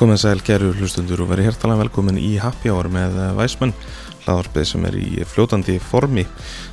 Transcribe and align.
Komið 0.00 0.16
sæl 0.22 0.38
gerur 0.40 0.78
hlustundur 0.80 1.20
og 1.20 1.28
verið 1.28 1.50
hértalega 1.50 1.82
velkomin 1.82 2.16
í 2.16 2.30
Happy 2.40 2.70
Hour 2.72 2.86
með 2.88 3.18
Væsmann, 3.36 3.74
hlaðarpið 4.22 4.64
sem 4.70 4.86
er 4.88 4.94
í 4.96 5.26
fljótandi 5.28 5.74
formi. 5.76 6.24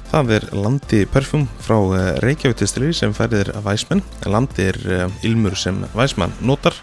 Það 0.08 0.30
er 0.38 0.46
Landi 0.56 1.00
Perfum 1.12 1.44
frá 1.60 1.76
Reykjavík-distillerí 2.24 2.96
sem 2.96 3.12
færðir 3.16 3.50
Væsmann. 3.66 4.02
Landi 4.26 4.70
er 4.70 4.78
ilmur 5.28 5.58
sem 5.60 5.82
Væsmann 5.94 6.36
notar 6.48 6.78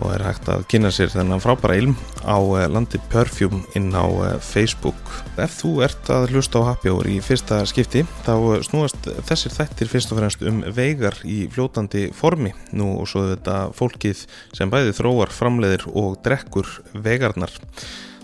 og 0.00 0.12
er 0.14 0.22
hægt 0.24 0.46
að 0.48 0.62
kynna 0.70 0.92
sér 0.94 1.10
þennan 1.12 1.42
frábæra 1.42 1.76
ilm 1.80 1.96
á 2.22 2.38
Landi 2.70 3.00
Perfum 3.12 3.64
inn 3.76 3.90
á 3.90 4.06
Facebook. 4.38 5.00
Ef 5.34 5.58
þú 5.60 5.72
ert 5.84 6.12
að 6.14 6.30
hlusta 6.32 6.62
á 6.62 6.68
Happy 6.70 6.92
Hour 6.92 7.10
í 7.10 7.18
fyrsta 7.24 7.58
skipti 7.68 8.04
þá 8.24 8.62
snúast 8.64 9.08
þessir 9.28 9.56
þættir 9.58 9.90
fyrst 9.90 10.14
og 10.14 10.20
fremst 10.22 10.44
um 10.46 10.62
veigar 10.76 11.18
í 11.26 11.42
fljótandi 11.52 12.08
formi. 12.16 12.54
Nú 12.72 12.94
og 13.00 13.10
svo 13.10 13.26
þetta 13.32 13.58
fólkið 13.76 14.22
sem 14.56 14.70
bæði 14.72 14.94
þróar, 14.96 15.34
framleiðir 15.34 15.88
og 15.90 16.20
drekkur 16.24 16.70
veigarnar. 16.94 17.52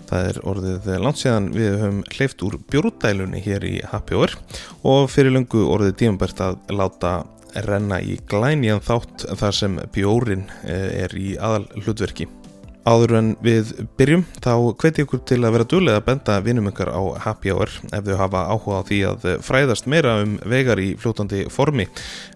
Það 0.07 0.27
er 0.29 0.37
orðið 0.47 0.91
langt 1.03 1.19
síðan 1.19 1.49
við 1.55 1.73
höfum 1.81 2.03
hleyft 2.15 2.43
úr 2.47 2.59
bjórúdælunni 2.71 3.41
hér 3.43 3.65
í 3.67 3.73
Hour 3.91 4.37
og 4.87 5.09
fyrir 5.11 5.35
lungu 5.35 5.65
orðið 5.67 5.97
díumbært 6.01 6.43
að 6.45 6.59
láta 6.71 7.13
renna 7.67 7.99
í 7.99 8.17
glænjan 8.29 8.83
þátt 8.85 9.27
þar 9.39 9.55
sem 9.55 9.79
bjórin 9.95 10.45
er 10.63 11.15
í 11.17 11.35
aðal 11.35 11.65
hlutverki. 11.83 12.27
Áður 12.87 13.17
en 13.17 13.29
við 13.43 13.73
byrjum 13.99 14.21
þá 14.39 14.51
hveti 14.79 15.03
ykkur 15.03 15.19
til 15.27 15.41
að 15.41 15.57
vera 15.57 15.67
dúlega 15.67 15.99
að 15.99 16.05
benda 16.05 16.37
vinum 16.45 16.69
ykkar 16.69 16.93
á 16.95 17.03
Hour 17.19 17.73
ef 17.91 18.05
þau 18.05 18.15
hafa 18.21 18.43
áhuga 18.47 18.79
á 18.79 18.87
því 18.87 18.99
að 19.09 19.25
fræðast 19.43 19.89
meira 19.91 20.13
um 20.23 20.37
vegar 20.47 20.79
í 20.79 20.93
fljótandi 20.95 21.49
formi 21.51 21.89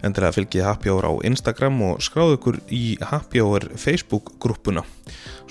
en 0.04 0.12
til 0.12 0.26
að 0.28 0.36
fylgja 0.36 0.66
Happy 0.68 0.92
Hour 0.92 1.08
á 1.08 1.12
Instagram 1.24 1.80
og 1.88 2.04
skráðu 2.04 2.36
ykkur 2.36 2.60
í 2.68 2.98
Hour 3.00 3.70
Facebook 3.80 4.34
grúpuna. 4.44 4.84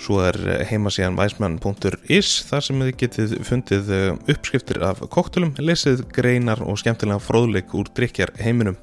Svo 0.02 0.18
er 0.18 0.34
heimasíðan 0.66 1.14
væsmann.is 1.14 2.30
þar 2.48 2.64
sem 2.66 2.80
þið 2.82 2.96
getið 2.98 3.34
fundið 3.46 3.90
uppskriftir 4.32 4.80
af 4.82 4.98
koktelum, 5.14 5.52
lesið 5.62 6.02
greinar 6.10 6.58
og 6.66 6.80
skemmtilega 6.80 7.22
fróðleik 7.22 7.70
úr 7.78 7.86
drikjar 7.94 8.32
heiminum. 8.42 8.74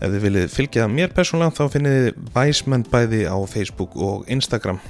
Ef 0.00 0.10
þið 0.10 0.24
viljið 0.24 0.50
fylgja 0.50 0.88
mér 0.90 1.14
persónulega 1.14 1.54
þá 1.54 1.76
finnið 1.76 1.94
þið 2.00 2.18
væsmann 2.34 2.86
bæði 2.90 3.22
á 3.30 3.38
Facebook 3.46 3.94
og 3.94 4.26
Instagram. 4.26 4.80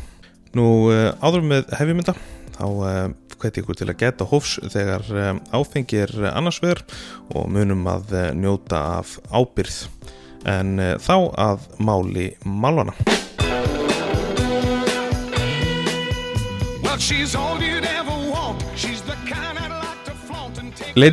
Nú 0.56 0.88
áður 1.20 1.44
með 1.52 1.68
hefjumynda 1.82 2.16
þá 2.56 2.66
hveti 3.36 3.60
ykkur 3.60 3.76
til 3.76 3.90
að 3.92 4.00
geta 4.06 4.30
hófs 4.30 4.56
þegar 4.72 5.04
áfengi 5.52 6.00
er 6.06 6.16
annars 6.32 6.62
vegar 6.64 6.80
og 7.36 7.52
munum 7.52 7.84
að 7.92 8.16
njóta 8.40 8.80
af 9.02 9.18
ábyrð. 9.28 9.84
En 10.48 10.78
þá 10.80 11.16
að 11.36 11.68
máli 11.76 12.30
málvana. 12.40 12.96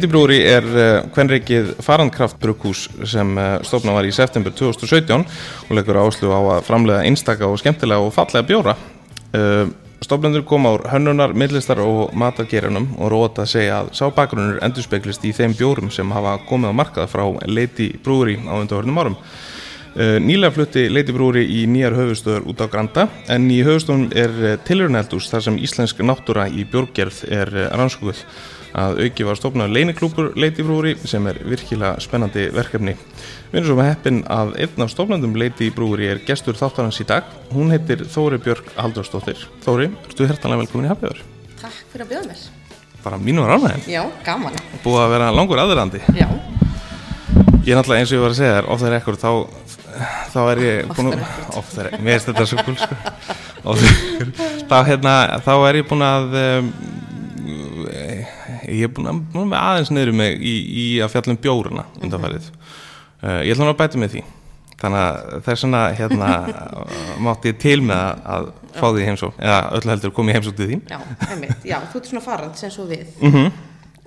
Brewery 0.09 0.39
er 0.41 0.65
kvenreikið 1.13 1.75
Farandkraft 1.85 2.39
brugghús 2.41 2.87
sem 3.05 3.35
stofna 3.67 3.93
var 3.93 4.07
í 4.07 4.13
september 4.15 4.55
2017 4.57 5.21
og 5.67 5.75
leggur 5.77 5.99
áslu 6.01 6.33
á 6.33 6.41
að 6.55 6.65
framlega 6.65 7.05
einstaka 7.05 7.45
og 7.45 7.61
skemmtilega 7.61 8.01
og 8.01 8.13
fallega 8.15 8.47
bjóra. 8.49 8.73
Stofnendur 10.03 10.41
kom 10.49 10.65
á 10.65 10.73
hönnunar, 10.95 11.37
millistar 11.37 11.79
og 11.85 12.09
matargerunum 12.17 12.89
og 12.97 13.13
róta 13.13 13.45
að 13.45 13.53
segja 13.53 13.83
að 13.83 13.93
sá 13.93 14.09
bakgrunnur 14.09 14.63
endurspeglist 14.65 15.21
í 15.29 15.31
þeim 15.35 15.53
bjórum 15.59 15.93
sem 15.93 16.09
hafa 16.09 16.39
komið 16.49 16.73
á 16.73 16.79
markað 16.81 17.11
frá 17.13 17.25
Brewery 18.03 18.41
á 18.49 18.53
undarhörnum 18.57 18.97
árum. 18.97 19.17
Nýlega 19.93 20.49
flutti 20.55 20.87
Lady 20.89 21.13
Brewery 21.13 21.43
í 21.45 21.67
nýjar 21.69 21.93
höfustöður 21.93 22.47
út 22.49 22.61
á 22.63 22.67
Granda 22.71 23.03
en 23.29 23.45
í 23.53 23.59
höfustöðum 23.61 24.07
er 24.17 24.57
tilhörneldús 24.65 25.27
þar 25.29 25.45
sem 25.45 25.59
íslensk 25.61 26.01
náttúra 26.01 26.47
í 26.49 26.65
bjórgerð 26.65 27.19
er 27.29 27.51
rannskuð. 27.77 28.23
Að 28.73 29.03
auki 29.05 29.25
var 29.27 29.37
stofnað 29.37 29.69
leiniklúpur 29.75 30.31
Lady 30.33 30.65
Brewery 30.65 30.95
sem 31.05 31.27
er 31.29 31.37
virkilega 31.45 32.01
spennandi 32.01 32.47
verkefni. 32.55 32.95
Við 33.51 33.59
erum 33.59 33.67
svo 33.67 33.75
með 33.77 33.89
heppin 33.91 34.23
að 34.33 34.55
einn 34.65 34.81
af 34.81 34.89
stofnandum 34.95 35.37
Lady 35.37 35.69
Brewery 35.75 36.09
er 36.09 36.23
gestur 36.25 36.57
þáttarans 36.57 36.97
í 37.03 37.05
dag. 37.05 37.27
Hún 37.53 37.69
heitir 37.69 38.01
Þóri 38.09 38.41
Björg 38.41 38.73
Haldurstóttir. 38.79 39.45
Þóri, 39.61 39.91
ertu 40.09 40.25
hértanlega 40.25 40.63
velkomin 40.63 40.89
í 40.89 40.93
Hafjörður? 40.95 41.21
Takk 41.61 41.77
fyrir 41.93 42.07
að 42.07 42.15
bjóða 42.15 42.31
mér. 42.31 42.41
Bara 43.03 43.21
mínu 43.21 43.45
var 43.45 43.59
ánægum. 43.59 43.85
Já, 43.93 44.01
gaman. 44.25 44.57
Búið 44.81 45.01
að 45.03 45.13
vera 45.19 45.29
langur 45.37 45.61
aðurandi. 45.61 46.01
Já. 46.17 46.25
Ég 47.63 47.71
er 47.71 47.77
náttúrulega 47.77 48.01
eins 48.01 48.11
og 48.11 48.17
ég 48.17 48.23
var 48.25 48.33
að 48.33 48.39
segja 48.41 48.55
þér, 48.57 48.65
ofþar 48.73 48.97
ekkur 48.97 49.17
þá, 49.21 49.29
þá 50.33 50.39
er 50.43 50.61
ég 50.63 50.91
búin 50.95 51.13
að, 51.13 51.23
ofþar 51.59 51.89
mér 51.99 52.17
finnst 52.17 52.29
þetta 52.29 52.45
svo 52.49 52.65
kúl 52.65 52.77
sko, 52.79 52.97
þá, 54.69 54.77
hérna, 54.87 55.15
þá 55.45 55.53
er 55.55 55.79
ég 55.79 55.89
búin 55.89 56.05
að, 56.05 56.37
um, 56.41 56.69
ég 58.67 58.85
er 58.87 58.93
búin 58.93 59.11
að, 59.11 59.19
búin 59.33 59.51
með 59.51 59.59
aðeins 59.59 59.91
niður 59.93 60.15
mig 60.19 60.39
í, 60.39 60.55
í 60.83 60.85
að 61.03 61.13
fjallum 61.15 61.41
bjóruna 61.43 61.85
undanfærið. 62.01 62.49
Uh, 63.23 63.41
ég 63.45 63.53
ætla 63.53 63.67
nú 63.67 63.73
að 63.73 63.79
bæta 63.83 64.01
með 64.01 64.15
því, 64.15 64.23
þannig 64.81 65.03
að 65.03 65.45
þess 65.45 65.67
vegna, 65.67 65.83
hérna, 65.99 66.31
mátti 67.27 67.53
ég 67.53 67.61
til 67.63 67.77
með 67.85 68.01
að, 68.01 68.25
að 68.35 68.49
fá 68.79 68.87
því 68.89 69.07
heimsó, 69.11 69.31
eða 69.39 69.61
öll 69.77 69.85
heldur 69.93 70.17
komið 70.17 70.39
heimsó 70.39 70.57
til 70.57 70.71
þín. 70.73 70.83
Já, 70.91 70.99
einmitt, 71.29 71.69
já, 71.69 71.77
þú 71.91 72.01
ert 72.01 72.11
svona 72.11 72.25
farand 72.25 72.59
sem 72.59 72.73
svo 72.73 72.89
við. 72.89 73.07
Mm 73.21 73.37
-hmm. 73.37 73.55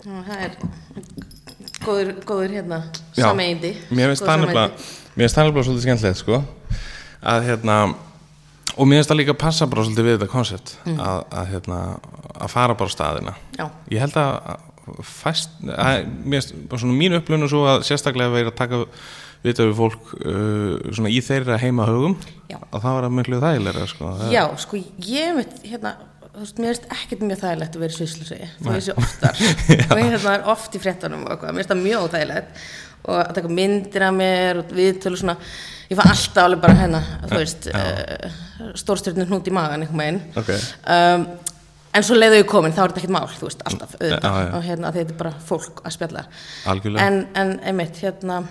Það 0.06 0.44
er 0.44 0.52
góður, 1.82 2.12
góður 2.26 2.54
hérna, 2.58 2.82
sameindi. 3.16 3.72
Mér 3.90 4.12
finnst 4.12 4.26
það 4.26 4.44
nefnilega 4.44 4.70
svolítið 5.16 5.82
skemmtilegt, 5.86 6.20
sko, 6.20 6.42
að 7.26 7.48
hérna, 7.48 7.80
og 8.76 8.88
mér 8.88 9.00
finnst 9.00 9.12
það 9.12 9.20
líka 9.22 9.34
að 9.36 9.42
passa 9.42 9.68
bara 9.70 9.84
svolítið 9.86 10.08
við 10.08 10.16
þetta 10.18 10.32
koncept, 10.32 10.74
mm. 10.84 10.96
að, 11.00 11.20
að 11.40 11.52
hérna, 11.54 11.82
að 12.36 12.50
fara 12.52 12.78
bara 12.78 12.92
staðina. 12.92 13.36
Já. 13.56 13.68
Ég 13.92 14.02
held 14.04 14.18
að 14.20 14.32
fæst, 15.02 15.54
að, 15.72 16.08
mér 16.24 16.42
finnst 16.42 16.74
svona 16.76 16.98
mín 16.98 17.16
upplöfnu 17.18 17.48
svo 17.50 17.64
að 17.70 17.86
sérstaklega 17.88 18.34
verið 18.34 18.52
að 18.52 18.58
taka 18.60 18.82
við 19.46 19.72
fólk 19.78 20.10
uh, 20.18 20.74
svona 20.90 21.12
í 21.12 21.20
þeirra 21.22 21.58
heima 21.62 21.86
högum, 21.86 22.16
Já. 22.50 22.58
að 22.70 22.80
það 22.82 22.98
var 22.98 23.06
að 23.06 23.16
miklu 23.16 23.40
þægilega, 23.42 23.88
sko. 23.90 24.12
Það 24.20 24.34
Já, 24.34 24.42
sko, 24.62 24.80
ég 25.06 25.36
veit, 25.36 25.58
hérna, 25.66 25.92
þú 26.36 26.42
veist, 26.42 26.58
mér 26.60 26.72
finnst 26.72 26.88
ekkert 26.96 27.22
mjög 27.24 27.42
þægilegt 27.42 27.76
að 27.76 27.84
vera 27.84 27.94
í 27.94 27.96
svislusegi, 27.96 28.48
þú 28.58 28.72
veist 28.72 28.90
ég 28.90 28.98
oftar 29.02 29.38
og 29.94 30.00
ég 30.00 30.10
hérna 30.10 30.34
er 30.34 30.50
oft 30.52 30.74
í 30.76 30.80
fréttanum 30.82 31.22
og 31.24 31.32
eitthvað, 31.32 31.54
mér 31.54 31.62
finnst 31.62 31.72
það 31.72 31.84
mjög 31.84 32.06
óþægilegt 32.06 32.66
og 33.06 33.18
að 33.22 33.34
taka 33.38 33.50
myndir 33.52 34.04
af 34.06 34.14
mér 34.14 34.60
og 34.62 34.76
viðtölu 34.76 35.18
svona, 35.20 35.36
ég 35.90 35.98
fann 35.98 36.12
alltaf 36.12 36.44
alveg 36.44 36.62
bara 36.62 36.78
hérna, 36.80 37.02
þú 37.26 37.40
veist, 37.40 37.68
uh, 37.70 38.38
stórstjórnir 38.82 39.28
hnút 39.30 39.50
í 39.50 39.54
magan 39.54 39.84
einhvern 39.84 40.02
veginn. 40.02 40.22
Ok. 40.42 40.52
um, 40.96 41.26
en 41.96 42.04
svo 42.04 42.18
leiðu 42.18 42.40
ég 42.42 42.48
komin, 42.50 42.74
þá 42.76 42.82
er 42.82 42.92
þetta 42.92 43.02
ekkert 43.02 43.14
mál, 43.16 43.28
þú 43.32 43.48
veist, 43.48 43.62
alltaf 43.70 43.94
auðvitað. 43.96 44.26
Já, 44.26 44.46
já. 44.46 44.50
og 44.58 44.66
hérna, 44.66 44.92
þetta 44.96 45.14
er 45.14 45.20
bara 45.22 45.34
fólk 45.48 45.82
að 45.84 45.96
spjalla. 45.96 46.26
En, 47.06 47.22
en 47.38 47.54
einmitt, 47.62 48.02
hérna 48.02 48.42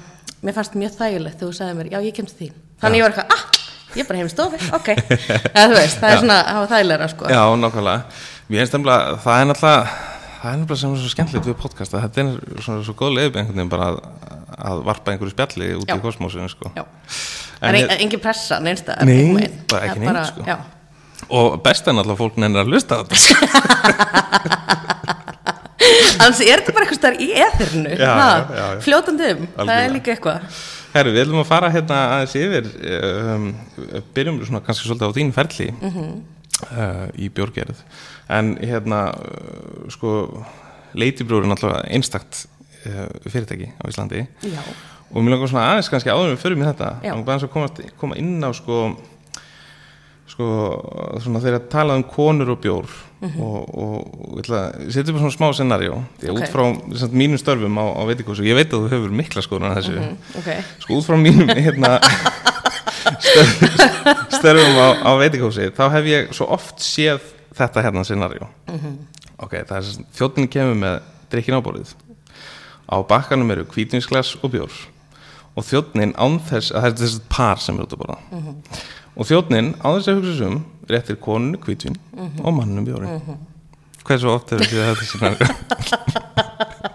mér 0.45 0.55
fannst 0.55 0.79
mjög 0.79 0.95
þægilegt 0.99 1.41
þegar 1.41 1.51
þú 1.51 1.59
sagði 1.59 1.77
mér, 1.79 1.91
já, 1.93 1.99
ég 2.05 2.15
kemst 2.15 2.39
þín. 2.39 2.55
Þannig 2.81 3.01
ég 3.01 3.05
var 3.05 3.13
eitthvað, 3.13 3.35
ah, 3.35 3.61
ég 3.95 4.03
er 4.03 4.09
bara 4.09 4.21
heim 4.21 4.29
í 4.29 4.33
stofi 4.33 4.59
ok, 4.75 4.89
þú 5.55 5.77
veist, 5.77 6.01
það 6.01 6.09
er 6.09 6.19
svona 6.23 6.41
það 6.47 6.59
var 6.63 6.73
þægilegra, 6.73 7.11
sko. 7.13 7.29
Já, 7.31 7.43
nákvæmlega. 7.61 8.19
Mér 8.45 8.61
finnst 8.61 8.75
það 9.25 9.39
er 9.39 9.49
náttúrulega, 9.51 10.14
það 10.45 10.53
er 10.53 10.59
nefnilega 10.61 10.79
sem 10.81 10.93
er 10.95 11.01
svo 11.01 11.09
skemmtilegt 11.11 11.47
við 11.49 11.57
podcasta, 11.63 12.01
þetta 12.05 12.21
er 12.21 12.61
svona 12.61 12.83
svo 12.85 12.93
góð 12.99 13.15
leið 13.17 13.39
einhvern 13.41 13.57
veginn 13.57 13.71
bara 13.73 13.87
að, 13.91 13.99
að 14.69 14.83
varpa 14.91 15.11
einhverju 15.15 15.33
spjalli 15.33 15.71
út 15.79 15.89
Já. 15.89 15.97
í 15.97 16.03
kosmosinu, 16.03 16.47
sko. 16.53 16.71
En 16.75 17.73
það 17.73 17.79
ég- 17.81 18.01
engin 18.05 18.21
pressa 18.23 18.59
neins 18.61 18.83
það 18.85 19.03
Nei, 19.09 19.49
bara 19.71 19.89
ekki 19.89 20.05
nein, 20.05 20.21
sko. 20.29 20.57
Og 21.35 21.55
best 21.65 21.87
er 21.87 21.95
náttúrulega 21.95 22.19
fólk 22.21 22.35
nennir 22.43 22.61
að 22.61 22.69
hlusta 22.73 22.99
á 22.99 23.01
þetta, 23.01 23.15
sko. 23.25 23.35
annars 26.19 26.39
er 26.43 26.61
þetta 26.61 26.73
bara 26.75 26.85
eitthvað 26.85 26.99
starf 26.99 27.21
í 27.21 27.27
eðurnu 27.35 27.91
Já, 27.95 28.05
já, 28.05 28.15
já, 28.15 28.65
já. 28.75 28.79
fljótandi 28.85 29.29
um, 29.35 29.43
það 29.59 29.75
er 29.81 29.93
líka 29.95 30.13
eitthvað 30.15 30.61
Herru, 30.95 31.11
við 31.11 31.25
ætlum 31.25 31.41
að 31.41 31.49
fara 31.49 31.69
hérna 31.73 31.97
aðeins 32.15 32.35
yfir, 32.39 32.67
um, 33.35 33.47
byrjum 34.15 34.37
svona 34.47 34.61
kannski 34.63 34.87
svolítið 34.87 35.11
á 35.11 35.15
þín 35.17 35.33
ferli 35.35 35.65
Mhm. 35.75 36.05
uh, 36.71 37.07
í 37.19 37.27
bjórgerð. 37.35 37.81
En 38.29 38.55
hérna, 38.57 39.01
uh, 39.13 39.85
sko, 39.93 40.43
Leitibrúr 40.97 41.43
er 41.45 41.51
náttúrulega 41.51 41.85
einstakt 41.93 42.45
uh, 42.87 43.07
fyrirtæki 43.29 43.71
á 43.77 43.83
Íslandi. 43.91 44.25
já, 44.41 44.61
Og 45.15 45.21
mér 45.23 45.35
langar 45.35 45.47
svona 45.51 45.67
aðeins 45.75 45.89
kannski 45.93 46.09
áður 46.09 46.31
við 46.33 46.39
förum 46.41 46.63
í 46.63 46.65
þetta 46.65 46.87
Já. 47.05 47.11
Langar 47.13 47.35
aðeins 47.35 47.45
að 47.45 47.51
koma, 47.53 47.67
koma 48.01 48.15
inn 48.17 48.41
á 48.41 48.49
sko 48.57 48.79
sko 50.25 50.45
svona 51.21 51.39
þegar 51.39 51.59
að 51.61 51.67
tala 51.69 51.95
um 51.95 52.03
konur 52.09 52.49
og 52.55 52.57
bjór 52.63 52.87
og, 53.21 53.59
og, 53.77 54.07
og 54.33 54.49
að 54.49 54.89
setja 54.91 55.13
upp 55.13 55.19
svona 55.21 55.35
smá 55.35 55.45
scenarjó 55.53 55.99
því 56.19 56.31
að 56.31 56.33
Ok. 56.33 56.39
út 56.41 56.49
frá 56.51 56.63
samt, 57.03 57.13
mínum 57.13 57.37
störfum 57.39 57.77
á, 57.77 57.85
á 57.93 58.01
veitikósu, 58.09 58.43
ég 58.43 58.57
veit 58.57 58.73
að 58.73 58.87
þú 58.87 58.91
hefur 58.95 59.13
mikla 59.21 59.43
skoðun 59.45 59.69
að 59.69 59.77
þessu, 59.77 60.09
ok 60.41 60.49
sko 60.81 60.97
út 60.97 61.05
frá 61.07 61.15
mínum 61.21 61.53
hérna 61.53 61.93
störfum 64.37 64.75
á, 64.81 64.87
á 65.05 65.11
veitikósi 65.21 65.69
þá 65.77 65.83
hef 65.93 66.09
ég 66.09 66.33
svo 66.35 66.49
oft 66.57 66.81
séð 66.83 67.21
þetta 67.55 67.85
hérna 67.85 68.03
scenarjó 68.07 68.49
ok, 69.41 69.53
það 69.67 69.77
er 69.77 70.09
þjóttin 70.15 70.51
kemur 70.51 70.77
með 70.79 70.99
drikkin 71.31 71.57
áborðið 71.59 71.95
á 72.85 72.95
bakkanum 73.07 73.51
eru 73.51 73.65
hvítvinsglas 73.65 74.35
og 74.43 74.51
bjór. 74.53 74.75
Og 75.55 75.65
þjóttin 75.65 76.13
án 76.19 76.37
þess 76.43 76.73
að 76.75 76.81
það 76.83 76.89
er 76.89 76.97
þessi 76.99 77.21
par 77.31 77.61
sem 77.63 77.77
er 77.79 77.87
út 77.87 77.95
að 77.95 78.01
borða. 78.03 78.17
Og 79.15 79.29
þjóðnin 79.29 79.71
á 79.79 79.87
þess 79.95 80.11
að 80.11 80.19
hugsa 80.19 80.49
um 80.49 80.57
réttir 80.91 81.19
konunni 81.23 81.61
kvítvin 81.63 81.95
og 82.43 82.51
mannum 82.53 82.85
bjórin 82.85 83.39
hversu 84.05 84.29
oft 84.29 84.51
þið 84.51 84.59
þetta 84.75 85.05
sinna 85.09 86.91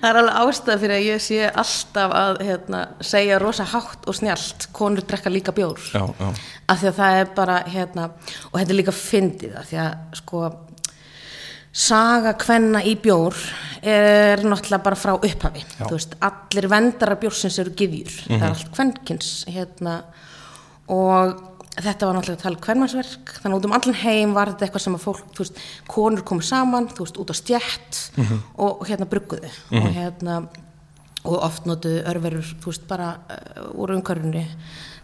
Það 0.00 0.08
er 0.08 0.18
alveg 0.20 0.36
ástæða 0.42 0.76
fyrir 0.82 0.94
að 0.94 1.06
ég 1.06 1.22
sé 1.24 1.38
alltaf 1.48 2.12
að 2.18 2.42
hérna, 2.44 2.80
segja 3.04 3.38
rosa 3.40 3.64
hátt 3.68 4.04
og 4.08 4.16
snjált 4.18 4.68
konur 4.76 5.06
drekka 5.08 5.32
líka 5.32 5.54
bjór. 5.56 5.80
Já, 5.94 6.04
já, 6.18 6.28
af 6.68 6.80
því 6.82 6.90
að 6.90 6.98
það 6.98 7.20
er 7.20 7.32
bara 7.38 7.56
hérna, 7.70 8.10
og 8.50 8.58
þetta 8.58 8.74
er 8.74 8.78
líka 8.80 8.94
fyndið 8.98 9.56
af 9.60 9.70
því 9.70 9.80
að 9.84 10.20
sko 10.20 10.42
saga 11.74 12.34
kvenna 12.38 12.84
í 12.86 12.94
bjór 13.02 13.38
er 13.82 14.44
náttúrulega 14.44 14.84
bara 14.84 14.98
frá 14.98 15.14
upphafi. 15.16 15.64
Veist, 15.88 16.14
allir 16.22 16.68
vendara 16.70 17.18
bjórsins 17.20 17.58
eru 17.62 17.74
gyðjur, 17.74 18.20
það 18.28 18.38
er 18.38 18.52
allt 18.52 18.70
kvenkins 18.76 19.32
hérna 19.50 19.98
og 20.92 21.40
þetta 21.74 22.06
var 22.06 22.16
náttúrulega 22.18 22.42
tala 22.42 22.60
kvenmansverk 22.62 23.32
þannig 23.40 23.54
að 23.54 23.58
út 23.58 23.68
um 23.68 23.76
allan 23.78 23.98
heim 23.98 24.34
var 24.36 24.52
þetta 24.52 24.66
eitthvað 24.66 24.84
sem 24.84 24.98
að 24.98 25.06
fólk, 25.08 25.22
veist, 25.38 25.62
konur 25.90 26.24
komið 26.26 26.48
saman 26.50 26.90
þú 26.92 27.06
veist, 27.06 27.20
út 27.22 27.32
á 27.32 27.36
stjætt 27.38 28.02
og, 28.54 28.68
og 28.68 28.84
hérna 28.88 29.08
brugguðu. 29.10 29.50
Og 29.80 29.88
hérna 29.96 30.36
og 31.24 31.38
oft 31.40 31.64
notuðu 31.66 32.02
örverur, 32.10 32.50
þú 32.60 32.70
veist, 32.70 32.84
bara 32.88 33.14
uh, 33.16 33.70
úr 33.80 33.94
umhverfinu 33.96 34.44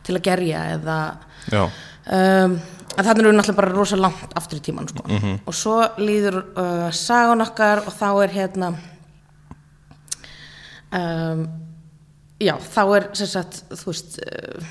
til 0.06 0.16
að 0.16 0.26
gerja 0.26 0.66
eða 0.76 0.98
um, 1.56 2.58
en 2.96 3.06
þannig 3.06 3.24
eru 3.24 3.32
náttúrulega 3.36 3.60
bara 3.60 3.72
rosa 3.72 3.98
langt 3.98 4.36
aftur 4.38 4.60
í 4.60 4.64
tíman 4.64 4.88
sko. 4.90 5.04
og 5.46 5.56
svo 5.56 5.76
líður 6.00 6.40
uh, 6.58 6.90
sagan 6.92 7.44
okkar 7.44 7.84
og 7.86 7.94
þá 7.94 8.08
er 8.24 8.34
hérna 8.34 8.70
um, 10.92 11.44
já, 12.40 12.54
þá 12.58 12.82
er 12.96 13.08
sem 13.20 13.30
sagt, 13.30 13.62
þú 13.70 13.92
veist 13.92 14.20
uh, 14.24 14.70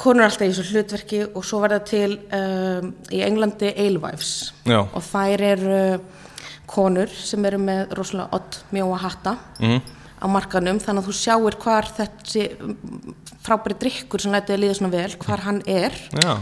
konur 0.00 0.24
alltaf 0.24 0.46
í 0.46 0.50
þessu 0.52 0.72
hlutverki 0.74 1.20
og 1.36 1.44
svo 1.44 1.60
verða 1.64 1.80
til 1.84 2.14
um, 2.32 2.92
í 3.12 3.20
Englandi 3.26 3.72
Já. 4.64 4.80
og 4.80 5.02
þær 5.04 5.44
eru 5.52 6.00
konur 6.70 7.10
sem 7.10 7.44
eru 7.44 7.58
með 7.58 7.92
rosalega 7.98 8.28
odd 8.38 8.60
mjóa 8.72 8.98
hatta 9.02 9.36
Mhm. 9.60 9.80
á 10.20 10.26
markanum 10.28 10.78
þannig 10.80 11.02
að 11.04 11.08
þú 11.08 11.14
sjáir 11.16 11.56
hvar 11.60 11.86
þessi 11.96 12.44
frábæri 13.44 13.76
drikkur 13.80 14.20
sem 14.20 14.32
lætið 14.32 14.54
að 14.56 14.60
líða 14.64 14.74
svona 14.76 14.92
vel, 14.92 15.16
hvar 15.16 15.40
hann 15.40 15.62
er. 15.66 15.92
Já, 16.22 16.34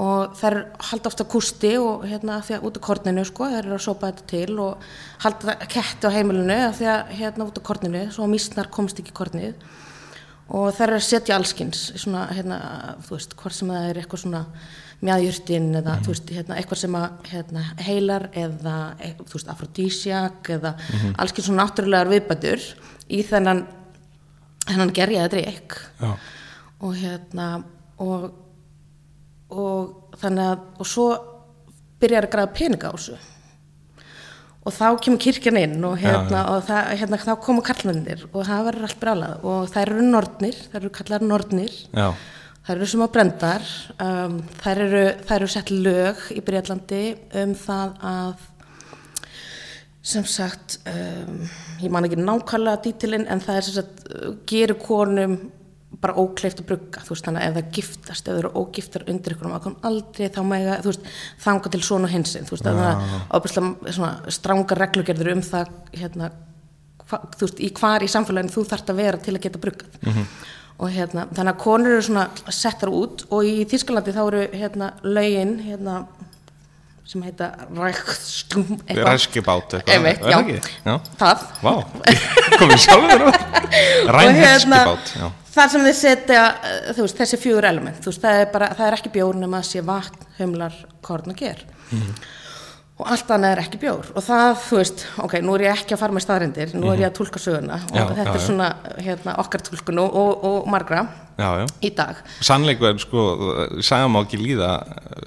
og 0.00 0.36
þær 0.38 0.54
halda 0.78 1.10
ofta 1.10 1.24
kústi 1.24 1.72
og 1.76 2.04
hérna 2.06 2.38
því 2.40 2.54
að 2.56 2.62
út 2.68 2.76
af 2.78 2.82
korninu 2.86 3.24
sko, 3.26 3.44
þær 3.50 3.64
eru 3.66 3.74
að 3.74 3.82
sópa 3.84 4.12
þetta 4.12 4.26
til 4.30 4.58
og 4.62 4.78
halda 5.24 5.56
ketti 5.66 6.06
á 6.06 6.10
heimilinu 6.14 6.58
því 6.78 6.86
að 6.86 7.10
hérna 7.18 7.46
út 7.50 7.58
af 7.58 7.66
korninu 7.66 8.04
svo 8.14 8.24
að 8.24 8.32
mísnar 8.36 8.70
komst 8.70 8.98
ekki 9.02 9.12
kornið 9.12 9.54
og 10.50 10.70
þær 10.74 10.86
eru 10.88 10.98
að 10.98 11.06
setja 11.06 11.36
allskins 11.38 11.82
svona 12.00 12.26
hérna, 12.34 12.60
þú 13.06 13.16
veist, 13.16 13.34
hvort 13.38 13.56
sem 13.56 13.70
það 13.70 13.88
er 13.88 14.00
eitthvað 14.00 14.24
svona 14.24 14.44
mjæðjurtin 15.00 15.68
eða 15.80 15.96
þú 16.04 16.12
veist, 16.12 16.32
hérna, 16.36 16.56
eitthvað 16.60 16.80
sem 16.82 16.96
að 16.98 17.28
hérna, 17.30 17.64
heilar 17.86 18.26
eða, 18.36 18.76
e, 19.00 19.12
þú 19.22 19.36
veist, 19.38 19.52
afrodísjak 19.54 20.50
eða 20.58 20.74
allskins 21.22 21.48
svona 21.48 21.64
náttúrulegar 21.64 22.10
viðbætur 22.12 22.66
í 23.08 23.22
þennan 23.26 23.64
þennan 24.66 24.94
gerjaði 24.94 25.32
drikk 25.34 25.76
já, 26.00 26.10
og 26.80 26.94
hérna 27.00 27.48
og, 28.00 28.30
og 29.50 30.16
þannig 30.20 30.50
að 30.52 30.66
og 30.80 30.88
svo 30.88 31.06
byrjar 32.00 32.28
að 32.28 32.34
græða 32.34 32.54
peninga 32.56 32.92
á 32.92 32.94
þessu 32.96 33.18
og 34.60 34.74
þá 34.76 34.86
kemur 35.00 35.22
kirkjan 35.24 35.58
inn 35.60 35.86
og 35.88 35.96
hérna, 36.00 36.42
og 36.52 36.66
það, 36.68 36.90
hérna 37.00 37.20
þá 37.22 37.32
koma 37.44 37.64
karlmennir 37.64 38.26
og 38.30 38.44
það 38.44 38.66
verður 38.68 38.88
allt 38.88 39.00
brálað 39.00 39.46
og 39.48 39.72
þær 39.72 39.94
eru 39.94 40.04
nornir, 40.04 40.60
þær 40.72 40.82
eru 40.82 40.92
kallar 40.98 41.24
nornir. 41.24 41.78
Já, 41.96 42.10
þær 42.66 42.76
eru 42.76 42.88
sem 42.92 43.04
að 43.04 43.12
brendar 43.16 43.68
um, 44.04 44.38
þær, 44.60 44.82
eru, 44.86 45.04
eru 45.36 45.50
sett 45.50 45.72
lög 45.72 46.24
í 46.36 46.42
Breitlandi 46.44 47.04
um 47.40 47.54
það 47.58 47.94
að 48.12 48.48
sem 50.10 50.24
sagt 50.28 50.78
um, 50.88 51.40
ég 51.80 51.92
man 51.92 52.06
ekki 52.08 52.20
nákvæmlega 52.20 52.84
dítilinn 52.84 53.26
en 53.32 53.42
það 53.44 53.58
er 53.58 53.66
sem 53.66 53.78
sagt 53.80 54.04
uh, 54.12 54.30
gerir 54.48 54.78
konum 54.80 55.38
bara 56.00 56.16
ókleift 56.16 56.62
að 56.62 56.68
brugga 56.70 57.02
þú 57.04 57.12
veist 57.12 57.26
þannig 57.26 57.42
að 57.42 57.48
ef 57.48 57.56
það 57.56 57.72
giftast, 57.76 58.28
ef 58.28 58.30
það 58.30 58.38
eru 58.40 58.50
ógiftar 58.56 59.02
undir 59.12 59.34
ykkur 59.34 59.50
og 59.50 59.66
aldrei 59.90 60.28
þá 60.32 60.38
mega 60.48 60.76
þú 60.80 60.92
veist 60.92 61.10
þanga 61.44 61.72
til 61.74 61.82
svona 61.84 62.12
hinsinn 62.12 62.46
þú 62.48 62.56
veist 62.56 62.68
þannig 62.68 62.86
að 62.86 62.94
ábærslega 63.36 63.94
svona 63.98 64.32
strangar 64.38 64.80
reglugerður 64.80 65.32
um 65.34 65.42
það 65.44 65.74
hérna 66.00 66.30
hva, 67.10 67.20
þú 67.36 67.48
veist 67.48 67.60
í 67.60 67.68
hvar 67.76 68.06
í 68.06 68.08
samfélaginu 68.10 68.54
þú 68.54 68.64
þarft 68.70 68.94
að 68.94 69.02
vera 69.02 69.20
til 69.20 69.34
að 69.36 69.44
geta 69.44 69.60
bruggað. 69.60 69.92
Og 70.80 70.88
hérna 70.94 71.26
þannig 71.28 71.52
að 71.52 71.60
konur 71.60 71.98
eru 71.98 72.06
svona 72.06 72.24
settar 72.56 72.88
út 72.88 73.26
og 73.28 73.44
í 73.44 73.66
Þýskalandi 73.68 74.14
þá 74.16 74.22
eru 74.22 74.46
hérna 74.56 74.94
lögin 75.04 75.58
hérna 75.66 75.98
sem 77.10 77.24
heita 77.26 77.48
ræskibát 77.74 79.74
Einmitt, 79.90 80.22
já. 80.22 80.38
Já, 80.86 80.94
það. 81.18 81.40
Vá, 81.64 81.72
komið 82.54 82.78
sjálfur 82.84 83.24
Rænherskibát, 84.16 85.10
já, 85.18 85.26
þar 85.54 85.72
sem 85.72 85.86
þið 85.86 85.96
setja 85.98 86.42
þú 86.96 87.06
veist, 87.06 87.20
þessi 87.20 87.40
fjögur 87.40 87.68
element 87.70 88.10
veist, 88.10 88.22
það, 88.22 88.42
er 88.42 88.52
bara, 88.52 88.72
það 88.78 88.90
er 88.90 88.98
ekki 88.98 89.14
bjór 89.14 89.40
nema 89.40 89.62
að 89.62 89.70
sé 89.70 89.86
vatn, 89.86 90.28
humlar, 90.40 90.76
korn 91.06 91.32
og 91.32 91.40
ger. 91.40 91.64
Og 93.00 93.08
allt 93.08 93.30
annað 93.32 93.54
er 93.54 93.60
ekki 93.62 93.78
bjór. 93.80 94.10
Og 94.12 94.24
það, 94.26 94.50
þú 94.66 94.76
veist, 94.76 95.02
ok, 95.24 95.34
nú 95.40 95.54
er 95.56 95.62
ég 95.64 95.78
ekki 95.78 95.96
að 95.96 96.02
fara 96.02 96.12
með 96.12 96.24
staðrindir, 96.26 96.74
nú 96.76 96.90
er 96.92 97.00
ég 97.00 97.08
að 97.08 97.14
tólka 97.16 97.40
söguna. 97.40 97.78
Og 97.88 97.96
Já, 97.96 98.02
þetta 98.10 98.26
já, 98.26 98.32
er 98.34 98.44
svona 98.44 98.66
hérna, 98.98 99.36
okkar 99.40 99.64
tólkun 99.64 100.02
og, 100.02 100.18
og, 100.20 100.44
og 100.50 100.68
margra 100.68 101.06
já, 101.40 101.48
já. 101.62 101.64
í 101.80 101.92
dag. 101.96 102.20
Sannleikur, 102.44 103.00
sko, 103.00 103.24
sagði 103.80 104.12
má 104.12 104.20
ekki 104.20 104.42
líða 104.42 104.74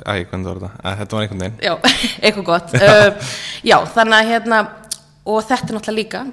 hvernig 0.03 0.45
var 0.51 0.61
þetta? 0.61 0.71
Að 0.83 1.01
þetta 1.01 1.17
var 1.17 1.25
einhvern 1.25 1.43
veginn. 1.47 1.59
Já, 1.65 1.73
eitthvað 2.29 2.47
gott. 2.51 2.77
Uh, 2.77 3.33
já, 3.65 3.77
þannig 3.97 4.19
að 4.19 4.33
hérna 4.35 4.61
og 5.23 5.39
þetta 5.47 5.71
er 5.71 5.77
náttúrulega 5.77 5.97
líka 5.97 6.25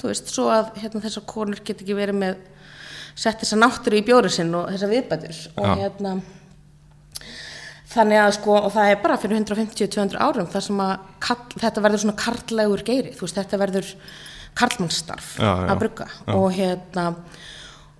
þú 0.00 0.10
veist, 0.10 0.30
svo 0.32 0.48
að 0.52 0.74
hérna, 0.82 1.02
þessar 1.04 1.24
konur 1.30 1.60
get 1.64 1.80
ekki 1.82 1.96
verið 1.96 2.18
með 2.18 2.42
sett 3.14 3.42
þessa 3.42 3.58
náttúru 3.60 4.00
í 4.00 4.06
bjóri 4.06 4.32
sinn 4.32 4.54
og 4.58 4.70
þessar 4.72 4.92
viðbætur. 4.92 5.40
Og 5.54 5.68
Já. 5.68 5.74
hérna 5.84 6.16
þannig 7.94 8.20
að 8.24 8.36
sko, 8.38 8.58
og 8.58 8.70
það 8.74 8.90
er 8.90 9.02
bara 9.04 9.18
fyrir 9.22 9.40
150-200 9.40 10.20
árum 10.22 10.50
þar 10.50 10.66
sem 10.66 10.84
að 10.84 10.94
kall, 11.22 11.42
þetta 11.62 11.84
verður 11.84 12.04
svona 12.04 12.20
karlægur 12.20 12.86
geiri, 12.86 13.14
þú 13.14 13.26
veist, 13.26 13.38
þetta 13.38 13.60
verður 13.62 13.90
karlmannsstarf 14.58 15.34
Já, 15.38 15.50
já. 15.50 15.68
að 15.70 15.82
brugga. 15.82 16.08
Og 16.34 16.48
hérna 16.54 17.08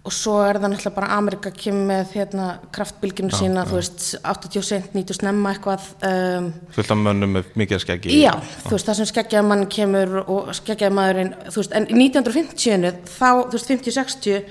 og 0.05 0.13
svo 0.13 0.35
er 0.45 0.59
það 0.61 0.75
náttúrulega 0.75 0.99
bara 0.99 1.15
Amerika 1.17 1.51
kemur 1.57 1.87
með 1.89 2.11
hérna 2.19 2.49
kraftbylginu 2.77 3.33
sína, 3.33 3.63
þú 3.65 3.79
veist 3.79 4.03
80 4.21 4.67
cent, 4.69 4.91
90 4.93 5.17
snemma 5.17 5.55
eitthvað 5.55 5.87
um, 6.05 6.51
Fullt 6.75 6.93
af 6.93 7.01
mönnum 7.01 7.33
með 7.39 7.55
mikið 7.63 7.81
skeggi 7.87 8.19
Já, 8.19 8.35
þú 8.67 8.75
veist, 8.75 8.91
það 8.91 8.99
sem 9.01 9.09
skeggjaði 9.09 9.49
mann 9.49 9.65
kemur 9.73 10.13
og 10.27 10.53
skeggjaði 10.59 10.97
maðurinn, 10.99 11.33
þú 11.49 11.63
veist, 11.63 11.77
en 11.79 11.89
í 11.89 11.97
1950 12.03 13.01
þá, 13.15 13.31
þú 13.49 13.57
veist, 13.57 13.73
50-60 13.73 14.45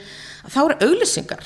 þá 0.51 0.59
eru 0.65 0.77
auglýsingar. 0.87 1.43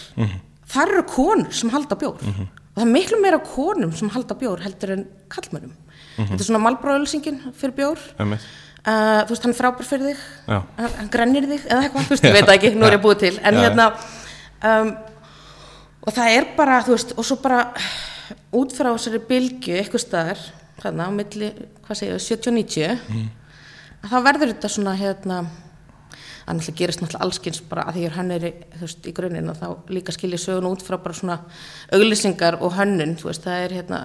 Þar 0.68 0.94
eru 0.94 1.04
konur 1.08 1.52
sem 1.56 1.70
halda 1.74 1.96
bjór. 2.00 2.18
Og 2.22 2.78
það 2.82 2.86
er 2.86 2.94
miklu 2.94 3.20
meira 3.22 3.40
konum 3.40 3.92
sem 3.98 4.10
halda 4.14 4.36
bjór 4.38 4.62
heldur 4.66 4.92
en 4.98 5.06
kallmönnum 5.34 5.74
þetta 6.18 6.40
er 6.42 6.46
svona 6.48 6.64
malbróðauglýsingin 6.66 7.36
fyrir 7.58 7.76
bjór. 7.78 8.00
Uh, 8.18 9.22
þú 9.28 9.34
veist, 9.34 9.44
hann 9.44 9.52
er 9.54 9.58
frábær 9.58 9.86
fyrir 9.86 10.06
þig. 10.14 10.20
Já. 10.48 10.58
hann, 10.80 11.10
grennir 11.14 11.46
þig 11.50 11.66
eða 11.68 11.82
eitthvað, 11.84 12.06
þú 12.08 12.14
veist, 12.16 12.24
ég 12.30 12.36
veit 12.38 12.52
ekki, 12.54 12.72
nú 12.80 12.88
er 12.88 12.96
ég 12.96 13.02
búið 13.04 13.20
til. 13.26 13.32
En 13.46 13.58
Já, 13.58 13.62
hérna 13.68 13.88
um, 14.72 14.92
og 16.08 16.16
það 16.16 16.36
er 16.38 16.48
bara, 16.58 16.78
þú 16.88 16.94
veist, 16.96 17.12
og 17.20 17.28
svo 17.28 17.38
bara 17.44 17.60
út 18.56 18.74
frá 18.78 18.90
þessari 18.96 19.20
bylgju 19.28 19.76
eitthvað 19.82 20.04
staðar, 20.06 20.42
þarna 20.82 21.10
á 21.10 21.12
milli 21.20 21.50
hvað 21.86 22.00
segja, 22.02 22.18
70 22.24 22.50
og 22.50 22.58
90 22.58 22.98
Mhm. 23.08 23.28
þá 24.08 24.18
verður 24.24 24.54
þetta 24.54 24.70
svona 24.72 24.96
hérna 24.98 25.42
að 26.48 26.56
náttúrulega 26.56 26.80
gerist 26.80 27.02
náttúrulega 27.02 27.26
allskins 27.26 27.60
bara 27.68 27.84
að 27.90 27.98
því 27.98 28.04
ég 28.04 28.12
er 28.12 28.16
hönnur 28.16 28.44
þú 28.48 28.86
veist, 28.86 29.08
í 29.10 29.14
grunninn 29.18 29.52
og 29.52 29.58
þá 29.60 29.92
líka 29.92 30.14
skilja 30.16 30.40
sögun 30.40 30.70
út 30.70 30.84
frá 30.86 30.96
bara 31.04 31.18
svona 31.18 31.36
auglýsingar 31.92 32.60
og 32.64 32.78
hönnun, 32.78 33.18
þú 33.20 33.28
veist, 33.28 33.44
það 33.44 33.64
er 33.66 33.76
hérna 33.76 34.00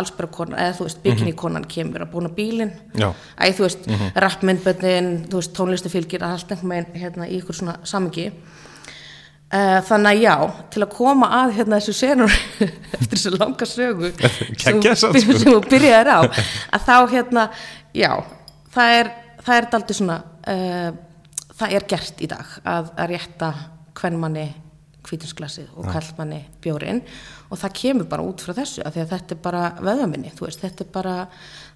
allsbærakonan, 0.00 0.58
eða 0.58 0.74
þú 0.74 0.88
veist, 0.88 1.02
bikinikonan 1.04 1.68
kemur 1.70 2.02
að 2.02 2.10
búna 2.16 2.32
bílinn 2.34 2.72
Já. 2.98 3.12
Æ, 3.38 3.54
þú 3.54 3.66
veist, 3.66 3.86
mm 3.86 3.94
-hmm. 3.94 4.10
rappmyndböndin, 4.24 5.26
þú 5.30 5.38
veist, 5.38 5.54
tónlistu 5.54 5.88
fylgir, 5.88 6.24
allt 6.24 6.50
einhvern 6.50 6.70
veginn 6.70 7.02
hérna, 7.02 7.28
í 7.28 7.38
ykkur 7.38 7.54
svona 7.54 7.76
samingi. 7.84 8.32
Uh, 9.54 9.80
þannig 9.86 10.10
að 10.10 10.22
já, 10.22 10.50
til 10.70 10.82
að 10.82 10.88
koma 10.90 11.26
að 11.44 11.52
hérna 11.52 11.76
þessu 11.76 11.92
senur 11.92 12.32
eftir 12.98 13.18
þessu 13.18 13.30
langa 13.38 13.66
sögu 13.66 14.12
sem, 14.58 14.82
sko. 14.82 15.12
sem 15.12 15.34
þú 15.44 15.60
byrjaðir 15.70 16.10
á, 16.10 16.20
að 16.72 16.80
þá 16.88 17.10
hérna, 17.10 17.50
já, 17.94 18.24
það 18.74 18.88
er, 18.98 19.10
það 19.44 19.56
er 19.56 19.68
daldið 19.70 19.96
svona, 19.96 20.22
uh, 20.48 21.13
það 21.58 21.78
er 21.78 21.88
gert 21.94 22.22
í 22.24 22.28
dag 22.30 22.58
að, 22.64 22.92
að 22.98 23.10
rétta 23.14 23.50
hvernmanni 23.94 24.48
hvítinsglasið 25.04 25.72
og 25.76 25.88
kallmanni 25.92 26.40
bjórin 26.64 27.02
og 27.52 27.60
það 27.60 27.76
kemur 27.80 28.08
bara 28.10 28.24
út 28.24 28.42
frá 28.44 28.54
þessu 28.56 28.84
af 28.84 28.94
því 28.94 29.02
að 29.04 29.10
þetta 29.12 29.36
er 29.36 29.40
bara 29.44 29.64
veðaminni, 29.84 30.32
veist, 30.38 30.62
þetta 30.62 30.84
er 30.84 30.92
bara 30.94 31.16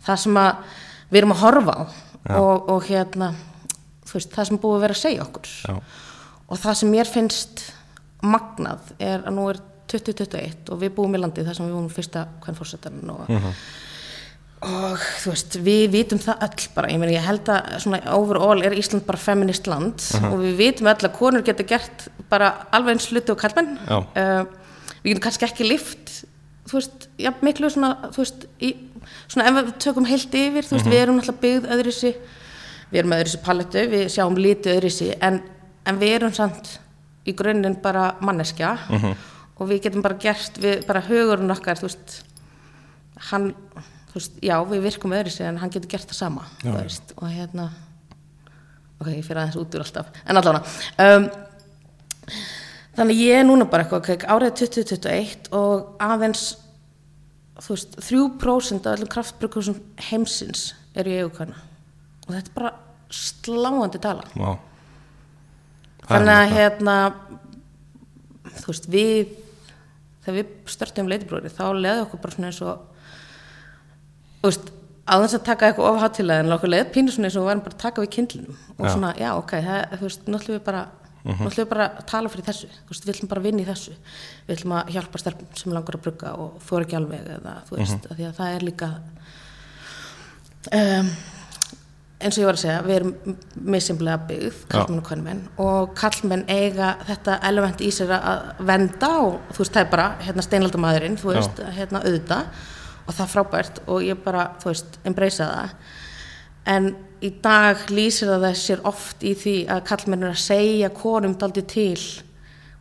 það 0.07 0.21
sem 0.25 0.39
að 0.41 0.77
við 1.11 1.21
erum 1.21 1.35
að 1.35 1.43
horfa 1.45 1.75
á. 1.77 1.83
Og, 2.39 2.71
og 2.75 2.87
hérna, 2.89 3.31
veist, 4.11 4.33
það 4.35 4.49
sem 4.49 4.61
búið 4.61 4.79
að 4.79 4.85
vera 4.85 4.97
að 4.97 5.03
segja 5.03 5.25
okkur. 5.25 5.51
Já. 5.69 5.77
og 6.49 6.63
það 6.63 6.79
sem 6.81 6.93
mér 6.93 7.11
finnst 7.13 7.65
magnað 8.25 8.95
er 8.99 9.27
að 9.29 9.37
nú 9.37 9.45
er 9.53 9.61
2021 9.89 10.73
og 10.73 10.81
við 10.83 10.95
búum 10.97 11.15
í 11.17 11.21
landi 11.21 11.45
þar 11.47 11.57
sem 11.57 11.69
við 11.69 11.77
búum 11.77 11.93
fyrsta 11.93 12.25
hvern 12.43 12.59
fórsetan 12.59 13.13
og, 13.13 13.31
og 14.65 15.03
þú 15.23 15.33
veist, 15.33 15.57
við 15.63 15.85
vitum 15.93 16.19
það 16.23 16.41
öll 16.49 16.65
bara, 16.75 16.89
ég 16.91 16.99
meina 16.99 17.15
ég 17.15 17.27
held 17.27 17.51
að 17.53 17.77
svona 17.85 18.01
overall 18.17 18.63
er 18.67 18.75
Ísland 18.75 19.05
bara 19.07 19.21
feminist 19.23 19.69
land 19.71 20.03
og 20.33 20.41
við 20.43 20.57
vitum 20.59 20.89
öll 20.91 21.07
að 21.07 21.15
konur 21.15 21.45
geta 21.47 21.67
gert 21.69 22.09
bara 22.31 22.49
alveg 22.75 22.97
eins 22.97 23.07
hluti 23.13 23.31
og 23.35 23.39
kallmenn 23.39 23.77
uh, 24.19 24.43
við 25.05 25.13
getum 25.13 25.23
kannski 25.29 25.47
ekki 25.47 25.69
lift 25.69 26.11
þú 26.69 26.81
veist, 26.81 27.07
já, 27.23 27.31
miklu 27.41 27.71
svona 27.71 28.11
þú 28.13 28.25
veist, 28.25 28.49
í, 28.61 28.73
svona 29.31 29.47
ef 29.49 29.61
við 29.61 29.71
tökum 29.87 30.09
heilt 30.11 30.35
yfir, 30.37 30.67
þú 30.67 30.75
veist, 30.77 30.91
við 30.91 31.03
erum 31.05 31.21
alltaf 31.23 31.39
byggð 31.45 31.71
öðruðsi, 31.77 32.11
við 32.91 32.99
erum 33.01 33.15
með 33.15 33.23
öðruðsi 33.23 33.41
palettu 33.47 33.85
við 33.95 34.05
sjáum 34.13 34.37
lítið 34.37 34.75
öðruðsi 34.75 35.09
en, 35.23 35.39
en 35.89 36.01
við 36.03 36.17
erum 36.19 36.35
samt 36.37 36.75
í 37.29 37.33
grunninn 37.37 37.79
bara 37.85 38.11
manneskja 38.21 38.75
og 39.59 39.69
við 39.71 39.85
getum 39.87 40.03
bara 40.05 40.19
gert, 40.21 40.59
við 40.61 40.83
bara 40.87 41.01
hugurinn 41.07 41.51
okkar, 41.55 41.79
þú 41.81 41.89
veist 41.89 42.19
hann, 43.31 43.53
veist, 44.19 44.39
já, 44.45 44.57
við 44.69 44.87
virkum 44.89 45.17
öðruðsi 45.17 45.47
en 45.49 45.61
hann 45.63 45.75
getur 45.75 45.93
gert 45.97 46.11
það 46.11 46.21
sama, 46.23 46.47
þú 46.63 46.77
veist 46.77 47.13
og 47.17 47.29
hérna 47.33 47.69
ok, 48.99 49.13
ég 49.15 49.27
fyrir 49.27 49.43
aðeins 49.43 49.61
út 49.61 49.77
úr 49.79 49.85
alltaf, 49.85 50.15
en 50.27 50.41
allavega 50.41 51.07
um, 51.07 51.29
Þannig 52.99 53.21
ég 53.23 53.41
er 53.41 53.45
núna 53.47 53.63
bara 53.71 53.85
eitthvað, 53.85 54.01
okay, 54.03 54.19
árið 54.27 54.57
2021 54.59 55.53
og 55.55 56.01
aðeins, 56.03 56.49
þú 57.63 57.77
veist, 57.77 57.93
3% 58.09 58.89
af 58.91 58.97
öllum 58.97 59.11
kraftbrukusum 59.13 59.77
heimsins 60.09 60.73
eru 60.99 61.13
í 61.13 61.21
eigukvæna. 61.21 61.61
Og 62.27 62.33
þetta 62.33 62.51
er 62.51 62.57
bara 62.57 62.73
sláandi 63.15 64.01
tala. 64.03 64.27
Er 64.35 64.59
Þannig 66.09 66.33
að 66.35 66.57
hérna, 66.57 66.97
þú 68.59 68.67
veist, 68.73 68.91
við, 68.91 69.31
þegar 70.27 70.39
við 70.41 70.53
störtum 70.75 71.13
leitibróri, 71.13 71.55
þá 71.55 71.65
leði 71.79 72.03
okkur 72.03 72.25
bara 72.25 72.35
svona 72.35 72.51
eins 72.51 72.61
og, 72.67 72.83
þú 74.43 74.51
veist, 74.51 74.71
á 75.09 75.15
þess 75.23 75.39
að 75.39 75.45
taka 75.49 75.69
eitthvað 75.71 75.91
ofhátilega 75.97 76.45
en 76.45 76.55
okkur 76.57 76.73
leði 76.73 76.89
pínu 76.95 77.15
svona 77.15 77.29
eins 77.31 77.37
og 77.39 77.45
við 77.45 77.51
varum 77.51 77.65
bara 77.65 77.77
að 77.77 77.85
taka 77.85 78.05
við 78.05 78.11
kindlinum. 78.17 78.59
Og 78.77 78.85
Já. 78.85 78.91
svona, 78.93 79.13
já, 79.19 79.31
ok, 79.39 79.55
það, 79.65 79.81
þú 79.95 80.09
veist, 80.09 80.29
ætlum 80.29 80.57
við 80.59 80.65
bara, 80.69 80.83
nú 81.25 81.39
ætlum 81.39 81.63
við 81.63 81.71
bara 81.73 81.89
að 81.89 82.05
tala 82.13 82.33
fyrir 82.35 82.49
þessu, 82.49 82.69
þú 82.83 82.93
veist, 82.93 83.07
við 83.07 83.15
ætlum 83.15 83.33
bara 83.33 83.43
að 83.43 83.49
vinna 83.49 83.65
í 83.65 83.69
þessu, 83.69 83.97
við 84.47 84.59
ætlum 84.59 84.77
að 84.79 84.93
hjálpa 84.97 85.23
stelpum 85.23 85.49
sem 85.63 85.75
langar 85.75 85.99
að 85.99 86.05
brugga 86.05 86.35
og 86.45 86.61
þú 86.69 86.79
er 86.79 86.87
ekki 86.87 87.01
alveg 87.01 87.33
eða, 87.39 87.57
þú 87.71 87.81
veist, 87.81 88.07
uh 88.11 88.19
því 88.19 88.29
að 88.29 88.39
það 88.39 88.55
er 88.59 88.69
líka, 88.69 88.91
um, 90.79 91.11
eins 92.19 92.35
og 92.35 92.43
ég 92.43 92.49
var 92.49 92.57
að 92.59 92.63
segja, 92.65 92.79
við 92.87 92.97
erum 92.99 93.13
misimlega 93.75 94.23
byggð, 94.29 94.63
kallmenn 94.73 95.01
og 95.01 95.07
kvennmenn 95.07 95.43
og 95.63 95.93
kallmenn 95.99 96.47
eiga 96.51 96.97
þetta 97.07 97.37
element 97.47 97.85
í 97.85 97.93
sér 97.95 98.11
að 98.17 98.65
venda 98.67 99.11
og 99.23 99.37
þú 99.55 99.63
veist, 99.63 99.77
það 99.77 99.85
er 99.85 99.93
bara 99.93 100.09
hérna 100.27 100.45
steinaldamæðurinn, 100.47 101.21
þú 101.21 101.31
veist, 101.33 101.63
hérna 101.79 102.03
auðvita 102.03 102.41
og 103.09 103.17
það 103.17 103.25
er 103.25 103.33
frábært 103.33 103.83
og 103.89 104.05
ég 104.05 104.23
bara, 104.23 104.51
þú 104.61 104.71
veist, 104.71 104.99
embracea 105.09 105.49
það. 105.49 105.77
En 106.69 106.89
í 107.25 107.33
dag 107.43 107.89
lýsir 107.91 108.31
það 108.31 108.49
sér 108.61 108.87
oft 108.87 109.25
í 109.27 109.33
því 109.39 109.59
að 109.73 109.85
kallmenn 109.89 110.27
er 110.29 110.35
að 110.35 110.43
segja 110.45 110.91
konum 110.95 111.35
daldi 111.41 111.65
til 111.67 111.99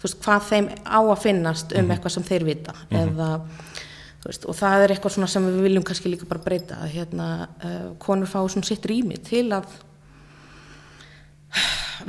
veist, 0.02 0.20
hvað 0.22 0.48
þeim 0.52 0.70
á 0.86 1.00
að 1.00 1.24
finnast 1.24 1.74
um 1.78 1.92
eitthvað 1.94 2.16
sem 2.18 2.28
þeir 2.28 2.46
vita 2.48 2.76
eða 2.94 3.30
þú 4.22 4.30
veist, 4.30 4.46
og 4.46 4.58
það 4.60 4.84
er 4.84 4.94
eitthvað 4.94 5.16
svona 5.16 5.32
sem 5.32 5.50
við 5.50 5.60
viljum 5.66 5.88
kannski 5.88 6.12
líka 6.12 6.30
bara 6.30 6.44
breyta 6.44 6.80
að 6.84 6.94
hérna, 6.98 7.28
uh, 7.64 7.84
konur 8.02 8.30
fá 8.30 8.40
svona 8.46 8.68
sitt 8.68 8.86
rými 8.90 9.20
til 9.26 9.48
að 9.56 9.70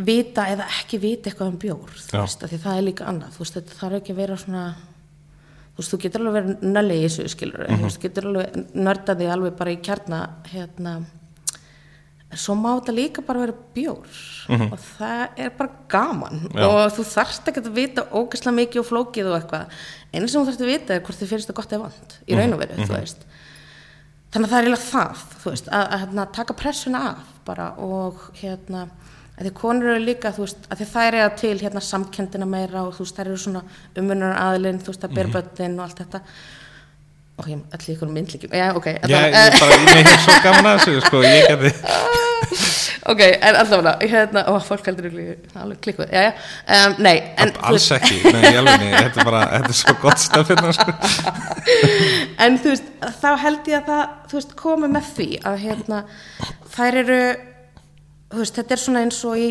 vita 0.08 0.44
eða 0.52 0.68
ekki 0.80 1.00
vita 1.00 1.30
eitthvað 1.30 1.52
um 1.54 1.60
bjór 1.62 1.96
veist, 1.96 2.44
það 2.44 2.74
er 2.74 2.86
líka 2.86 3.08
annað 3.08 3.40
þetta 3.40 3.80
þarf 3.80 4.00
ekki 4.02 4.14
að 4.14 4.22
vera 4.22 4.38
svona 4.40 4.64
þú 5.78 5.84
veist, 5.84 5.92
þú 5.92 6.00
getur 6.02 6.24
alveg 6.24 6.34
verið 6.34 6.64
nölli 6.74 6.96
í 6.98 7.04
þessu 7.06 7.28
skilur 7.30 7.68
þú 7.68 7.84
veist, 7.84 8.00
getur 8.02 8.26
alveg 8.26 8.56
nördaði 8.74 9.30
alveg 9.30 9.56
bara 9.60 9.74
í 9.74 9.78
kjarna 9.86 10.18
hérna. 10.50 10.94
Svo 12.36 12.56
má 12.58 12.74
þetta 12.74 12.92
líka 12.92 13.22
bara 13.24 13.40
vera 13.46 13.54
bjór. 13.76 14.16
Og 14.66 14.74
það 14.98 15.38
er 15.40 15.52
bara 15.56 15.86
gaman. 15.88 16.42
Já. 16.52 16.66
og 16.66 16.90
þú 16.98 17.04
þarft 17.08 17.46
ekki 17.48 17.62
að 17.62 17.70
vita 17.78 18.04
ógæslega 18.10 18.56
mikið 18.58 18.82
og 18.82 18.88
flókið 18.90 19.30
og 19.30 19.36
eitthvað. 19.38 19.78
Eins 20.12 20.34
sem 20.34 20.42
þú 20.42 20.50
þarft 20.50 20.64
að 20.66 20.72
vita 20.72 20.96
er 20.96 21.04
hvort 21.06 21.22
þið 21.22 21.30
finnst 21.32 21.48
það 21.48 21.58
gott 21.60 21.72
eða 21.72 21.86
vant 21.86 22.18
í 22.26 22.36
raun 22.36 22.56
og 22.56 22.60
veru, 22.60 22.80
þú 22.82 22.92
veist. 22.92 23.24
Þannig 24.28 24.44
að 24.44 24.50
það 24.50 24.58
er 24.58 24.66
eiginlega 24.66 24.88
það 24.90 25.22
þú 25.38 25.52
veist, 25.54 25.70
að, 25.72 25.86
að, 25.86 26.02
hérna, 26.02 26.26
taka 26.36 26.58
pressuna 26.58 27.04
af 27.14 27.30
bara 27.46 27.70
og 27.80 28.26
hérna 28.42 28.82
að 28.82 29.14
því 29.46 29.54
konur 29.54 29.92
eru 29.94 30.02
líka, 30.02 30.32
þú 30.34 30.44
veist, 30.46 30.64
að 30.66 30.80
því 30.80 30.86
það 30.92 31.08
er 31.08 31.16
eða 31.18 31.32
til 31.38 31.56
hérna 31.60 31.82
samkendina 31.84 32.48
meira 32.48 32.84
og 32.84 32.96
þú 32.96 33.04
veist, 33.04 33.18
það 33.18 33.26
eru 33.26 33.42
svona 33.42 33.62
umunar 34.00 34.38
aðilinn, 34.42 34.80
þú 34.82 34.92
veist, 34.92 35.04
að 35.06 35.18
bera 35.18 35.34
börnin 35.36 35.76
og 35.78 35.84
allt 35.86 36.02
þetta. 36.02 36.22
Og 37.38 37.46
ég 37.46 37.60
allir 37.76 37.94
ykkur 37.94 38.10
myndlíkjum, 38.10 38.54
já, 38.58 38.64
ok 38.74 38.86
Já, 39.06 39.18
ég 39.30 39.60
bara, 39.60 39.76
ég 39.78 40.08
hef 40.08 40.24
svo 40.24 40.38
gaman 40.42 40.72
að 40.72 40.80
þessu, 40.82 41.02
sko, 41.06 41.20
ég 41.22 41.44
gerði, 41.46 41.70
ok, 43.12 43.20
en 43.22 43.58
allavega 43.60 44.08
hérna, 44.10 44.42
ó, 44.50 44.56
fólk 44.64 44.88
heldur 44.90 45.06
alveg 45.12 45.78
klikkuð, 45.84 46.10
já, 46.10 46.24
já, 46.26 46.32
um, 46.78 46.96
nei 47.06 47.14
en, 47.38 47.52
alls 47.68 47.86
ekki, 47.94 48.18
nei, 48.26 48.42
ég 48.42 48.58
alveg, 48.58 48.82
nei, 48.82 48.90
þetta 48.96 49.22
er 49.22 49.28
bara, 49.30 49.42
þetta 49.54 49.70
er 49.70 49.78
svo 49.84 49.94
gott 50.02 50.24
stöf 50.24 50.50
hérna, 50.50 50.72
sko. 50.74 50.96
en 52.48 52.58
þú 52.58 52.74
veist, 52.74 52.90
þá 53.22 53.30
held 53.44 53.70
ég 53.70 53.78
að 53.78 53.92
það 53.92 54.02
þú 54.32 54.40
veist, 54.40 54.56
komi 54.64 54.90
með 54.98 55.12
því 55.14 55.28
að 55.52 55.62
hérna, 55.68 56.02
þær 56.74 57.00
eru 57.04 57.20
þú 58.28 58.40
veist, 58.42 58.58
þetta 58.58 58.76
er 58.76 58.82
svona 58.82 59.04
eins 59.04 59.20
og 59.28 59.38
í 59.40 59.48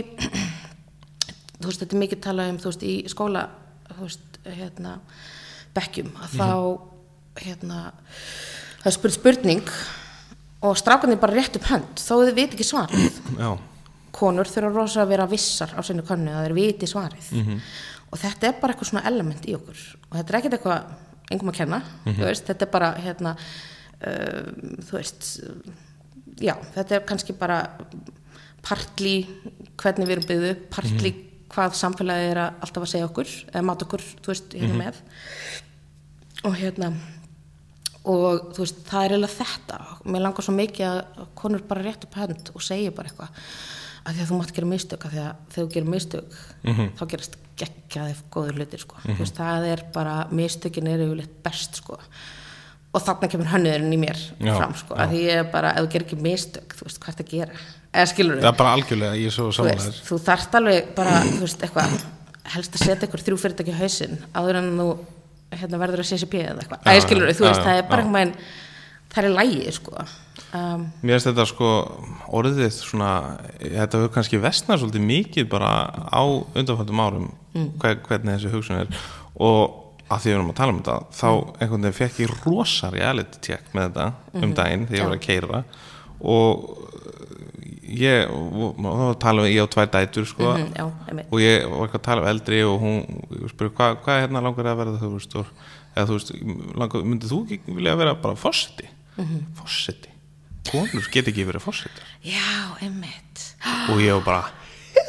þú 1.61 1.69
veist, 1.69 1.81
þetta 1.81 1.95
er 1.95 2.01
mikið 2.03 2.21
talað 2.25 2.51
um 2.53 2.59
þú 2.61 2.71
veist, 2.71 2.85
í 2.85 2.95
skóla 3.11 3.45
þú 3.93 4.01
veist, 4.03 4.41
hérna, 4.47 4.97
bekkjum 5.77 6.11
að 6.23 6.35
þá 6.37 6.49
hérna, 7.43 7.79
það 8.81 8.91
er 8.91 8.97
spurt 8.97 9.17
spurning 9.17 9.73
og 10.67 10.77
strákarnir 10.79 11.19
bara 11.21 11.37
rétt 11.37 11.57
upp 11.59 11.67
hönd 11.69 12.01
þó 12.01 12.13
þið 12.25 12.37
veit 12.37 12.53
ekki 12.55 12.67
svarið. 12.67 13.19
Já, 13.43 13.51
konur 14.17 14.49
þurfa 14.49 14.73
rosa 14.73 15.03
að 15.03 15.11
vera 15.13 15.27
vissar 15.29 15.75
á 15.77 15.81
sinni 15.85 16.05
könnu 16.05 16.33
að 16.33 16.47
þeir 16.47 16.55
viti 16.57 16.89
svarið. 16.89 17.27
Og 18.07 18.17
þetta 18.17 18.47
er 18.47 18.55
bara 18.61 18.73
eitthvað 18.73 18.89
svona 18.89 19.03
element 19.05 19.45
í 19.45 19.53
okkur. 19.53 19.81
Og 20.07 20.15
þetta 20.15 20.31
er 20.31 20.37
ekkert 20.39 20.55
eitthvað 20.57 20.95
engum 21.33 21.51
að 21.51 21.59
kenna 21.59 21.81
þú 22.05 22.23
veist, 22.23 22.45
þetta 22.47 22.65
er 22.65 22.71
bara 22.71 22.91
hérna, 23.03 23.33
uh, 24.07 24.47
þú 24.87 24.95
veist 24.95 25.27
já, 26.41 26.55
þetta 26.75 26.97
er 26.97 27.05
kannski 27.07 27.35
bara 27.37 27.59
partli 28.65 29.15
hvernig 29.77 30.07
við 30.07 30.15
erum 30.17 30.27
byggðu 30.31 30.53
partli 30.73 31.13
hvað 31.53 31.77
samfélagið 31.79 32.31
er 32.31 32.41
að 32.43 32.65
alltaf 32.65 32.83
að 32.83 32.91
segja 32.91 33.07
okkur 33.07 33.29
eða 33.53 33.63
mat 33.69 33.85
okkur, 33.85 34.03
þú 34.23 34.33
veist, 34.33 34.57
hérna 34.57 34.79
með. 34.81 35.01
Og 36.47 36.57
hérna 36.59 36.91
og 38.07 38.53
þú 38.55 38.63
veist, 38.63 38.83
það 38.87 39.05
er 39.05 39.15
eiginlega 39.15 39.37
þetta. 39.37 39.79
Mér 40.07 40.23
langar 40.23 40.45
svo 40.47 40.55
mikið 40.55 40.87
að 40.91 41.25
konur 41.39 41.65
bara 41.67 41.83
rétt 41.83 42.07
upp 42.07 42.19
hönd 42.19 42.51
og 42.53 42.63
segja 42.63 42.93
bara 42.95 43.11
eitthvað. 43.11 43.41
Að 44.07 44.13
því 44.15 44.23
að 44.23 44.29
þú 44.29 44.39
mátt 44.39 44.55
gera 44.55 44.71
mistök 44.71 45.05
að 45.05 45.15
því 45.15 45.23
að 45.23 45.41
þegar 45.51 45.67
þú 45.67 45.73
gerir 45.73 45.91
mistök 45.91 46.37
þá 46.97 47.03
gerast 47.11 47.37
geggjaði 47.57 48.17
góður 48.33 48.59
hlutir 48.59 48.83
sko. 48.83 48.99
þú 49.03 49.17
veist, 49.21 49.37
það 49.37 49.69
er 49.71 49.83
bara 49.95 50.15
mistökin 50.31 50.89
eru 50.91 51.07
yfirleitt 51.09 51.39
best 51.45 51.81
sko. 51.81 51.97
og 52.93 53.03
þarna 53.03 53.29
kemur 53.29 53.49
hönnuðurinn 53.51 53.93
í 53.93 53.99
mér 53.99 54.19
Já, 54.39 54.53
fram 54.55 54.75
sko, 54.77 54.95
að 54.95 55.11
því 55.13 55.23
ég 55.25 55.41
er 55.41 55.49
bara, 55.53 55.73
ef 55.75 55.85
þú 55.85 55.91
gerir 55.93 56.05
ekki 56.07 56.19
mistök 56.23 56.75
þú 56.77 56.87
veist, 56.87 56.99
hvað 57.03 57.13
er 57.13 57.25
að 57.25 57.33
gera, 57.33 57.59
eða 57.97 58.11
skilur 58.13 58.39
það 58.41 58.51
er 58.51 58.59
bara 58.61 58.75
algjörlega, 58.77 59.17
ég 59.19 59.31
er 59.31 59.35
svo 59.35 59.47
þú 59.49 59.57
samanlegar. 59.57 59.89
veist, 59.89 60.05
þú 60.07 60.19
þarft 60.27 60.57
alveg 60.61 60.93
bara, 60.97 61.17
þú 61.25 61.41
veist, 61.43 61.65
eitthvað 61.67 61.97
helst 62.53 62.77
að 62.77 62.85
setja 62.85 63.09
ykkur 63.09 63.25
þrjú 63.25 63.39
fyrirtæki 63.43 63.73
í 63.73 63.79
hausinn 63.81 64.15
áður 64.37 64.61
en 64.61 64.69
þú 64.77 64.87
hérna, 65.57 65.81
verður 65.81 66.03
að 66.03 66.09
CCP 66.11 66.39
eða 66.43 66.63
eitthvað, 66.63 66.79
Já, 66.79 66.87
að 66.91 66.97
ég 66.97 67.05
skilur 67.07 67.33
þú 67.33 67.45
já, 67.45 67.49
veist, 67.49 67.65
það 67.67 67.81
er 67.81 67.89
bara 67.91 68.07
veginn 68.13 68.33
það 69.13 69.27
er 69.27 69.33
lægi, 69.33 69.71
sko. 69.73 70.05
Um, 70.55 70.83
Mér 71.01 71.17
finnst 71.17 71.27
þetta 71.31 71.45
sko 71.49 71.69
orðið 72.37 72.69
svona, 72.75 73.11
þetta 73.63 73.99
hefur 73.99 74.13
kannski 74.15 74.39
vestnað 74.43 74.81
svolítið 74.83 75.05
mikið 75.07 75.49
bara 75.51 75.71
á 76.11 76.21
undanfændum 76.27 77.01
árum 77.03 77.27
hver, 77.81 77.97
hvernig 78.05 78.35
þessi 78.37 78.51
hugsun 78.53 78.81
er. 78.83 78.91
Og 79.43 79.87
að 80.07 80.23
því 80.23 80.29
við 80.29 80.37
erum 80.37 80.51
að 80.51 80.59
tala 80.59 80.73
um 80.73 80.81
þetta 80.81 80.97
þá 81.17 81.29
einhvern 81.61 81.87
veginn 81.87 81.97
fekk 81.97 82.19
ég 82.23 82.35
rosa 82.45 82.91
reality 82.93 83.41
check 83.43 83.73
með 83.75 83.89
þetta 83.89 84.43
um 84.43 84.53
daginn 84.55 84.85
þegar 84.87 84.99
ég 85.01 85.09
var 85.09 85.17
að 85.17 85.25
keira 85.25 85.63
og 86.23 86.67
ég, 87.87 88.29
og, 88.31 88.75
talaðum 89.21 89.47
við 89.47 89.55
ég 89.55 89.63
á 89.63 89.73
tvær 89.73 89.89
dætur 89.93 90.25
sko. 90.27 90.51
Mhm, 90.53 90.73
já, 90.75 90.85
einmitt. 91.09 91.27
og 91.31 91.39
ég 91.39 91.65
var 91.69 91.87
eitthvað 91.87 91.99
að 92.01 92.05
tala 92.09 92.21
um 92.21 92.27
eldri 92.27 92.61
og 92.67 92.81
hún 92.81 92.99
spurði 93.53 93.73
hvað 93.77 93.97
hva 94.03 94.19
hérna 94.21 94.43
langar 94.43 94.69
að 94.71 94.77
verða 94.81 95.01
þú 95.01 95.11
veist, 95.15 95.35
og, 95.39 95.45
eða 95.95 96.07
þú 96.07 96.17
veist, 96.17 96.31
langar, 96.77 97.07
myndið 97.07 97.33
þú 97.33 97.41
ekki 97.47 97.75
vilja 97.79 97.95
vera 97.97 98.15
bara 98.15 98.35
fórseti 98.35 98.87
Mhm. 99.17 99.39
fórseti, 99.57 100.09
konur 100.69 101.07
get 101.11 101.27
ekki 101.27 101.45
verið 101.47 101.63
fórsetar 101.63 102.05
já, 102.21 102.77
einmitt. 102.81 103.55
Og 103.89 103.97
ég 103.99 104.13
var 104.13 104.23
bara 104.25 104.51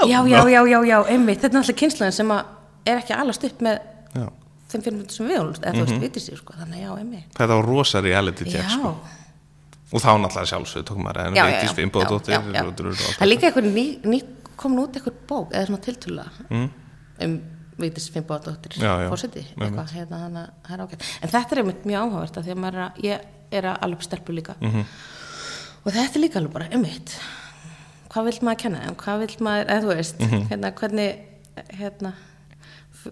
já, 0.06 0.20
já, 0.28 0.48
já, 0.48 0.62
já, 0.66 0.80
já, 0.84 0.98
einmitt. 1.08 1.40
Þetta 1.42 1.54
er 1.54 1.60
náttúrulega 1.60 1.80
kynsluðin 1.82 2.12
sem 2.12 2.28
að 2.32 2.44
er 2.86 3.00
ekki 3.02 3.14
alast 3.16 3.44
upp 3.44 3.60
með 3.64 3.78
já. 4.14 4.26
þeim 4.72 4.84
fyrir 4.84 5.12
sem 5.12 5.28
við 5.28 5.36
eða 5.38 5.72
þú 5.74 5.84
veist, 5.84 6.00
vitið 6.04 6.24
sér, 6.24 6.40
sko. 6.40 6.56
Þannig, 6.58 6.82
já, 6.84 6.90
einmitt. 6.98 7.30
Þetta 7.34 7.56
var 7.58 7.68
rosa 7.68 8.02
reality 8.04 8.44
check 8.44 8.64
já, 8.64 8.76
sko. 8.78 8.94
Og 9.92 10.00
þá 10.04 10.10
náttúrulega 10.20 10.50
sjálfsög 10.52 10.84
tók 10.88 10.98
maður 11.04 11.20
en 11.26 11.38
veitist 11.38 11.76
drur 12.76 12.92
og 12.92 13.14
það 13.16 13.22
er 13.24 13.30
líka 13.32 13.48
eitthvað 13.48 13.70
ný, 13.72 13.84
ný 14.04 14.18
komin 14.58 14.82
út 14.84 14.96
eitthvað 14.98 15.20
bók 15.30 15.52
eða 15.54 15.66
svona 15.70 15.84
tiltöla 15.86 16.26
Mm. 16.50 16.68
um 17.24 17.38
Finnbóðadóttir 18.10 18.74
Já, 18.74 18.90
já, 19.04 19.08
fórseti, 19.08 19.44
eitthvað, 19.54 19.92
hérna, 19.94 20.18
að 20.26 20.50
það 20.66 20.72
er 20.74 20.80
ágætt. 20.82 21.02
En 21.22 21.28
þetta 21.30 21.52
er 21.54 21.58
einmitt 21.62 21.84
mjög 21.86 22.00
áhugavert 22.02 22.36
af 22.40 22.44
því 22.44 22.50
að 22.50 22.58
maður 22.64 22.74
er 22.78 22.84
að, 22.88 22.96
ég 23.04 23.20
er 23.52 23.68
að 23.70 23.78
alveg 23.86 24.02
stelpu 24.02 24.34
líka. 24.34 24.54
Mhm. 24.60 24.84
og 25.86 25.92
þetta 25.94 26.16
er 26.18 26.20
líka 26.24 26.38
alveg 26.40 26.52
bara 26.52 26.66
einmitt 26.74 27.14
hvað 28.10 28.24
vill 28.24 28.40
maður 28.48 28.58
kenna 28.58 28.80
þeim, 28.82 28.96
hvað 28.96 29.18
vill 29.22 29.36
maður 29.46 29.66
eða 29.70 29.82
þú 29.84 29.94
veist, 29.94 30.18
Mhm. 30.18 30.48
hérna, 30.50 30.72
hvernig 30.72 31.18
hérna 31.78 32.12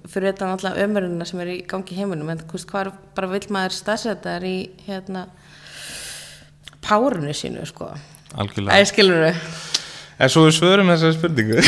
fyrir 0.08 0.32
þetta 0.32 0.48
náttúrulega 0.50 0.82
ömurina 0.84 1.26
sem 1.26 1.40
er 1.40 1.46
í 1.46 1.66
gangi 1.66 1.92
í 1.94 1.96
heiminum 2.00 2.30
en 2.30 2.38
hvað 2.38 2.86
er, 2.86 3.26
vill 3.30 3.48
maður 3.54 3.70
staðsetja 3.76 4.22
þær 4.40 4.44
í 4.44 4.70
hérna 4.88 5.28
párunu 6.86 7.34
sínu, 7.36 7.66
sko. 7.68 7.90
Algjörlega. 8.36 8.78
Æ, 8.78 8.88
skilur 8.88 9.26
þau 9.26 9.34
En 10.16 10.32
svo 10.32 10.46
við 10.46 10.54
svörum 10.56 10.88
þessari 10.88 11.12
spurningu. 11.18 11.60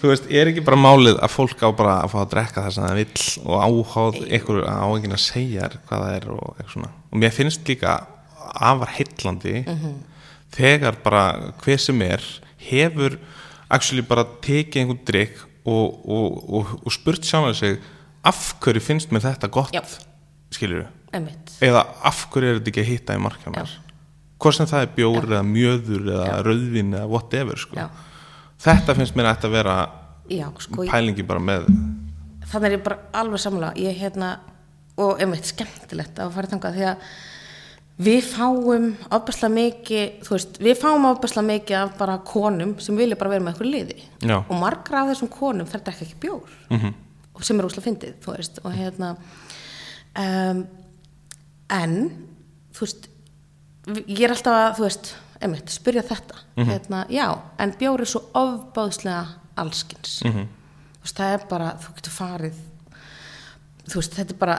Þú 0.00 0.10
veist, 0.10 0.26
er 0.32 0.48
ekki 0.48 0.62
bara 0.64 0.78
málið 0.80 1.18
að 1.20 1.32
fólk 1.32 1.60
á 1.60 1.68
bara 1.76 1.96
að 2.04 2.12
fá 2.12 2.18
að 2.22 2.30
drekka 2.32 2.64
það 2.64 2.74
sem 2.76 2.86
það 2.86 3.00
vill 3.00 3.24
og 3.44 3.54
áháð 3.64 4.18
ykkur 4.38 4.58
á 4.64 4.86
enginn 4.86 5.16
að 5.16 5.22
segja 5.24 5.68
hvað 5.74 6.04
það 6.04 6.16
er 6.16 6.26
og 6.32 6.42
eitthvað 6.54 6.72
svona. 6.74 6.90
Og 7.10 7.20
mér 7.20 7.36
finnst 7.36 7.68
líka 7.68 7.94
afar 8.54 8.94
heitlandi 8.96 9.54
þegar 10.54 11.00
bara 11.04 11.24
hver 11.64 11.80
sem 11.84 12.04
er 12.06 12.24
hefur 12.64 13.18
actually 13.68 14.04
bara 14.06 14.24
tekið 14.44 14.84
einhvern 14.84 15.04
drikk 15.08 15.36
og, 15.64 16.00
og, 16.04 16.40
og, 16.48 16.74
og 16.84 16.96
spurt 16.96 17.28
sjálfur 17.28 17.56
sig 17.58 17.78
af 18.24 18.40
hverju 18.64 18.84
finnst 18.84 19.12
mér 19.12 19.26
þetta 19.28 19.52
gott? 19.52 19.74
Já. 19.76 19.84
skilur 20.54 20.86
einmitt, 21.14 21.56
eða 21.64 21.84
af 22.10 22.24
hverju 22.32 22.50
er 22.50 22.60
þetta 22.60 22.72
ekki 22.72 22.84
að 22.84 22.90
hitta 22.92 23.18
í 23.18 23.22
marka 23.22 23.54
mér? 23.54 23.74
Hvort 24.42 24.58
sem 24.58 24.68
það 24.68 24.86
er 24.86 24.94
bjór 24.96 25.28
eða 25.30 25.44
mjöður 25.48 26.08
eða 26.14 26.40
rauðvin 26.44 26.96
eða 26.98 27.10
whatever 27.10 27.60
sko. 27.60 27.78
Já. 27.78 27.86
þetta 28.64 28.96
finnst 28.98 29.16
mér 29.16 29.30
að 29.30 29.36
þetta 29.36 29.52
vera 29.54 29.76
já, 30.28 30.48
sko 30.64 30.88
pælingi 30.88 31.26
bara 31.26 31.42
með 31.42 31.68
þannig 32.50 32.68
er 32.68 32.76
ég 32.76 32.82
bara 32.84 32.98
alveg 33.20 33.42
samlega 33.42 33.78
ég 33.80 33.96
hérna, 33.98 34.34
og 35.00 35.22
einmitt 35.22 35.48
skemmtilegt 35.48 36.20
að 36.22 36.34
fara 36.34 36.50
þangað 36.50 36.76
því 36.78 36.90
að 36.90 37.06
við 38.04 38.26
fáum 38.26 38.86
ábærslega 39.06 39.54
mikið 39.54 40.14
þú 40.26 40.34
veist, 40.34 40.60
við 40.66 40.78
fáum 40.80 41.06
ábærslega 41.06 41.46
mikið 41.46 41.78
af 41.78 41.96
bara 41.98 42.16
konum 42.26 42.76
sem 42.82 42.98
vilja 42.98 43.18
bara 43.18 43.34
vera 43.36 43.44
með 43.44 43.54
eitthvað 43.54 43.70
liði. 43.70 43.98
Já. 44.26 44.38
og 44.42 44.54
margra 44.58 45.02
af 45.02 45.12
þessum 45.12 45.30
konum 45.34 45.68
fer 45.70 45.84
drekka 45.86 46.06
ekki 46.06 46.20
bjór. 46.26 46.56
-hmm. 46.70 46.94
og 47.34 47.44
sem 47.44 47.58
er 47.58 47.68
úslega 47.68 47.86
fyndið, 47.86 48.14
og 48.64 48.72
hérna 48.72 49.16
um, 50.18 50.66
en 51.70 52.10
þú 52.74 52.80
veist 52.80 53.08
ég 54.08 54.20
er 54.24 54.30
alltaf 54.34 54.54
að, 54.54 54.76
þú 54.78 54.82
veist 54.88 55.14
einmitt, 55.44 55.68
spyrja 55.70 56.02
þetta. 56.02 56.34
Hérna, 56.56 57.06
já, 57.12 57.26
en 57.60 57.72
bjór 57.78 58.00
er 58.00 58.08
svo 58.08 58.22
ofbáðslega 58.34 59.24
allskins 59.56 60.22
-hmm. 60.24 60.46
þú 61.00 61.02
veist, 61.04 61.16
það 61.18 61.32
er 61.34 61.46
bara, 61.50 61.74
þú 61.80 61.94
getur 61.96 62.12
farið 62.12 62.54
þú 63.88 63.94
veist, 64.00 64.14
þetta 64.14 64.32
er 64.34 64.38
bara 64.38 64.56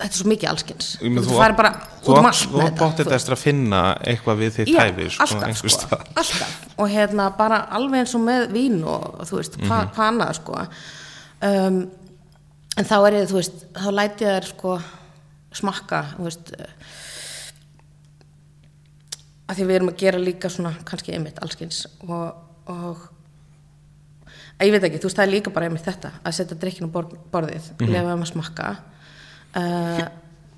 þetta 0.00 0.14
er 0.14 0.18
svo 0.18 0.28
mikið 0.28 0.48
allskins 0.50 0.90
meina, 1.02 1.20
þú 1.20 1.36
farið 1.36 1.56
bara 1.56 1.70
þú 2.04 2.12
út 2.12 2.18
um 2.18 2.26
allt 2.26 2.44
þú 2.44 2.60
þú 2.76 2.92
þetta 2.96 3.14
eftir 3.14 3.32
að 3.34 3.38
finna 3.38 3.80
eitthvað 4.06 4.38
við 4.38 4.50
þitt 4.56 4.68
Já, 4.68 4.80
hæfi 4.80 5.10
sko, 5.10 5.22
alltaf, 5.22 5.42
einhvers 5.48 5.72
sko, 5.72 5.86
staðar. 5.86 6.06
alltaf. 6.16 6.66
Og 6.78 6.88
hérna 6.88 7.30
bara 7.36 7.58
alveg 7.70 7.98
eins 8.00 8.14
og 8.14 8.20
með 8.20 8.46
vín 8.52 8.84
og 8.84 9.20
þú 9.28 9.36
veist, 9.36 9.56
hva, 9.56 9.84
Mhm. 9.84 9.90
hvað 9.94 10.06
annað 10.08 10.32
sko. 10.34 10.66
Um, 11.42 11.90
en 12.76 12.84
þá 12.84 12.96
er 13.06 13.12
ég, 13.12 13.28
þú 13.28 13.34
veist, 13.40 13.52
þá 13.74 13.90
læti 13.92 14.24
ég 14.24 14.40
þær 14.40 14.46
sko 14.48 14.80
smakka, 15.52 16.02
veist 16.18 16.52
uh, 16.54 16.66
að 19.50 19.58
því 19.58 19.66
við 19.66 19.76
erum 19.80 19.90
að 19.92 19.98
gera 20.04 20.20
líka 20.22 20.50
svona 20.52 20.72
kannski 20.86 21.14
einmitt 21.16 21.40
allskins 21.42 21.82
og, 22.06 22.36
og 22.70 23.06
að 24.60 24.68
ég 24.68 24.74
veit 24.76 24.86
ekki, 24.90 25.00
þú 25.02 25.08
veist, 25.08 25.18
það 25.18 25.26
er 25.26 25.32
líka 25.34 25.52
bara 25.54 25.66
einmitt 25.70 25.86
þetta 25.88 26.12
að 26.22 26.36
setja 26.36 26.58
drikkinu 26.62 26.90
borð, 26.94 27.16
borðið 27.32 27.70
Mhm. 27.80 27.90
lefa 27.94 28.12
þeim 28.12 28.24
að 28.26 28.32
smakka 28.32 28.68
uh, 29.56 30.02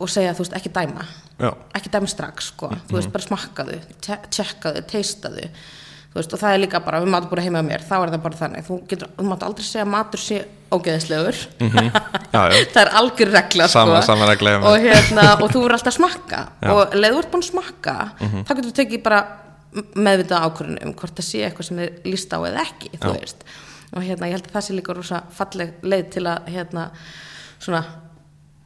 og 0.02 0.10
segja, 0.10 0.34
þú 0.34 0.44
veist, 0.44 0.56
ekki 0.58 0.72
dæma 0.74 1.06
Já. 1.40 1.50
ekki 1.78 1.92
dæma 1.94 2.08
strax, 2.10 2.50
sko 2.52 2.68
þú 2.88 2.98
veist, 2.98 3.12
bara 3.14 3.24
smakkaðu, 3.24 3.78
tjekkaðu, 4.30 4.82
teistaðu 4.90 5.48
veist, 6.18 6.34
og 6.36 6.40
það 6.42 6.54
er 6.56 6.60
líka 6.64 6.80
bara 6.84 7.00
við 7.02 7.12
maður 7.14 7.30
búin 7.30 7.44
heima 7.46 7.62
á 7.62 7.68
mér, 7.68 7.84
þá 7.88 7.94
er 7.98 8.12
það 8.12 8.22
bara 8.26 8.40
þannig. 8.40 8.66
Þú, 8.66 8.78
getur, 8.90 9.12
þú 9.18 9.28
mátt 9.30 9.46
aldrei 9.46 9.66
segja 9.68 9.84
að 9.86 9.92
matur 9.94 10.22
sé 10.22 10.40
ógeðislegur 10.72 11.38
Já, 11.62 12.40
já. 12.52 12.64
það 12.74 12.80
er 12.82 12.90
algjör 13.00 13.32
regla, 13.36 13.68
Sama- 13.72 14.00
sko. 14.00 14.06
Sama 14.12 14.28
regla 14.28 14.54
og, 14.60 14.76
hérna, 14.82 15.26
og 15.38 15.48
þú 15.52 15.62
verður 15.64 15.78
alltaf 15.78 15.92
að 15.92 15.98
smakka. 15.98 16.42
Já. 16.60 16.70
Og 16.76 16.96
leður 16.98 17.16
þú 17.16 17.22
ert 17.22 17.32
búin 17.32 17.44
að 17.46 17.50
smakka 17.50 17.96
þá 18.20 18.52
getur 18.52 18.68
þú 18.70 18.76
tekið 18.82 19.02
bara 19.08 19.22
meðvitað 19.96 20.46
ákvörðun 20.46 20.80
um 20.84 20.94
hvort 21.00 21.16
það 21.16 21.28
sé 21.30 21.42
eitthvað 21.46 21.68
sem 21.70 21.78
er 21.84 21.92
líst 22.04 22.32
á 22.36 22.38
eða 22.44 22.64
ekki, 22.66 22.90
og 23.92 24.00
hérna, 24.04 24.28
ég 24.28 24.36
held 24.36 24.46
að 24.48 24.54
það 24.56 24.64
sé 24.66 24.74
líka 24.76 24.96
rosa 24.96 25.20
falleg 25.36 25.72
leið 25.84 26.06
til 26.12 26.24
að 26.28 26.48
hérna, 26.52 26.84
svona 27.60 27.80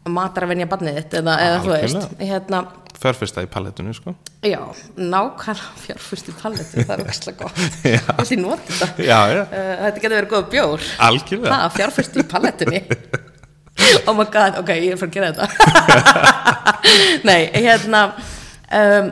matar 0.07 0.47
að 0.47 0.53
venja 0.55 0.69
barnið 0.71 0.99
þitt 1.01 1.17
eða, 1.21 1.33
eða 1.43 1.63
þú 1.65 1.71
veist, 1.73 2.05
hérna 2.21 2.61
Förfesta 2.97 3.43
í 3.45 3.49
palettunni 3.53 3.93
sko. 3.95 4.15
já, 4.47 4.61
nákvæmlega 4.97 5.75
fjárfyrst 5.83 6.31
í 6.31 6.35
palletu 6.41 6.85
það 6.87 6.95
er 6.95 7.03
vekslega 7.11 7.37
gott, 7.43 7.59
Já. 7.95 7.99
þessi 8.23 8.39
noti 8.41 8.79
þetta 8.81 9.05
Já, 9.05 9.19
já, 9.37 9.43
Uh, 9.47 9.75
þetta 9.83 10.01
getur 10.01 10.17
verið 10.17 10.31
góð 10.33 10.47
bjór. 10.55 10.87
Algjörlega. 11.09 11.53
Það, 11.53 11.75
fjárfyrst 11.77 12.17
í 12.17 12.25
palletunni 12.33 12.81
oh 14.09 14.15
my 14.17 14.25
god, 14.33 14.57
ok, 14.63 14.71
ég 14.81 14.95
er 14.95 15.01
fyrir 15.01 15.11
að 15.11 15.15
gera 15.19 15.33
þetta. 15.37 15.47
Nei, 17.29 17.43
hérna 17.53 18.01
um, 18.73 19.11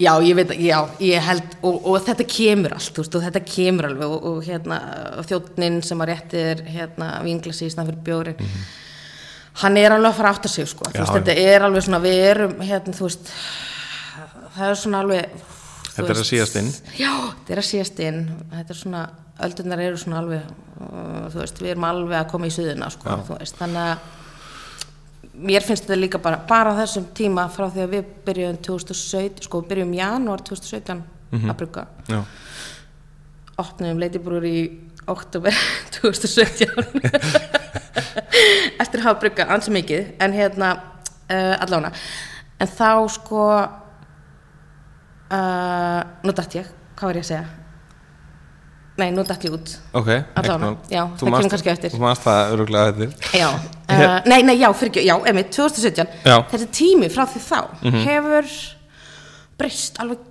já, 0.00 0.12
ég 0.24 0.34
veit, 0.40 0.54
já, 0.64 0.78
ég 1.04 1.26
held 1.28 1.58
og, 1.60 1.76
og 1.92 1.98
þetta 2.06 2.24
kemur 2.32 2.74
allt, 2.78 2.88
þú 2.96 3.04
veist, 3.04 3.18
og 3.20 3.26
þetta 3.28 3.42
kemur 3.52 3.90
alveg 3.90 4.14
og, 4.16 4.24
og 4.32 4.40
hérna, 4.48 4.78
þjóttnin 5.28 5.76
sem 5.86 6.00
að 6.02 6.10
réttir, 6.14 6.64
hérna, 6.72 7.10
vinglasi 7.26 7.68
í 7.68 7.74
snað 7.76 7.92
fyrir 7.92 8.02
bjórin 8.08 8.40
hann 9.62 9.76
er 9.78 9.94
alveg 9.94 10.10
að 10.10 10.18
fara 10.18 10.34
átt 10.34 10.48
að 10.48 10.54
sig, 10.56 10.68
sko, 10.70 10.88
veist, 10.90 11.12
þetta 11.14 11.34
er 11.38 11.66
alveg 11.66 11.84
svona, 11.86 12.00
við 12.02 12.22
erum, 12.30 12.54
hérna, 12.64 12.94
veist 12.98 13.34
það 14.54 14.70
er 14.70 14.80
svona 14.80 15.02
alveg 15.04 15.42
Þetta 15.94 16.10
er 16.10 16.18
að 16.18 16.26
síðast 16.26 16.56
inn. 16.58 16.68
Já, 16.98 17.10
þetta 17.22 17.52
er 17.54 17.60
að 17.60 17.66
síðast 17.68 18.00
inn. 18.02 18.16
Þetta 18.50 18.72
er 18.74 18.78
svona, 18.80 19.02
öldurnar 19.46 19.82
eru 19.84 19.98
svona 20.02 20.16
alveg 20.24 20.48
uh, 20.82 21.28
veist, 21.36 21.60
við 21.62 21.70
erum 21.70 21.86
alveg 21.86 22.16
að 22.18 22.30
koma 22.32 22.48
í 22.50 22.54
suðuna 22.54 22.88
sko, 22.90 23.18
veist, 23.28 23.60
þannig 23.60 23.92
að 23.92 24.22
mér 25.34 25.66
finnst 25.66 25.86
þetta 25.86 25.98
líka 26.00 26.20
bara 26.22 26.40
bara 26.48 26.74
þessum 26.80 27.06
tíma 27.14 27.46
frá 27.50 27.68
því 27.68 27.84
að 27.84 27.94
við 27.94 28.10
byrjum 28.26 28.58
2017, 28.66 29.46
sko, 29.46 29.62
byrjum 29.70 29.94
janúar 29.94 30.42
2017 30.46 31.04
að 31.44 31.56
brugga. 31.62 31.86
Já, 32.10 32.20
opnum 33.62 34.02
leitibrúr 34.02 34.46
í 34.50 34.58
oktober 35.10 35.54
2017 35.94 36.74
eftir 38.82 39.00
að 39.00 39.06
hafa 39.08 39.20
brugga 39.22 39.44
ansi 39.54 39.70
mikið 39.74 40.02
en 40.24 40.36
hérna 40.36 40.68
uh, 40.76 41.54
allána 41.64 41.90
en 42.60 42.68
þá 42.70 42.90
sko 43.14 43.42
uh, 45.34 46.00
nú 46.24 46.30
dætt 46.36 46.58
ég, 46.60 46.66
hvað 46.94 47.06
var 47.10 47.20
ég 47.20 47.26
að 47.26 47.30
segja? 47.32 47.44
Nei, 48.94 49.08
nú 49.10 49.24
dætt 49.26 49.42
ég 49.42 49.54
út. 49.56 49.72
Ok 49.98 50.06
mál. 50.06 50.76
já, 50.86 51.02
það 51.18 51.24
kemur 51.24 51.50
kannski 51.50 51.70
eftir. 51.72 51.90
Þú 51.90 52.02
manst 52.04 52.22
það 52.22 52.52
öruglega 52.54 52.92
eftir. 52.92 53.08
Já, 53.40 53.48
uh, 53.50 54.20
nei, 54.30 54.40
nei, 54.46 54.54
já, 54.60 54.68
fyrir 54.70 54.92
ekki 54.92 55.02
já, 55.08 55.16
emi, 55.32 55.42
2017, 55.50 56.14
Já. 56.22 56.36
Þessi 56.52 56.68
tími 56.78 57.10
frá 57.10 57.24
því 57.26 57.42
þá 57.48 57.58
hefur 58.06 58.46
breyst 59.58 59.98
alveg 60.02 60.30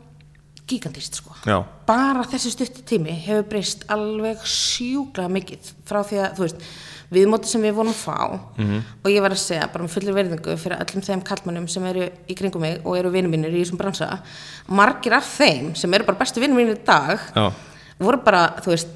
gigantist 0.69 1.19
sko. 1.19 1.35
Já, 1.47 1.57
bara 1.87 2.23
þessi 2.29 2.53
stutti 2.53 2.83
tími 2.93 3.13
hefur 3.25 3.45
breyst 3.51 3.83
alveg 3.91 4.41
sjúklega 4.47 5.31
mikið 5.31 5.71
frá 5.89 5.99
því 6.07 6.21
að, 6.23 6.37
þú 6.37 6.45
veist, 6.45 6.65
viðmóti 7.13 7.51
sem 7.51 7.61
við 7.61 7.75
vorum 7.77 7.91
að 7.93 7.99
fá. 7.99 8.39
Mhm. 8.57 8.79
og 9.03 9.11
ég 9.11 9.21
var 9.21 9.31
að 9.35 9.43
segja 9.43 9.67
bara 9.73 9.83
með 9.83 9.93
fullir 9.93 10.15
verðingu 10.17 10.57
fyrir 10.57 10.81
öllum 10.81 11.03
þeim 11.03 11.23
kallmannum 11.23 11.67
sem 11.69 11.85
eru 11.85 12.09
í 12.27 12.35
kringum 12.35 12.61
mig 12.61 12.81
og 12.83 12.97
eru 12.97 13.11
vinur 13.11 13.29
mínir 13.29 13.53
í 13.53 13.61
þessum 13.61 13.77
bransa 13.77 14.21
margir 14.67 15.13
af 15.13 15.27
þeim 15.37 15.75
sem 15.75 15.93
eru 15.93 16.05
bara 16.05 16.17
bestu 16.17 16.41
vinur 16.41 16.57
mínir 16.57 16.79
í 16.79 16.85
dag 16.85 17.19
já, 17.35 17.51
voru 17.99 18.23
bara, 18.23 18.55
þú 18.63 18.73
veist 18.73 18.87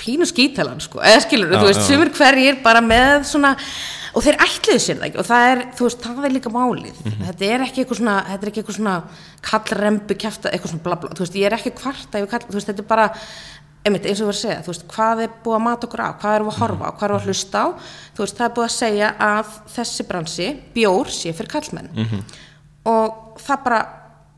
pínu 0.00 0.26
skítalan 0.26 0.80
sko, 0.82 0.98
eða 1.00 1.22
skilur 1.22 1.54
þú 1.54 1.66
veist, 1.68 1.84
já. 1.84 1.86
sumir 1.94 2.10
hverjir 2.16 2.62
bara 2.64 2.80
með 2.80 3.24
svona 3.30 3.54
og 4.14 4.22
þeir 4.24 4.38
ætluðu 4.44 4.82
sér 4.82 5.00
það 5.00 5.08
ekki. 5.08 5.20
Og 5.22 5.28
það 5.28 5.48
er, 5.50 5.62
þú 5.74 5.88
veist, 5.88 6.04
það 6.04 6.28
er 6.28 6.34
líka 6.34 6.52
málið. 6.54 7.00
Mhm. 7.04 7.24
þetta 7.28 7.50
er 7.50 7.66
ekki 7.66 7.82
eitthvað 7.82 8.00
svona, 8.00 8.16
þetta 8.28 8.46
er 8.46 8.52
ekki 8.52 8.62
eitthvað 8.62 8.78
svona 8.78 8.96
kallrembu 9.50 10.14
kjafta, 10.14 10.52
eitthvað 10.52 10.72
svona 10.74 10.86
bla 10.86 10.96
bla 11.02 11.10
þú 11.10 11.24
veist, 11.24 11.40
ég 11.40 11.46
er 11.50 11.58
ekki 11.58 11.74
kvarta 11.74 12.22
yfir 12.22 12.30
kall, 12.30 12.46
þú 12.48 12.58
veist, 12.58 12.70
þetta 12.70 12.84
er 12.84 12.90
bara 12.94 13.08
einmitt, 13.84 14.06
eins 14.08 14.20
og 14.22 14.30
við 14.30 14.32
erum 14.32 14.32
að 14.32 14.40
segja, 14.40 14.60
þú 14.64 14.72
veist, 14.72 14.86
hvað 14.94 15.24
er 15.24 15.34
búið 15.44 15.56
að 15.58 15.64
mata 15.66 15.86
okkur 15.88 16.00
á, 16.00 16.08
hvað 16.20 16.36
erum 16.36 16.48
við 16.48 16.54
að 16.54 16.62
horfa 16.62 16.84
á, 16.88 16.90
hvað 16.94 17.04
erum 17.04 17.18
við 17.18 17.20
að 17.20 17.28
hlusta 17.28 17.58
á? 17.60 17.66
Þú 18.14 18.24
veist, 18.24 18.38
það 18.38 18.46
er 18.46 18.54
búið 18.56 18.64
að 18.68 18.76
segja 18.78 19.10
að 19.26 19.50
þessi 19.74 20.06
bransi, 20.08 20.46
bjór 20.74 21.12
sé 21.12 21.34
fyrir 21.36 21.52
kallmenn 21.52 21.90
og 22.84 23.36
það 23.44 23.60
bara 23.64 23.80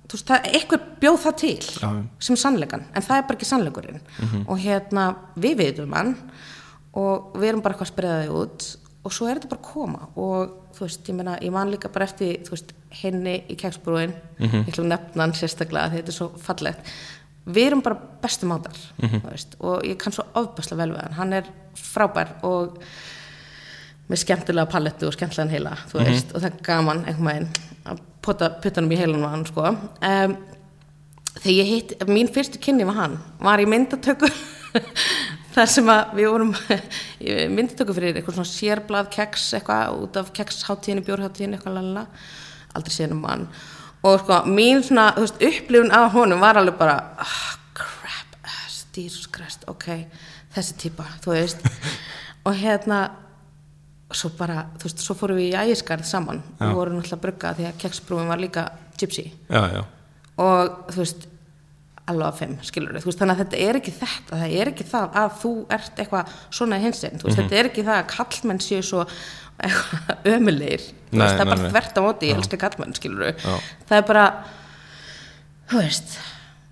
þú 0.06 0.16
veist, 0.16 0.26
það, 0.26 0.48
eitthvað 0.54 0.88
bjóð 1.02 1.20
það 1.22 1.36
til 1.42 1.62
já. 1.66 1.88
sem 2.26 2.40
sannleikan, 2.42 2.84
en 2.94 3.06
það 3.06 3.20
er 3.20 3.28
bara 3.28 3.38
ekki 3.38 3.48
sannleikurinn. 3.48 4.00
Og 4.46 4.58
hérna, 4.62 5.06
við 5.38 5.56
vitum 5.62 5.94
hann 5.94 6.12
og 6.96 7.34
við 7.36 7.48
erum 7.50 7.62
bara 7.62 7.74
eitthvað 7.74 7.88
að 7.88 7.94
spreða 7.94 8.20
þig 8.24 8.36
út 8.40 8.68
og 9.06 9.14
svo 9.14 9.28
er 9.30 9.38
þetta 9.38 9.52
bara 9.52 9.62
að 9.62 9.68
koma. 9.72 10.08
Og 10.18 10.54
þú 10.76 10.86
veist, 10.86 11.08
ég 11.08 11.18
meina, 11.18 11.36
ég 11.42 11.54
man 11.54 11.70
líka 11.70 11.90
bara 11.94 12.08
eftir 12.08 12.40
þú 12.46 12.56
veist, 12.56 12.72
henni 13.02 13.36
í 13.48 13.56
keksbrúin 13.58 14.14
mm 14.14 14.46
-hmm. 14.46 14.64
ég 14.66 14.72
ætlum 14.72 14.86
að 14.86 14.94
nefna 14.94 15.22
hann 15.22 15.34
sérstaklega 15.34 15.92
þetta 15.94 16.08
er 16.08 16.18
svo 16.18 16.28
fallegt. 16.38 16.80
Við 17.46 17.66
erum 17.66 17.82
bara 17.82 18.00
bestu 18.22 18.46
mátar 18.46 18.76
þú 19.00 19.30
veist, 19.30 19.56
og 19.60 19.84
ég 19.84 19.96
kann 19.96 20.12
svo 20.12 20.24
ofbæsla 20.34 20.76
vel 20.76 20.92
við 20.92 21.02
hann. 21.02 21.12
Hann 21.12 21.32
er 21.32 21.44
frábær 21.74 22.28
og 22.42 22.78
með 24.08 24.22
skemmtilega 24.22 24.70
palettu 24.70 25.06
og 25.06 25.12
skemmtilegan 25.12 25.50
heila 25.50 25.76
þú 25.90 26.02
veist, 26.04 26.34
og 26.34 26.42
það 26.42 26.50
er 26.50 26.62
gaman 26.62 27.04
einhvern 27.06 27.26
veginn 27.26 27.48
að 27.86 28.02
pota 28.22 28.50
puttanum 28.62 28.92
í 28.92 28.98
heilanum 29.00 29.26
á 29.26 29.30
hann 29.34 29.46
sko. 29.46 29.62
um, 29.70 30.36
þegar 31.40 31.56
ég 31.56 31.72
hitt 31.72 32.06
mín 32.08 32.30
fyrstu 32.32 32.60
kynni 32.62 32.86
var 32.88 33.00
hann 33.00 33.18
var 33.42 33.62
í 33.62 33.66
myndatöku 33.70 34.30
þar 35.56 35.70
sem 35.72 35.90
að 35.92 36.14
við 36.18 36.30
vorum 36.32 36.52
í 37.26 37.36
myndatöku 37.52 37.96
fyrir 37.96 38.18
eitthvað 38.18 38.38
svona 38.38 38.52
sérblað 38.52 39.10
keks 39.16 39.48
eitthvað 39.58 40.00
út 40.04 40.20
af 40.20 40.32
keksháttíðinu, 40.36 41.04
bjórháttíðinu 41.06 41.58
eitthvað 41.58 41.78
lalala, 41.78 42.06
aldrei 42.76 42.96
séð 42.96 43.16
um 43.16 43.26
hann. 43.28 43.46
Og 44.06 44.20
sko 44.22 44.40
mín 44.52 44.82
svona 44.86 45.10
veist, 45.16 45.40
upplifun 45.42 45.94
af 45.96 46.10
honum 46.14 46.42
var 46.44 46.60
alveg 46.60 46.76
bara 46.78 46.96
oh, 47.24 47.46
crap, 47.76 48.40
Jesus 48.96 49.28
Christ 49.32 49.64
ok, 49.70 49.88
þessi 50.54 50.80
típa, 50.86 51.08
þú 51.24 51.34
veist. 51.34 51.64
Og 52.46 52.54
hérna 52.54 53.00
svo 54.14 54.30
bara, 54.38 54.68
þú 54.78 54.86
veist, 54.86 55.00
svo 55.02 55.16
fórum 55.18 55.40
við 55.40 55.48
í 55.50 55.56
ægiskarð 55.58 56.06
saman. 56.06 56.42
Já. 56.60 56.68
og 56.68 56.76
vorum 56.78 56.94
náttúrulega 56.94 57.16
að 57.16 57.24
brugga 57.24 57.54
því 57.56 57.64
að 57.66 57.80
keksbrúin 57.82 58.28
var 58.30 58.38
líka 58.38 58.68
gypsy. 59.00 59.24
Já, 59.50 59.64
já, 59.72 59.80
og 60.44 60.92
þú 60.92 61.00
veist 61.02 61.26
alveg 62.06 62.26
að 62.28 62.36
fimm, 62.40 62.56
skilur 62.62 62.98
þú 63.00 63.08
veist, 63.10 63.18
þannig 63.18 63.34
að 63.34 63.40
þetta 63.42 63.62
er 63.68 63.78
ekki 63.80 63.92
þetta, 63.96 64.36
það 64.42 64.52
er 64.60 64.70
ekki 64.72 64.84
það 64.92 65.16
að 65.22 65.32
þú 65.42 65.52
ert 65.76 65.98
eitthvað 66.04 66.36
svona 66.58 66.78
hinsinn, 66.84 67.18
þú 67.18 67.26
veist, 67.28 67.40
þetta 67.40 67.58
er 67.60 67.68
ekki 67.70 67.84
það 67.88 67.98
að 68.02 68.06
kallmenn 68.14 68.60
séu 68.62 68.82
svo 68.86 69.02
eitthvað 69.56 70.30
ömulegir, 70.36 70.86
þú 71.10 71.18
veist, 71.22 71.34
það 71.36 71.42
er 71.42 71.50
bara 71.50 71.70
þvert 71.72 71.98
á 71.98 72.00
móti, 72.06 72.30
ég 72.30 72.38
elska 72.40 72.60
kallmenn, 72.62 72.94
skilur 72.98 73.34
það 73.42 73.96
er 73.98 74.06
bara 74.12 74.24
þú 75.70 75.82
veist, 75.82 76.16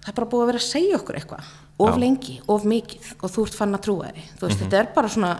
það 0.04 0.12
er 0.12 0.16
bara 0.20 0.30
búið 0.34 0.44
að 0.44 0.50
vera 0.52 0.62
að 0.62 0.68
segja 0.68 0.98
okkur 1.00 1.18
eitthvað, 1.18 1.50
of 1.82 1.90
Já. 1.90 1.98
lengi 2.04 2.36
of 2.54 2.64
mikið, 2.70 3.10
og 3.24 3.32
þú 3.34 3.44
ert 3.48 3.56
fann 3.58 3.74
að 3.74 3.80
trúa 3.88 4.12
því. 4.14 4.24
Þú 4.38 4.46
veist, 4.46 4.60
þetta 4.62 4.78
er 4.78 4.90
bara 4.94 5.08
svona 5.10 5.30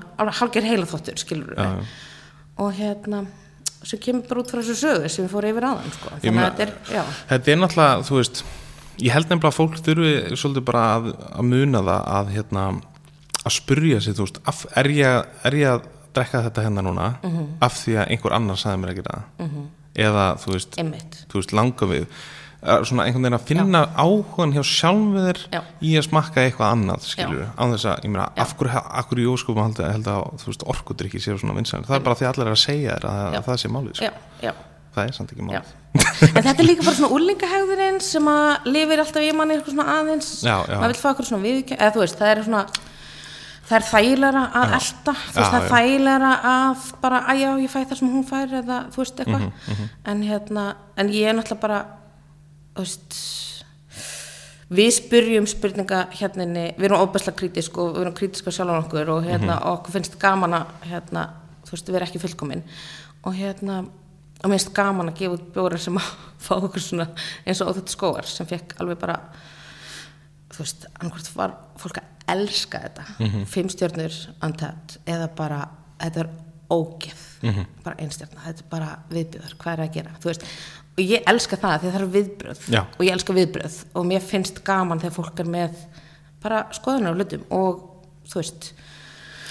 hálfgerð 0.40 0.66
heila 0.72 0.86
þóttur, 0.90 1.20
skilur 1.22 1.54
Mhm. 1.54 1.84
Já, 1.84 1.84
og 2.58 2.72
hérna 2.74 3.26
sem 3.84 3.98
kemur 4.00 4.26
bara 4.26 4.40
út 4.40 4.50
frá 4.50 4.58
þessu 4.62 4.74
sögu 4.80 5.08
sem 5.10 5.26
við 5.28 5.30
fórum 5.30 5.50
yfir 5.52 5.66
aðan 5.68 5.92
sko. 5.92 6.10
Þannig 6.22 6.40
að 6.42 6.50
þetta 6.50 6.62
er, 6.66 6.72
já. 6.90 7.02
Þetta 7.28 7.52
er 7.52 7.56
náttúrulega, 7.60 8.02
þú 8.08 8.16
veist 8.18 8.42
ég 9.02 9.12
held 9.12 9.26
nefnilega 9.30 9.50
að 9.50 9.58
fólk 9.58 9.78
þurfi 9.84 10.12
svolítið 10.38 10.64
bara 10.68 10.84
að, 10.98 11.08
að 11.34 11.48
muna 11.50 11.82
það 11.82 12.04
að 12.18 12.30
hérna 12.36 12.66
að 13.44 13.52
spurja 13.58 14.00
sig, 14.00 14.14
þú 14.16 14.24
veist 14.28 14.38
af, 14.48 14.62
er, 14.76 14.88
ég, 14.94 15.26
er 15.44 15.52
ég 15.58 15.72
að 15.74 15.90
drekka 16.14 16.44
þetta 16.46 16.62
hérna 16.68 16.82
núna 16.86 17.08
Mhm. 17.24 17.44
af 17.60 17.74
því 17.82 17.98
að 18.00 18.08
einhver 18.14 18.32
annar 18.38 18.56
sagði 18.56 18.80
mér 18.84 18.92
að 18.94 19.00
gera 19.02 19.18
það? 19.18 19.50
Eða, 19.94 20.24
þú 20.42 20.52
veist, 20.56 20.78
þú 21.30 21.34
veist 21.40 21.52
langa 21.54 21.86
við 21.86 22.06
að 22.64 22.84
svona 22.88 23.04
einhvern 23.04 23.22
veginn 23.26 23.36
að 23.36 23.44
finna 23.44 23.80
áhugan 24.00 24.52
hjá 24.56 24.62
sjálfur 24.64 25.38
Já. 25.52 25.60
í 25.84 25.90
að 26.00 26.06
smakka 26.08 26.40
eitthvað 26.46 26.72
annað 26.72 27.02
skilur, 27.04 27.44
á 27.52 27.62
þess 27.74 27.84
að, 27.90 27.98
ég 28.06 28.10
meina, 28.14 28.28
af 28.40 28.54
hverju, 28.56 28.80
af 28.88 29.08
hverju 29.10 29.26
í 29.26 29.32
óskupum 29.34 29.74
held, 29.76 30.06
að, 30.08 30.46
veist, 30.46 30.64
orkudrykki 30.64 31.20
séu 31.20 31.36
svona 31.36 31.52
vinsæl, 31.58 31.84
það 31.84 31.98
er 31.98 32.04
bara 32.06 32.16
því 32.16 32.24
að 32.24 32.32
allir 32.32 32.46
er 32.48 32.56
að 32.56 32.62
segja 32.64 32.94
þér 32.96 33.04
að, 33.10 33.20
Já. 33.34 33.38
að 33.38 33.44
það 33.50 33.60
sé 33.60 33.68
málið, 33.74 33.94
sko. 34.00 34.04
já, 34.08 34.12
já, 34.48 34.52
það 34.96 35.04
er 35.04 35.12
samt 35.18 35.32
ekki 35.34 35.42
já. 35.44 35.48
málið 35.50 35.74
en 35.94 36.42
þetta 36.42 36.58
er 36.62 36.66
líka 36.66 36.82
bara 36.86 36.96
svona 36.98 37.12
úlingahægðurinn 37.14 38.00
sem 38.02 38.26
að 38.30 38.66
lifir 38.74 39.02
alltaf 39.04 39.22
í 39.22 39.30
manni 39.36 39.54
eitthvað 39.56 39.74
svona 39.76 39.94
aðeins. 40.00 40.30
Já, 40.42 40.56
já. 40.66 40.74
maður 40.80 40.94
vil 40.94 41.00
fá 41.02 41.08
eitthvað 41.12 41.28
svona 41.30 41.46
viðkjö 41.46 41.76
eða 41.78 41.94
þú 41.94 42.02
veist, 42.04 42.18
það 42.18 42.32
er 42.34 42.42
svona 42.48 42.64
það 43.64 43.76
er 43.78 43.84
þægilega 43.88 44.40
að 44.44 44.64
Já. 44.68 44.74
elta. 44.78 45.12
Þú 45.14 45.38
veist, 45.38 45.52
það 45.54 45.60
er 45.60 45.70
þægilega 45.74 46.32
að 46.50 46.82
bara, 47.00 47.20
að 47.32 47.38
já, 47.40 47.50
ég 47.64 47.70
fæ 47.72 47.78
það 47.84 47.98
sem 48.00 48.10
hún 48.12 48.26
fær 48.28 48.56
eða 48.60 48.78
þú 48.92 49.00
veist 49.00 49.22
eitthvað. 49.22 49.46
Mhm, 49.74 49.86
en 50.12 50.22
hérna, 50.28 50.64
en 51.00 51.08
ég 51.14 51.30
er 51.30 51.38
náttúrulega 51.38 51.60
bara 51.62 51.78
þú 52.74 52.84
veist 52.84 53.20
við 54.74 54.90
spyrjum 54.96 55.46
spurninga 55.46 56.02
hérna 56.18 56.44
við 56.74 56.84
erum 56.88 57.02
óbæslega 57.06 57.36
krítisk 57.38 57.76
og 57.78 57.94
við 57.94 58.00
erum 58.04 58.14
krítiska 58.18 58.50
sjálf 58.52 58.78
okkur 58.86 59.10
og 59.14 59.24
hérna 59.28 59.54
Mhm. 59.54 59.62
og 59.62 59.78
okkur 59.78 59.92
finnst 59.92 60.18
gaman 60.18 60.52
að 60.58 60.66
hérna, 60.90 61.28
þú 61.64 61.70
veist, 61.70 61.86
við 61.88 61.94
erum 61.96 62.08
ekki 62.08 62.20
fullkomin. 62.24 62.62
Og 63.24 63.32
hérna 63.34 63.86
og 64.44 64.50
mér 64.50 64.58
finnst 64.60 64.74
gaman 64.76 65.08
að 65.08 65.18
gefa 65.22 65.38
út 65.38 65.46
bjóra 65.54 65.78
sem 65.80 65.96
að 65.96 66.08
fá 66.46 66.54
okkur 66.60 66.82
svona 66.84 67.06
eins 67.46 67.60
og 67.64 67.72
óþjótt 67.72 67.94
skóar 67.96 68.28
sem 68.28 68.46
fekk 68.46 68.76
alveg 68.80 68.98
bara 69.00 69.18
þú 70.54 70.62
veist, 70.62 70.86
annarkvært 71.00 71.30
var 71.38 71.54
fólk 71.80 71.98
að 71.98 72.10
elska 72.34 72.80
þetta 72.84 73.04
Mhm. 73.18 73.44
fimm 73.46 73.68
stjörnur 73.68 74.14
antætt 74.46 74.98
eða 75.06 75.28
bara, 75.36 75.68
þetta 76.00 76.20
er 76.24 76.28
ógeð 76.70 77.24
Mhm. 77.42 77.66
bara 77.84 77.96
einstjörna, 78.00 78.40
þetta 78.46 78.62
er 78.62 78.70
bara 78.70 78.98
viðbjöður, 79.10 79.56
hvað 79.58 79.72
er 79.72 79.82
að 79.88 79.92
gera, 79.92 80.10
þú 80.20 80.30
veist 80.30 80.42
og 80.96 81.02
ég 81.04 81.22
elska 81.26 81.56
það 81.56 81.80
því 81.80 81.90
það 81.90 82.00
er 82.00 82.12
viðbröð 82.14 82.60
Já. 82.70 82.80
og 82.86 83.00
ég 83.04 83.12
elska 83.12 83.34
viðbröð 83.34 83.84
og 83.94 84.06
mér 84.06 84.22
finnst 84.22 84.62
gaman 84.64 85.00
þegar 85.00 85.16
fólk 85.18 85.40
er 85.40 85.44
með 85.44 85.74
bara 86.40 86.62
skoðunar 86.72 87.12
á 87.12 87.16
hlutum 87.18 87.44
og 87.50 87.80
þú 88.28 88.34
veist, 88.40 88.72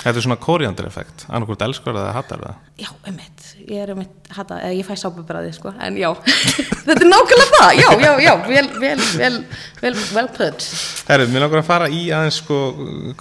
Þetta 0.04 0.20
er 0.20 0.26
svona 0.26 0.40
kóriandur 0.44 0.88
effekt, 0.90 1.24
annarkvort 1.30 1.62
elskar 1.64 1.96
eða 1.96 2.14
hattar 2.18 2.42
það. 2.44 2.64
Já, 2.84 2.90
einmitt. 3.08 3.46
Ég 3.64 3.80
er 3.80 3.92
einmitt, 3.94 4.32
hata, 4.36 4.58
eða 4.60 4.76
ég 4.76 4.88
fæ 4.88 4.98
sápubræði 5.00 5.54
sko, 5.56 5.72
en 5.86 6.00
já, 6.02 6.10
þetta 6.86 6.98
er 6.98 7.08
nákvæmlega 7.08 7.54
það. 7.54 7.70
Já, 7.80 7.88
já, 8.04 8.12
já, 8.26 8.34
vel, 8.50 8.66
vel, 8.82 9.06
vel 9.22 9.38
vel, 9.84 9.94
vel 10.16 10.30
put. 10.36 10.68
Herru, 11.08 11.28
mér 11.32 11.46
langar 11.46 11.62
að 11.62 11.70
fara 11.70 11.88
í 11.92 12.02
aðeins 12.16 12.40
sko, 12.44 12.60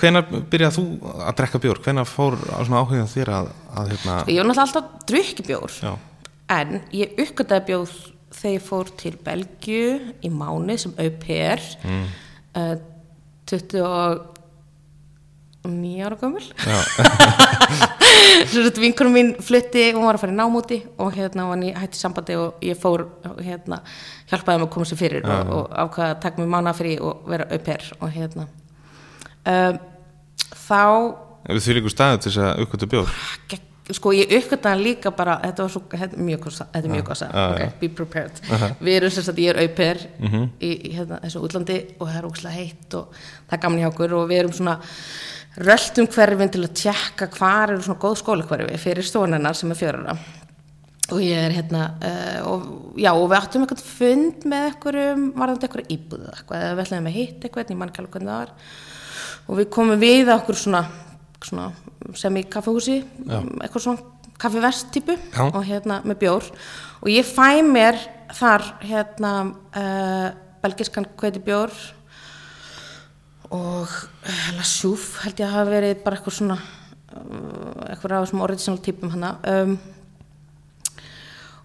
hvenær 0.00 0.26
byrjað 0.50 0.78
þú 0.78 0.86
að 1.12 1.36
drekka 1.40 1.62
bjór? 1.62 1.82
Hvenær 1.86 2.08
fór 2.10 2.38
á 2.50 2.58
svona 2.62 2.82
áhugðan 2.82 3.12
þér 3.12 3.32
að, 3.38 3.52
að 3.74 3.92
hérna, 3.94 4.16
ég 4.26 4.42
var 4.42 4.50
náttúrulega 4.50 4.66
alltaf 4.66 5.06
drukki 5.12 5.46
bjór. 5.46 5.78
Já, 5.82 5.92
en 6.58 6.80
ég 6.98 7.22
uppgötaði 7.22 7.68
bjór 7.70 7.94
þegar 8.32 8.56
ég 8.56 8.66
fór 8.66 8.92
til 8.98 9.14
Belgju 9.22 9.86
í 10.24 10.32
mánu 10.32 10.78
sem 10.80 10.94
au 10.98 11.10
pair. 11.22 11.62
Mm. 11.86 12.06
uh, 12.58 12.74
29 13.52 14.31
ára 15.64 16.16
gömul. 16.18 16.42
Já, 16.42 16.78
vinkunum 18.82 19.12
mín 19.14 19.32
flutti 19.42 19.92
hún 19.94 20.04
var 20.06 20.16
að 20.18 20.24
fara 20.24 20.32
í 20.34 20.36
námúti 20.38 20.78
og 20.98 21.14
hérna 21.14 21.46
var 21.46 21.54
hann 21.56 21.64
í 21.68 21.72
hætti 21.76 21.98
sambandi 22.00 22.36
og 22.38 22.62
ég 22.64 22.78
fór 22.78 23.04
og, 23.28 23.38
hérna, 23.42 23.78
hjálpaði 24.30 24.56
hann 24.58 24.66
að 24.66 24.72
koma 24.74 24.88
sér 24.88 24.98
fyrir 25.00 25.26
og, 25.26 25.52
og 25.54 25.74
ákvaða 25.84 26.14
að 26.16 26.20
taka 26.24 26.42
mig 26.42 26.50
mána 26.50 26.74
fyrir 26.76 27.02
og 27.06 27.22
vera 27.30 27.46
au 27.50 27.58
pair 27.62 27.90
og 28.00 28.10
hérna. 28.14 28.46
Um, 29.46 29.78
þá 30.68 30.80
við 31.50 31.62
því 31.66 31.76
líku 31.78 31.92
staðið 31.92 32.24
til 32.24 32.32
þess 32.32 32.42
að 32.46 32.64
uppkvæmta 32.64 32.90
bjór? 32.92 33.14
Gekk, 33.52 33.68
sko 33.98 34.12
ég 34.14 34.30
uppgötaði 34.38 34.72
hann 34.76 34.84
líka 34.86 35.10
bara 35.14 35.38
þetta 35.42 35.64
var 35.66 35.72
svo, 35.74 35.82
þetta 35.90 36.18
er 36.18 36.26
mjög 36.28 36.44
kosa 36.46 36.68
þetta 36.74 36.86
er 36.88 36.94
mjög 36.96 37.06
kosa, 37.08 37.26
já, 37.32 37.46
ok, 37.50 37.62
já. 37.64 37.70
be 37.80 37.88
prepared. 38.02 38.42
Við 38.80 38.98
erum 39.00 39.14
sagt, 39.16 39.38
ég 39.42 39.50
er 39.54 39.62
au 39.62 39.68
pair 39.78 40.04
Mhm. 40.22 40.44
í, 40.62 40.70
í 40.90 40.92
hérna, 40.98 41.18
þessu 41.24 41.42
útlandi 41.46 41.78
og 41.98 42.06
það 42.08 42.18
er 42.20 42.28
ógslag 42.30 42.54
heitt 42.58 42.94
og 42.98 43.10
það 43.48 43.56
er 43.58 43.62
gaman 43.66 43.82
hjá 43.82 43.90
okkur 43.90 44.14
og 44.20 44.28
við 44.30 44.38
erum 44.44 44.54
svona 44.58 44.76
röltum 45.60 46.08
hverfin 46.08 46.52
til 46.52 46.62
að 46.64 46.76
tjekka 46.80 47.28
hvar 47.36 47.74
eru 47.74 47.82
svona 47.84 48.00
góð 48.00 48.20
skólakverfi 48.22 48.78
fyrir 48.80 49.04
stónennar 49.04 49.56
sem 49.58 49.72
er 49.74 49.80
fjöruna 49.80 50.16
og 51.12 51.20
ég 51.20 51.36
er 51.36 51.52
hérna 51.56 51.82
uh, 51.98 52.38
og, 52.48 52.66
já, 53.00 53.10
og 53.12 53.26
við 53.26 53.36
áttum 53.38 53.64
eitthvað 53.64 53.84
fund 53.84 54.46
með 54.48 54.68
einhverjum, 54.70 55.26
varðandi 55.36 55.68
einhverju 55.68 55.96
íbúðu 55.96 56.30
eitthvað, 56.30 56.62
eða 56.62 56.76
við 56.76 56.84
ætlaðum 56.84 57.10
að 57.10 57.16
hitta 57.18 57.48
eitthvað, 57.48 57.72
ég 57.72 57.80
mann 57.80 57.92
ekki 57.92 58.02
alveg 58.02 58.16
hvernig 58.16 58.32
það 58.32 58.40
var. 58.40 58.54
Og 59.42 59.58
við 59.58 59.68
komum 59.76 60.00
við 60.00 60.22
að 60.28 60.34
okkur 60.38 60.58
svona, 60.62 60.82
svona 61.42 61.66
sem 62.18 62.38
í 62.38 62.44
kaffehúsi 62.52 62.98
eitthvað 63.26 63.84
svona 63.86 64.30
kaffevest 64.42 64.92
típu 64.94 65.16
Já. 65.18 65.42
og 65.44 65.60
hérna 65.66 66.00
með 66.06 66.20
bjór. 66.22 66.48
Og 67.02 67.10
ég 67.12 67.26
fæ 67.26 67.62
mér 67.66 67.98
þar 68.38 68.68
hérna 68.82 69.32
uh, 69.50 70.28
belgiskan 70.62 71.10
kveiti 71.18 71.42
bjór 71.44 71.74
og 73.52 73.88
uh, 73.88 74.44
La 74.56 74.64
Chouf 74.66 75.18
held 75.22 75.40
ég 75.40 75.48
að 75.48 75.56
hafa 75.56 75.70
verið 75.70 75.98
bara 76.04 76.18
eitthvað 76.18 76.38
svona 76.38 76.58
uh, 76.58 77.88
eitthvað 77.90 78.14
af 78.16 78.24
þessum 78.26 78.44
original 78.46 78.78
típum 78.84 79.12
hana. 79.12 79.34
Um, 79.48 79.74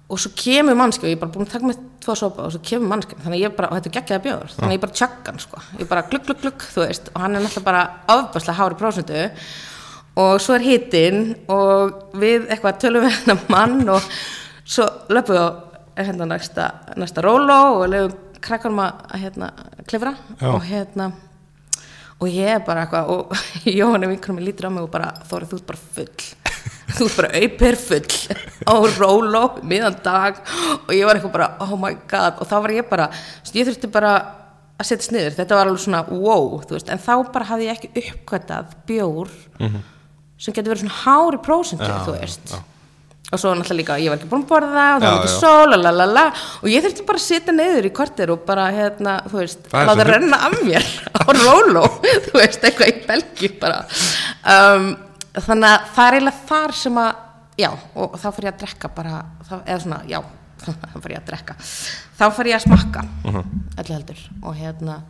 og 0.08 0.20
svo 0.24 0.32
kemur 0.40 0.78
mannski 0.80 1.04
og 1.04 1.12
ég 1.12 1.18
er 1.18 1.22
bara 1.22 1.34
búin 1.34 1.48
að 1.48 1.54
taka 1.58 1.68
með 1.68 1.80
tvo 2.04 2.16
sopa 2.16 2.46
og 2.46 2.54
svo 2.54 2.62
kemur 2.64 2.92
mannski 2.94 3.18
þannig 3.20 3.42
ég 3.44 3.56
bara, 3.58 3.70
og 3.72 3.80
þetta 3.80 3.90
er 3.90 3.96
geggjaða 3.98 4.24
bjóður 4.24 4.54
þannig 4.56 4.78
ég 4.78 4.84
bara 4.86 4.98
tjögg 5.00 5.32
hann 5.32 5.42
sko, 5.44 5.64
ég 5.82 5.90
bara 5.90 6.04
glugg, 6.08 6.28
glugg, 6.28 6.44
glugg 6.44 6.68
þú 6.72 6.84
veist, 6.86 7.10
og 7.12 7.24
hann 7.24 7.36
er 7.36 7.44
náttúrulega 7.44 7.68
bara 7.68 7.82
afbærslega 8.14 8.60
hári 8.62 8.80
prósentu. 8.80 9.26
Og 10.18 10.40
svo 10.42 10.56
er 10.58 10.64
hitinn 10.66 11.20
og 11.54 12.16
við 12.18 12.48
eitthvað 12.48 12.80
tölum 12.82 13.04
við 13.06 13.18
hennar 13.20 13.44
mann 13.54 13.92
og 13.94 14.08
svo 14.66 14.88
löpum 15.14 15.36
við 15.36 15.44
á 15.44 15.50
hérna 16.08 16.30
næsta, 16.32 16.72
næsta 16.98 17.22
róló 17.26 17.60
og 17.82 17.86
löpum 17.92 18.24
krakkarum 18.48 18.80
að, 18.80 19.06
hérna 19.22 19.52
klifra. 19.88 20.14
Já. 20.40 20.50
og 20.54 20.64
hérna 20.66 21.12
og 22.18 22.28
ég 22.34 22.50
er 22.56 22.64
bara 22.66 22.86
eitthvað 22.86 23.12
og 23.14 23.36
Jóhann 23.78 24.04
er 24.08 24.12
vinkunum 24.14 24.40
mig 24.40 24.48
lítur 24.50 24.70
á 24.70 24.72
mig 24.74 24.88
og 24.88 24.92
bara 24.94 25.12
Þórið 25.30 25.52
þú 25.52 25.60
ert 25.60 25.68
bara 25.70 25.84
full. 25.98 26.28
Þú 26.98 27.06
ert 27.06 27.18
bara 27.20 27.44
auper 27.44 27.78
full 27.84 28.10
á 28.66 28.76
róló 28.98 29.44
miðan 29.68 30.00
dag. 30.06 30.42
Og 30.88 30.92
ég 30.96 31.06
var 31.06 31.20
eitthvað 31.20 31.36
bara 31.38 31.50
oh 31.66 31.76
my 31.78 31.94
god. 32.10 32.42
Og 32.42 32.50
þá 32.50 32.58
var 32.64 32.76
ég 32.78 32.90
bara 32.90 33.10
ég 33.54 33.70
þurfti 33.70 33.92
bara 33.94 34.14
að 34.78 34.90
setja 34.92 35.08
sniður 35.10 35.36
þetta 35.40 35.58
var 35.58 35.70
alveg 35.72 35.82
svona 35.84 36.04
wow 36.12 36.60
veist, 36.70 36.90
en 36.94 37.02
þá 37.02 37.14
bara 37.34 37.48
hafði 37.50 37.66
ég 37.70 37.80
ekki 37.80 38.04
uppkvæmtað 38.12 38.76
bjór 38.90 39.32
sem 40.38 40.54
getur 40.54 40.70
verið 40.70 40.84
svona 40.84 41.00
hári 41.02 41.40
prósentu 41.42 41.88
Já, 41.88 41.96
þú 42.06 42.14
veist. 42.20 42.52
já. 42.54 42.60
Og 43.28 43.40
svo 43.42 43.52
náttúrulega 43.52 43.76
líka, 43.82 43.96
ég 44.00 44.08
var 44.14 44.18
ekki 44.22 44.30
búin 44.32 44.44
að 44.46 44.52
borða 44.54 44.84
og 44.96 45.02
það 45.04 45.10
var 45.12 45.18
ekki 45.20 45.32
sól, 45.34 45.74
lalalala 45.76 46.26
og 46.62 46.68
ég 46.72 46.86
þurfti 46.86 47.06
bara 47.10 47.20
að 47.20 47.26
sitja 47.26 47.56
neyður 47.58 47.88
í 47.90 47.92
kortir 47.98 48.32
og 48.32 48.46
bara, 48.48 48.68
hérna, 48.72 49.18
þú 49.28 49.42
veist 49.42 49.68
Það 49.74 49.90
láta 49.90 50.06
svo- 50.06 50.14
renna 50.14 50.40
af 50.48 50.56
mér 50.64 50.88
á 51.20 51.22
róló 51.36 51.84
þú 52.28 52.34
veist, 52.40 52.64
eitthvað 52.64 52.94
í 52.94 52.96
belgi 53.10 53.50
bara. 53.60 53.82
Um, 54.48 54.88
þannig 55.36 55.70
að 55.74 55.92
það 55.98 56.08
er 56.08 56.18
eiginlega 56.22 56.48
þar 56.54 56.76
sem 56.80 57.02
að 57.04 57.12
já, 57.58 57.70
og 58.00 58.16
þá 58.22 58.28
fyrir 58.32 58.48
ég 58.48 58.54
að 58.56 58.62
drekka 58.64 58.94
bara, 59.02 59.20
þá, 59.50 59.54
eða 59.66 59.80
svona, 59.84 60.00
já 60.08 60.20
þá 60.64 60.98
fyrir 61.04 61.14
ég 61.18 61.22
að 61.22 61.28
drekka. 61.34 61.58
Þá 62.18 62.26
fyrir 62.40 62.54
ég 62.54 62.62
að 62.62 62.66
smakka 62.70 63.04
Mhm. 63.28 63.44
öllu 63.84 63.94
heldur. 64.00 64.24
Og 64.48 64.56
hérna 64.58 65.02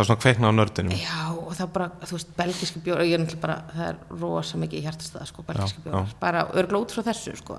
það 0.00 0.04
er 0.04 0.08
svona 0.08 0.22
kveikna 0.24 0.48
á 0.48 0.52
nördinum 0.56 0.96
Já, 0.96 1.18
og 1.36 1.52
það 1.58 1.72
bara, 1.74 1.88
þú 2.06 2.16
veist, 2.16 2.30
belgiski 2.38 2.80
bjór 2.84 3.02
ég 3.04 3.16
er 3.16 3.22
náttúrulega 3.22 3.42
bara, 3.44 3.56
það 3.74 3.88
er 3.90 4.22
rosa 4.22 4.60
mikið 4.60 4.80
í 4.80 4.84
hjartastað 4.86 5.26
sko, 5.28 5.44
belgiski 5.48 5.82
Já, 5.82 5.84
bjór, 5.84 5.98
já. 6.00 6.14
bara 6.22 6.46
örgla 6.62 6.80
út 6.80 6.94
frá 6.94 7.04
þessu 7.10 7.36
sko. 7.36 7.58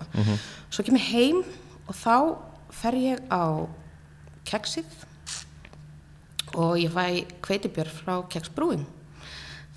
svo 0.72 0.86
kem 0.88 0.98
ég 0.98 1.10
heim 1.12 1.44
og 1.86 1.96
þá 2.02 2.16
fer 2.82 2.98
ég 2.98 3.22
á 3.30 3.44
keksið 4.50 4.98
og 6.58 6.74
ég 6.82 6.92
fæ 6.92 7.06
kveitibjör 7.46 7.92
frá 8.02 8.16
keksbrúin 8.32 8.88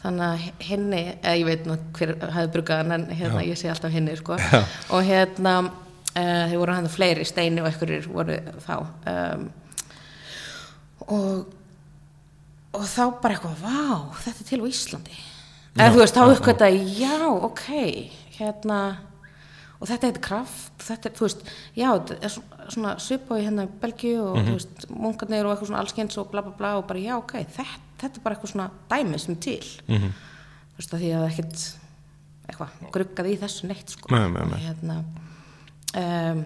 þannig 0.04 0.24
að 0.26 0.64
henni, 0.68 1.02
eða 1.22 1.36
ég 1.38 1.46
veit 1.48 1.66
nú 1.68 1.78
hver 1.96 2.14
hafði 2.34 2.52
brugaðan 2.56 2.96
en 2.98 3.04
hérna, 3.14 3.44
ég 3.46 3.56
sé 3.56 3.70
alltaf 3.72 3.92
henni 3.94 4.16
sko. 4.18 4.36
og 4.92 5.04
hérna 5.06 5.54
uh, 5.64 6.46
þeir 6.48 6.58
voru 6.60 6.76
hann 6.76 6.90
fleiri, 6.92 7.24
steini 7.28 7.62
og 7.62 7.70
ekkurir 7.70 8.08
voru 8.10 8.36
þá 8.66 8.74
um, 8.80 9.46
og 11.04 11.54
og 12.74 12.84
þá 12.90 13.02
bara 13.22 13.36
eitthvað, 13.36 13.56
vá, 13.62 14.14
þetta 14.24 14.44
er 14.44 14.48
til 14.50 14.60
á 14.60 14.66
Íslandi 14.70 15.18
eða 15.74 15.90
þú 15.94 16.00
veist, 16.02 16.14
þá 16.18 16.32
uppkvæmta 16.34 16.68
já, 17.00 17.16
ok, 17.48 17.64
hérna 18.38 18.78
og 19.80 19.88
þetta 19.90 20.08
heitir 20.08 20.22
kraft 20.24 20.84
þetta 20.86 21.10
er, 21.10 21.14
þú 21.18 21.26
veist, 21.26 21.40
já, 21.76 21.88
þetta 21.92 22.18
er 22.28 22.34
svona, 22.72 22.92
í 22.98 23.44
hérna 23.44 23.66
í 23.66 23.72
Belgíu 23.82 24.20
og 24.32 24.38
þú 24.38 24.52
veist, 24.58 24.84
munkarnir 24.90 25.44
og 25.46 25.54
eitthvað 25.54 25.70
svona 25.72 25.82
allskens 25.84 26.18
og 26.22 26.30
bla 26.32 26.42
bla 26.46 26.54
bla 26.58 26.74
og 26.78 26.86
bara, 26.90 27.02
já, 27.02 27.16
ok, 27.18 27.34
þetta, 27.56 27.80
þetta 28.02 28.20
er 28.20 28.24
bara 28.26 28.36
eitthvað 28.38 28.52
svona 28.54 28.68
dæmi 28.92 29.18
sem 29.22 29.36
til 29.36 29.64
Mhm. 29.88 30.12
þú 30.74 30.78
veist, 30.82 30.94
að 30.94 31.00
því 31.04 31.10
að 31.18 31.26
ekkert 31.30 31.64
eitthvað, 32.44 32.72
gruggaði 32.92 33.34
í 33.34 33.40
þessu 33.40 33.66
neitt 33.70 33.88
sko. 33.94 34.10
Nei, 34.14 34.28
nei, 34.28 34.44
nei. 34.50 34.58
hérna 34.66 34.96
um, 35.96 36.44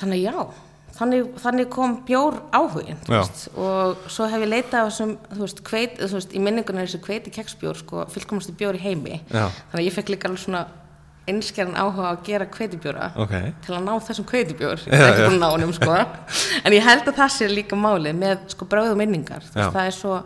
þannig 0.00 0.22
já 0.24 0.34
þannig, 1.00 1.30
þannig 1.42 1.68
kom 1.72 1.94
bjór 2.08 2.36
áhugin 2.54 2.98
og 3.56 3.96
svo 4.12 4.26
hef 4.30 4.44
ég 4.44 4.50
leitað 4.52 4.84
á 4.84 4.88
þessum, 4.90 5.14
þú 5.32 5.40
veist, 5.46 5.62
kveit, 5.66 5.96
þú 6.02 6.12
veist, 6.18 6.34
í 6.36 6.42
minningunni 6.44 6.82
er 6.84 6.90
þessu 6.90 7.00
kveiti 7.06 7.32
keksbjór, 7.34 7.80
sko, 7.80 8.04
fylgkomastu 8.12 8.52
bjór 8.60 8.76
í 8.78 8.84
heimi. 8.84 9.20
Já. 9.32 9.48
þannig 9.72 9.80
að 9.80 9.86
ég 9.88 9.96
fekk 9.96 10.12
líka 10.14 10.28
alveg 10.30 10.44
svona 10.44 10.66
einskjæran 11.30 11.76
áhuga 11.78 12.06
að 12.10 12.22
gera 12.26 12.46
kveitibjóra 12.50 13.10
ok, 13.22 13.34
til 13.62 13.74
að 13.76 13.82
ná 13.86 13.92
þessum 14.02 14.26
kveitibjór 14.26 14.80
ég 14.88 14.94
er 14.96 15.10
ekki 15.12 15.26
búin 15.28 15.36
að 15.36 15.42
ná 15.44 15.50
honum 15.52 15.72
sko. 15.76 15.98
En 16.64 16.72
ég 16.74 16.82
held 16.86 17.06
að 17.06 17.18
það 17.20 17.34
sé 17.36 17.48
líka 17.52 17.76
málið 17.78 18.16
með 18.18 18.46
sko 18.54 18.66
bröð 18.66 18.94
og 18.94 18.98
minningar. 18.98 19.44
Þú 19.44 19.52
veist, 19.54 19.66
Já. 19.66 19.70
það 19.76 19.86
er 19.90 19.96
svo 19.98 20.16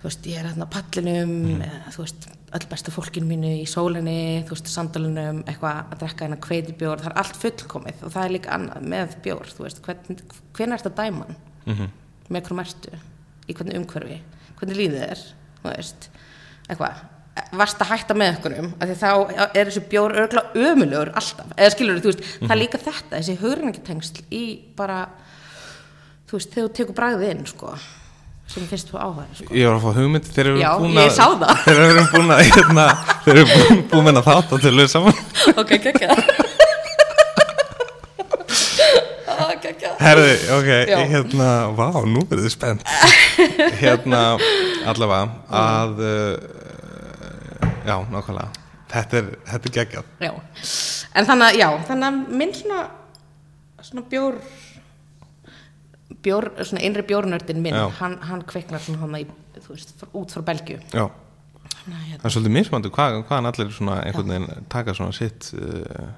þú 0.00 0.08
veist, 0.08 0.26
ég 0.32 0.40
er 0.40 0.48
hérna 0.48 0.66
pallinum 0.72 1.34
Mhm. 1.44 1.62
eða, 1.68 1.92
þú 1.94 2.02
veist, 2.06 2.26
öll 2.56 2.66
besta 2.70 2.90
fólkinu 2.90 3.26
mínu 3.30 3.50
í 3.60 3.66
sólinni, 3.70 4.42
þú 4.48 4.56
veist, 4.56 4.70
sandalunum 4.72 5.42
eitthvað 5.46 5.76
að 5.92 6.00
drekka 6.00 6.24
hérna 6.26 6.38
kveitibjór 6.42 7.02
það 7.04 7.12
er 7.12 7.18
allt 7.22 7.36
fullkomið 7.44 8.02
og 8.06 8.12
það 8.16 8.24
er 8.26 8.34
líka 8.34 8.54
annað 8.56 8.88
með 8.94 9.14
bjór 9.24 9.52
þú 9.54 9.62
veist, 9.66 9.82
hvern, 9.86 10.18
hvern 10.58 10.72
er 10.74 10.82
þetta 10.82 10.96
dæman 11.04 11.36
Mhm. 11.66 11.88
með 12.30 12.42
hvernig 12.48 12.66
ertu? 12.66 12.98
Í 13.48 13.54
hvernig 13.54 13.76
umhverfi, 13.80 14.18
hvernig 14.58 14.76
líðið 14.80 15.02
er? 15.10 15.22
Þú 15.62 15.70
veist, 15.76 16.08
eitthvað. 16.68 17.00
Varst 17.52 17.78
að 17.80 17.86
hætta 17.92 18.14
með 18.14 18.30
einhverjum? 18.34 18.72
Af 18.80 18.88
því 18.88 18.96
þá 19.00 19.48
er 19.54 19.66
þessi 19.70 19.82
bjór 19.88 20.12
örgulega 20.18 20.52
ömulegur 20.54 21.12
alltaf, 21.14 21.52
eða 21.56 21.70
skilur 21.76 22.00
þú 22.02 22.10
veist 22.10 22.24
það 22.42 22.50
er 22.50 22.60
líka 22.60 22.78
þetta, 22.82 23.16
þessi 23.20 23.36
hugrenningatengsl 23.40 24.22
í 24.34 24.42
bara 24.76 25.08
þú 26.28 26.32
veist, 26.38 26.50
þegar 26.54 26.68
þú 26.68 26.74
tekur 26.80 26.94
bragðið 26.98 27.30
inn 27.30 27.46
sko, 27.46 27.74
sem 28.50 28.66
finnst 28.66 28.88
þú 28.90 28.98
áhuga 28.98 29.24
sko. 29.30 29.48
ég 29.54 29.68
var 29.68 29.76
að 29.78 29.84
fá 29.84 29.90
hugmynd 30.00 30.30
þeir 30.34 30.46
eru 30.50 30.60
Já, 30.60 30.70
búin 30.80 30.96
ég 30.96 31.04
að 31.06 31.16
sá 31.16 31.26
það. 31.38 31.60
þeir 31.66 31.82
eru 31.86 32.06
búin 32.14 32.34
að 32.34 32.40
hérna, 32.50 32.86
þeir 33.24 33.36
eru 33.36 33.48
búin, 33.52 33.82
búin 33.92 34.20
að 34.20 34.30
þátt 34.30 34.54
að 34.56 34.64
til 34.66 34.76
við 34.80 34.88
saman. 34.94 35.20
Ok, 35.54 35.76
gekkja 35.86 36.16
gekkja 39.60 39.90
Herði, 40.00 40.34
ok, 40.56 40.70
Já. 40.88 40.98
hérna, 41.10 41.48
vá, 41.76 41.86
nú 42.08 42.22
verður 42.28 42.46
þið 42.46 42.54
spennt. 42.54 42.84
Hérna, 43.82 44.22
allavega 44.88 45.28
að 45.60 46.00
uh, 46.04 46.32
Já, 47.86 47.96
nákvæmlega. 48.12 48.48
Þetta 48.90 49.20
er, 49.20 49.28
þetta 49.50 49.68
er 49.70 49.74
geggjað. 49.76 50.08
Já, 50.26 50.32
en 51.14 51.28
þannig 51.28 51.46
að, 51.46 51.58
já, 51.60 51.68
þannig 51.90 52.08
að 52.08 52.38
minn 52.40 52.56
svona 52.56 52.80
svona 53.80 54.04
bjór 54.10 54.36
bjór, 56.24 56.50
svona 56.62 56.84
innri 56.86 57.04
bjórnördin 57.06 57.60
minn, 57.62 57.76
hann, 58.00 58.18
hann 58.26 58.44
kveiknar 58.48 58.82
svona 58.84 59.04
hann 59.04 59.18
í, 59.20 59.26
veist, 59.68 59.94
út 60.12 60.34
frá 60.34 60.44
Belgju 60.50 60.78
Já, 60.90 61.06
hérna, 61.84 62.00
það 62.16 62.28
er 62.30 62.34
svolítið 62.36 62.56
mismandi 62.56 62.92
hvað, 62.96 63.20
hvaðan 63.28 63.50
allir 63.52 63.74
svona 63.76 64.00
einhvern 64.04 64.34
veginn 64.34 64.70
taka 64.72 64.96
svona 64.98 65.16
sitt 65.16 65.52
uh, 65.56 66.08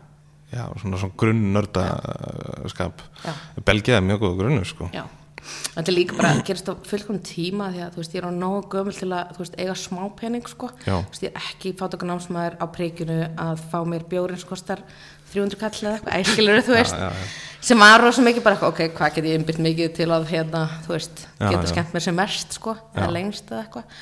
Já, 0.53 0.67
svona 0.81 1.01
svona 1.01 1.17
grunn 1.17 1.51
nördaskap 1.55 3.05
Já. 3.25 3.35
Belgið 3.65 3.99
er 3.99 4.07
mjög 4.07 4.25
góð 4.27 4.39
grunnur, 4.43 4.69
sko. 4.69 4.89
Já. 4.93 5.07
Þetta 5.43 5.91
er 5.91 5.97
líka 5.97 6.17
bara 6.19 6.33
að 6.37 6.43
gerast 6.47 6.69
á 6.71 6.75
fullkomum 6.87 7.23
tíma 7.27 7.71
því 7.73 7.81
að 7.83 7.95
þú 7.95 8.03
veist, 8.03 8.13
ég 8.15 8.21
er 8.23 8.27
á 8.31 8.33
nógu 8.37 8.61
gömul 8.71 8.95
til 8.95 9.09
að 9.11 9.33
veist, 9.41 9.57
eiga 9.59 9.75
smá 9.79 10.03
pening 10.19 10.51
sko. 10.51 10.69
Þú 10.85 10.99
veist, 11.09 11.25
ég 11.25 11.33
er 11.33 11.49
ekki 11.49 11.73
fátökunámsmaður 11.81 12.59
á 12.63 12.67
preikinu 12.77 13.17
að 13.27 13.65
fá 13.73 13.81
mér 13.89 14.07
bjórin 14.11 14.39
sem 14.39 14.51
kostar 14.51 14.85
300 15.33 15.59
kall 15.61 15.79
eða 15.83 15.95
eitthvað, 15.97 16.21
æskilur 16.21 16.63
þú 16.67 16.77
veist 16.77 16.97
já, 16.99 17.09
já. 17.09 17.31
sem 17.69 17.79
var 17.85 18.03
rosa 18.05 18.23
mikið 18.27 18.45
bara, 18.47 18.59
ok, 18.69 18.81
hvað 18.99 19.15
get 19.17 19.29
ég 19.31 19.39
innbytt 19.41 19.61
mikið 19.63 19.93
til 19.97 20.09
að 20.13 20.29
hérna, 20.33 20.63
þú 20.87 20.95
veist, 20.97 21.25
geta 21.41 21.67
skemmt 21.73 21.93
mér 21.97 22.05
sem 22.07 22.17
mest 22.19 22.57
sko, 22.59 22.77
eða 22.95 23.11
lengst 23.15 23.51
eða 23.53 23.65
eitthvað. 23.65 23.99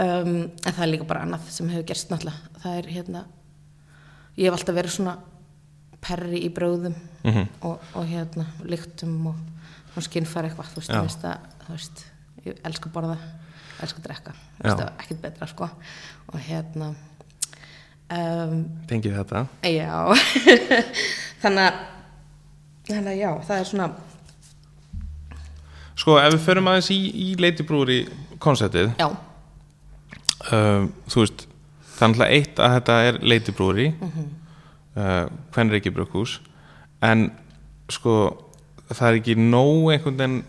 Um, 0.00 0.36
en 0.64 0.72
það 0.72 0.84
er 0.86 0.90
líka 0.94 1.04
bara 1.10 1.24
annað 1.26 1.48
sem 1.52 1.68
hefur 1.68 1.84
gerst 1.90 2.08
náttúrulega, 2.12 2.54
það 2.62 2.78
er 2.80 2.86
hérna 2.94 3.24
ég 4.38 4.46
hef 4.48 4.54
alltaf 4.56 4.76
verið 4.78 4.94
svona 4.94 5.16
perri 6.00 6.40
í 6.46 6.50
bröðum 6.56 6.94
Mhm. 7.20 7.42
og, 7.68 7.82
og 8.00 8.06
hérna 8.08 8.46
lyktum 8.64 9.26
og, 9.28 9.34
og 9.92 10.02
skinnfæri 10.06 10.48
eitthvað 10.48 10.70
þú 10.72 10.80
veist, 10.80 10.90
ég 10.94 11.02
veist 11.04 11.24
að, 11.28 11.50
þú 11.66 11.74
veist 11.74 12.04
ég 12.46 12.62
elska 12.64 12.88
að 12.88 12.94
borða, 12.94 13.16
elska 13.84 14.00
að 14.00 14.06
drekka 14.06 14.32
þú 14.62 14.72
er 14.72 14.92
ekkert 15.02 15.20
betra 15.26 15.48
sko. 15.50 15.68
Og 16.32 16.40
hérna 16.46 16.94
um, 18.10 18.60
Tengið 18.90 19.16
þetta. 19.20 19.46
já. 19.66 19.94
Þannig 21.42 21.64
að 21.66 21.80
þannig 22.90 23.12
að 23.12 23.20
já, 23.20 23.30
það 23.46 23.58
er 23.60 23.68
svona 23.70 23.90
Sko, 26.00 26.16
ef 26.16 26.32
við 26.32 26.44
förum 26.46 26.70
aðeins 26.70 26.90
í, 26.94 27.00
í 27.12 27.28
leitibrúri 27.40 27.98
konseptið 28.40 28.94
já, 28.98 29.08
um, 30.56 30.88
þú 31.12 31.24
veist 31.24 31.46
er 32.00 32.08
náttúrulega 32.08 32.38
eitt 32.38 32.62
að 32.64 32.76
þetta 32.78 33.00
er 33.08 33.18
leitibrúri 33.20 33.88
mm 33.90 34.12
-hmm. 34.12 34.30
uh, 34.96 35.26
hvern 35.52 35.70
er 35.70 35.80
ekki 35.80 35.92
brukkús 35.92 36.38
en 37.04 37.30
sko 37.90 38.14
það 38.88 39.08
er 39.08 39.18
ekki 39.20 39.36
nóg 39.36 39.92
einhvern 39.92 40.16
veginn 40.16 40.40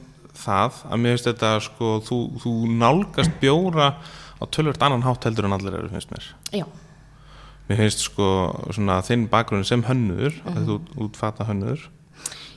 það 0.42 0.80
að 0.88 1.02
mér 1.02 1.12
finnst 1.16 1.30
þetta 1.30 1.52
sko 1.60 1.90
þú, 2.08 2.18
þú 2.42 2.54
nálgast 2.80 3.34
bjóra 3.42 3.98
á 4.42 4.44
tölvört 4.50 4.82
annan 4.82 5.04
hátt 5.04 5.28
heldur 5.28 5.46
en 5.46 5.54
allir 5.54 5.76
eru 5.78 5.90
finnst 5.90 6.12
mér. 6.12 6.26
Já, 6.52 6.66
mér 7.72 7.80
finnst 7.80 8.04
sko 8.06 8.28
svona 8.70 9.00
þinn 9.08 9.26
bakgrunn 9.32 9.66
sem 9.68 9.84
hönnur 9.88 10.36
mm 10.36 10.54
-hmm. 10.54 10.68
þú 10.68 11.06
útfata 11.08 11.48
hönnur. 11.48 11.90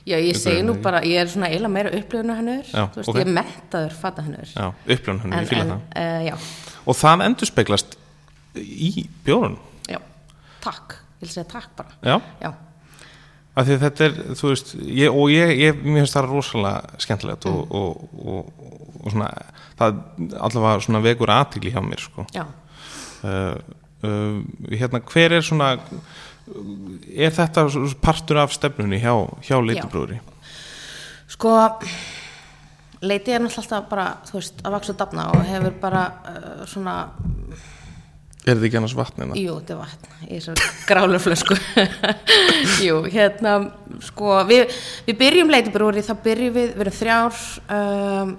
Já, 0.05 0.19
ég 0.21 0.37
segi 0.37 0.61
nú 0.61 0.75
bara 0.81 1.01
ég 1.01 1.17
er 1.17 1.27
svona 1.27 1.47
eiginlega 1.49 1.73
meira 1.73 1.89
upplifinu 1.89 2.35
hennur 2.37 2.65
þú 2.69 2.95
veist, 2.95 3.09
ok. 3.09 3.15
ég 3.17 3.31
mentaður 3.33 3.93
fata 4.01 4.21
hennur 4.21 4.51
já, 4.51 4.73
upplöfn 4.85 5.21
hönnur, 5.23 5.39
ég 5.41 5.47
fíla 5.49 5.65
það. 5.95 6.33
uh, 6.33 6.51
og 6.85 6.95
það 6.95 7.23
endur 7.25 7.49
speglast 7.49 7.97
í 8.55 9.09
bjórun 9.25 9.57
já, 9.89 9.97
takk. 10.61 11.01
Ég 11.15 11.25
vil 11.25 11.29
segja 11.29 11.47
takk 11.49 11.71
bara. 11.75 11.89
Já? 12.03 12.21
Já, 12.43 12.53
af 13.55 13.65
því 13.65 13.75
að 13.75 13.83
þetta 13.85 14.05
er, 14.05 14.15
þú 14.35 14.51
veist 14.51 14.73
ég, 14.83 15.09
og 15.15 15.31
ég, 15.31 15.53
ég, 15.63 15.81
mér 15.81 16.03
finnst 16.03 16.17
það 16.17 16.29
rosalega 16.31 17.01
skemmtilegt 17.05 17.47
og, 17.49 17.71
og, 17.71 18.01
og, 18.19 18.69
og 19.01 19.13
svona 19.13 19.31
það 19.79 20.01
allavega 20.49 20.83
svona 20.83 21.01
vekur 21.05 21.33
aðtíkli 21.33 21.73
hjá 21.73 21.81
mér 21.85 22.03
sko. 22.03 22.27
Já. 22.35 22.45
Uh, 23.25 23.55
hérna, 24.71 25.01
hver 25.11 25.39
er 25.39 25.45
svona 25.45 25.73
er 26.45 27.33
þetta 27.33 27.65
partur 28.03 28.43
af 28.43 28.53
stefnunni 28.53 28.99
hjá, 29.01 29.13
hjá 29.45 29.57
leitibrúri 29.65 30.19
Sko, 31.35 31.51
leiti 33.01 33.33
er 33.33 33.41
náttúrulega 33.41 33.63
alltaf 33.63 33.87
bara, 33.89 34.09
þú 34.27 34.37
veist, 34.37 34.59
að 34.61 34.75
vaksa 34.75 34.93
og 34.93 34.99
dafna 34.99 35.25
og 35.33 35.47
hefur 35.49 35.73
bara 35.81 36.03
uh, 36.29 36.61
svona, 36.69 36.93
er 38.45 38.53
þetta 38.53 38.67
ekki 38.69 38.79
annars 38.79 38.95
vatnina? 38.97 39.37
jú, 39.39 39.57
þetta 39.57 39.73
er 39.73 39.79
vatn 39.81 40.27
í 40.29 40.37
þessar 40.37 40.61
gráluflösku. 40.85 41.57
jú, 42.87 42.99
hérna, 43.09 43.55
sko, 44.05 44.37
við, 44.49 44.77
við 45.09 45.19
byrjum 45.23 45.53
leitibrúri, 45.53 46.05
þá 46.05 46.13
byrjum 46.27 46.55
við, 46.59 46.75
við 46.75 46.85
erum 46.85 46.97
þrjár, 47.01 47.41
um, 47.79 48.35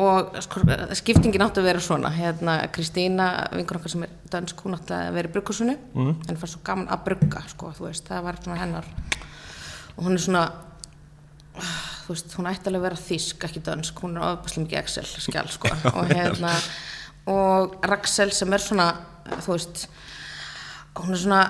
og 0.00 0.34
sko, 0.42 0.64
skiptingin 0.98 1.44
átti 1.44 1.62
að 1.62 1.68
vera 1.68 1.82
svona. 1.82 2.10
Hérna 2.14 2.56
Kristína, 2.74 3.28
vingur 3.54 3.78
okkar 3.78 3.92
sem 3.92 4.06
er 4.06 4.14
dansk, 4.32 4.64
hún 4.66 4.74
átti 4.78 4.96
að 4.96 5.14
vera 5.18 5.30
í 5.30 5.34
brugghúsinu. 5.34 5.76
Mm. 5.94 6.14
en 6.28 6.40
fannst 6.40 6.56
svo 6.56 6.62
gaman 6.66 6.90
að 6.90 7.04
brugga 7.08 7.44
sko, 7.52 7.72
veist, 7.78 8.08
það 8.08 8.26
var 8.26 8.40
svona 8.42 8.60
hennar. 8.62 8.88
Og 9.94 10.08
hún 10.08 10.18
er 10.18 10.24
svona 10.24 10.48
þú 12.04 12.12
veist, 12.12 12.34
hún 12.36 12.48
ætti 12.50 12.68
alveg 12.68 12.80
að 12.80 12.86
vera 12.88 13.00
þísk 13.00 13.46
ekki 13.48 13.62
dansk, 13.64 14.02
hún 14.04 14.18
er 14.18 14.26
ofbæslega 14.26 14.64
mikið 14.64 14.80
Excel 14.80 15.06
skjál 15.24 15.50
sko, 15.52 15.70
og 15.96 16.10
hérna 16.10 16.52
og 17.30 17.78
Raxel 17.88 18.32
sem 18.36 18.52
er 18.52 18.62
svona 18.62 18.88
þú 19.44 19.54
veist 19.54 19.86
hún 20.98 21.14
er 21.14 21.22
svona 21.22 21.40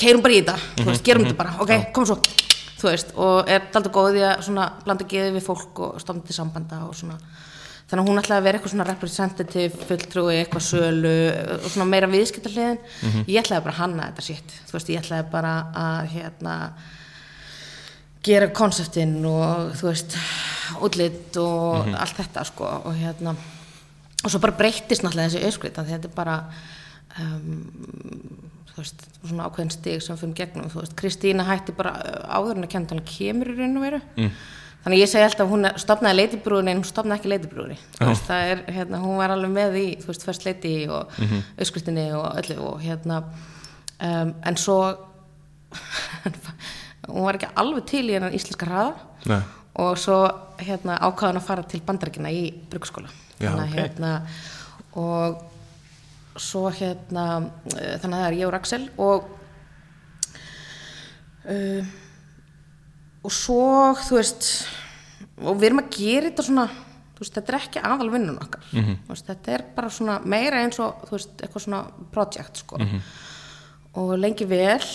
keirum 0.00 0.22
bara 0.24 0.36
í 0.36 0.42
þetta, 0.42 0.56
þú 0.78 0.86
veist, 0.92 1.04
gerum 1.06 1.26
þetta 1.26 1.40
bara. 1.40 1.56
ok, 1.64 1.74
kom 1.96 2.06
svo 2.08 2.20
þú 2.80 2.88
veist, 2.88 3.14
og 3.20 3.50
er 3.50 3.68
alltaf 3.68 3.92
góð 3.94 4.20
í 4.20 4.26
að 4.26 4.42
svona 4.46 4.66
blanda 4.84 5.06
geði 5.08 5.36
við 5.36 5.46
fólk 5.46 5.80
og 5.86 6.00
stofna 6.02 6.26
til 6.26 6.36
sambanda 6.36 6.82
og 6.86 6.96
svona 6.98 7.18
þannig 7.90 8.04
að 8.04 8.08
hún 8.08 8.20
ætlaði 8.20 8.38
að 8.38 8.46
vera 8.46 8.58
eitthvað 8.58 8.72
svona 8.72 8.86
representative 8.86 9.86
fulltrúi, 9.88 10.36
eitthvað 10.38 10.66
sölu 10.68 11.14
og 11.56 11.68
svona 11.72 11.88
meira 11.90 12.10
viðskiptarliðin 12.10 12.78
mm 12.78 13.10
-hmm. 13.10 13.24
ég 13.26 13.42
ætlaði 13.42 13.64
bara 13.64 13.74
að 13.74 13.80
hanna 13.82 14.06
þetta 14.08 14.22
sitt 14.22 14.52
þú 14.68 14.72
veist, 14.72 14.90
ég 14.90 15.00
ætlaði 15.02 15.30
bara 15.30 15.54
að 15.74 16.06
hérna 16.14 16.54
gera 18.22 18.48
konseptinn 18.48 19.24
og 19.26 19.72
þú 19.80 19.88
veist 19.88 20.16
útlitt 20.80 21.36
og 21.36 21.86
mm 21.86 21.92
-hmm. 21.92 22.00
allt 22.00 22.16
þetta 22.16 22.44
sko 22.44 22.64
og 22.84 22.94
hérna 22.94 23.34
og 24.24 24.30
svo 24.30 24.38
bara 24.38 24.56
breyttist 24.56 25.02
náttúrulega 25.02 25.28
þessi 25.28 25.48
öskrið 25.48 25.74
þannig 25.74 25.90
að 25.90 25.96
þetta 25.96 26.08
er 26.08 26.14
bara 26.14 26.44
um, 27.18 27.64
þú 28.70 28.82
veist, 28.82 29.04
svona 29.24 29.48
ákveðin 29.48 29.74
stig 29.74 30.00
sem 30.04 30.18
fyrir 30.20 30.38
gegnum, 30.38 30.70
þú 30.72 30.82
veist, 30.82 30.96
Kristína 30.98 31.46
hætti 31.48 31.74
bara 31.76 31.92
uh, 31.98 32.38
áður 32.38 32.60
en 32.60 32.66
að 32.68 32.74
hann 32.94 33.04
kemur 33.08 33.52
í 33.52 33.58
raun 33.58 33.78
og 33.80 33.84
veru 33.86 34.00
mm. 34.16 34.32
þannig 34.84 35.02
ég 35.02 35.12
segi 35.12 35.26
alltaf 35.26 35.50
hún 35.50 35.70
stopnaði 35.80 36.20
leitibrúðin 36.20 36.72
en 36.72 36.80
hún 36.80 36.88
stopnaði 36.88 37.20
ekki 37.20 37.32
leitibrúðin 37.34 37.80
oh. 38.06 38.14
það 38.26 38.52
er, 38.54 38.64
hérna, 38.78 39.02
hún 39.04 39.20
var 39.20 39.34
alveg 39.34 39.54
með 39.54 39.78
í 39.80 39.86
þú 40.02 40.12
veist, 40.12 40.26
fyrst 40.28 40.48
leiti 40.48 40.74
og 40.88 41.16
mm 41.18 41.26
-hmm. 41.26 41.46
öskristinni 41.66 42.06
og 42.16 42.26
öllu 42.42 42.58
og 42.70 42.80
hérna 42.80 43.22
um, 44.00 44.34
en 44.44 44.56
svo 44.56 44.80
hún 47.08 47.24
var 47.24 47.38
ekki 47.38 47.52
alveg 47.54 47.86
til 47.86 48.06
í 48.08 48.14
hennar 48.14 48.34
íslenska 48.34 48.66
hraða 48.66 48.94
Nei. 49.26 49.42
og 49.74 49.98
svo 49.98 50.22
hérna 50.58 50.98
ákvaðan 50.98 51.40
að 51.40 51.46
fara 51.46 51.62
til 51.62 51.82
bandarækina 51.86 52.30
í 52.30 52.52
bruggskóla 52.70 53.08
þannig 53.38 53.70
okay. 53.70 53.82
hérna 53.82 54.20
og 54.92 55.49
svo 56.40 56.68
hérna 56.72 57.26
uh, 57.38 57.94
þannig 58.00 58.14
að 58.14 58.20
það 58.20 58.28
er 58.28 58.38
ég 58.38 58.48
og 58.48 58.54
Raksel 58.56 58.84
og 58.96 59.28
uh, 61.46 61.96
og 63.20 63.34
svo 63.36 63.64
þú 64.00 64.16
veist 64.16 64.50
og 65.40 65.58
við 65.60 65.70
erum 65.70 65.82
að 65.82 65.92
gera 65.96 66.30
þetta 66.30 66.46
svona 66.46 66.66
veist, 67.20 67.34
þetta 67.36 67.52
er 67.52 67.58
ekki 67.58 67.82
aðal 67.84 68.10
vinnun 68.12 68.40
okkar 68.40 68.64
mm 68.72 68.82
-hmm. 68.82 68.98
veist, 69.08 69.26
þetta 69.26 69.52
er 69.52 69.64
bara 69.76 69.90
svona 69.90 70.20
meira 70.24 70.62
eins 70.62 70.78
og 70.80 71.04
þú 71.08 71.16
veist, 71.16 71.34
eitthvað 71.40 71.62
svona 71.62 71.82
projekt 72.12 72.56
sko 72.56 72.78
mm 72.78 72.86
-hmm. 72.86 73.00
og 74.00 74.18
lengi 74.18 74.44
vel 74.44 74.86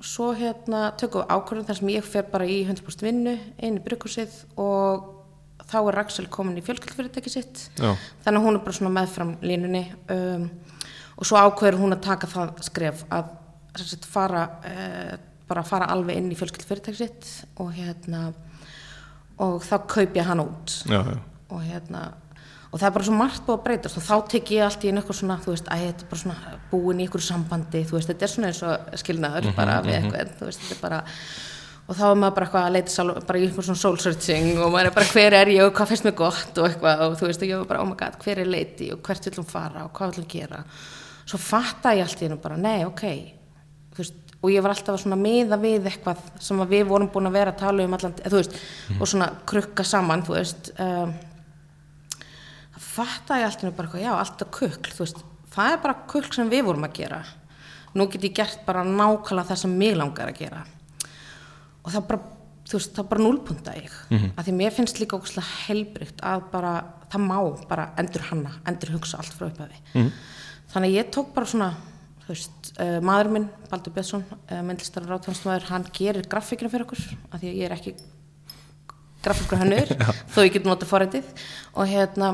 svo 0.00 0.34
hérna 0.34 0.92
tökum 0.98 1.22
við 1.22 1.28
ákvörðum 1.30 1.66
þar 1.66 1.76
sem 1.76 1.88
ég 1.88 2.04
fer 2.04 2.22
bara 2.22 2.44
í 2.44 2.66
100% 2.66 3.02
vinnu 3.02 3.38
inn 3.58 3.78
í 3.78 3.84
brygghúsið 3.84 4.30
og 4.56 5.04
þá 5.70 5.88
er 5.88 5.94
Raksel 5.94 6.26
komin 6.26 6.58
í 6.58 6.64
fjölskyldfyrirtæki 6.66 7.30
sitt 7.30 7.70
Já. 7.78 7.96
þannig 8.24 8.40
að 8.40 8.44
hún 8.46 8.54
er 8.54 8.64
bara 8.64 8.72
svona 8.72 9.00
meðfram 9.00 9.36
línunni 9.40 9.94
um, 10.10 10.50
og 11.22 11.28
svo 11.28 11.38
ákveður 11.38 11.78
hún 11.78 11.94
að 11.94 12.06
taka 12.08 12.30
það 12.30 12.56
skref 12.66 13.04
að 13.14 13.28
sagt, 13.78 14.08
fara 14.10 14.46
eh, 14.66 15.12
bara 15.48 15.62
fara 15.66 15.90
alveg 15.92 16.18
inn 16.18 16.32
í 16.32 16.38
fjölskyld 16.38 16.66
fyrirtæksitt 16.66 17.28
og 17.62 17.70
hérna 17.76 18.32
og 19.42 19.62
þá 19.64 19.76
kaup 19.90 20.18
ég 20.18 20.26
hann 20.26 20.42
út 20.42 20.74
já, 20.88 20.98
já. 20.98 21.16
og 21.52 21.62
hérna 21.62 22.02
og 22.72 22.80
það 22.80 22.88
er 22.88 22.94
bara 22.96 23.06
svo 23.06 23.16
margt 23.18 23.46
búið 23.46 23.58
að 23.58 23.64
breytast 23.66 24.00
og 24.00 24.06
þá 24.06 24.14
tek 24.32 24.52
ég 24.56 24.66
allt 24.66 24.84
í 24.84 24.90
einhver 24.90 25.16
svona, 25.16 25.38
þú 25.44 25.52
veist, 25.52 25.66
að 25.68 25.86
þetta 25.86 26.04
er 26.04 26.10
bara 26.10 26.22
svona 26.22 26.58
búin 26.70 27.00
í 27.02 27.06
einhverju 27.06 27.26
sambandi, 27.26 27.82
þú 27.88 27.98
veist, 27.98 28.10
þetta 28.10 28.26
er 28.26 28.32
svona 28.32 28.50
eins 28.50 28.62
og 28.64 29.00
skilnaður 29.02 29.44
mm 29.44 29.50
-hmm, 29.50 29.58
bara 29.60 29.80
við 29.84 29.98
mhm. 29.98 30.06
eitthvað, 30.06 30.36
þú 30.38 30.48
veist, 30.48 30.62
þetta 30.62 30.74
er 30.78 30.82
bara 30.88 31.02
og 31.82 31.96
þá 31.98 32.04
er 32.08 32.16
maður 32.16 32.34
bara 32.34 32.46
eitthvað 32.46 32.66
að 32.66 32.74
leita 32.76 33.26
bara 33.26 33.38
í 33.38 33.44
einhver 33.46 33.64
svona 33.66 33.82
soul 33.82 33.98
searching 33.98 34.58
og 34.58 34.72
maður 34.72 34.86
er 34.86 34.96
bara 34.96 35.12
hver 35.12 35.32
er 35.34 35.48
ég 35.52 35.66
og 35.66 35.74
hvað 35.76 35.88
finnst 35.88 36.04
mér 36.04 36.16
gott 36.16 36.58
og 36.58 36.68
eitthvað 36.68 37.00
og 37.06 37.16
þú 37.20 37.26
veist, 37.26 37.42
og 37.42 37.48
ég 37.48 37.60
er 37.60 37.68
bara, 37.68 37.82
oh 37.82 37.88
my 37.88 37.96
god, 37.98 38.18
hver 38.24 38.38
er 38.38 38.46
leiti 38.46 38.92
og 38.92 39.02
hvert 39.02 39.26
viljum 39.26 39.44
fara 39.44 39.84
og 39.84 39.92
hvað 39.92 40.10
viljum 40.10 40.28
gera 40.28 40.64
svo 41.24 41.38
fatta 41.38 41.94
ég 41.96 42.06
allt 42.06 42.22
í 42.22 42.26
hennu 42.26 42.40
bara, 42.42 42.56
nei, 42.56 42.84
ok 42.84 43.04
veist, 43.96 44.14
og 44.42 44.50
ég 44.50 44.64
var 44.64 44.74
alltaf 44.74 45.04
að 45.06 45.20
miða 45.20 45.58
við 45.60 45.86
eitthvað 45.90 46.22
sem 46.42 46.62
við 46.70 46.86
vorum 46.88 47.10
búin 47.12 47.30
að 47.30 47.36
vera 47.38 47.52
að 47.52 47.60
tala 47.62 47.84
um 47.86 47.94
allan, 47.96 48.16
þú 48.18 48.40
veist, 48.40 48.56
mm. 48.56 48.98
og 48.98 49.10
svona 49.10 49.28
krukka 49.48 49.86
saman, 49.86 50.24
þú 50.26 50.36
veist 50.36 50.72
um, 50.82 51.14
það 52.74 52.88
fatta 52.88 53.38
ég 53.40 53.48
allt 53.48 53.62
í 53.62 53.66
hennu 53.66 53.76
bara, 53.78 54.02
já, 54.02 54.10
alltaf 54.16 54.52
kukl, 54.58 54.96
þú 54.96 55.04
veist 55.04 55.24
það 55.52 55.76
er 55.76 55.80
bara 55.84 56.02
kukl 56.10 56.34
sem 56.34 56.50
við 56.50 56.66
vorum 56.68 56.88
að 56.88 56.98
gera. 57.02 57.22
Nú 57.92 58.06
get 58.08 58.22
ég 58.24 58.36
gert 58.36 58.62
bara 58.64 58.86
nákvæmlega 58.88 59.50
það 59.50 59.58
sem 59.60 59.74
mig 59.76 59.96
langar 59.98 60.30
að 60.32 60.38
gera. 60.40 60.62
Og 61.84 61.92
það 61.92 62.06
bara, 62.08 62.20
þú 62.70 62.78
veist, 62.78 62.94
það 62.96 63.10
bara 63.10 63.24
núlpunta 63.26 63.74
ég, 63.76 63.90
mm 64.08 64.18
-hmm. 64.18 64.30
af 64.36 64.46
því 64.46 64.52
mér 64.56 64.72
finnst 64.72 64.98
líka 64.98 65.16
ógustlega 65.16 65.46
helbrygt 65.66 66.22
að 66.22 66.50
bara, 66.50 66.84
það 67.12 67.20
má 67.20 67.66
bara 67.68 67.90
endur 67.98 68.22
hanna, 68.30 68.50
endur 68.66 68.92
hugsa 68.96 69.18
allt 69.18 69.34
frá 69.34 69.46
upphafi. 69.46 69.76
Mm 69.94 70.02
-hmm 70.02 70.40
þannig 70.72 70.88
að 70.88 70.96
ég 70.96 71.10
tók 71.14 71.34
bara 71.36 71.48
svona 71.48 71.72
veist, 72.28 72.72
uh, 72.78 72.98
maður 73.04 73.32
minn, 73.36 73.50
Baldur 73.70 73.94
Björnsson 73.94 74.24
uh, 74.24 74.62
myndlistar 74.64 75.06
og 75.06 75.12
ráðtjónsmaður, 75.12 75.68
hann 75.72 75.86
gerir 75.96 76.28
grafíkina 76.30 76.72
fyrir 76.72 76.86
okkur, 76.86 77.02
af 77.30 77.42
því 77.42 77.50
að 77.50 77.58
ég 77.58 77.68
er 77.68 77.76
ekki 77.76 77.96
grafíkur 79.22 79.60
hannur 79.60 79.92
þó 80.32 80.40
ég 80.46 80.56
get 80.56 80.66
notið 80.66 80.90
forrætið 80.90 81.44
og 81.74 81.90
hérna 81.90 82.32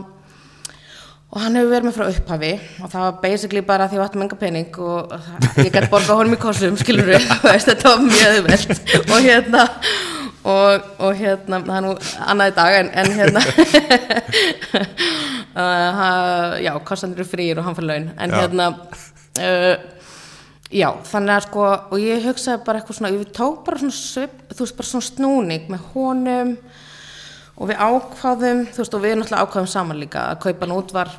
og 1.29 1.43
hann 1.43 1.59
hefur 1.59 1.73
verið 1.75 1.89
með 1.89 1.97
frá 1.99 2.07
upphafi 2.09 2.53
og 2.83 2.93
það 2.93 3.03
var 3.05 3.19
basically 3.25 3.65
bara 3.69 3.89
því 3.89 3.99
að 3.99 4.01
ég 4.01 4.07
ætti 4.09 4.23
menga 4.23 4.39
pening 4.41 4.79
og 4.81 5.17
ég 5.61 5.73
gæti 5.75 5.91
borga 5.93 6.17
honum 6.17 6.37
í 6.39 6.41
kosum 6.41 6.79
skilur 6.81 7.09
við, 7.13 7.27
þetta 7.45 7.93
var 7.93 8.07
mjög 8.07 8.39
veld 8.47 9.03
og 9.03 9.19
hérna 9.27 9.67
og, 10.49 10.89
og 11.05 11.13
hérna, 11.19 11.61
það 11.67 11.77
er 11.77 11.85
nú 11.85 11.93
annaði 12.25 12.55
dag 12.57 12.79
en, 12.79 12.91
en 13.03 13.13
hérna 13.19 13.43
uh, 15.59 16.57
já, 16.63 16.73
kostandur 16.89 17.23
eru 17.23 17.29
frýr 17.29 17.61
og 17.61 17.69
hann 17.69 17.77
fyrir 17.79 17.91
laun 17.91 18.11
en 18.17 18.35
já. 18.35 18.41
hérna 18.41 18.69
uh, 18.73 19.77
já, 20.73 20.89
þannig 21.11 21.35
að 21.37 21.47
sko 21.49 21.65
og 21.69 21.97
ég 22.03 22.27
hugsaði 22.29 22.65
bara 22.67 22.81
eitthvað 22.81 23.01
svona 23.01 23.15
við 23.15 23.33
tók 23.37 23.65
bara 23.67 23.81
svona, 23.83 23.97
svip, 23.99 24.37
þú 24.53 24.65
veist, 24.65 24.79
bara 24.81 24.91
svona 24.93 25.09
snúning 25.09 25.73
með 25.73 25.89
honum 25.95 26.55
og 27.59 27.73
við 27.73 27.81
ákvaðum, 27.83 28.61
þú 28.71 28.85
veist, 28.85 28.95
og 28.95 29.03
við 29.03 29.17
náttúrulega 29.19 29.47
ákvaðum 29.49 29.73
saman 29.73 30.01
líka 30.01 30.29
að 30.31 30.43
kaupa 30.47 30.71
nút 30.71 30.95
var 30.95 31.11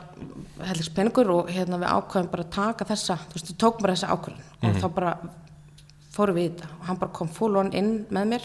helliks 0.69 0.91
peningur 0.95 1.29
og 1.33 1.51
hérna 1.51 1.79
við 1.79 1.91
ákvaðum 1.91 2.31
bara 2.31 2.45
að 2.45 2.55
taka 2.55 2.87
þessa, 2.87 3.19
þú 3.27 3.37
veist, 3.37 3.51
við 3.51 3.61
tókum 3.63 3.85
bara 3.85 3.95
þessa 3.95 4.13
ákvörðin 4.15 4.41
mm 4.41 4.49
-hmm. 4.59 4.67
og 4.67 4.73
mhm. 4.73 4.81
þá 4.83 4.95
bara 4.95 5.13
fórum 6.15 6.35
við 6.35 6.45
í 6.45 6.49
þetta 6.49 6.67
og 6.79 6.85
hann 6.87 6.99
bara 6.99 7.11
kom 7.11 7.27
full 7.27 7.55
on 7.59 7.73
inn 7.73 8.05
með 8.09 8.25
mér 8.33 8.43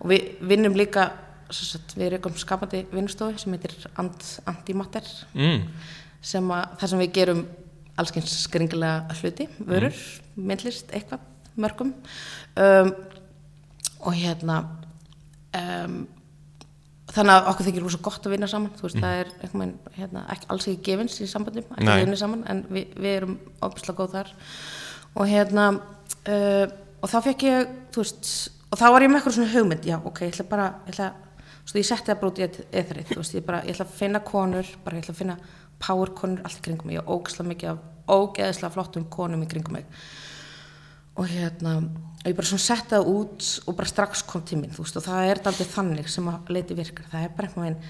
og 0.00 0.10
við 0.10 0.34
vinnum 0.44 0.76
líka 0.76 1.10
sagt, 1.54 1.94
við 1.96 2.16
erum 2.16 2.38
skapandi 2.38 2.82
vinnustofi 2.90 3.38
sem 3.40 3.54
heitir 3.54 3.74
Antimatter 3.96 5.06
mm. 5.36 5.62
sem 6.24 6.50
að 6.52 6.74
það 6.80 6.92
sem 6.92 7.02
við 7.04 7.12
gerum 7.20 7.44
allskyns 7.96 8.34
skringilega 8.42 9.16
hluti 9.20 9.46
vörur, 9.58 9.94
mm. 9.94 10.42
myndlist, 10.48 10.90
eitthvað 10.92 11.22
mörgum 11.56 11.94
um, 12.60 12.90
og 14.04 14.16
hérna 14.18 14.58
um, 15.56 16.02
þannig 17.14 17.32
að 17.32 17.50
okkur 17.52 17.68
þykir 17.68 17.86
rosa 17.86 18.00
gott 18.04 18.26
að 18.26 18.34
vinna 18.34 18.48
saman 18.50 18.74
þú 18.76 18.88
veist, 18.88 18.98
mm. 18.98 19.06
það 19.06 19.20
er 19.20 19.30
eitthvað, 19.38 19.76
hérna, 19.96 20.24
ekki 20.34 20.50
alls 20.52 20.66
ekki 20.68 20.90
gefins 20.90 21.20
í 21.22 21.30
sambandum, 21.30 21.70
ekki 21.76 21.92
að 21.92 22.02
vinna 22.02 22.18
saman 22.20 22.42
en 22.50 22.64
við, 22.68 22.90
við 22.98 23.14
erum 23.20 23.38
óbúslega 23.62 24.02
góð 24.02 24.18
þar 24.18 24.34
og 25.16 25.30
hérna 25.30 25.70
uh, 25.78 26.66
og 27.00 27.12
þá 27.12 27.18
fekk 27.30 27.46
ég, 27.46 27.72
þú 27.94 28.02
veist 28.02 28.34
og 28.70 28.78
þá 28.78 28.86
var 28.90 29.02
ég 29.02 29.10
með 29.10 29.20
eitthvað 29.20 29.36
svona 29.38 29.52
hugmynd 29.54 29.86
já 29.86 29.96
ok, 29.98 30.20
ég 30.26 30.34
ætla 30.34 30.48
bara 30.50 30.66
ég, 30.86 30.94
ætla, 30.94 31.12
svo, 31.64 31.78
ég 31.78 31.86
setti 31.86 32.10
það 32.10 32.20
bara 32.20 32.32
út 32.32 32.38
í 32.38 32.46
eðrið 32.46 33.14
ég, 33.14 33.20
ég 33.36 33.72
ætla 33.74 33.86
að 33.86 33.96
finna 33.98 34.20
konur 34.20 34.72
bara, 34.84 34.96
ég 34.96 35.04
ætla 35.04 35.14
að 35.14 35.22
finna 35.22 35.38
power 35.82 36.12
konur 36.16 36.42
allt 36.44 36.60
í 36.60 36.64
kringum 36.64 36.90
mig. 36.90 37.00
Og 37.02 37.20
ógeðslega 37.20 37.50
mikið 37.50 37.72
af 37.72 38.12
ógeðslega 38.16 38.72
flottum 38.74 39.06
konum 39.12 39.44
í 39.44 39.48
kringum 39.50 39.78
mig. 39.78 39.88
Og 41.16 41.30
hérna 41.30 41.78
og 41.80 42.28
ég 42.28 42.36
bara 42.36 42.48
svona 42.48 42.64
setti 42.64 42.92
það 42.94 43.10
út 43.12 43.48
og 43.64 43.78
bara 43.78 43.90
strax 43.90 44.22
kom 44.26 44.44
tíminn 44.46 44.72
þú 44.74 44.84
veist 44.84 44.98
og 44.98 45.06
það 45.06 45.30
er 45.30 45.40
aldrei 45.46 45.68
þannig 45.72 46.10
sem 46.12 46.30
að 46.30 46.52
leiti 46.56 46.76
virkar. 46.78 47.08
Það 47.12 47.26
er 47.26 47.34
bara 47.36 47.48
einhvern 47.48 47.66
veginn 47.66 47.80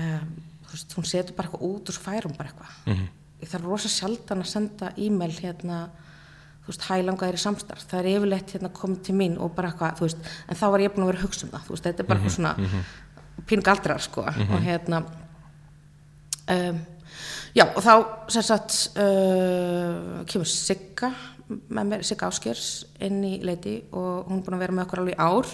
um, 0.00 0.34
veist 0.70 0.96
hún 0.96 1.08
setur 1.08 1.36
bara 1.36 1.50
eitthvað 1.50 1.68
út 1.70 1.90
og 1.90 1.96
svo 1.96 2.04
fær 2.04 2.28
hún 2.28 2.36
bara 2.36 2.52
eitthvað. 2.52 2.74
Mm 2.86 2.94
-hmm. 2.94 3.08
ég 3.42 3.50
þarf 3.50 3.64
rosa 3.64 3.88
sjaldan 3.88 4.42
að 4.42 4.52
senda 4.52 4.92
e-mail 4.96 5.32
hérna 5.40 5.88
þú 6.66 6.72
veist, 6.72 6.86
hælangaðir 6.88 7.38
í 7.38 7.40
samstarf, 7.40 7.84
það 7.86 8.00
er 8.00 8.08
yfirleitt 8.16 8.54
hérna 8.56 8.70
komið 8.74 9.02
til 9.06 9.14
mín 9.14 9.36
og 9.38 9.52
bara 9.54 9.70
eitthvað, 9.70 10.00
þú 10.00 10.06
veist, 10.08 10.30
en 10.50 10.58
þá 10.58 10.64
var 10.72 10.82
ég 10.82 10.94
búin 10.94 11.04
að 11.04 11.10
vera 11.12 11.20
að 11.20 11.26
hugsa 11.28 11.46
um 11.46 11.52
það, 11.52 11.66
þú 11.66 11.74
veist, 11.74 11.86
þetta 11.86 12.02
er 12.02 12.08
bara 12.08 12.18
eitthvað 12.18 12.32
-hmm, 12.32 12.36
svona 12.36 12.54
mm 12.58 12.66
-hmm. 12.66 13.44
píngaldrar, 13.46 14.00
sko, 14.00 14.22
mm 14.22 14.28
-hmm. 14.28 14.54
og 14.54 14.60
hérna, 14.62 14.98
um, 16.50 16.80
já, 17.54 17.64
og 17.76 17.82
þá, 17.82 18.06
sem 18.28 18.42
sagt, 18.42 18.90
uh, 18.98 20.24
kemur 20.26 20.46
Sigga 20.46 21.12
með 21.48 21.84
mér, 21.84 22.02
Sigga 22.02 22.26
Áskers 22.26 22.84
inn 23.00 23.24
í 23.24 23.40
leiti 23.42 23.84
og 23.92 24.26
hún 24.26 24.38
er 24.38 24.42
búin 24.42 24.54
að 24.54 24.58
vera 24.58 24.72
með 24.72 24.82
okkur 24.82 24.98
alveg 24.98 25.14
í 25.14 25.18
ár 25.18 25.46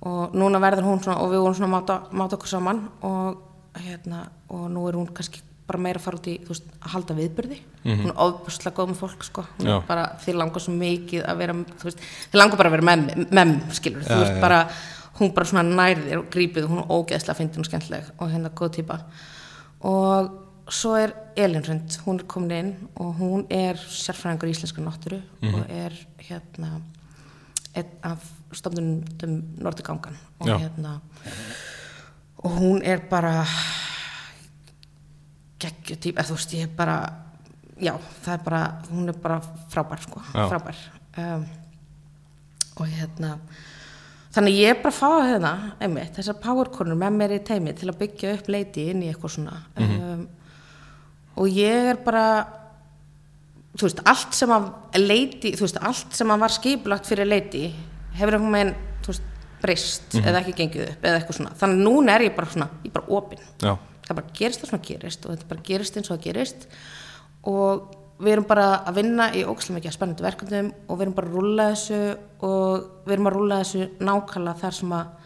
og 0.00 0.34
núna 0.34 0.58
verður 0.58 0.82
hún 0.82 1.02
svona, 1.02 1.20
og 1.20 1.30
við 1.30 1.38
vorum 1.38 1.54
svona 1.54 1.76
að 1.76 1.82
máta, 1.82 2.02
máta 2.10 2.36
okkur 2.36 2.48
saman 2.48 2.88
og 3.02 3.36
hérna, 3.74 4.28
og 4.48 4.70
nú 4.70 4.88
er 4.88 4.94
hún 4.94 5.14
kannski 5.14 5.42
bara 5.70 5.82
meira 5.86 6.00
að 6.00 6.04
fara 6.08 6.18
út 6.20 6.28
í 6.30 6.36
veist, 6.48 6.66
að 6.82 6.92
halda 6.96 7.16
viðbyrði 7.20 7.58
hún 7.86 8.10
er 8.10 8.20
ofbúrslega 8.26 8.76
góð 8.76 8.90
með 8.92 9.00
fólk 9.00 9.24
sko. 9.28 9.44
hún 9.58 9.68
er 9.76 9.86
bara, 9.88 10.04
þið 10.24 10.38
langar 10.42 10.64
svo 10.66 10.74
mikið 10.76 11.24
að 11.30 11.40
vera 11.44 11.54
veist, 11.84 12.04
þið 12.32 12.38
langar 12.42 12.60
bara 12.60 12.72
að 12.72 12.76
vera 12.76 12.88
mem, 12.90 13.06
mem 13.30 13.54
skilur, 13.78 14.02
Já, 14.04 14.18
veist 14.20 14.36
já. 14.36 14.40
bara 14.42 14.60
hún 15.20 15.34
bara 15.36 15.46
svona 15.50 15.64
nærðir 15.68 16.18
og 16.22 16.28
grípið 16.32 16.68
hún 16.70 16.82
er 16.82 16.92
ógeðslega 16.96 17.38
fyndin 17.40 17.64
og 17.64 17.68
skemmtileg 17.70 18.12
og 18.18 18.30
hérna 18.32 18.50
góð 18.56 18.70
típa 18.78 19.00
og 19.80 20.30
svo 20.70 20.94
er 21.00 21.12
Elin 21.40 21.64
Rund, 21.66 21.96
hún 22.06 22.20
er 22.20 22.26
komin 22.30 22.52
inn 22.56 22.70
og 23.00 23.14
hún 23.18 23.46
er 23.50 23.76
sérfræðingur 23.80 24.50
í 24.50 24.54
íslensku 24.54 24.82
náttúru 24.84 25.18
Mhm. 25.42 25.54
og 25.54 25.70
er 25.70 25.92
hérna 26.28 26.80
einn 27.74 27.90
af 28.02 28.18
stofnundum 28.52 29.42
Nordigangan 29.58 30.16
og 30.40 30.46
Já. 30.46 30.58
hérna 30.58 31.00
og 32.44 32.50
hún 32.58 32.82
er 32.82 32.98
bara 33.10 33.44
geggjutýp, 35.60 36.16
eða 36.18 36.28
þú 36.30 36.36
veist, 36.38 36.54
ég 36.56 36.68
er 36.68 36.76
bara 36.76 36.96
já, 37.80 37.94
það 38.24 38.32
er 38.34 38.44
bara, 38.44 38.60
hún 38.90 39.08
er 39.12 39.18
bara 39.22 39.40
frábær 39.72 40.02
sko, 40.04 40.22
Já. 40.34 40.46
frábær. 40.52 40.80
Um, 41.20 41.44
og 42.80 42.86
hérna 42.88 43.34
þannig 44.34 44.56
ég 44.60 44.72
er 44.72 44.78
bara 44.80 44.92
að 44.94 45.00
fá 45.00 45.10
hérna 45.26 45.52
einmitt, 45.82 46.12
þessar 46.16 46.38
powerkornur 46.42 46.98
með 47.00 47.16
mér 47.18 47.34
í 47.34 47.40
teimi 47.44 47.74
til 47.76 47.90
að 47.90 47.98
byggja 48.04 48.34
upp 48.38 48.50
leiti 48.52 48.86
inn 48.92 49.02
í 49.02 49.10
eitthvað 49.10 49.34
svona. 49.36 49.56
Um, 49.80 50.26
og 51.40 51.50
ég 51.50 51.90
er 51.94 52.00
bara 52.04 52.24
þú 53.78 53.86
veist, 53.86 54.02
allt 54.12 54.36
sem 54.36 54.52
að 54.54 54.70
leiti, 55.00 55.54
þú 55.56 55.66
veist, 55.66 55.80
allt 55.90 56.16
sem 56.16 56.30
að 56.32 56.44
var 56.44 56.54
skipulagt 56.54 57.10
fyrir 57.10 57.28
leiti, 57.28 57.68
hefur 58.18 58.36
einhvern 58.38 58.56
veginn 58.56 58.74
þú 59.00 59.12
veist, 59.14 59.26
breyst 59.60 60.16
eða 60.16 60.40
ekki 60.40 60.54
gengið 60.56 60.86
upp 60.88 61.02
eða 61.04 61.20
eitthvað 61.20 61.36
svona, 61.36 61.50
þannig 61.60 61.82
núna 61.84 62.14
er 62.16 62.24
ég 62.24 62.36
bara 62.36 62.48
svona 62.48 62.68
ég 62.80 62.88
er 62.88 62.94
bara 62.96 63.18
opinn 63.18 63.42
Já, 63.60 63.74
það 64.10 64.20
bara 64.20 64.36
gerist 64.40 64.62
það 64.62 64.72
svona 64.72 64.88
gerist 64.90 65.24
og 65.24 65.32
þetta 65.34 65.48
bara 65.54 65.66
gerist 65.70 65.96
eins 65.96 66.10
og 66.10 66.16
það 66.16 66.26
gerist. 66.26 66.68
Og 67.50 67.96
við 68.20 68.34
erum 68.34 68.48
bara 68.50 68.66
að 68.84 69.00
vinna 69.00 69.30
í 69.32 69.46
ókslega 69.48 69.78
mikið 69.78 69.96
spennandi 69.96 70.26
verkefnum 70.26 70.70
og 70.86 70.98
við 70.98 71.06
erum 71.06 71.16
bara 71.16 71.30
að 71.30 71.38
rúlla 71.38 71.68
þessu 71.70 72.00
og 72.46 72.84
við 73.06 73.16
erum 73.16 73.30
að 73.30 73.36
rúlla 73.36 73.60
þessu 73.62 73.88
nákvæmlega 74.04 74.60
þar 74.60 74.76
sem 74.76 74.94
að 74.98 75.16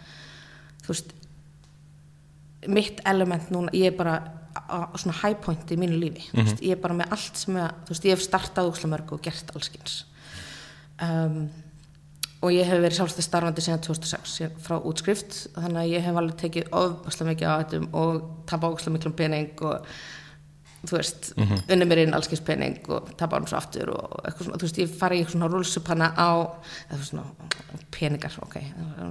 þú 0.84 0.92
veist 0.92 1.14
mitt 2.74 3.02
element 3.04 3.50
núna, 3.52 3.74
ég 3.76 3.90
er 3.90 3.98
bara 3.98 4.14
á 4.54 4.94
svona 4.96 5.16
high 5.18 5.36
point 5.42 5.72
í 5.74 5.76
mínu 5.76 5.98
lífi. 5.98 6.28
Mm 6.32 6.44
veist, 6.44 6.62
ég 6.62 6.76
er 6.76 6.80
bara 6.80 6.94
með 6.94 7.12
allt 7.16 7.40
sem 7.40 7.58
að, 7.58 7.70
þú 7.84 7.94
veist, 7.94 8.04
ég 8.04 8.14
hef 8.14 8.24
startað 8.24 8.86
mörg 8.92 9.12
og 9.12 9.22
gert 9.24 9.50
allskins 9.54 10.04
um, 11.02 11.48
og 12.44 12.52
ég 12.52 12.68
hef 12.68 12.82
verið 12.82 12.98
sjálfstæð 12.98 13.24
starfandi 13.24 13.64
síðan 13.64 13.84
2006 13.86 14.34
síðan 14.38 14.58
frá 14.64 14.74
útskrift. 14.76 15.38
Þannig 15.54 15.80
að 15.80 15.92
ég 15.94 16.04
hef 16.04 16.18
alveg 16.20 16.36
tekið 16.42 16.74
ofbærslega 16.80 17.30
mikið 17.30 17.48
á 17.48 17.54
þetta 17.62 17.80
og 18.00 18.20
tapa 18.50 18.68
óbærslega 18.68 18.96
miklum 18.98 19.16
pening 19.16 19.64
og 19.64 19.88
þú 20.84 20.96
veist, 20.98 21.32
mm 21.36 21.44
-hmm. 21.44 21.72
unni 21.72 21.84
mér 21.84 21.98
inn 21.98 22.14
allskins 22.14 22.40
pening 22.40 22.78
og 22.88 23.08
tapa 23.16 23.36
hann 23.36 23.46
svo 23.46 23.56
aftur 23.56 23.90
og 23.90 24.20
eitthvað 24.24 24.44
svona, 24.44 24.58
þú 24.58 24.66
veist, 24.66 24.78
ég 24.78 24.98
fari 24.98 25.20
í 25.20 25.30
svona 25.30 25.48
rúlsupanna 25.48 26.12
á 26.16 26.30
eða 26.92 27.04
svona 27.04 27.24
peningar, 27.90 28.32
ok, 28.42 28.56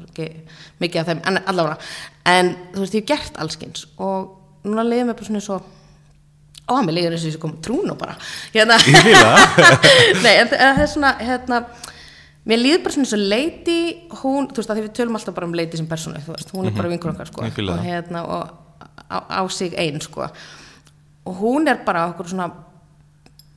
ekki 0.07 0.31
mikið 0.79 0.99
af 0.99 1.05
þeim, 1.07 1.21
en 1.25 1.37
allavega. 1.47 1.77
En 2.25 2.55
þú 2.73 2.79
veist, 2.79 2.93
ég 2.93 3.01
hef 3.01 3.07
gert 3.07 3.37
allskins 3.37 3.87
og 3.97 4.37
núna 4.63 4.83
leiðum 4.83 5.07
við 5.07 5.13
bara 5.13 5.25
svona 5.25 5.39
svo 5.39 5.61
á 6.69 6.73
að 6.73 6.85
mér 6.85 6.93
leiður 6.93 7.11
eins 7.11 7.25
og 7.25 7.33
sé 7.33 7.39
komið 7.39 7.61
trún 7.61 7.91
og 7.91 7.97
bara. 7.97 8.15
Hérna. 8.53 8.77
Nei, 10.23 10.35
en 10.39 10.47
það 10.47 10.81
er 10.81 10.87
svona, 10.87 11.17
hérna, 11.19 11.65
mér 12.49 12.59
líður 12.59 12.83
bara 12.83 12.95
svona 12.95 13.07
eins 13.07 13.15
og 13.17 13.23
Lady, 13.23 13.79
hún, 14.21 14.49
þú 14.49 14.61
veist, 14.61 14.73
að 14.73 14.79
því 14.79 14.83
við 14.87 14.95
tölum 14.99 15.19
alltaf 15.19 15.37
bara 15.37 15.47
um 15.49 15.55
Lady 15.57 15.79
sem 15.79 15.87
persónu, 15.87 16.23
þú 16.25 16.35
veist, 16.35 16.51
hún 16.55 16.67
er 16.69 16.75
bara 16.75 16.91
vinkur 16.91 17.13
okkar, 17.13 17.31
sko, 17.31 17.47
fíla 17.55 17.77
og 17.77 17.87
hérna, 17.87 18.25
og 18.25 18.43
á, 19.07 19.17
á 19.39 19.41
sig 19.49 19.77
einn, 19.79 20.01
sko, 20.03 20.27
og 21.23 21.39
hún 21.39 21.71
er 21.71 21.83
bara 21.85 22.07
okkur 22.11 22.33
svona, 22.33 22.49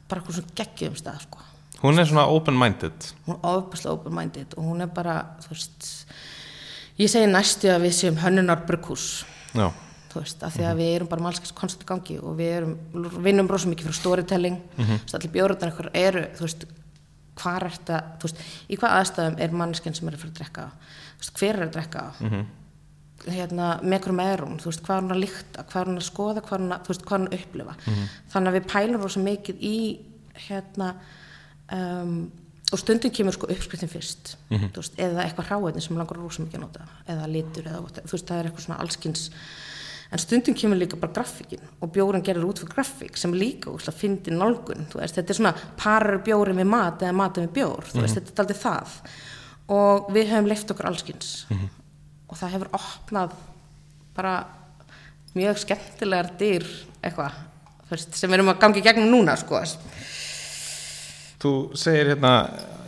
bara 0.07 0.23
okkur 0.23 0.39
svona 0.39 0.57
geggjum 0.63 0.97
stað, 0.99 1.27
sko, 1.27 1.43
Hún 1.77 1.99
er 2.01 2.07
svona 2.09 2.25
open-minded. 2.33 3.11
Hún 3.27 3.37
er 3.37 3.49
ofbæslega 3.51 3.93
open-minded 3.93 4.55
og 4.57 4.65
hún 4.65 4.81
er 4.81 4.89
bara, 4.89 5.17
þú 5.45 5.51
veist, 5.53 5.89
ég 6.97 7.11
segi 7.13 7.29
næstu 7.29 7.69
að 7.69 7.85
við 7.85 7.99
séum 7.99 8.17
hönnunar 8.23 8.63
brugghús, 8.69 9.27
Já, 9.53 9.69
þú 10.13 10.23
veist, 10.23 10.41
af 10.47 10.57
því 10.57 10.65
að 10.71 10.81
við 10.81 10.95
erum 10.95 11.11
bara 11.11 11.29
alls 11.29 11.53
konstant 11.53 11.85
gangi 11.89 12.17
og 12.23 12.39
við 12.39 12.55
erum, 12.63 12.75
vinnum 13.21 13.51
rosa 13.51 13.69
mikið 13.69 13.91
fyrir 13.91 14.01
storytelling, 14.01 14.57
mm 14.57 14.85
-hmm. 14.85 15.15
allir 15.15 15.33
bjórðan 15.37 15.73
ykkur 15.73 15.91
eru, 15.93 16.25
þú 16.39 16.41
veist, 16.41 16.67
hvað 17.37 17.59
er 17.59 17.67
þetta, 17.75 17.99
þú 18.21 18.29
veist, 18.29 18.45
í 18.69 18.79
hvað 18.81 18.95
aðstæðum 19.01 19.37
er 19.45 19.59
mannskinn 19.61 19.97
sem 19.97 20.09
er 20.09 20.17
að 20.17 20.23
fyrir 20.23 20.33
að 20.33 20.39
drekka, 20.41 20.69
þú 21.17 21.25
veist, 21.25 21.35
hver 21.41 21.59
er 21.59 21.67
að 21.67 21.75
drekka, 21.77 22.05
-hmm. 22.21 22.47
hérna, 23.37 23.69
með 23.83 24.01
hverjum 24.07 24.25
er 24.25 24.45
hún, 24.45 24.59
þú 24.63 24.71
veist, 24.71 24.83
hvað 24.87 24.97
er 24.97 25.03
hún 25.03 25.17
að 25.17 25.23
líkta, 25.25 25.67
hvað 25.69 25.81
er 25.83 25.91
hún 25.91 26.01
að 26.01 26.09
skoða, 26.09 26.41
hvað 26.41 26.59
er 26.59 26.65
hún 26.65 26.73
að, 26.73 26.89
veist, 26.89 27.05
hvað 27.05 27.17
er 27.17 27.23
hún 27.23 27.33
að 27.33 27.39
upplifa, 27.39 27.77
þannig 28.33 28.49
að 28.49 28.57
við 28.57 28.67
pælum 28.73 29.03
rosa 29.03 29.21
mikið 29.21 29.57
í, 29.61 30.01
hérna, 30.49 30.95
um, 31.73 32.33
og 32.73 32.79
stundum 32.79 33.11
kemur 33.15 33.33
sko 33.33 33.47
uppskriftin 33.47 33.89
fyrst, 33.89 34.37
þú 34.51 34.81
veist, 34.81 34.99
eða 34.99 35.25
eitthvað 35.25 35.49
hráðin 35.51 35.83
sem 35.83 35.97
langar 35.97 36.17
rosa 36.17 36.43
mikið 36.43 36.59
að 36.59 36.65
nota, 36.65 36.89
eða 37.07 37.27
litur, 37.31 37.69
eða, 37.69 37.83
þú 38.03 38.13
veist, 38.13 38.27
það 38.27 38.39
er 38.39 38.49
eitthvað 38.49 38.65
svona 38.65 38.81
allskins, 38.81 39.31
en 40.13 40.23
stundum 40.23 40.55
kemur 40.55 40.79
líka 40.79 40.99
bara 41.01 41.13
grafíkin 41.17 41.63
og 41.81 41.91
bjórin 41.95 42.25
gerir 42.27 42.47
út 42.47 42.61
fyrir 42.63 42.75
grafík 42.75 43.19
sem 43.19 43.35
líka 43.35 43.73
úsla 43.73 43.95
fyndi 43.95 44.35
nálgun 44.35 44.87
þú 44.93 45.01
veist, 45.01 45.19
þetta 45.19 45.35
er 45.35 45.41
svona 45.41 45.55
parar 45.81 46.21
bjórin 46.27 46.61
við 46.61 46.71
mat 46.71 47.03
eða 47.03 47.17
matin 47.17 47.49
við 47.49 47.57
bjór, 47.59 47.89
þú 47.91 48.05
veist, 48.05 48.21
þetta 48.21 48.35
er 48.35 48.45
aldrei 48.45 48.61
það. 48.63 48.95
Og 49.77 50.13
við 50.15 50.31
höfum 50.31 50.51
leift 50.53 50.71
okkur 50.71 50.91
allskins 50.93 51.33
og 52.27 52.39
það 52.39 52.53
hefur 52.55 52.71
opnað 52.79 53.35
bara 54.17 54.37
mjög 55.37 55.59
skemmtilegar 55.65 56.31
dyr 56.39 56.65
eitthvað, 57.03 57.35
sem 58.07 58.31
við 58.31 58.39
erum 58.39 58.55
að 58.55 58.63
gangi 58.63 58.85
gegnum 58.87 59.11
núna, 59.11 59.35
sko 59.39 59.61
þú 61.43 61.53
segir 61.79 62.15
hérna 62.15 62.33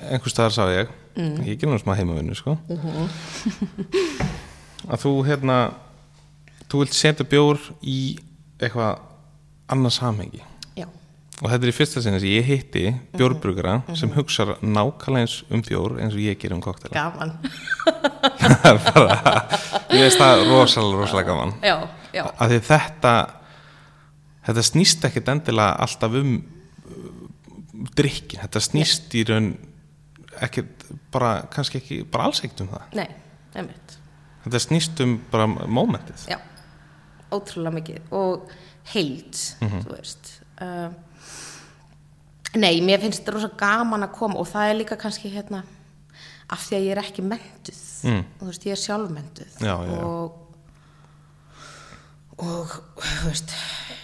einhvers 0.08 0.34
staðar 0.34 0.54
sá 0.54 0.64
ég 0.72 0.94
ég 1.18 1.58
gerum 1.58 1.78
smá 1.80 1.96
heimavinnu 1.98 2.36
sko. 2.38 2.54
Að 4.88 5.00
þú 5.02 5.12
hérna 5.26 5.56
þú 6.68 6.82
vilt 6.82 6.96
setja 6.96 7.26
bjór 7.28 7.60
í 7.82 7.98
eitthvað 8.60 9.00
annars 9.72 9.98
samhengi. 10.00 10.40
Já, 10.78 10.86
og 10.88 11.46
þetta 11.52 11.62
er 11.64 11.70
í 11.70 11.76
fyrsta 11.76 12.02
sinni 12.04 12.20
sem 12.22 12.32
ég 12.32 12.46
hitti 12.48 12.84
bjórbrugara 13.16 13.78
sem 13.98 14.12
hugsar 14.16 14.56
nákvæmlega 14.62 15.24
eins 15.26 15.36
um 15.52 15.64
bjór 15.64 15.98
eins 16.02 16.16
og 16.16 16.22
ég 16.24 16.38
ger 16.40 16.54
um 16.56 16.62
koktela 16.64 16.94
gaman. 16.96 17.36
Ég 19.88 20.02
veist 20.04 20.20
það 20.20 20.42
rosalega, 20.50 20.98
rosalega 21.00 21.28
gaman. 21.30 21.54
Já, 21.64 21.76
já, 22.12 22.24
að 22.36 22.52
því 22.52 22.58
þetta 22.68 23.12
þetta 24.48 24.64
snýst 24.68 25.06
ekkit 25.08 25.30
endilega 25.32 25.76
alltaf 25.84 26.16
um 26.20 26.34
drikkin, 27.98 28.40
þetta 28.42 28.62
snýst 28.62 29.14
í 29.16 29.24
raun 29.28 29.48
ekkit 30.44 30.86
bara, 31.12 31.38
kannski 31.52 31.80
ekki, 31.80 32.02
bara 32.08 32.28
alls 32.28 32.42
ekkit 32.44 32.64
um 32.64 32.70
það. 32.72 32.84
Nei, 32.98 33.08
einmitt. 33.58 33.96
Þetta 34.44 34.60
snýst 34.62 35.02
um 35.04 35.16
bara 35.32 35.48
momentið 35.48 36.28
já, 36.30 36.38
ótrúlega 37.34 37.74
mikið 37.78 38.12
og 38.16 38.48
heild, 38.94 39.34
þú 39.60 39.92
veist 39.94 40.30
um, 40.64 40.94
nei, 42.56 42.80
mér 42.80 43.02
finnst 43.02 43.20
þetta 43.22 43.34
rosa 43.36 43.50
gaman 43.60 44.06
að 44.08 44.14
koma 44.18 44.40
og 44.40 44.48
það 44.48 44.70
er 44.72 44.78
líka 44.80 44.96
kannski 45.00 45.28
hérna 45.32 45.62
af 46.48 46.62
því 46.64 46.76
að 46.78 46.86
ég 46.88 46.96
er 46.96 47.02
ekki 47.04 47.26
mentuð 47.28 47.84
Mm. 47.98 48.20
þú 48.38 48.46
veist, 48.46 48.62
ég 48.62 48.76
er 48.76 48.78
sjálfmentuð 48.78 49.54
Já, 49.58 49.72
já, 49.74 49.88
já. 49.90 50.04
og 50.06 50.44
og 52.38 52.74
þú 53.02 53.24
veist 53.26 53.54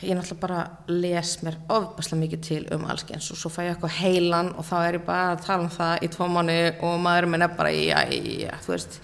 ég 0.02 0.16
náttúrulega 0.18 0.40
bara 0.42 0.62
les 0.90 1.36
mér 1.46 1.54
ofbæslega 1.70 2.18
mikið 2.24 2.40
til 2.48 2.64
um 2.74 2.88
allskeins 2.90 3.28
og 3.30 3.38
svo 3.38 3.52
fæ 3.54 3.60
ég 3.68 3.76
eitthvað 3.76 3.94
heilan 4.00 4.50
og 4.58 4.66
þá 4.66 4.74
er 4.88 4.98
ég 4.98 5.04
bara 5.06 5.28
að 5.36 5.44
tala 5.46 5.62
um 5.68 5.70
það 5.70 6.02
í 6.02 6.10
tvo 6.16 6.26
mánu 6.34 6.56
og 6.88 6.96
maður 7.04 7.28
minn 7.30 7.46
er 7.46 7.54
bara 7.54 7.70
já, 7.70 8.02
já, 8.10 8.50
þú 8.66 8.74
veist 8.74 8.98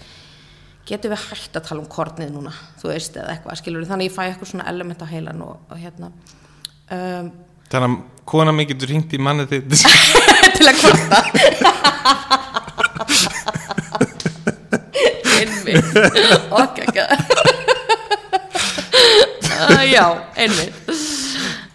getum 0.89 1.13
við 1.13 1.25
hægt 1.29 1.57
að 1.57 1.67
tala 1.67 1.83
um 1.83 1.89
kornið 1.91 2.33
núna 2.33 2.53
þú 2.81 2.91
veist, 2.91 3.15
eða 3.15 3.35
eitthvað, 3.35 3.59
skilur 3.61 3.87
þannig 3.89 4.09
ég 4.09 4.15
fæ 4.15 4.23
eitthvað 4.27 4.51
svona 4.53 4.69
element 4.71 5.03
á 5.03 5.07
heilan 5.11 5.45
og, 5.45 5.55
og 5.69 5.77
hérna 5.81 6.11
um, 6.91 7.31
þannig 7.71 7.87
að 7.87 7.97
kona 8.31 8.51
mig 8.55 8.71
getur 8.71 8.91
hringt 8.91 9.13
í 9.15 9.19
mannið 9.21 9.47
þitt. 9.55 9.69
Til 10.57 10.67
að 10.69 10.75
kvarta 10.81 11.19
einmitt. 15.41 16.51
Ok, 16.51 16.79
ok. 16.87 16.99
Uh, 19.51 19.83
já, 19.91 20.05
einmitt. 20.35 20.91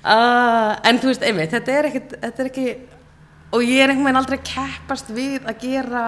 Uh, 0.07 0.75
en 0.87 1.01
þú 1.03 1.11
veist, 1.11 1.25
einmitt 1.27 1.55
þetta 1.55 1.75
er, 1.75 1.89
ekkit, 1.91 2.13
þetta 2.23 2.43
er 2.45 2.51
ekki 2.51 2.67
og 3.57 3.63
ég 3.65 3.81
er 3.83 3.91
einhvern 3.91 4.07
veginn 4.07 4.21
aldrei 4.21 4.39
keppast 4.47 5.11
við 5.15 5.47
að 5.47 5.63
gera 5.65 6.03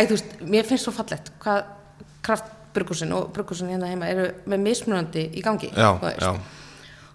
æ, 0.00 0.06
þú 0.08 0.16
veist, 0.16 0.32
mér 0.40 0.68
finnst 0.68 0.88
svo 0.88 0.94
fallegt 0.96 1.28
hvað 1.42 1.68
kraftbrukusin 2.24 3.12
og 3.16 3.28
brukusin 3.36 3.72
hérna 3.74 3.90
heima 3.90 4.08
eru 4.08 4.30
með 4.48 4.64
mismunandi 4.64 5.26
í 5.36 5.44
gangi 5.44 5.70
já, 5.74 5.90
já, 6.16 6.32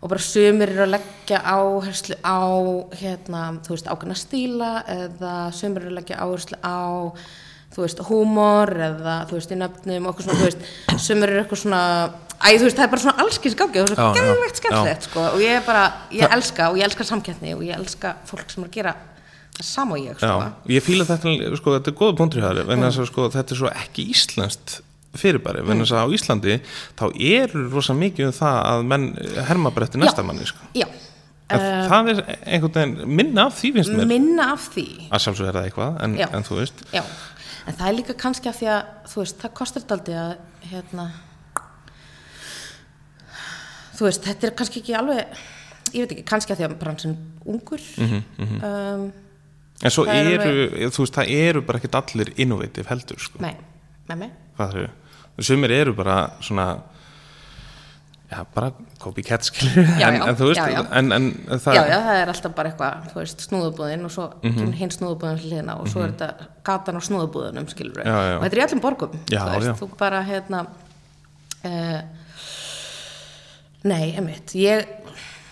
og 0.02 0.12
bara 0.12 0.22
sumir 0.22 0.70
eru 0.70 0.86
að 0.86 0.94
leggja 0.96 1.42
áherslu 1.42 2.20
á 2.22 2.46
hérna, 3.00 3.48
þú 3.66 3.74
veist, 3.74 3.90
ákveðna 3.90 4.20
stíla 4.20 4.72
eða 4.86 5.34
sumir 5.56 5.86
eru 5.86 5.96
að 5.96 6.00
leggja 6.02 6.22
áherslu 6.22 6.62
á 6.62 6.78
þú 7.76 7.84
veist, 7.84 8.04
húmor 8.08 8.72
eða 8.72 9.16
þú 9.30 9.40
veist, 9.40 9.52
í 9.52 9.58
nöfnum 9.60 10.06
og 10.08 10.14
eitthvað 10.14 10.28
svona, 10.30 10.40
þú 10.40 10.46
veist. 10.48 11.02
Sumur 11.04 11.32
eru 11.32 11.42
eitthvað 11.42 11.62
svona, 11.64 11.82
æ, 12.40 12.48
þú 12.56 12.68
veist, 12.68 12.78
það 12.78 12.86
er 12.86 12.92
bara 12.94 13.04
svona 13.04 13.26
allskins 13.26 13.58
gangi 13.60 13.82
og 13.82 13.90
það 13.90 13.96
er 13.96 14.00
Já, 14.00 14.06
svo 14.06 14.14
já, 14.16 14.30
geðvegt 14.30 14.62
skemmtilegt, 14.62 15.10
sko. 15.10 15.26
Og 15.34 15.44
ég 15.44 15.58
er 15.58 15.66
bara, 15.66 15.82
ég 16.16 16.38
elska 16.38 16.70
og 16.72 16.80
ég 16.80 16.88
elska 16.88 17.08
samkettni 17.10 17.52
og 17.58 17.66
ég 17.68 17.76
elska 17.76 18.14
fólk 18.30 18.54
sem 18.54 18.64
er 18.64 18.72
að 18.72 18.78
gera 18.78 18.96
og 19.62 20.00
ég, 20.02 20.18
sko. 20.18 20.28
Já, 20.28 20.52
ég 20.76 20.84
fíla 20.84 21.06
þetta, 21.08 21.36
sko, 21.60 21.78
þetta 21.78 21.94
er 21.94 22.18
punktur 22.20 22.44
hjá 22.44 22.50
þér, 22.52 22.74
en 22.74 22.86
þess 22.86 23.02
að 23.04 23.10
sko, 23.12 23.30
þetta 23.36 23.56
er 23.56 23.62
svo 23.62 23.72
ekki 23.72 24.08
íslenskt 24.12 24.78
fyrirbæri, 25.16 25.64
mm. 25.64 25.84
þess 25.84 25.96
að 25.96 26.04
á 26.04 26.08
Íslandi 26.18 26.56
þá 27.00 27.06
eru 27.16 27.66
rosa 27.72 27.96
mikið 27.96 28.30
um 28.30 28.36
það 28.36 28.58
að 28.72 28.88
menn 28.92 29.06
herma 29.48 29.72
bara 29.72 29.88
eftir 29.88 30.02
næsta 30.04 30.26
manni, 30.28 30.48
sko. 30.50 30.72
Já, 30.76 30.88
En 31.46 31.62
það 31.62 32.08
er 32.10 32.20
einhvern 32.56 32.74
veginn 32.74 33.16
minna 33.20 33.44
af 33.46 33.60
því 33.60 33.70
finnst 33.76 33.92
mér, 33.94 34.08
minna 34.10 34.48
af 34.56 34.64
því. 34.74 34.86
Að 35.14 35.22
sjálfsög 35.28 35.50
er 35.52 35.58
það 35.60 35.68
eitthvað, 35.70 36.00
en, 36.02 36.16
en 36.26 36.46
þú 36.48 36.56
veist, 36.58 36.82
Já, 36.90 37.04
en 37.70 37.78
það 37.78 37.86
er 37.86 37.98
líka 38.00 38.16
kannski 38.24 38.50
af 38.50 38.58
því 38.58 38.70
að 38.74 38.80
þú 39.12 39.22
veist, 39.22 39.38
það 39.44 39.54
kostar 39.60 39.84
þetta 39.84 39.98
aldrei 40.00 40.16
að 40.24 40.32
hérna 40.72 41.06
þú 43.96 44.08
veist, 44.08 44.26
þetta 44.26 44.50
er 44.50 44.56
kannski 44.58 44.82
ekki 44.82 44.98
alveg 44.98 45.44
ég 45.94 46.02
veit 46.02 46.16
ekki, 46.16 46.26
kannski 46.28 46.56
af 46.56 46.60
því 46.60 46.68
að 46.68 46.76
bransin 46.82 47.16
ungur. 47.46 47.86
Um, 48.02 49.06
en 49.84 49.92
svo 49.92 50.06
Það 50.08 50.20
er 50.20 50.34
eru, 50.40 50.90
þú 50.96 51.06
veist, 51.06 51.16
það 51.18 51.32
eru 51.36 51.64
bara 51.68 51.82
ekkert 51.82 51.98
allir 52.00 52.34
innovative 52.40 52.88
heldur, 52.90 53.20
sko. 53.20 53.42
nei, 53.44 53.56
með 54.10 54.22
mig 54.24 54.36
hvað 54.56 54.70
það 54.76 54.84
eru 54.84 55.46
sumir 55.50 55.74
eru 55.76 55.96
bara 55.98 56.20
svona 56.40 56.68
já, 58.32 58.40
bara 58.56 58.72
copycat 59.00 59.44
skilur 59.44 59.86
Já, 60.00 60.08
en, 60.08 60.16
já, 60.16 60.28
en 60.30 60.40
veist. 60.40 60.62
En, 60.92 61.12
en 61.12 61.60
það 61.60 61.78
já, 61.78 61.84
já, 61.92 61.98
það 62.08 62.22
er 62.22 62.32
alltaf 62.34 62.56
bara 62.56 62.72
eitthvað, 62.72 63.06
þú 63.12 63.20
veist, 63.20 63.46
snúðubúðin 63.50 64.08
og 64.08 64.16
svo 64.16 64.28
mm 64.44 64.74
hinn 64.80 64.94
snúðubúðin 64.96 65.44
hliðina 65.44 65.78
og 65.82 65.92
svo 65.92 66.06
er 66.06 66.16
þetta 66.16 66.50
gatan 66.66 67.00
á 67.00 67.02
snúðubúðinum, 67.10 67.70
skilur 67.72 68.02
og 68.02 68.44
þetta 68.46 68.52
er 68.52 68.62
í 68.62 68.66
öllum 68.66 68.84
borgum, 68.84 69.20
þú 69.30 69.46
veist, 69.54 69.84
þú 69.84 69.90
bara, 70.00 70.24
hérna 70.26 70.64
uh, 71.68 72.02
nei, 73.86 74.16
emitt 74.18 74.56
ég, 74.58 74.88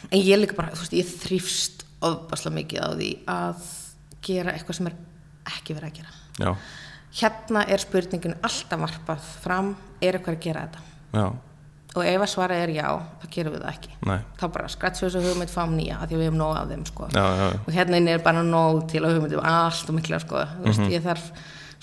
en 0.09 0.19
ég 0.19 0.41
líka 0.41 0.57
bara, 0.57 0.73
þú 0.73 0.87
veist, 0.87 0.97
ég 0.97 1.15
þrýfst 1.23 1.87
ofbaslega 2.03 2.57
mikið 2.57 2.83
á 2.83 2.89
því 2.97 3.11
að 3.31 3.71
gera 4.27 4.53
eitthvað 4.55 4.77
sem 4.79 4.87
er 4.91 4.95
ekki 5.53 5.75
verið 5.77 5.89
að 5.89 5.97
gera. 5.99 6.13
Já, 6.43 6.51
hérna 7.21 7.65
er 7.69 7.81
spurningin 7.83 8.35
alltaf 8.41 8.79
varpað 8.87 9.25
fram, 9.43 9.73
er 10.01 10.17
eitthvað 10.17 10.37
að 10.37 10.45
gera 10.47 10.67
þetta? 10.67 10.85
Já, 11.13 11.25
og 11.93 12.05
ef 12.09 12.23
að 12.25 12.29
svara 12.31 12.55
er 12.57 12.71
já, 12.73 12.87
þá 13.21 13.25
gerum 13.35 13.53
við 13.53 13.61
það 13.67 13.73
ekki. 13.75 13.91
Nei. 14.09 14.19
Þá 14.39 14.45
bara 14.55 14.69
skrætsu 14.73 15.05
þessu 15.05 15.19
hugmynd 15.27 15.51
fáum 15.53 15.75
nýja 15.77 15.99
af 16.01 16.07
því 16.09 16.17
við 16.17 16.23
hefum 16.29 16.39
nóg 16.41 16.55
af 16.57 16.71
þeim 16.71 16.85
sko. 16.89 17.09
já, 17.13 17.25
og 17.67 17.73
hérna 17.75 17.99
inni 18.01 18.11
er 18.15 18.23
bara 18.25 18.41
nóg 18.43 18.87
til 18.89 19.03
að 19.03 19.13
hugmyndum 19.17 19.43
allt 19.45 19.89
og 19.91 19.95
mikla 19.99 20.19
sko. 20.23 20.45
veist, 20.63 20.79
Mhm. 20.79 20.89
ég 20.89 21.03
þarf 21.05 21.27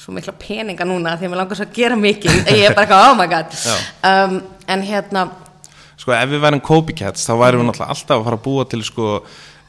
svo 0.00 0.12
mikla 0.16 0.32
peninga 0.32 0.84
núna 0.88 1.14
því 1.18 1.28
að 1.28 1.30
mér 1.30 1.36
langar 1.44 1.56
svo 1.56 1.64
að 1.68 1.72
gera 1.76 1.94
mikið. 1.94 2.44
Ég 2.58 2.70
er 2.70 2.74
bara 2.74 2.86
eitthvað, 2.86 3.10
oh 3.10 3.14
my 3.14 3.26
god. 3.28 3.54
Um, 4.02 4.42
en 4.66 4.82
hérna, 4.82 5.30
sko 6.00 6.12
ef 6.12 6.28
við 6.30 6.40
værum 6.40 6.60
copycats 6.64 7.26
þá 7.28 7.34
værum 7.36 7.60
við 7.60 7.68
náttúrulega 7.70 7.90
alltaf 7.94 8.16
að 8.18 8.24
fara 8.24 8.36
að 8.36 8.42
búa 8.42 8.64
til 8.68 8.82
sko 8.82 9.08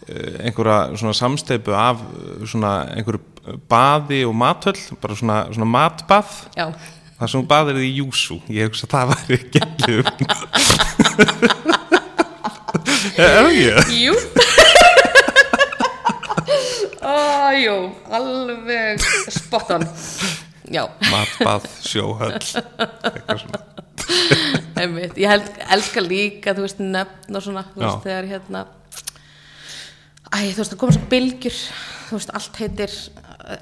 einhverja 0.09 0.97
svona 0.97 1.13
samsteipu 1.17 1.71
af 1.77 2.01
eh, 2.01 2.47
svona 2.49 2.71
einhverju 2.95 3.21
baði 3.69 4.23
og 4.27 4.35
matöll, 4.37 4.81
bara 5.01 5.15
svona, 5.17 5.37
svona 5.53 5.69
matbað. 5.69 6.29
Já. 6.57 6.67
Það 7.21 7.31
sem 7.33 7.47
baðir 7.49 7.77
í 7.85 7.91
júsú. 7.99 8.39
Ég 8.49 8.69
hugsa 8.69 8.85
að 8.87 8.93
það 8.95 9.07
væri 9.11 9.37
gælu 9.53 9.97
er 13.21 13.29
það 13.35 13.49
ekki? 13.51 13.99
Jú. 14.01 14.13
Ó, 17.01 17.13
jú, 17.57 17.75
alveg 18.13 19.01
spot 19.33 19.71
on. 19.77 19.85
Já, 20.71 20.85
matbað, 21.11 21.65
sjóhöll 21.83 22.37
eitthvað 22.37 23.41
svona. 23.41 23.59
Ég 24.81 25.27
held, 25.29 25.49
elska 25.75 26.01
líka, 26.01 26.55
þú 26.57 26.63
veist, 26.65 26.79
nöfn 26.81 27.37
og 27.37 27.43
svona 27.45 27.63
veist, 27.75 28.05
þegar 28.05 28.29
hérna 28.29 28.63
Æ, 30.31 30.39
þú 30.55 30.61
veist, 30.61 30.71
það 30.73 30.79
komið 30.81 30.97
svo 30.97 31.07
bylgjur 31.11 31.59
Þú 32.09 32.17
veist, 32.19 32.33
allt 32.39 32.59
heitir 32.61 32.93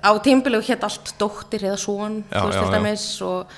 Á 0.05 0.11
tímbilegu 0.22 0.65
hétt 0.70 0.84
allt 0.86 1.13
dóttir 1.22 1.63
eða 1.65 1.78
son 1.82 2.20
Já, 2.30 2.39
Þú 2.41 2.47
veist, 2.51 2.59
þetta 2.63 2.82
meins 2.86 3.05
og 3.26 3.53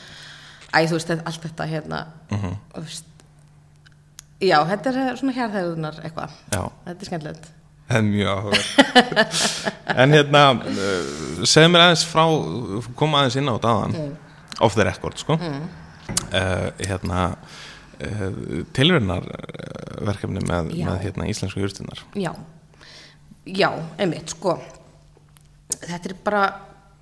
Æ, 0.72 0.80
þú 0.88 0.95
veist, 0.99 1.09
allt 1.26 1.47
þetta 1.47 1.68
hérna 1.72 2.03
Mhm. 2.32 2.53
Þú 2.76 2.84
veist 2.86 3.07
Já, 4.41 4.57
þetta 4.66 4.89
er 4.89 5.18
svona 5.20 5.34
hérþegunar 5.36 5.97
eitthvað. 6.01 6.32
Þetta 6.49 6.95
er 6.95 7.05
skemmtilegt. 7.05 7.43
Það 7.91 7.97
er 7.99 8.05
mjög 8.07 8.30
áhuga 8.32 9.99
En 10.01 10.16
hérna, 10.16 10.41
uh, 10.66 11.43
segðu 11.45 11.70
mér 11.76 11.84
aðeins 11.84 12.05
frá 12.09 12.24
koma 12.97 13.20
aðeins 13.22 13.38
inn 13.38 13.51
á 13.51 13.55
dagann 13.62 13.93
Mm. 13.99 14.16
off 14.66 14.74
the 14.80 14.84
record, 14.88 15.20
sko. 15.22 15.36
Uh, 15.38 16.72
hérna 16.82 17.36
uh, 18.01 18.64
tilvernar 18.74 19.28
verkefni 20.01 20.41
með, 20.41 20.74
með 20.74 20.97
hérna, 21.05 21.28
íslensku 21.30 21.62
júrstinnar 21.62 22.01
Já, 22.18 22.34
já, 23.46 23.70
einmitt, 23.98 24.36
sko. 24.36 24.58
Þetta 25.82 26.12
er 26.12 26.16
bara 26.24 26.44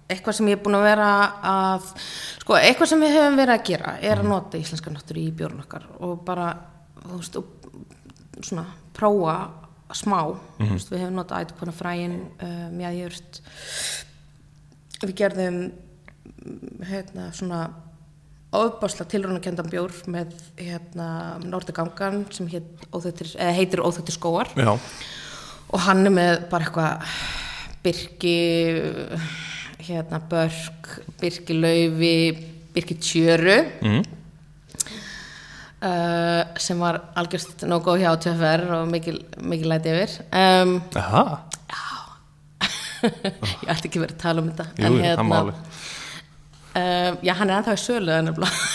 eitthvað 0.09 0.39
sem 0.39 0.49
ég 0.49 0.57
er 0.57 0.63
búin 0.63 0.77
að 0.79 0.87
vera 0.87 1.09
að 1.45 1.87
sko, 2.41 2.57
eitthvað 2.57 2.91
sem 2.91 3.03
við 3.03 3.15
höfum 3.17 3.37
verið 3.37 3.55
að 3.55 3.65
gera 3.69 3.95
er 4.01 4.21
að 4.21 4.29
nota 4.31 4.59
íslenska 4.59 4.93
náttúru 4.93 5.21
í 5.21 5.33
bjórn 5.37 5.63
okkar 5.63 5.85
og 6.05 6.23
bara, 6.25 6.47
þú 7.03 7.19
veist, 7.19 7.37
og 7.37 8.45
svona 8.45 8.65
prófa 8.97 9.35
smá, 9.95 10.21
þú 10.57 10.71
veist, 10.71 10.89
við 10.93 11.03
höfum 11.03 11.19
notað 11.19 11.45
ætti 11.45 11.59
konar 11.59 11.77
fræin, 11.77 12.15
uh, 12.41 12.65
mjæðjurt 12.73 13.41
við 15.03 15.15
gerðum 15.21 15.61
hérna 16.89 17.29
svona 17.35 17.61
ofbásla 18.55 19.05
tilraunakendan 19.09 19.69
bjór 19.69 19.93
með 20.09 20.33
hérna 20.57 21.37
Nordegangan 21.43 22.23
sem 22.33 22.49
heit, 22.49 22.69
eða 22.89 23.53
heitir 23.53 23.83
óþöktir 23.85 24.15
skóar 24.15 24.49
Já, 24.57 24.71
og 25.69 25.83
hann 25.85 26.05
er 26.07 26.13
með 26.13 26.45
bara 26.51 26.67
eitthvað 26.67 26.93
byrki 27.83 28.37
hérna 29.89 30.19
börk 30.29 30.95
byrki 31.21 31.57
laufi 31.57 32.15
byrki 32.73 32.97
tjöru. 33.01 33.59
Mm. 33.81 34.01
uh, 35.81 36.41
sem 36.59 36.79
var 36.79 37.01
algjörst 37.17 37.65
nógu 37.69 37.95
hjá 37.99 38.11
TFR 38.19 38.65
og 38.79 38.89
mikil, 38.91 39.21
mikil 39.41 39.71
læti 39.71 39.93
yfir. 39.93 40.17
Um, 40.33 40.79
aha, 40.99 41.45
ég 43.63 43.69
ætti 43.71 43.87
ekki 43.87 44.01
verið 44.01 44.17
að 44.17 44.23
tala 44.23 44.43
um 44.43 44.49
þetta 44.51 44.89
jú, 44.89 44.97
það 44.99 45.27
máli 45.29 45.53
um, 46.79 47.19
já, 47.23 47.33
hann 47.39 47.49
er 47.49 47.55
ennþá 47.59 47.75
í 47.77 47.81
sölu. 47.83 48.17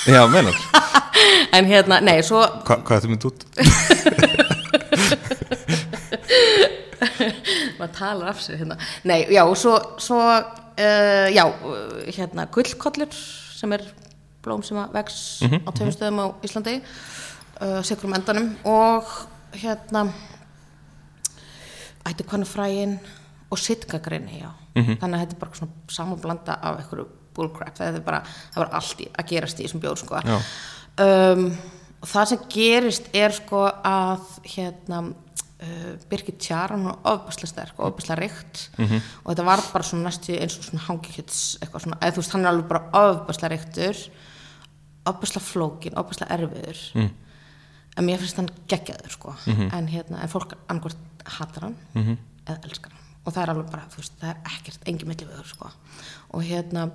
Já, 0.09 0.23
meinar, 0.33 0.63
en 1.57 1.69
hérna, 1.69 2.01
nei, 2.05 2.19
svo 2.27 2.43
Hva, 2.65 2.81
hvað 2.81 2.97
er 2.97 3.05
þetta 3.05 3.13
mynd 3.13 3.29
út? 3.31 3.47
maður 7.79 7.95
talar 7.99 8.33
af 8.33 8.43
sér 8.45 8.61
hérna. 8.63 8.79
Nei, 9.09 9.25
já, 9.33 9.43
og 9.45 9.57
svo, 9.59 9.75
svo 10.03 10.21
uh, 10.21 11.27
já, 11.35 11.45
hérna 12.17 12.47
gullkollur 12.55 13.15
sem 13.55 13.75
er 13.77 13.87
blóm 14.45 14.63
sem 14.67 14.79
að 14.81 14.97
vex 14.99 15.19
á 15.45 15.71
tveim 15.73 15.93
stöðum 15.95 16.21
á 16.21 16.27
Íslandi 16.45 16.79
uh, 16.81 17.81
sikrum 17.87 18.15
endanum 18.17 18.51
og 18.69 19.09
hérna 19.57 20.09
ætti 22.05 22.27
konu 22.29 22.45
fræin 22.45 22.99
og 23.51 23.61
sitkagrinni, 23.61 24.43
já. 24.43 24.51
Þannig 24.75 25.15
að 25.15 25.21
þetta 25.23 25.37
er 25.37 25.41
bara 25.41 25.57
svona 25.57 25.95
samanblanda 25.95 26.57
af 26.59 26.81
einhverju 26.83 27.05
bullcrap, 27.35 27.77
það 27.79 27.99
er 28.01 28.05
bara 28.07 28.21
það 28.27 28.61
var 28.61 28.73
allt 28.79 29.03
í, 29.05 29.07
að 29.15 29.29
gerast 29.31 29.61
í 29.61 29.67
þessum 29.67 29.83
bjór 29.83 30.01
sko. 30.01 30.21
Um, 31.01 31.45
og 32.05 32.11
það 32.11 32.31
sem 32.31 32.43
gerist 32.53 33.07
er 33.17 33.35
sko 33.35 33.63
að 33.65 34.27
hérna 34.57 35.01
Birgit 36.11 36.39
Tjara, 36.43 36.77
hún 36.77 36.91
var 36.91 36.99
ofbæslega 37.15 37.51
sterk 37.51 37.79
og 37.79 37.89
ofbæslega 37.93 38.21
reykt. 38.21 38.69
Og 39.25 39.33
þetta 39.33 39.49
var 39.49 39.65
bara 39.73 39.85
svona 39.89 40.09
næstu 40.09 40.37
eins 40.37 40.59
og 40.59 40.69
svona 40.69 40.87
hangikjöts 40.89 41.43
eitthvað 41.61 41.87
svona, 41.87 41.99
eða 42.01 42.17
þú 42.17 42.23
veist, 42.23 42.35
hann 42.35 42.45
er 42.45 42.53
alveg 42.53 42.71
bara 42.73 42.85
ofbæslega 43.01 43.53
reyktur 43.55 44.07
ofbæslega 45.05 45.45
flókin, 45.45 45.97
ofbæslega 46.01 46.35
erfiður. 46.35 46.81
Mm. 46.95 47.11
en 47.97 48.07
mér 48.09 48.19
finnst 48.19 48.39
hann 48.41 48.51
geggjaður 48.67 49.13
sko, 49.15 49.33
en 49.47 49.89
hérna 49.89 50.23
en 50.25 50.31
fólk 50.33 50.57
annarkvort 50.67 51.29
hatar 51.37 51.69
hann 51.69 51.77
eða 52.49 52.57
elskar 52.67 52.91
hann. 52.91 53.05
Og 53.25 53.33
það 53.33 53.43
er 53.43 53.53
alveg 53.53 53.69
bara, 53.71 53.85
þú 53.93 54.01
veist, 54.01 54.17
það 54.21 54.31
er 54.33 54.41
ekkert 54.51 54.89
engin 54.91 55.09
milli 55.09 55.29
við 55.29 55.45
sko. 55.49 55.71
Og 56.35 56.43
hérna 56.45 56.89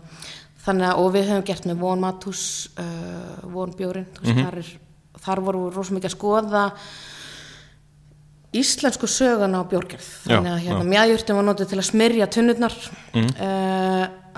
þannig 0.65 0.89
að, 0.89 0.99
og 0.99 1.13
við 1.15 1.30
höfum 1.32 1.45
gert 1.47 1.70
með 1.70 1.80
von 1.80 2.03
Matús 2.03 2.43
uh, 2.78 3.47
von 3.53 3.72
Bjórin, 3.80 4.09
veist, 4.20 4.43
þar 4.43 4.59
þar 5.24 5.43
voru 5.47 5.63
rosa 5.72 5.95
mikið 5.95 6.11
að 6.11 6.17
skoða 6.17 6.65
íslensku 8.56 9.08
söguna 9.10 9.62
á 9.62 9.70
bjórgerð 9.70 10.08
Já, 10.26 10.38
þannig 10.38 10.52
að 10.52 10.64
hérna 10.66 10.86
já. 10.86 10.89
mjæðjurtin 10.93 11.38
var 11.38 11.45
notið 11.45 11.72
til 11.72 11.80
að 11.80 11.89
smyrja 11.89 12.28
tunnurnar 12.34 12.78
mm. 13.14 13.32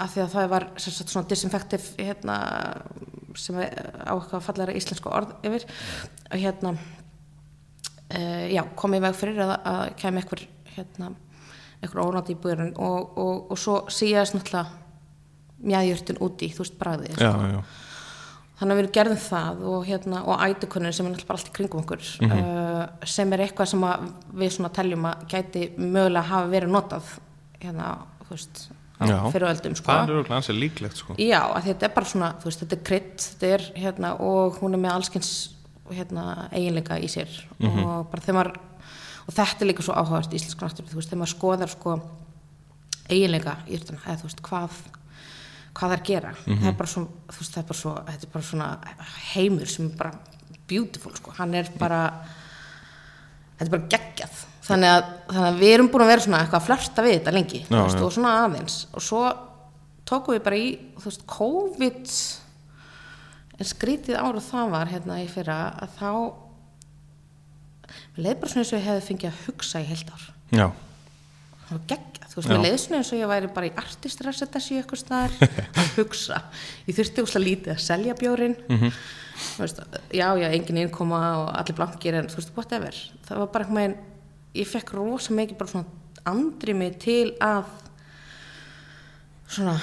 af 0.04 0.14
því 0.14 0.24
að 0.26 0.34
það 0.34 0.50
var 0.52 0.66
sagt, 0.84 1.14
svona 1.14 1.30
disinfektiv 1.30 1.86
hérna, 1.96 2.38
sem 3.40 3.62
er 3.64 3.72
á 4.04 4.12
eitthvað 4.18 4.44
fallara 4.48 4.76
íslensku 4.76 5.12
orð 5.12 5.32
yfir 5.48 5.68
og 6.28 6.42
hérna 6.42 6.74
uh, 8.12 8.46
já, 8.52 8.64
kom 8.76 8.98
í 8.98 9.02
veg 9.04 9.18
fyrir 9.18 9.44
að, 9.46 9.54
að 9.72 9.84
kemur 10.02 10.26
eitthvað 10.26 10.46
hérna, 10.76 11.12
eitthvað 11.80 12.12
ónátt 12.12 12.34
í 12.34 12.38
búðurinn 12.40 12.76
og, 12.80 13.16
og, 13.20 13.52
og 13.52 13.60
svo 13.60 13.82
síðast 13.92 14.36
náttúrulega 14.36 14.80
mjæðjurtin 15.62 16.22
úti, 16.26 16.50
þú 16.52 16.66
veist, 16.66 16.78
bræðið 16.80 17.22
já, 17.22 17.32
já, 17.54 17.60
þannig 18.62 18.76
að 18.76 18.80
við 18.82 18.92
gerðum 18.94 19.22
það 19.24 19.62
og, 19.72 19.80
hérna, 19.88 20.20
og 20.30 20.42
ætukunnur 20.46 20.94
sem 20.94 21.08
er 21.08 21.16
náttúrulega 21.16 21.30
bara 21.32 21.40
allt 21.40 21.50
í 21.50 21.56
kringum 21.56 21.82
okkur 21.82 22.04
uh, 22.28 22.84
sem 23.10 23.34
er 23.34 23.44
eitthvað 23.48 23.72
sem 23.72 23.86
við 24.38 24.54
svona 24.54 24.70
teljum 24.76 25.08
að 25.10 25.24
gæti 25.32 25.64
mögulega 25.80 26.30
hafa 26.30 26.52
verið 26.52 26.76
notað 26.76 27.10
hérna, 27.64 27.88
þú 28.28 28.36
veist, 28.36 28.62
á 29.02 29.04
Já. 29.10 29.18
fyriröldum 29.34 29.78
sko. 29.80 29.98
líklegt 30.60 31.02
sko 31.02 31.18
Já, 31.18 31.42
þetta 31.66 31.90
er 31.90 31.96
bara 31.98 32.12
svona, 32.14 32.32
veist, 32.46 32.62
þetta 32.62 32.78
er 32.78 32.86
krydd, 32.92 33.18
þetta 33.26 33.52
er, 33.58 33.68
hérna, 33.82 34.14
og 34.22 34.62
hún 34.62 34.78
er 34.78 34.84
með 34.86 34.98
allskins, 35.00 35.34
hérna, 35.90 36.28
eiginleika 36.54 37.02
í 37.02 37.10
sér 37.10 37.34
og 37.88 38.12
bara 38.14 38.22
þegar 38.28 38.38
maður, 38.38 38.56
og 39.26 39.36
þetta 39.40 39.66
er 39.66 39.72
líka 39.72 39.90
svo 39.90 39.98
áhugavert 39.98 40.34
í 40.34 40.38
íslensku 40.38 40.68
náttúru, 40.68 40.94
þú 40.94 41.02
veist, 41.02 41.10
þegar 41.10 41.24
maður 41.24 41.34
skoðar, 41.34 41.74
sko, 41.74 41.98
eiginleika 43.10 43.58
í 43.66 43.82
þetta, 43.82 44.46
hvað, 44.46 44.82
hvað 45.72 45.88
það 45.88 45.96
er 45.96 46.02
að 46.02 46.08
gera, 46.12 46.32
það 46.46 46.70
er 46.72 46.78
bara 46.82 46.92
svo, 46.92 47.04
þú 47.32 47.40
veist, 47.42 47.54
það 47.56 47.62
er 47.62 47.68
bara 47.72 47.80
svo, 47.80 47.94
þetta 48.10 48.28
er 48.28 48.34
bara 48.36 48.48
svona 48.50 48.70
heimur 49.32 49.72
sem 49.72 49.86
er 49.88 49.98
bara 50.02 50.12
beautiful, 50.72 51.14
sko, 51.16 51.34
hann 51.38 51.56
er 51.60 51.72
bara, 51.80 52.02
þetta 53.58 53.68
er 53.68 53.74
bara 53.76 53.92
geggjað. 53.96 54.42
Þannig 54.62 54.92
að, 54.94 55.08
þannig 55.32 55.48
að 55.50 55.58
við 55.64 55.74
erum 55.76 55.90
búin 55.92 56.04
að 56.06 56.12
vera 56.12 56.24
svona 56.24 56.42
eitthvað 56.44 56.62
að 56.62 56.68
flörta 56.68 57.04
við 57.06 57.16
þetta 57.18 57.34
lengi 57.36 57.62
þú 57.66 57.76
Já, 57.76 57.82
veist, 57.82 58.04
og 58.06 58.14
svona 58.16 58.36
aðeins. 58.44 58.76
Og 58.96 59.04
svo 59.04 59.24
tókum 60.08 60.36
við 60.36 60.44
bara 60.46 60.60
í 60.62 60.68
þú 61.02 61.08
veist, 61.10 61.26
COVID 61.32 62.14
en 63.62 63.70
skrítið 63.72 64.20
ára 64.22 64.44
það 64.46 64.72
var 64.76 64.92
hérna 64.92 65.18
í 65.22 65.28
fyrra 65.32 65.58
að 65.82 65.98
þá 65.98 66.12
við 68.16 68.24
leið 68.26 68.40
bara 68.42 68.54
svona 68.54 68.64
eins 68.64 68.72
og 68.72 68.80
ég 68.80 68.88
hefði 68.88 69.08
fengið 69.10 69.32
að 69.32 69.42
hugsa 69.48 69.82
í 69.82 69.90
heilt 69.90 70.14
ár. 70.14 70.26
Já, 70.52 70.68
það 71.72 71.78
var 71.78 71.88
geggjað, 71.88 72.28
þú 72.32 72.38
veist, 72.38 72.50
Já. 72.50 72.52
mér 72.52 72.64
leið 72.66 72.78
svona 72.84 72.98
eins 73.00 73.12
og 73.12 73.20
ég 73.22 73.30
væri 73.32 73.50
bara 73.56 73.68
í 73.70 73.74
artistressetas 73.80 74.68
í 74.72 74.78
eitthvað 74.82 75.02
staðar 75.02 75.36
að 75.42 75.92
hugsa, 76.02 76.40
ég 76.88 76.98
þurfti 76.98 77.24
úslega 77.26 77.46
lítið 77.46 77.74
að 77.76 77.84
selja 77.86 78.16
bjórin. 78.20 78.56
Mhm. 78.68 78.96
þú 79.42 79.64
veist, 79.64 79.80
já, 80.14 80.28
já, 80.38 80.48
engin 80.52 80.82
innkoma 80.84 81.22
og 81.40 81.52
allir 81.58 81.78
blankir 81.80 82.18
en 82.20 82.28
þú 82.30 82.42
veist, 82.42 82.52
whatever. 82.58 82.98
Það 83.26 83.42
var 83.42 83.52
bara 83.56 83.66
eitthvað 83.66 83.80
meginn, 83.80 83.98
ég 84.60 84.68
fekk 84.70 84.94
rosa 85.00 85.34
mikið 85.38 85.58
bara 85.62 85.72
svona 85.72 86.28
andri 86.30 86.76
mig 86.78 87.00
til 87.02 87.32
að 87.42 87.64
svona 89.52 89.78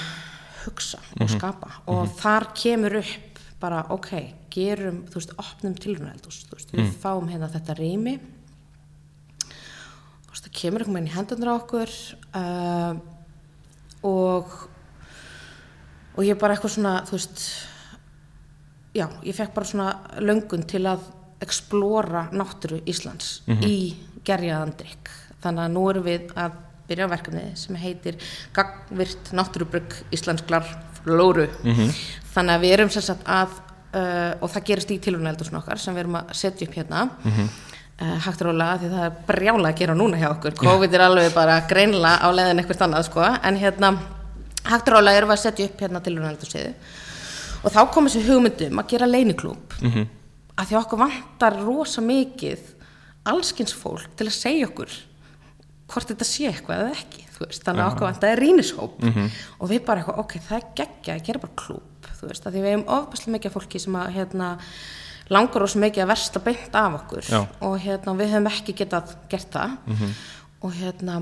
hugsa 0.65 1.01
og 1.21 1.33
skapa. 1.33 1.73
Og 1.91 2.13
þar 2.21 2.53
kemur 2.57 3.01
upp 3.01 3.41
bara, 3.59 3.83
ok, 3.91 4.13
gerum 4.53 5.03
þú 5.11 5.19
veist, 5.19 5.33
opnum 5.41 5.75
tilrunældus 5.75 6.45
þú 6.47 6.59
veist, 6.59 6.75
við 6.77 6.93
fáum 7.03 7.31
hérna 7.33 7.49
þetta 7.51 7.75
rými 7.79 8.19
það 10.33 10.55
kemur 10.61 10.85
einhvern 10.85 10.99
veginn 10.99 11.11
í 11.11 11.17
hendurnar 11.17 11.51
á 11.53 11.61
okkur 11.61 11.95
uh, 12.39 12.95
og 14.07 14.57
og 16.19 16.27
ég 16.27 16.39
bara 16.39 16.57
eitthvað 16.57 16.75
svona 16.75 16.95
þú 17.07 17.15
veist 17.15 17.45
já, 18.97 19.07
ég 19.23 19.37
fekk 19.37 19.55
bara 19.55 19.67
svona 19.69 19.91
löngun 20.19 20.67
til 20.67 20.85
að 20.91 21.07
explora 21.45 22.29
náttúru 22.35 22.81
Íslands 22.91 23.43
í 23.63 23.95
gerjaðan 24.27 24.75
drikk 24.79 25.13
þannig 25.43 25.65
að 25.65 25.75
nú 25.77 25.85
erum 25.91 26.05
við 26.09 26.33
að 26.35 26.57
byrja 26.89 27.07
á 27.07 27.13
verkefni 27.13 27.45
sem 27.55 27.77
heitir 27.79 28.17
Gagvirt 28.57 29.33
náttúrubrugg 29.33 29.95
Íslensklar 30.11 30.67
Lóru 31.07 31.47
þannig 32.35 32.55
að 32.55 32.61
við 32.65 32.73
erum 32.75 32.91
sem 32.91 33.03
sagt 33.03 33.23
að 33.29 33.55
uh, 33.95 34.35
og 34.43 34.51
það 34.53 34.67
gerist 34.71 34.93
í 34.93 34.99
tilunældusun 35.05 35.59
okkar 35.61 35.81
sem 35.81 35.95
við 35.95 36.05
erum 36.05 36.19
að 36.21 36.33
setja 36.37 36.67
upp 36.69 36.75
hérna. 36.75 37.05
Uh, 37.25 37.49
hægt 37.99 38.45
rólega 38.47 38.79
því 38.79 38.93
það 38.93 39.05
er 39.09 39.17
brjála 39.27 39.73
að 39.73 39.81
gera 39.81 39.95
núna 39.99 40.21
hjá 40.21 40.29
okkur. 40.31 40.55
COVID 40.61 40.95
er 40.95 41.05
alveg 41.09 41.35
bara 41.35 41.59
greinlega 41.67 42.23
á 42.23 42.29
leiðin 42.31 42.63
eitthvað 42.63 42.87
annað 42.87 43.09
sko. 43.09 43.27
En 43.43 43.59
hérna 43.59 43.93
hægt 44.69 44.91
rólega 44.93 45.19
erum 45.19 45.33
við 45.33 45.39
að 45.39 45.45
setja 45.45 45.69
upp 45.69 45.83
hérna 45.83 46.03
tilunældusiði 46.05 46.73
og 47.65 47.75
þá 47.75 47.81
kom 47.93 48.09
þessi 48.09 48.25
hugmyndum 48.29 48.81
að 48.81 48.91
gera 48.93 49.09
leiniklúb 49.11 49.77
-hmm. 49.81 50.07
að 50.57 50.67
því 50.69 50.79
okkur 50.83 51.03
vantar 51.03 51.59
rosa 51.65 52.01
mikið 52.05 52.75
allskins 53.29 53.75
fólk 53.75 54.15
til 54.17 54.29
að 54.29 54.37
segja 54.37 54.69
okkur 54.69 54.93
hvort 55.89 56.09
þetta 56.09 56.25
sé 56.25 56.47
eitthvað 56.49 56.85
eða 56.85 56.93
ekki 56.93 57.25
veist, 57.39 57.65
þannig 57.65 57.85
að 57.85 57.93
okkur 57.93 58.07
vantar 58.07 58.33
er 58.33 58.43
rínishóp 58.43 59.03
og 59.59 59.69
við 59.71 59.85
bara 59.85 60.01
eitthvað, 60.01 60.19
ok, 60.19 60.39
það 60.49 60.59
er 60.59 60.67
geggja 60.75 61.15
að 61.15 61.27
gera 61.27 61.39
bara 61.39 61.59
klúb, 61.63 62.09
þú 62.21 62.29
veist, 62.29 62.47
að 62.47 62.53
því 62.53 62.63
við 62.63 62.73
hefum 62.73 62.89
ofbæslega 62.97 63.35
mikið 63.37 63.55
fólki 63.55 63.79
sem 63.79 63.95
að 63.95 64.15
hérna 64.17 64.49
langar 65.31 65.61
rosa 65.63 65.79
mikið 65.83 66.05
að 66.05 66.11
versla 66.13 66.43
beint 66.45 66.75
af 66.81 66.97
okkur 67.03 67.27
Já. 67.29 67.41
og 67.61 67.77
hérna 67.85 68.15
við 68.19 68.33
höfum 68.35 68.51
ekki 68.53 68.75
getað 68.81 69.15
gert 69.29 69.51
það. 69.53 69.77
Og 70.65 70.73
hérna 70.75 71.19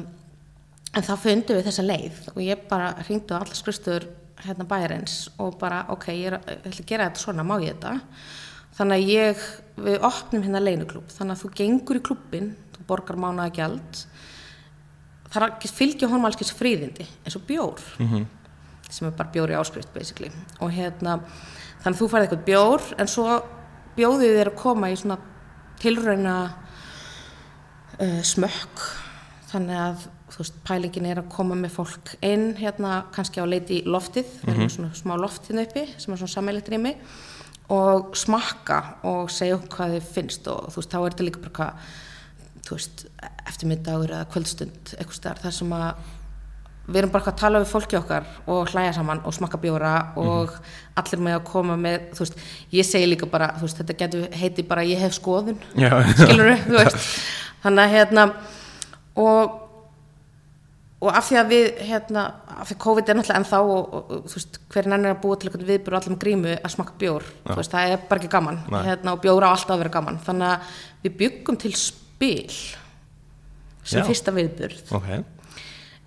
en 0.97 1.03
þá 1.05 1.13
fundum 1.21 1.59
við 1.59 1.67
þessa 1.69 1.85
leið 1.85 2.21
og 2.35 2.41
ég 2.45 2.67
bara 2.71 2.93
hringdu 3.05 3.35
á 3.37 3.41
allar 3.43 3.59
skrifstöður 3.59 4.07
hérna 4.47 4.65
bæjarins 4.69 5.17
og 5.43 5.59
bara 5.59 5.83
ok, 5.93 6.07
ég, 6.13 6.27
er, 6.33 6.39
að- 6.39 6.85
gera 6.87 7.09
þetta 7.11 7.21
svona, 7.25 7.45
má 7.45 7.57
ég 7.61 7.75
þetta? 7.75 8.01
Þannig 8.77 8.97
að 8.97 9.11
ég, 9.11 9.45
við 9.77 10.03
opnum 10.05 10.43
hérna 10.45 10.61
leinuklúb, 10.61 11.09
þannig 11.09 11.37
að 11.37 11.43
þú 11.43 11.51
gengur 11.57 11.97
í 11.97 12.03
klúbbin 12.05 12.51
þú 12.77 12.87
borgar 12.87 13.17
það 15.33 15.43
er 15.43 15.47
að 15.51 15.75
fylgja 15.77 16.09
honum 16.09 16.27
alls 16.29 16.53
fríðindi 16.57 17.07
eins 17.25 17.37
og 17.37 17.45
bjór. 17.49 17.81
Sem 18.89 19.09
er 19.09 19.15
bara 19.19 19.33
bjór 19.35 19.51
í 19.51 19.57
áskrift 19.59 19.91
basically. 19.95 20.31
Og 20.63 20.71
hérna, 20.71 21.17
þannig 21.83 21.97
að 21.97 22.01
þú 22.01 22.09
færði 22.13 22.29
eitthvað 22.29 22.45
bjór 22.47 22.85
en 23.03 23.11
svo 23.11 23.27
bjóðið 23.97 24.36
þér 24.38 24.53
að 24.53 24.61
koma 24.61 24.90
í 24.92 24.99
svona 25.01 25.18
tilrauna 25.80 26.36
uh, 28.01 28.20
smökk. 28.26 28.84
Þannig 29.51 29.80
að 29.80 30.07
veist, 30.36 30.59
pælingin 30.66 31.09
er 31.09 31.22
að 31.22 31.30
koma 31.32 31.57
með 31.59 31.76
fólk 31.78 32.16
inn 32.24 32.51
hérna 32.59 33.07
kannski 33.14 33.40
á 33.40 33.47
leiti 33.49 33.80
í 33.80 33.86
loftið. 33.88 34.28
Erum 34.44 34.64
með 34.64 34.74
svona 34.74 34.99
smá 34.99 35.14
loftið 35.20 35.62
uppi 35.64 35.86
sem 35.97 36.12
er 36.12 36.20
svona 36.20 36.34
sammeilegt 36.34 36.70
rými 36.72 36.97
og 37.72 38.12
smakka 38.18 38.78
og 39.09 39.30
segja 39.32 39.57
okkur 39.57 39.72
hvað 39.74 39.97
þið 39.97 40.11
finnst 40.14 40.51
og 40.51 40.68
þú 40.70 40.80
veist, 40.80 40.92
þá 40.92 40.99
er 40.99 41.09
þetta 41.09 41.26
líka 41.26 41.42
bara 41.47 41.57
hvað 41.57 41.88
þú 42.66 42.76
veist, 42.76 43.07
eftirmyndagur 43.47 44.12
eða 44.12 44.28
kvöldstund 44.30 44.92
eitthvað 44.97 45.18
staðar 45.18 45.42
þar 45.42 45.57
sem 45.57 45.74
að 45.74 46.12
við 46.87 47.01
erum 47.01 47.12
bara 47.12 47.22
eitthvað 47.22 47.34
að 47.34 47.43
tala 47.43 47.61
við 47.62 47.72
fólki 47.72 47.99
okkar 47.99 48.26
og 48.53 48.70
hlæja 48.70 48.95
saman 48.97 49.22
og 49.26 49.34
smakka 49.34 49.59
bjóra 49.62 49.93
og 50.22 50.55
allir 51.01 51.22
með 51.26 51.39
að 51.41 51.45
koma 51.51 51.76
með, 51.80 52.09
þú 52.14 52.24
veist, 52.24 52.41
ég 52.76 52.87
segi 52.87 53.11
líka 53.11 53.28
bara, 53.30 53.53
þú 53.59 53.66
veist, 53.66 53.82
þetta 53.82 53.99
getur 54.03 54.41
heiti 54.41 54.64
bara 54.66 54.87
ég 54.87 55.03
hef 55.03 55.16
skoðun, 55.18 55.59
Já. 55.74 55.91
skilur 56.14 56.53
þú 56.68 56.78
veist, 56.78 57.12
þannig 57.64 57.84
að 57.84 57.97
hérna 57.97 58.26
og 59.26 59.62
og 61.07 61.12
af 61.12 61.26
því 61.28 61.37
að 61.37 61.51
við, 61.53 61.66
hérna, 61.91 62.22
af 62.57 62.70
því 62.70 62.78
COVID 62.87 63.11
er 63.12 63.18
náttúrulega 63.18 63.41
ennþá 63.43 63.59
og, 63.66 63.74
og, 63.99 64.14
og 64.14 64.30
þú 64.30 64.39
veist, 64.39 64.59
hver 64.72 64.89
nennir 64.89 65.12
að 65.12 65.20
búa 65.26 65.37
til 65.37 65.51
eitthvað 65.51 65.68
viðbyrðu 65.68 65.99
allir 65.99 66.14
með 66.14 66.22
grímu 66.22 66.55
að 66.57 66.72
smakka 66.72 66.97
bjór, 67.03 67.26
þú 67.45 67.59
veist, 67.61 67.74
það 67.74 67.93
er 67.93 68.09
bara 68.09 68.22
ekki 68.22 68.32
gaman, 68.32 68.62
hérna, 68.72 69.12
og 69.12 69.22
bjór 69.26 69.45
á 69.45 69.49
alltaf 69.51 69.74
að 69.74 69.82
vera 69.84 69.95
gaman, 69.99 70.18
þannig 70.24 70.55
að 70.55 70.80
við 71.05 71.16
byggum 71.20 71.61
til 71.66 71.72
spil 71.76 72.57
sem 73.87 74.01
Já. 74.01 74.07
fyrsta 74.09 74.34
viðbyrð 74.34 74.95
ok 74.97 75.11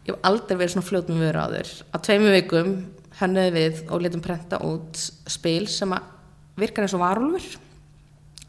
ég 0.10 0.16
hef 0.16 0.30
aldrei 0.30 0.58
verið 0.60 0.74
svona 0.76 0.90
fljót 0.90 1.12
með 1.12 1.26
vöru 1.28 1.44
áður. 1.46 1.74
Á 1.94 1.98
tveimu 2.06 2.34
vikum 2.34 2.72
hönnuði 3.20 3.52
við 3.56 3.84
og 3.90 4.04
letum 4.04 4.24
prenta 4.24 4.60
út 4.66 5.02
spil 5.30 5.68
sem 5.72 5.94
virkar 6.60 6.86
eins 6.86 6.96
og 6.98 7.04
varulfur 7.04 7.46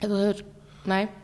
ef 0.01 0.07
þú 0.09 0.21
hefur, 0.21 0.43
ég 1.05 1.17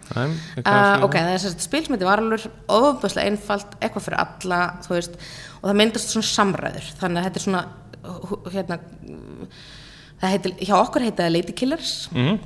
Uh, 0.61 1.01
við 1.01 1.07
ok, 1.07 1.17
það 1.17 1.33
er 1.33 1.43
sérst 1.43 1.65
spil 1.65 1.83
sem 1.83 1.95
heitir 1.97 2.09
varulfur 2.11 2.45
ofbæslega 2.77 3.31
einfalt, 3.31 3.77
eitthvað 3.81 4.05
fyrir 4.05 4.21
alla 4.23 4.61
þú 4.85 4.93
veist, 4.95 5.17
og 5.61 5.65
það 5.71 5.79
myndast 5.81 6.13
svona 6.13 6.29
samræður 6.31 6.91
þannig 7.01 7.21
að 7.21 7.27
þetta 7.27 7.41
er 7.41 7.47
svona 7.47 7.63
hérna, 8.55 8.79
það 10.21 10.35
heitir, 10.37 10.55
hjá 10.69 10.77
okkur 10.79 11.07
heita 11.07 11.25
það 11.25 11.35
Lady 11.35 11.57
Killers. 11.57 11.95
Mhm. 12.13 12.37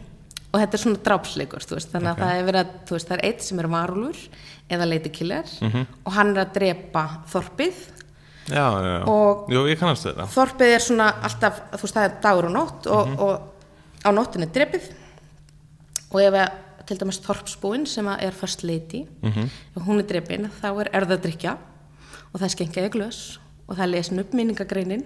Og 0.52 0.58
þetta 0.60 0.74
er 0.76 0.82
svona 0.82 1.00
drápsleikur 1.06 1.62
þannig 1.62 2.10
að 2.10 2.20
það 2.24 2.32
er 2.40 2.44
verið 2.48 2.60
að, 2.60 2.70
veist, 2.90 3.08
það 3.08 3.16
er 3.18 3.24
eitt 3.28 3.42
sem 3.46 3.58
er 3.62 3.68
varulfur 3.70 4.22
eða 4.70 4.88
Lady 4.90 5.10
Killer 5.14 5.44
og 6.04 6.12
hann 6.16 6.32
er 6.36 6.40
að 6.44 6.52
drepa 6.54 7.04
þorpið. 7.30 7.74
Já, 8.50 8.64
já, 8.66 8.90
já. 8.98 9.04
Og- 9.06 9.50
Jú, 9.52 9.60
þorpið 10.34 10.74
er 10.74 10.80
svona 10.82 11.06
alltaf, 11.22 11.60
þú 11.76 11.82
veist, 11.84 11.94
það 11.94 12.04
er 12.08 12.16
dagur 12.22 12.44
og 12.48 12.52
nótt 12.56 12.86
og, 12.90 13.12
og 13.20 13.40
á 14.02 14.10
nóttin 14.10 14.42
er 14.42 14.50
drepið. 14.54 14.90
Og 16.10 16.20
ef 16.24 16.34
að 16.34 16.50
til 16.90 16.98
dæmis 16.98 17.20
þorpsbúin 17.22 17.84
sem 17.86 18.06
að 18.10 18.22
er 18.26 18.32
first 18.34 18.64
lady 18.66 19.04
ef 19.76 19.82
hún 19.86 20.00
er 20.00 20.06
drepin 20.10 20.48
þá 20.60 20.66
er 20.80 20.88
erðadrykja 20.98 21.52
og 22.32 22.40
það 22.40 22.46
er 22.48 22.54
skengjaði 22.56 22.90
glös 22.96 23.38
og 23.68 23.76
það 23.76 23.82
er 23.84 23.90
lesin 23.92 24.18
upp 24.18 24.32
minningagreinin 24.34 25.04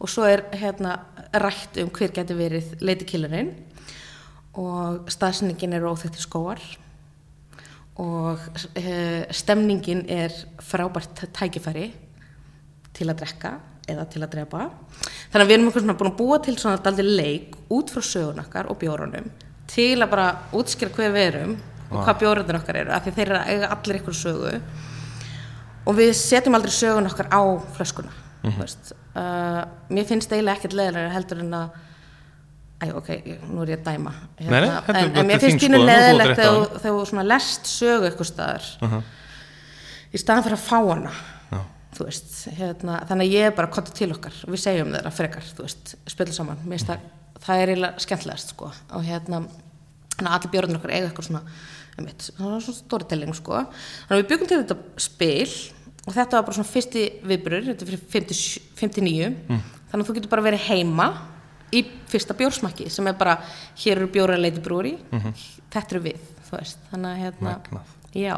og 0.00 0.08
svo 0.10 0.24
er 0.26 0.42
hérna 0.52 0.96
rætt 1.32 1.78
um 1.78 1.90
hver 1.94 2.10
getur 2.12 2.36
verið 2.40 2.74
lady 2.82 3.04
killerinn 3.06 3.52
og 4.56 5.10
staðsendingin 5.12 5.76
er 5.76 5.86
óþekkt 5.86 6.20
skóar 6.20 6.62
og 8.00 8.40
uh, 8.40 9.22
stemningin 9.32 10.04
er 10.12 10.34
frábært 10.64 11.26
tækifæri 11.36 11.86
til 12.96 13.08
að 13.08 13.22
drekka 13.22 13.54
eða 13.86 14.04
til 14.10 14.22
að 14.24 14.32
drepa. 14.34 14.66
Þannig 15.30 15.44
að 15.44 15.48
við 15.48 15.56
erum 15.56 15.70
svona 15.76 15.96
búin 16.00 16.10
að 16.10 16.18
búa 16.18 16.38
til 16.42 16.56
svona 16.58 16.82
daldi 16.82 17.04
leik 17.06 17.56
út 17.72 17.92
frá 17.92 18.02
sögun 18.02 18.42
okkar 18.42 18.68
og 18.72 18.80
bjórunum 18.80 19.30
til 19.70 19.94
að 20.00 20.12
bara 20.12 20.26
útskýra 20.56 20.92
hver 20.94 21.14
við 21.14 21.28
erum 21.30 21.56
og 21.86 22.02
hvað 22.02 22.20
bjórunir 22.22 22.58
okkar 22.58 22.80
eru 22.82 22.94
af 22.94 23.04
því 23.04 23.14
þeir 23.16 23.26
eru 23.28 23.38
að 23.38 23.50
eiga 23.52 23.72
allir 23.76 23.98
eitthvað 23.98 24.20
sögu. 24.20 24.54
Og 25.86 25.98
við 26.00 26.12
setjum 26.18 26.58
aldrei 26.58 26.74
sögun 26.74 27.10
okkar 27.10 27.30
á 27.30 27.42
flöskuna 27.76 28.14
mm 28.46 28.60
veist, 28.60 28.92
uh, 29.18 29.62
mér 29.90 30.06
finnst 30.06 30.32
eiginlega 30.32 30.58
ekkert 30.58 30.76
leðilega 30.78 31.14
heldur 31.14 31.42
en 31.42 31.54
að 31.58 31.78
Æ, 32.76 32.90
ok, 32.92 33.06
nú 33.48 33.62
er 33.64 33.70
ég 33.72 33.78
að 33.80 33.86
dæma. 33.88 34.10
Hérna, 34.36 34.58
Nei, 34.60 34.66
þetta 34.86 34.98
en, 35.00 35.14
en 35.16 35.26
mér 35.30 35.40
finnst 35.40 35.56
þín 35.56 35.62
pínu 35.62 35.78
skoðun, 35.78 35.86
þú 35.86 35.94
átt 35.96 36.02
leðilegt 36.02 36.40
þegar 36.42 36.82
þú- 36.84 37.06
svona 37.10 37.22
lest 37.24 37.70
sögu 37.72 38.08
eitthvað 38.10 38.28
staðar 38.32 38.66
uh 38.84 38.96
í 40.16 40.20
staðan 40.22 40.44
fyrir 40.46 40.56
að 40.56 40.64
fá 40.64 40.78
hana 40.86 41.10
Já. 41.50 41.58
þú 41.96 42.04
veist, 42.06 42.34
hérna, 42.56 42.98
þannig 43.08 43.26
að 43.26 43.32
ég 43.36 43.46
er 43.50 43.54
bara 43.56 43.70
kontið 43.74 43.96
til 43.98 44.08
okkar 44.14 44.36
og 44.46 44.52
við 44.54 44.60
segjum 44.62 44.92
þeirra 44.94 45.12
frekar 45.12 45.48
spilum 46.08 46.32
saman, 46.36 46.60
mér 46.64 46.78
finnst 46.78 46.90
það 46.92 47.06
það 47.46 47.62
er 47.62 47.72
eiginlega 47.72 48.04
skemmtilegast 48.06 48.52
sko. 48.54 48.70
Og 48.96 49.04
hérna, 49.04 49.40
að 50.16 50.30
allir 50.32 50.52
björnir 50.54 50.78
okkar 50.78 50.94
eiga 50.96 51.08
eitthvað 51.10 51.28
svona 51.28 51.42
einmitt, 51.98 52.28
svona 52.30 52.60
svona 52.64 52.78
storytelling 52.80 53.34
sko. 53.36 53.60
Þannig 54.08 54.16
að 54.16 54.22
við 54.22 54.30
byggum 54.32 54.50
til 54.52 54.60
þetta 54.62 54.76
spil 55.04 55.54
og 56.06 56.14
þetta 56.16 56.38
var 56.38 56.46
bara 56.48 56.56
svona 56.60 56.70
fyrsti 56.70 57.04
viðburur 57.26 57.66
þetta 57.70 57.86
er 57.86 57.92
fyrir 57.92 58.02
50 58.14 58.42
59 58.78 59.30
þannig 59.50 60.00
að 60.00 60.08
þú 60.10 60.16
getur 60.20 60.32
bara 60.32 60.46
verið 60.46 60.64
heima 60.70 61.08
í 61.74 61.82
fyrsta 62.10 62.34
bjórsmakki 62.38 62.90
sem 62.90 63.06
er 63.10 63.16
bara 63.18 63.38
hér 63.82 63.96
eru 64.02 64.06
bjóra 64.12 64.36
leiti 64.38 64.60
brúri 64.62 64.96
þetta 65.72 65.96
eru 65.96 66.02
við, 66.04 66.20
veist. 66.52 66.78
Þannig 66.92 67.10
að 67.10 67.18
hérna, 67.24 67.56
já. 68.14 68.36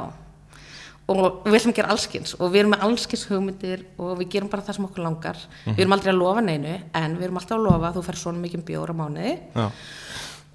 Og 1.09 1.45
við 1.47 1.55
ætlum 1.57 1.73
að 1.73 1.77
gera 1.79 1.89
allskins 1.95 2.35
og 2.37 2.51
við 2.53 2.61
erum 2.61 2.73
með 2.75 2.83
allskins 2.85 3.27
hugmyndir 3.31 3.85
og 3.97 4.19
við 4.19 4.29
gerum 4.35 4.51
bara 4.53 4.63
það 4.67 4.77
sem 4.77 4.85
okkur 4.85 5.05
langar. 5.07 5.39
Við 5.65 5.79
erum 5.81 5.93
aldrei 5.97 6.13
að 6.13 6.19
lofa 6.21 6.43
neinu 6.45 6.75
en 6.93 7.17
við 7.17 7.25
erum 7.29 7.39
alltaf 7.41 7.57
að 7.57 7.65
lofa 7.65 7.89
að 7.89 7.95
þú 7.97 8.03
fær 8.09 8.19
svona 8.21 8.43
mikið 8.43 8.65
bjór 8.69 8.93
á 8.93 8.95
mánuði. 8.99 9.33
Já, 9.57 9.71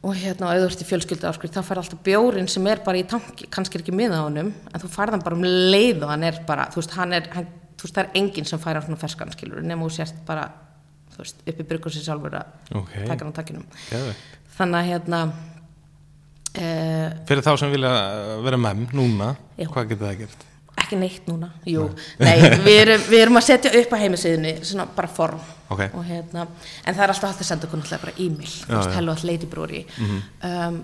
og 0.03 0.17
hérna 0.19 0.49
og 0.51 0.65
ert 0.67 0.81
í 0.83 0.85
fjölskyldu 0.85 1.27
áskrift 1.29 1.55
þá 1.55 1.63
fær 1.63 1.79
alltaf 1.79 2.01
bjórin 2.03 2.49
sem 2.51 2.65
er 2.67 2.81
bara 2.83 2.99
í 2.99 3.05
tanki 3.07 3.47
kannski 3.49 3.79
ekki 3.79 3.93
miða 3.95 4.19
á 4.19 4.27
honum 4.27 4.51
en 4.51 4.81
þú 4.83 4.89
fær 4.91 5.13
þann 5.13 5.23
bara 5.23 5.37
um 5.37 5.45
leið 5.47 6.03
og 6.03 6.11
hann 6.11 6.25
er 6.27 6.41
bara 6.45 6.65
þú 6.73 6.81
veist, 6.81 6.95
hann 6.97 7.15
er, 7.15 7.29
hann, 7.31 7.47
þú 7.79 7.87
veist 7.87 7.95
það 7.95 8.03
er 8.03 8.19
enginn 8.19 8.49
sem 8.49 8.59
fær 8.59 8.77
á 8.77 8.83
svona 8.83 8.99
ferskan 8.99 9.31
skilur 9.31 9.63
veist, 11.19 11.43
uppi 11.47 11.65
byrgur 11.71 11.93
sér 11.93 12.07
sjálfur 12.07 12.37
að 12.39 12.77
ok, 12.79 12.93
taka 13.07 13.19
hann 13.23 13.33
á 13.33 13.37
takkinum. 13.39 13.65
Geðveikt. 13.89 14.31
þannig 14.57 14.79
að 14.79 14.89
hérna 14.91 15.19
uh, 15.27 17.07
Fyrir 17.29 17.45
þá 17.45 17.53
sem 17.61 17.75
vilja 17.75 17.93
uh, 17.93 18.33
vera 18.45 18.59
mem 18.69 18.87
núna, 18.95 19.33
Já. 19.57 19.67
hvað 19.69 19.93
getur 19.93 20.09
það 20.09 20.19
gert? 20.23 20.49
ekki 20.83 20.97
neitt 20.99 21.27
núna, 21.29 21.51
jú. 21.69 21.85
Nei, 22.19 22.33
við, 22.65 22.75
erum, 22.81 23.03
við 23.07 23.21
erum 23.23 23.37
að 23.39 23.45
setja 23.45 23.71
upp 23.79 23.93
á 23.93 23.97
heimisíðinni 24.01 24.55
svona 24.65 24.87
bara 24.95 25.07
form. 25.07 25.43
Ok. 25.73 25.85
og 25.95 26.03
hérna, 26.05 26.43
en 26.83 26.93
það 26.93 27.03
er 27.05 27.11
alltaf 27.13 27.31
hægt 27.31 27.39
að 27.41 27.47
senda 27.47 27.65
okkur 27.65 27.79
náttúrulega 27.79 28.03
bara 28.03 28.17
e-mail, 28.21 28.89
hello 28.93 29.13
at 29.15 29.23
ladybrúri 29.25 29.79
um, 30.03 30.75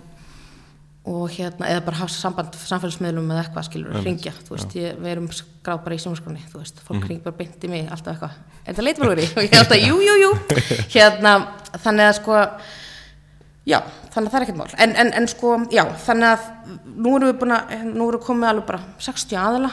og 1.10 1.30
hérna 1.34 1.70
eða 1.72 1.84
bara 1.88 2.01
hafa 2.03 2.14
samband 2.14 2.57
samfélagsmiðlum 2.60 3.32
eða 3.34 3.43
eitthvað 3.45 3.68
skilur, 3.70 3.95
ringja, 4.05 4.34
þú 4.45 4.55
veist, 4.55 4.76
ég, 4.78 4.99
við 4.99 5.14
erum 5.16 5.30
skráð 5.34 5.80
bara 5.86 5.97
í 5.97 6.03
sjónaskroni, 6.03 6.43
þú 6.51 6.62
veist, 6.62 6.84
fólk 6.86 7.01
mm 7.01 7.24
bara 7.24 7.38
beint 7.39 7.66
í 7.66 7.72
mig 7.72 7.88
alltaf 7.89 8.14
eitthvað, 8.14 8.36
er 8.66 8.78
það 8.78 8.88
ladybrúri? 8.88 9.26
og 9.36 9.41
ég 9.47 9.55
er 9.55 9.64
alltaf, 9.64 9.82
jú, 9.82 9.97
jú, 10.05 10.16
jú. 10.24 10.32
Hérna, 10.95 11.34
þannig 11.80 12.10
að 12.10 12.16
sko 12.22 12.43
Já, 13.70 13.84
þannig 14.14 14.30
að 14.30 14.32
það 14.32 14.39
er 14.39 14.43
ekkert 14.45 14.57
mál. 14.57 14.72
En, 14.82 14.93
en, 14.97 15.10
en 15.20 15.28
sko, 15.30 15.49
já, 15.74 15.84
þannig 16.05 16.32
að 16.32 16.45
nú 16.89 17.12
erum 17.18 17.28
við 17.30 17.36
búin 17.41 17.53
að, 17.53 17.74
nú 17.86 18.07
erum 18.07 18.16
við 18.16 18.26
komið 18.26 18.49
alveg 18.49 18.68
bara 18.70 18.80
60 19.05 19.38
aðila 19.43 19.72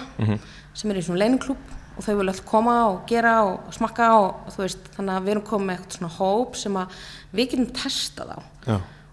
sem 0.77 0.93
er 0.93 0.99
í 1.01 1.05
svona 1.07 1.23
leininglúb 1.23 1.73
og 1.97 2.05
þau 2.05 2.11
vilja 2.19 2.35
alltaf 2.35 2.49
koma 2.51 2.75
og 2.91 2.99
gera 3.09 3.37
og 3.47 3.71
smakka 3.73 4.11
og 4.19 4.51
þú 4.53 4.65
veist, 4.67 4.91
þannig 4.99 5.15
að 5.15 5.25
við 5.29 5.35
erum 5.35 5.47
komið 5.49 5.71
með 5.71 5.79
eitthvað 5.79 5.97
svona 5.97 6.13
hóp 6.19 6.59
sem 6.61 6.77
að 6.83 6.99
við 7.39 7.51
getum 7.55 7.71
testað 7.79 8.35
á. 8.37 8.39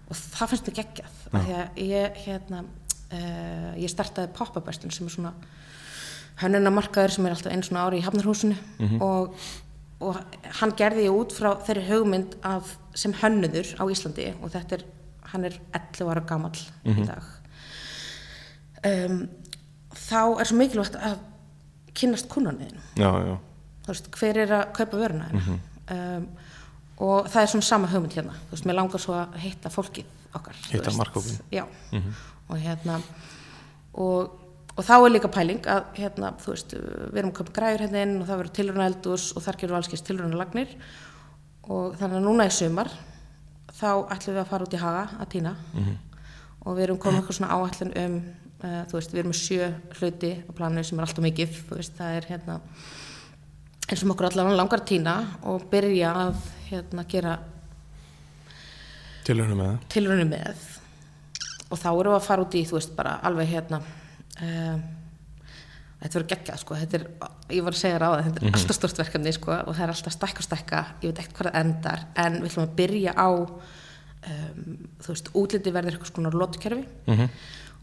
Og 0.04 0.18
það 0.20 0.52
finnst 0.52 0.68
mér 0.68 0.78
geggjað. 0.82 1.13
Af 1.36 1.44
Því 1.46 1.54
að 1.58 1.82
ég, 1.90 2.22
hérna, 2.24 2.62
uh, 3.12 3.70
ég 3.80 3.92
startaði 3.92 4.32
Pop-Up-bestin 4.36 4.94
sem 4.94 5.06
er 5.06 5.14
svona 5.16 5.34
hönnunarmarkaður 6.42 7.14
sem 7.14 7.26
er 7.26 7.36
alltaf 7.36 7.52
einu 7.52 7.62
svona 7.62 7.84
ári 7.86 8.00
í 8.00 8.04
Hafnarhúsinu. 8.04 8.56
Og, 9.04 9.36
og 10.02 10.18
hann 10.60 10.74
gerði 10.78 11.06
ég 11.06 11.14
út 11.14 11.32
frá 11.36 11.52
þeirri 11.66 11.86
hugmynd 11.88 12.34
af, 12.42 12.76
sem 12.94 13.14
hönnuður 13.20 13.70
á 13.78 13.84
Íslandi 13.86 14.32
og 14.40 14.50
þetta 14.54 14.78
er, 14.80 14.84
hann 15.30 15.44
er 15.46 15.60
11 15.72 16.10
ára 16.10 16.24
gamall 16.26 16.58
í 16.84 17.06
dag. 17.06 17.22
Um, 18.84 19.28
þá 19.94 20.40
er 20.40 20.48
svo 20.50 20.58
mikilvægt 20.58 20.98
að 20.98 21.22
kynnast 21.94 22.28
kunnanniðinu 22.28 22.82
þú 23.84 23.92
veist, 23.92 24.10
hver 24.18 24.40
er 24.42 24.52
að 24.58 24.64
kaupa 24.76 24.98
vöruna 25.00 25.28
hérna 25.30 25.54
um, 25.94 26.26
og 27.04 27.28
það 27.30 27.40
er 27.42 27.50
svona 27.52 27.66
sama 27.68 27.88
hugmynd 27.90 28.14
hérna, 28.18 28.34
þú 28.48 28.56
veist, 28.56 28.66
mér 28.68 28.78
langar 28.78 29.02
svo 29.02 29.14
að 29.16 29.38
hitta 29.44 29.70
fólkið 29.72 30.04
okkar 30.38 30.58
Hitta 30.70 30.90
veist. 30.90 30.98
markhópinn. 30.98 31.38
já, 31.52 31.64
og 32.48 32.58
hérna 32.60 33.00
og, 33.94 34.36
og 34.74 34.84
þá 34.84 34.94
er 34.96 35.14
líka 35.14 35.30
pæling 35.32 35.66
að 35.70 35.82
hérna, 35.98 36.34
þú 36.42 36.54
veist, 36.54 36.76
við 36.76 37.18
erum 37.22 37.34
köpa 37.36 37.56
græður 37.58 37.86
hérna 37.86 38.04
inn 38.06 38.14
og 38.20 38.28
það 38.28 38.40
verður 38.42 38.56
tilruna 38.60 38.88
eldús 38.90 39.26
og 39.34 39.44
þar 39.46 39.60
gerum 39.60 39.74
við 39.74 39.80
allskist 39.82 40.08
tilruna 40.08 40.40
lagnir 40.40 40.78
og 41.64 41.98
þannig 41.98 42.20
að 42.20 42.26
núna 42.28 42.48
í 42.48 42.54
sumar 42.54 42.90
þá 43.74 43.90
ætlum 44.14 44.34
við 44.34 44.42
að 44.42 44.50
fara 44.50 44.66
út 44.66 44.74
í 44.74 44.82
haga 44.82 45.04
að 45.18 45.30
týna 45.34 45.54
og 46.64 46.76
við 46.76 46.84
erum 46.88 46.98
komið 46.98 47.20
eitthvað 47.20 47.38
svona 47.38 47.54
áætlun 47.58 47.94
um 48.04 48.18
uh, 48.64 48.82
þú 48.88 48.98
veist, 48.98 49.14
við 49.14 49.22
erum 49.22 49.32
með 49.32 49.40
sjö 49.40 49.70
hluti 49.98 50.32
á 50.44 50.50
planinu 50.56 50.84
sem 50.84 50.98
er 50.98 51.06
alltaf 51.06 51.24
mikið, 51.24 51.56
þú 51.68 51.80
veist, 51.80 51.96
það 51.98 52.18
er 52.18 52.28
hérna 52.30 52.60
eins 53.84 54.04
og 54.04 54.14
okkur 54.14 54.30
allavega 54.30 54.58
langar 54.58 54.80
að 54.80 54.90
týna 54.92 55.16
og 55.50 55.66
byrja 55.72 56.12
að 56.22 56.38
hérna 56.70 57.04
gera 57.10 57.34
tilhörnum 59.26 59.60
með. 59.62 59.76
Tilraunir 59.94 60.28
með. 60.30 60.64
Og 61.70 61.80
þá 61.80 61.88
erum 61.92 62.12
við 62.12 62.18
að 62.20 62.26
fara 62.28 62.44
út 62.44 62.54
í 62.58 62.64
þú 62.68 62.76
veist 62.78 62.92
bara 62.98 63.16
alveg 63.26 63.48
hérna 63.54 63.80
um, 64.42 64.82
þetta 66.04 66.18
verður 66.18 66.28
geggjað 66.34 66.60
sko. 66.60 66.76
Þetta 66.82 66.98
er, 67.00 67.06
ég 67.56 67.64
var 67.64 67.74
að 67.76 67.80
segja 67.80 68.00
ráða, 68.02 68.22
þetta 68.28 68.44
er 68.44 68.58
alltaf 68.58 68.76
stort 68.78 69.00
verkefni 69.00 69.32
sko 69.34 69.54
og 69.56 69.72
það 69.72 69.84
er 69.86 69.92
alltaf 69.94 70.16
stækka 70.18 70.42
og 70.42 70.48
stækka 70.48 70.82
ég 71.02 71.08
veit 71.10 71.22
ekkert 71.22 71.38
hvað 71.38 71.50
það 71.50 71.60
endar 71.64 72.04
en 72.24 72.38
við 72.42 72.50
ætlum 72.50 72.66
að 72.68 72.74
byrja 72.82 73.14
á 73.16 73.28
um, 73.32 74.78
þú 75.04 75.12
veist, 75.14 75.30
útliti 75.40 75.72
verður 75.74 75.96
eitthvað 75.96 76.12
svona 76.12 76.34
lótukerfi 76.34 76.84
Mhm. 77.08 77.28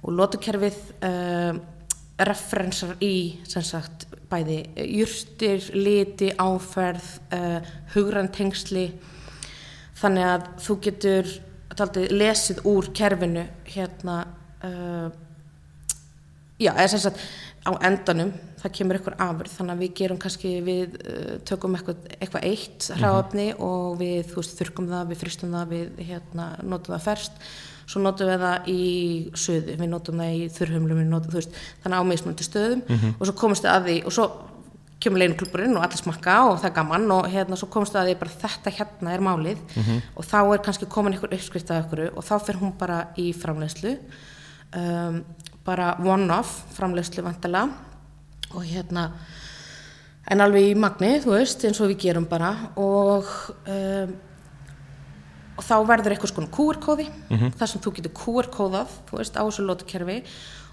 og 0.04 0.16
lótukerfið 0.18 0.80
um, 1.10 1.62
referensar 2.22 2.96
í 3.02 3.14
sem 3.50 3.64
sagt 3.66 4.06
bæði 4.30 4.60
jurtir, 5.00 5.66
liti, 5.76 6.30
áferð 6.38 7.08
uh, 7.34 7.72
hugrann 7.96 8.30
tengsli 8.34 8.92
þannig 10.02 10.28
að 10.28 10.46
þú 10.66 10.78
getur 10.88 11.32
taldið, 11.78 12.12
lesið 12.18 12.62
úr 12.68 12.90
kerfinu 12.96 13.46
hérna 13.72 14.18
uh, 14.66 15.08
já, 16.62 16.74
eða 16.74 16.90
sem 16.94 17.04
sagt 17.06 17.24
á 17.62 17.72
endanum, 17.86 18.32
það 18.62 18.76
kemur 18.78 18.98
eitthvað 18.98 19.20
afurð 19.22 19.56
þannig 19.56 19.76
að 19.76 19.84
við 19.84 19.92
gerum 20.00 20.22
kannski, 20.22 20.54
við 20.66 20.96
uh, 21.02 21.34
tökum 21.48 21.78
eitthvað, 21.78 22.08
eitthvað 22.18 22.48
eitt 22.50 22.88
hráöfni 22.98 23.50
og 23.62 24.00
við, 24.02 24.32
veist, 24.36 24.56
þurrkum 24.60 24.90
það, 24.90 25.12
við 25.12 25.22
fristum 25.22 25.54
það 25.58 25.76
við, 25.76 25.92
hérna, 26.10 26.48
notum 26.66 26.96
það 26.98 27.06
ferst 27.10 27.44
svo 27.92 28.02
notum 28.02 28.30
við 28.30 28.46
það 28.46 28.70
í 28.72 28.84
söðu 29.36 29.76
við 29.76 29.90
notum 29.92 30.22
það 30.22 30.38
í 30.38 30.48
þurrhumlum 30.56 31.04
notum, 31.12 31.36
veist, 31.36 31.58
þannig 31.84 32.02
á 32.02 32.10
mismunandi 32.10 32.48
stöðum 32.48 32.84
og 33.18 33.24
svo 33.28 33.36
komumst 33.38 33.68
við 33.68 33.74
að 33.74 33.88
því 33.90 33.98
og 34.08 34.16
svo 34.16 34.28
kemur 35.02 35.22
leinuklubburinn 35.22 35.76
og 35.78 35.84
allir 35.86 36.00
smakka 36.02 36.38
og 36.50 36.60
það 36.62 36.70
er 36.70 36.76
gaman 36.78 37.12
og 37.16 37.30
hérna 37.34 37.58
svo 37.60 37.68
komst 37.74 37.96
það 37.96 38.02
að 38.04 38.10
því 38.12 38.18
bara 38.22 38.40
þetta 38.44 38.74
hérna 38.78 39.14
er 39.16 39.24
málið 39.26 39.78
og 40.16 40.26
þá 40.28 40.40
er 40.42 40.64
kannski 40.66 40.90
komin 40.90 41.16
einhver 41.16 41.34
uppskrift 41.34 41.72
af 41.74 41.86
ykkur 41.86 42.04
og 42.12 42.24
þá 42.28 42.34
fer 42.46 42.60
hún 42.62 42.74
bara 42.78 43.00
í 43.18 43.32
framleiðslu 43.34 43.96
um, 44.78 45.22
bara 45.66 45.96
one-off 46.02 46.66
framleiðslu 46.78 47.24
vantala 47.26 47.68
og 48.54 48.66
hérna 48.66 49.10
en 50.32 50.42
alveg 50.42 50.72
í 50.72 50.76
magni, 50.78 51.16
þú 51.24 51.34
veist, 51.34 51.64
eins 51.66 51.80
og 51.82 51.90
við 51.90 52.04
gerum 52.06 52.28
bara 52.30 52.52
og 52.78 53.26
um, 53.66 54.14
og 55.58 55.66
þá 55.68 55.76
verður 55.86 56.14
eitthvað 56.16 56.32
svona 56.32 56.52
QR-kóði 56.56 57.06
þar 57.60 57.70
sem 57.70 57.82
þú 57.84 57.92
getur 57.98 58.14
QR-kóðað 58.18 58.94
þú 59.10 59.18
veist, 59.20 59.36
á 59.38 59.42
þessu 59.44 59.66
lótukerfi 59.68 60.16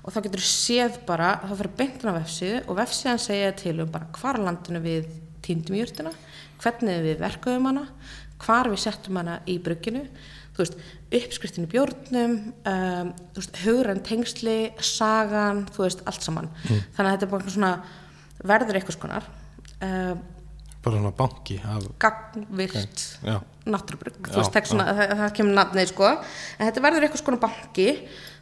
og 0.09 0.15
þá 0.15 0.23
getur 0.25 0.41
þú 0.41 0.49
séð 0.49 0.95
bara, 1.09 1.35
þá 1.45 1.53
fyrir 1.53 1.75
beintin 1.77 2.09
á 2.09 2.19
vefsíðu 2.19 2.61
og 2.65 2.79
vefsíðan 2.79 3.21
segja 3.21 3.53
til 3.61 3.75
um 3.85 3.91
bara 3.93 4.09
hvar 4.17 4.41
landinu 4.41 4.81
við 4.81 5.11
týndum 5.45 5.77
júrtina 5.77 6.15
hvernig 6.63 7.05
við 7.05 7.21
verkuðum 7.21 7.69
hana 7.69 7.85
hvar 8.41 8.71
við 8.73 8.81
settum 8.87 9.19
hana 9.21 9.41
í 9.51 9.59
brugginu 9.61 10.07
þú 10.57 10.65
veist, 10.65 10.79
uppskriftin 11.19 11.67
í 11.69 11.71
bjórnum 11.71 12.39
um, 12.73 13.13
þú 13.35 13.43
veist, 13.43 13.61
hugrann 13.67 14.01
tengsli 14.07 14.57
sagan, 14.83 15.67
þú 15.75 15.85
veist, 15.85 16.03
allt 16.09 16.25
saman. 16.25 16.49
Þannig 16.97 17.05
að 17.05 17.13
þetta 17.13 17.29
er 17.29 17.33
bara 17.35 17.55
svona 17.55 17.71
verður 18.49 18.81
eitthvað 18.81 18.99
skonar 18.99 19.29
um, 19.85 20.25
Bara 20.79 21.01
svona 21.03 21.13
banki 21.19 21.59
já, 23.27 23.37
náttúrubrugg, 23.69 24.19
Já, 24.23 24.33
þú 24.33 24.41
veist, 24.41 24.55
það, 24.55 24.69
svona, 24.73 24.89
það, 24.95 25.15
það 25.21 25.33
kemur 25.39 25.57
nafnið 25.59 25.93
sko, 25.93 26.11
en 26.57 26.69
þetta 26.69 26.85
verður 26.85 27.07
eitthvað 27.07 27.23
skona 27.25 27.41
banki, 27.43 27.89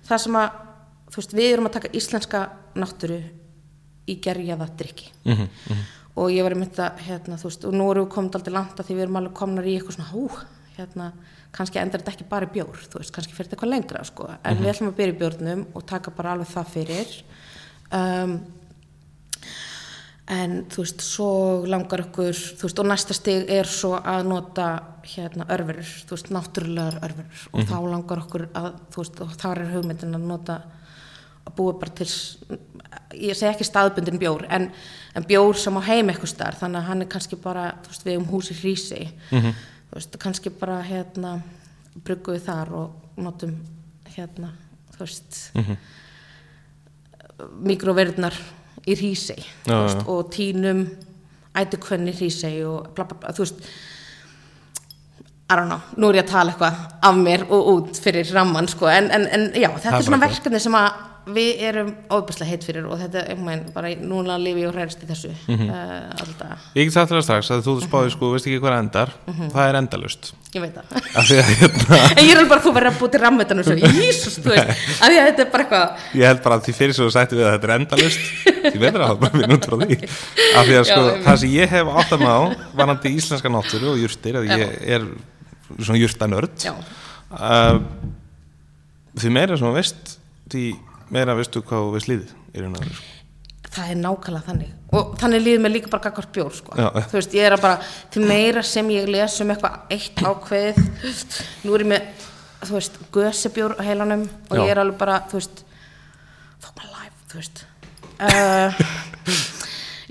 það 0.07 0.23
sem 0.27 0.37
að 0.41 0.59
þú 1.17 1.23
veist, 1.23 1.37
við 1.37 1.53
erum 1.55 1.69
að 1.71 1.77
taka 1.79 1.93
íslenska 1.97 2.43
náttúru 2.77 3.23
í 4.07 4.19
gerjaða 4.23 4.69
drikki 4.77 5.09
mhm, 5.25 5.47
mhm, 5.49 5.87
og 6.17 6.33
ég 6.33 6.45
var 6.45 6.57
í 6.57 6.61
mynda, 6.61 6.91
hérna, 7.07 7.39
þú 7.41 7.49
veist, 7.49 7.65
og 7.69 7.77
nú 7.77 7.89
erum 7.93 8.07
við 8.07 8.13
komið 8.15 8.39
aldrei 8.39 8.55
langt 8.55 8.79
að 8.81 8.91
því 8.91 8.99
við 8.99 9.07
erum 9.07 9.19
alveg 9.21 9.39
komnar 9.41 9.67
í 9.69 9.79
eitthvað 9.79 9.97
svona 9.99 10.13
hú, 10.13 10.27
hérna, 10.77 11.09
kannski 11.57 11.81
endar 11.81 12.05
þetta 12.05 12.15
ekki 12.15 12.29
bara 12.31 12.49
í 12.49 12.53
bjór, 12.53 12.85
þú 12.93 13.01
veist, 13.01 13.15
kannski 13.17 13.37
fyrir 13.37 13.49
þetta 13.49 13.57
eitthvað 13.57 13.73
lengra 13.73 14.05
sko, 14.05 14.29
en 14.37 14.61
við 14.61 14.71
ætlum 14.73 14.93
að 14.93 15.01
byrja 15.01 15.15
í 15.17 15.19
bjórnum 15.23 15.65
og 15.73 15.89
taka 15.89 16.13
bara 16.17 16.37
alveg 16.37 16.53
það 16.53 16.71
fyrir. 16.75 17.17
Um, 17.97 18.39
en 20.27 20.57
þú 20.73 20.83
veist, 20.83 21.05
svo 21.07 21.31
langar 21.71 22.03
okkur 22.09 22.33
þú 22.35 22.67
veist, 22.67 22.81
og 22.83 22.89
næsta 22.91 23.15
stig 23.17 23.51
er 23.53 23.69
svo 23.71 23.95
að 24.01 24.27
nota 24.31 24.71
hérna 25.07 25.47
örverur 25.55 25.87
þú 25.87 26.17
veist, 26.17 26.33
náttúrulegar 26.35 26.99
örverur. 27.07 27.45
Og 27.53 27.69
þá 27.69 27.77
langar 27.87 28.25
okkur 28.25 28.49
að, 28.51 28.73
þú 28.95 29.05
veist, 29.05 29.21
og 29.23 29.37
þá 29.39 29.47
er 29.53 29.63
hugmyndin 29.75 30.19
að 30.19 30.27
nota 30.33 30.59
að 31.47 31.55
búa 31.59 31.77
bara 31.81 31.95
til 31.97 32.09
ég 33.17 33.37
segi 33.37 33.51
ekki 33.51 33.67
staðbundin 33.67 34.21
bjór 34.21 34.47
en, 34.53 34.69
en 35.17 35.27
bjór 35.27 35.57
sem 35.59 35.77
á 35.79 35.83
heim 35.89 36.11
eitthvað 36.11 36.33
starf 36.33 36.63
þannig 36.63 36.83
að 36.83 36.91
hann 36.91 37.05
er 37.05 37.11
kannski 37.13 37.39
bara, 37.41 37.69
veist, 37.87 38.05
við 38.07 38.21
um 38.21 38.29
húsi 38.31 38.57
hrísi. 38.59 39.07
Þú 39.31 39.95
veist, 39.95 40.19
kannski 40.21 40.53
bara 40.53 40.81
hérna, 40.85 41.39
bruggu 42.05 42.37
við 42.37 42.49
þar 42.49 42.75
og 42.77 43.21
notum 43.23 43.55
hérna, 44.17 44.53
þú 44.97 45.05
veist 45.05 45.41
mikroverðnar 47.67 48.37
í 48.87 48.95
hrísi 48.97 49.37
Já, 49.37 49.77
veist, 49.83 50.01
já. 50.01 50.07
og 50.13 50.31
tínum 50.33 50.87
ætukvenni 51.57 52.15
hrísi 52.17 52.53
og 52.69 52.91
bla 52.97 53.07
bla 53.09 53.19
bla 53.21 53.35
þú 53.37 53.45
veist 53.45 53.69
I 55.47 55.55
don't 55.55 55.71
know, 55.71 55.79
nú 55.95 56.09
er 56.11 56.19
ég 56.19 56.25
að 56.25 56.31
tala 56.33 56.53
eitthvað 56.53 56.79
af 57.07 57.19
mér 57.21 57.45
og 57.55 57.69
út 57.71 57.99
fyrir 58.03 58.27
ramman 58.35 58.67
sko, 58.67 58.89
en, 58.91 59.07
en, 59.15 59.29
en 59.31 59.45
já, 59.55 59.69
þetta 59.77 60.01
er 60.01 60.07
svona 60.09 60.25
verkefni 60.25 60.61
sem 60.63 60.75
að 60.75 60.89
við 61.27 61.63
erum 61.67 61.89
óbærslega 62.07 62.53
heitt 62.53 62.65
fyrir 62.67 62.87
og 62.87 63.01
þetta 63.01 63.25
er 63.27 63.39
mein, 63.43 63.65
bara 63.75 63.91
núna 63.99 64.37
lifi 64.39 64.67
og 64.69 64.75
hræðist 64.77 65.03
í 65.03 65.09
þessu 65.09 65.31
mm. 65.33 65.57
-hmm. 65.59 66.13
alltaf, 66.23 66.67
Ég 66.77 66.87
get 66.87 66.95
sagt 66.95 67.11
þér 67.11 67.19
það 67.19 67.25
strax 67.27 67.51
að 67.51 67.65
þú 67.67 67.75
spáði 67.83 68.13
sko, 68.15 68.31
veist 68.35 68.47
ekki 68.47 68.61
hvað 68.63 68.79
endar. 68.79 69.15
Það 69.27 69.69
er 69.69 69.79
endalust 69.81 70.33
ég 70.57 70.63
veit 70.63 70.77
það. 70.77 70.87
Að 71.19 71.33
hérna, 71.59 71.99
en 72.17 72.23
ég 72.25 72.33
er 72.33 72.41
alveg 72.41 72.51
bara 72.51 72.61
að 72.61 72.67
þú 72.67 72.73
verður 72.77 72.91
að 72.91 72.99
búið 73.01 73.13
til 73.15 73.21
rammetan 73.23 73.61
og 73.61 73.67
svo, 73.67 73.77
jísus, 73.97 74.39
þú 74.41 74.53
veist. 74.55 74.85
Af 75.03 75.11
því 75.11 75.19
að 75.21 75.29
þetta 75.31 75.45
er 75.45 75.51
bara 75.53 75.67
eitthvað 75.67 76.21
ég 76.21 76.31
held 76.31 76.43
bara 76.47 76.59
að 76.59 76.67
því 76.67 76.77
fyrir 76.81 76.97
svo 76.97 77.09
sætti 77.13 77.39
við 77.39 77.47
að 77.47 77.57
þetta 77.57 77.69
er 77.69 77.75
endalust 77.77 78.21
því 78.67 78.83
veitur 78.83 79.05
að 79.05 79.11
það 79.11 79.23
bara 79.25 79.41
minn 79.41 79.57
út 79.57 79.69
frá 79.69 79.77
því. 79.83 79.99
Af 80.57 80.69
því 80.71 80.79
að 80.81 80.87
sko, 80.91 81.01
Já, 81.07 81.17
það 81.27 81.41
sem 81.43 81.57
ég 81.57 81.75
hef 81.77 81.93
átt 82.01 82.15
að 82.17 82.25
má 82.25 82.37
varandi 82.79 83.15
íslenska 83.19 83.53
náttúru 83.53 83.93
og 83.93 84.01
jurtir 84.01 84.41
að 84.41 84.51
ég 84.55 84.77
er 84.97 85.09
svona 85.81 86.01
jurtanörd 86.01 86.63
já, 86.63 86.73
uh, 87.35 87.81
því 89.19 89.33
meira 89.35 89.59
sem 89.59 89.67
þú 89.67 89.75
veist 89.75 90.17
því 90.53 90.67
meira 91.15 91.37
veistu 91.39 91.63
hvað 91.63 91.85
þú 91.87 91.93
veist 91.97 92.11
líðið 92.11 92.33
í 92.57 92.65
raun 92.65 92.75
og 92.77 92.83
veru 92.83 92.97
sko. 92.97 93.13
það 93.77 93.91
er 93.93 94.01
nákvæmlega 94.01 94.47
þannig 94.47 94.97
og 94.97 95.13
þannig 95.21 95.45
líður 95.45 95.63
mér 95.65 95.75
líka 95.75 95.93
bara 95.93 96.07
gagvart 96.07 96.33
bjór 96.33 96.55
sko. 96.57 96.77
Þú 96.77 97.19
veist, 97.19 97.35
ég 97.37 97.47
er 97.49 97.57
að 97.57 97.65
bara 97.67 97.91
til 98.15 98.23
meira 98.25 98.63
sem 98.65 98.91
ég 98.95 99.11
les 99.11 99.41
um 99.45 99.53
eitthvað 99.53 99.97
eitt 99.97 100.23
ákveð 100.23 100.81
þú 100.81 101.11
veist, 101.11 101.39
nú 101.67 101.77
er 101.77 101.85
ég 101.85 101.91
með 101.93 102.27
þú 102.67 102.79
veist, 102.79 103.01
gösebjór 103.15 103.77
á 103.77 103.83
heilanum 103.87 104.25
og 104.51 104.57
Já. 104.57 104.63
ég 104.63 104.73
er 104.73 104.83
alveg 104.83 105.01
bara, 105.01 105.19
þú 105.31 105.41
veist 105.41 105.65
fuck 106.63 106.81
my 106.81 106.89
life, 106.95 107.27
þú 107.31 107.43
veist 107.43 107.65
uh, 108.21 108.87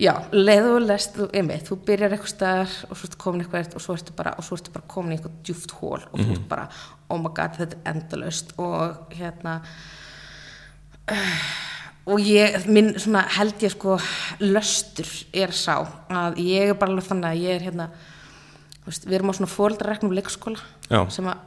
já, 0.06 0.14
leið 0.36 0.70
og 0.76 0.86
lest 0.86 1.18
þú, 1.18 1.28
einmitt, 1.34 1.68
þú 1.70 1.80
byrjar 1.88 2.16
eitthvað 2.16 2.34
staðar 2.34 2.78
og 2.90 3.00
svo 3.00 3.10
ertu 3.10 3.22
komin 3.26 3.46
eitthvað 3.46 3.76
og 3.80 3.86
svo 3.86 3.98
ertu 3.98 4.16
bara, 4.18 4.36
ertu 4.40 4.74
bara 4.76 4.90
komin 4.92 5.16
í 5.16 5.18
eitthvað 5.18 5.38
djúft 5.48 5.76
hól 5.80 6.00
og 6.00 6.16
þú 6.20 6.32
ert 6.38 6.48
bara, 6.52 6.70
oh 7.10 7.22
my 7.22 7.32
god, 7.36 7.58
þetta 7.60 7.80
er 7.80 7.94
endalaust 7.96 8.56
og 8.62 9.16
hérna 9.16 9.60
og 12.12 12.22
ég, 12.22 12.60
minn 12.70 12.94
svona 13.02 13.26
held 13.38 13.62
ég 13.66 13.74
sko 13.74 13.98
löstur 14.44 15.10
er 15.34 15.54
sá 15.56 15.80
að 16.10 16.40
ég 16.44 16.72
er 16.72 16.78
bara 16.80 16.94
alveg 16.94 17.10
þannig 17.10 17.32
að 17.32 17.44
ég 17.44 17.58
er 17.58 17.68
hérna 17.70 17.90
veist, 18.86 19.06
við 19.06 19.20
erum 19.20 19.34
á 19.34 19.38
svona 19.38 19.54
fóreldrareknum 19.54 20.16
leikskóla 20.18 20.62
Já. 20.90 21.02
sem 21.14 21.30
að 21.30 21.44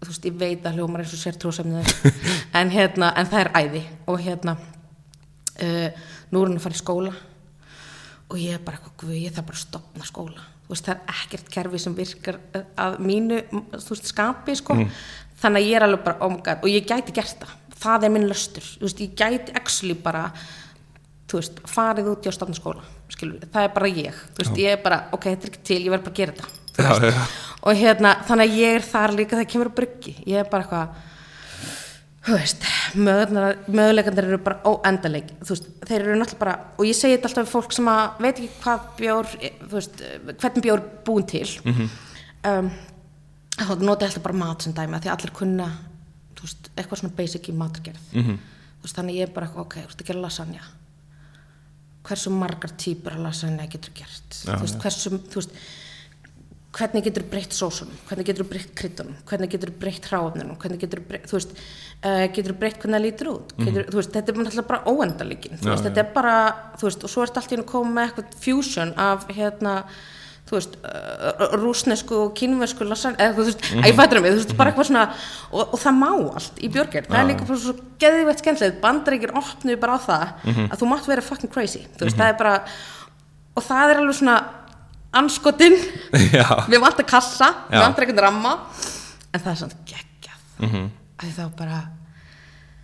þú 0.00 0.08
veist, 0.08 0.26
ég 0.26 0.36
veit 0.40 0.66
að 0.66 0.78
hljómar 0.78 1.02
eins 1.02 1.14
og 1.14 1.20
sér 1.20 1.36
tróðsefnið 1.40 1.90
en 2.58 2.72
hérna, 2.72 3.10
en 3.20 3.28
það 3.28 3.42
er 3.42 3.50
æði. 3.58 3.82
Og 4.08 4.22
hérna 4.24 4.56
uh, 4.56 6.06
nú 6.30 6.40
er 6.40 6.48
hann 6.48 6.56
að 6.56 6.64
fara 6.64 6.78
í 6.78 6.80
skóla. 6.80 7.14
Og 8.30 8.38
ég 8.40 8.56
er 8.56 8.64
bara 8.64 8.80
eitthvað, 8.80 9.14
ég 9.18 9.34
þarf 9.34 9.50
bara 9.50 9.58
að 9.60 9.64
stopna 9.66 10.08
skóla. 10.08 10.46
Þú 10.64 10.74
veist, 10.74 10.86
það 10.86 10.94
er 10.96 11.16
ekkert 11.18 11.50
kerfi 11.56 11.82
sem 11.82 11.96
virkar 11.98 12.40
uh, 12.56 12.66
að 12.86 13.00
mínu, 13.10 13.40
þú 13.76 13.94
veist, 13.94 14.12
skapi 14.12 14.56
sko, 14.60 14.78
þannig 15.42 15.60
að 15.60 15.68
ég 15.68 15.80
er 15.80 15.88
alveg 15.88 16.04
bara 16.06 16.24
oh 16.24 16.32
my 16.32 16.44
god, 16.46 16.64
og 16.64 16.72
ég 16.72 16.88
gæti 16.88 17.16
gert 17.16 17.42
það, 17.42 17.56
það 17.80 18.06
er 18.06 18.14
minn 18.14 18.28
löstur 18.30 18.64
þú 18.76 18.86
veist, 18.86 19.04
ég 19.04 19.14
gæti 19.18 19.54
actually 19.58 19.96
bara 19.98 20.30
þú 21.30 21.40
veist, 21.40 21.60
farið 21.70 22.10
út 22.12 22.26
í 22.26 22.30
að 22.30 22.38
stopna 22.38 22.58
skóla 22.58 22.86
skilur, 23.10 23.44
það 23.52 23.66
er 23.66 23.76
bara 23.76 23.92
ég, 23.92 24.24
þú 24.34 24.42
veist, 24.42 24.58
ég 24.60 24.74
er 24.74 24.82
bara 24.82 25.04
ok, 25.14 25.28
þetta 25.28 25.46
er 25.46 25.52
ekki 25.52 25.62
til, 25.66 25.78
ég 25.84 25.94
verð 25.94 26.06
bara 26.06 26.14
að 26.14 26.20
gera 26.20 26.34
þetta. 26.36 26.56
Þú 26.70 26.82
Já, 26.84 26.90
veist. 26.90 27.14
já. 27.14 27.54
og 27.60 27.80
hérna, 27.80 28.16
þannig 28.28 28.50
að 28.50 28.58
ég 28.60 28.76
er 28.78 28.84
þar 28.86 29.14
líka 29.18 29.36
þegar 29.36 29.50
kemur 29.54 29.70
að 29.70 29.78
bryggi, 29.80 30.12
ég 30.30 30.42
er 30.42 30.50
bara 30.50 30.66
eitthvað 30.66 31.08
þú 32.20 32.36
veist, 32.36 32.66
möguleikandir 33.00 34.28
eru 34.28 34.38
bara 34.44 34.60
óendaleg 34.68 35.32
þú 35.40 35.54
veist, 35.54 35.68
þeir 35.88 35.98
eru 36.02 36.18
náttúrulega 36.20 36.42
bara 36.42 36.56
og 36.76 36.86
ég 36.88 36.98
segi 36.98 37.16
þetta 37.16 37.30
alltaf 37.30 37.46
við 37.46 37.54
fólk 37.54 37.76
sem 37.76 37.90
að 37.90 38.22
veit 38.26 38.32
ekki 38.34 38.50
hvað 38.60 38.86
bjór 39.00 39.30
þú 39.40 39.74
veist, 39.74 40.02
hvernig 40.30 40.66
bjór 40.66 40.84
búin 41.06 41.28
til. 41.32 41.48
Mm 41.64 41.74
-hmm. 41.74 41.88
um, 42.50 42.70
þá 43.56 43.72
nota 43.80 44.04
ég 44.04 44.10
alltaf 44.10 44.22
bara 44.22 44.42
mat 44.44 44.62
sem 44.62 44.72
dæmi 44.72 44.96
af 44.96 45.02
því 45.02 45.08
að 45.08 45.16
allir 45.16 45.32
kunna 45.32 45.70
veist, 46.46 46.70
eitthvað 46.76 47.02
svona 47.02 47.16
basic 47.16 47.48
í 47.48 47.56
matargerð. 47.56 48.04
-hmm. 48.12 48.38
þú 48.80 48.86
veist, 48.86 48.96
þannig 48.96 49.20
ég 49.20 49.28
er 49.28 49.34
bara 49.34 49.46
eitthvað, 49.46 49.66
ok, 49.66 49.74
þú 49.74 49.90
veist, 49.90 50.00
að 50.00 50.06
gera 50.06 50.24
lasagna 50.26 50.62
hversu 52.02 52.30
margar 52.32 52.72
típur 52.80 53.12
af 53.12 53.22
lasagna 53.26 53.68
getur 53.70 53.92
gert? 53.94 54.42
Já, 54.44 54.56
þú 54.56 54.64
veist, 54.64 54.82
hversu, 54.82 55.10
þú 55.10 55.40
veist 55.42 55.56
hvernig 56.70 57.02
getur 57.02 57.24
breytt 57.26 57.54
sósunum, 57.54 57.96
hvernig 58.06 58.28
getur 58.28 58.46
breytt 58.46 58.70
kryddunum, 58.78 59.16
hvernig 59.26 59.50
getur 59.50 59.72
breytt 59.74 60.06
hráfnunum, 60.06 60.54
hvernig 60.60 60.78
getur 60.84 61.02
breytt, 61.02 61.26
þú 61.26 61.36
veist, 61.40 61.56
uh, 62.06 62.26
getur 62.30 62.54
breytt 62.60 62.78
hvernig 62.78 62.96
það 62.96 63.04
lítur 63.06 63.30
út, 63.32 63.54
getur, 63.58 63.88
þú 63.90 63.98
veist, 63.98 64.12
þetta 64.14 64.32
er 64.32 64.38
náttúrulega 64.38 64.68
bara 64.68 64.94
óendalíkin, 64.94 65.58
þú 65.58 65.72
veist, 65.72 65.88
þetta 65.88 66.04
er 66.04 66.12
bara, 66.14 66.36
þú 66.78 66.86
veist, 66.86 67.06
og 67.06 67.12
svo 67.12 67.26
ertu 67.26 67.42
allt 67.42 67.54
í 67.54 67.58
einu 67.58 67.66
komið 67.72 67.96
með 67.96 68.06
eitthvað 68.06 68.38
fusion 68.46 68.94
af, 69.02 69.26
hérna, 69.34 69.74
þú 70.50 70.56
veist, 70.58 70.76
rúsnesku 71.62 72.16
og 72.24 72.32
kínversku 72.34 72.84
lasan, 72.84 73.14
eða 73.22 73.36
þú 73.36 73.44
veist, 73.46 73.60
mm 73.62 73.78
-hmm. 73.78 73.86
ég 73.86 73.96
fættur 73.96 74.20
mig, 74.20 74.32
þú 74.32 74.36
veist, 74.36 74.56
bara 74.56 74.70
eitthvað 74.70 74.86
svona, 74.86 75.04
og, 75.52 75.74
og 75.74 75.78
það 75.80 75.94
má 76.02 76.10
allt 76.34 76.56
í 76.58 76.68
björgjörn, 76.68 77.06
það 77.10 77.20
er 77.20 77.28
líka 77.30 77.44
bara 77.46 77.58
svo 77.58 77.74
geðveitt 77.98 78.38
skemmtilegt, 78.38 78.80
bandaríkir 78.80 79.30
opnuðu 79.34 79.76
bara 79.80 79.94
á 79.94 79.98
það 80.08 80.26
að 80.72 80.78
þú 80.78 80.86
mátt 80.90 81.06
vera 81.06 81.22
fucking 81.22 81.52
crazy, 81.52 81.86
þú 81.98 82.04
veist, 82.04 82.16
það 82.16 82.28
er 82.28 82.38
bara, 82.38 82.62
og 83.56 83.62
það 83.62 83.90
er 83.90 83.96
alveg 83.96 84.14
svona 84.14 84.44
anskotinn 85.12 85.76
við 86.72 86.80
vantar 86.80 87.06
kassa, 87.06 87.54
við 87.70 87.78
Já. 87.78 87.82
vantar 87.82 88.04
einhvern 88.04 88.24
ramma 88.26 88.58
en 89.32 89.40
það 89.40 89.52
er 89.52 89.56
svona 89.56 89.78
geggjað. 89.86 90.38
Mm 90.58 90.66
Mhm. 90.66 90.76
-hmm. 90.76 90.90
að 91.18 91.32
þá 91.38 91.56
bara 91.56 91.80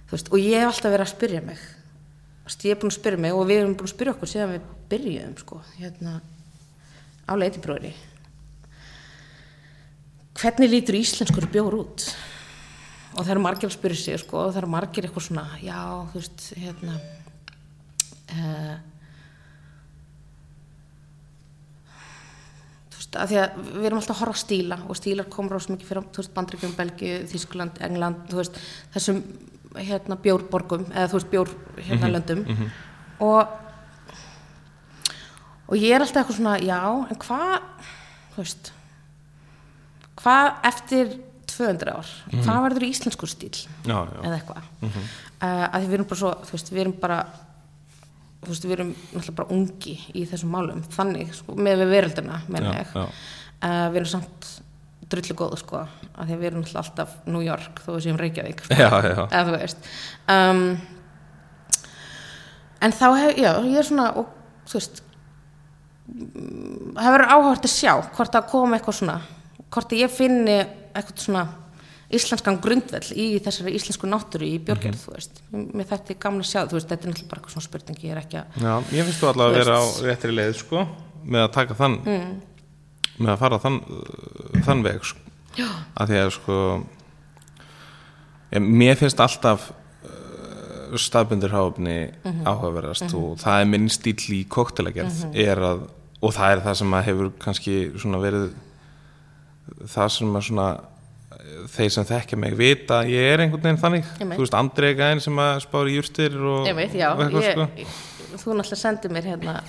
þú 0.06 0.10
veist, 0.12 0.32
og 0.32 0.38
ég 0.38 0.60
hef 0.60 0.66
alltaf 0.66 0.92
verið 0.92 1.06
að 1.06 1.14
spyrja 1.16 1.40
mig. 1.42 1.58
Ég 2.62 2.70
er 2.70 2.78
búin 2.78 2.90
að 2.90 2.98
spyrja 3.00 3.18
mig 3.18 3.32
og 3.34 3.46
við 3.46 3.60
erum 3.60 3.74
búin 3.74 3.88
að 3.88 3.94
spyrja 3.94 4.12
okkur 4.12 4.28
síðan 4.28 4.52
við 4.54 4.60
byrjuðum 4.88 5.38
sko, 5.38 5.60
hérna 5.80 6.20
á 7.26 7.32
leitibróðri 7.34 7.94
hvernig 10.36 10.72
lítur 10.72 10.98
íslenskur 10.98 11.48
bjór 11.52 11.78
út? 11.80 12.08
Og 13.16 13.22
það 13.22 13.32
eru 13.36 13.44
margir 13.46 13.70
að 13.70 13.76
spyrja 13.78 14.00
sig 14.02 14.20
sko, 14.20 14.42
og 14.44 14.50
það 14.52 14.60
eru 14.62 14.72
margir 14.74 15.06
eitthvað 15.08 15.26
svona 15.30 15.46
já, 15.62 15.78
þú 16.10 16.20
veist, 16.20 16.44
hérna 16.60 16.96
uh, 18.34 18.74
þú 22.92 23.00
veist, 23.00 23.18
að 23.22 23.32
því 23.32 23.40
að 23.40 23.60
við 23.64 23.88
erum 23.88 24.00
alltaf 24.02 24.16
að 24.16 24.22
horfa 24.22 24.42
stíla 24.42 24.80
og 24.84 25.00
stílar 25.00 25.30
komur 25.32 25.56
á 25.56 25.60
svo 25.64 25.76
mikið 25.76 25.92
fyrir, 25.92 26.08
þú 26.12 26.22
veist, 26.22 26.34
Bandryggjum, 26.36 26.76
Belgíu, 26.76 27.20
Þískland, 27.32 27.80
England, 27.88 28.26
þú 28.32 28.42
veist, 28.42 28.60
þessum 28.96 29.22
hérna 29.76 30.20
bjórborgum, 30.20 30.90
eða 30.92 31.08
þú 31.12 31.20
veist, 31.20 31.32
bjór 31.32 31.54
hérna 31.88 32.12
löndum 32.12 32.44
og 33.24 33.56
og 35.66 35.76
ég 35.80 35.94
er 35.96 36.02
alltaf 36.04 36.22
eitthvað 36.24 36.38
svona, 36.40 36.56
já, 36.62 36.80
en 37.10 37.20
hvað 37.22 37.54
þú 38.34 38.42
veist 38.42 38.72
hvað 40.20 40.52
eftir 40.70 41.16
200 41.56 41.92
ár? 41.94 42.08
Hvað 42.42 42.62
verður 42.66 42.84
í 42.86 42.90
íslenskur 42.92 43.30
stíl 43.30 43.54
Já, 43.86 43.96
já. 43.96 44.20
eða 44.22 44.36
eitthvað. 44.40 44.70
Mm 44.82 44.92
að 45.46 45.82
því 45.82 45.86
við 45.90 45.94
erum 45.98 46.06
bara 46.08 46.18
svo, 46.20 46.30
þú 46.48 46.54
veist, 46.56 46.70
við 46.72 46.80
erum 46.80 46.92
bara 47.00 47.16
þú 48.46 48.48
veist, 48.52 48.64
við 48.64 48.72
erum 48.76 48.92
náttúrulega 48.96 49.34
bara 49.36 49.54
ungi 49.56 49.94
í 50.16 50.22
þessum 50.30 50.52
málum, 50.54 50.82
þannig 50.96 51.34
sko, 51.36 51.56
með 51.60 51.82
við 51.82 51.90
veröldina, 51.92 52.38
Já, 52.48 52.62
ég. 52.72 52.94
Uh, 52.96 53.88
við 53.90 53.98
erum 54.00 54.10
samt 54.12 54.48
drullu 55.10 55.36
góð 55.38 55.56
sko, 55.60 55.82
að 56.16 56.30
því 56.30 56.38
við 56.40 56.48
erum 56.50 56.62
náttúrulega 56.62 56.82
alltaf 56.84 57.14
New 57.26 57.44
York 57.44 57.82
þó 57.84 57.90
við 57.94 58.02
séum 58.06 58.20
Reykjavík 58.20 58.64
sko, 58.64 58.78
Já, 58.80 58.90
já. 59.06 59.26
eða 59.26 59.44
þú 59.50 59.56
veist. 59.60 59.90
Um, 60.32 60.62
en 62.80 62.96
þá 62.96 63.06
hef, 63.20 63.36
já, 63.40 63.50
ég 63.66 63.78
er 63.80 63.88
svona 63.90 64.08
og 64.20 64.32
þú 64.66 64.78
veist 64.80 65.02
mm, 65.02 65.05
það 66.06 67.12
verður 67.12 67.32
áhört 67.34 67.66
að 67.66 67.72
sjá 67.74 67.92
hvort 68.16 68.32
það 68.36 68.50
kom 68.52 68.74
eitthvað 68.76 68.98
svona 69.00 69.16
hvort 69.74 69.92
ég 69.98 70.10
finni 70.14 70.58
eitthvað 70.94 71.22
svona 71.24 71.46
íslenskan 72.16 72.60
grundvell 72.62 73.08
í 73.18 73.24
þessari 73.42 73.72
íslensku 73.74 74.06
náttúru 74.06 74.46
í 74.46 74.60
björgerð, 74.62 74.94
Mhm. 74.94 75.02
þú 75.02 75.14
veist 75.16 75.40
mér 75.74 75.88
þætti 75.90 76.14
gaman 76.22 76.40
að 76.40 76.50
sjá, 76.52 76.60
þú 76.70 76.76
veist, 76.78 76.88
þetta 76.88 77.02
er 77.02 77.10
náttúrulega 77.10 77.28
bara 77.32 77.40
eitthvað 77.40 77.54
svona 77.56 77.66
spurning 77.66 77.98
ég 78.04 78.10
er 78.12 78.20
ekki 78.22 78.36
að, 78.38 78.44
Já, 78.62 78.74
ég 78.94 79.04
finnst 79.08 79.20
þú 79.20 79.28
allavega 79.32 79.50
að 79.50 79.64
vera 79.64 79.78
á 79.82 79.84
réttri 80.06 80.32
leið 80.36 80.54
sko, 80.60 80.86
með 81.26 81.40
að 81.48 81.52
taka 81.52 81.74
þann 81.74 81.96
með 83.18 83.32
að 83.32 83.38
fara 83.38 83.58
þann, 83.58 83.80
þann 84.62 84.82
veg 84.84 85.02
sko. 85.04 85.18
að 85.96 86.06
því 86.08 86.16
að 86.22 86.30
sko 86.36 86.56
ég, 88.52 88.62
mér 88.62 88.96
finnst 89.00 89.20
alltaf 89.20 89.70
uh, 90.06 90.96
staðbundir 90.96 91.50
háfni 91.50 92.12
Mhm. 92.24 92.44
áhugaverðast 92.46 93.14
og 93.14 93.38
það 93.42 93.60
er 93.60 93.66
minn 93.66 93.88
stíl 93.88 94.14
í 94.30 94.46
koktelagerð 94.46 95.34
er 95.34 95.56
að, 95.58 95.88
og 96.20 96.34
það 96.36 96.52
er 96.52 96.62
það 96.66 96.78
sem 96.80 96.94
að 96.98 97.08
hefur 97.10 97.32
kannski 97.42 97.78
svona 97.96 98.20
verið 98.22 98.46
það 99.92 100.12
sem 100.16 100.38
að 100.38 100.46
svona 100.48 100.68
þeir 101.72 101.90
sem 101.94 102.06
þekkja 102.06 102.38
mig 102.40 102.54
vita 102.58 103.00
að 103.02 103.12
ég 103.14 103.32
er 103.32 103.42
einhvern 103.44 103.64
veginn 103.64 103.82
þannig. 103.82 104.06
Ég 104.20 104.32
þú 104.32 104.44
veist, 104.44 104.56
Andrei 104.58 104.94
gæðin 104.98 105.22
sem 105.24 105.42
að 105.42 105.58
spári 105.66 105.98
júrstir 105.98 106.38
og, 106.38 106.64
ég 106.68 106.78
veit, 106.78 106.96
já, 106.96 107.10
og 107.12 107.36
ég, 107.36 107.52
sko. 107.52 107.68
þú 108.36 108.56
náttúrulega 108.56 108.80
sendið 108.80 109.14
mér 109.16 109.30
hérna 109.32 109.60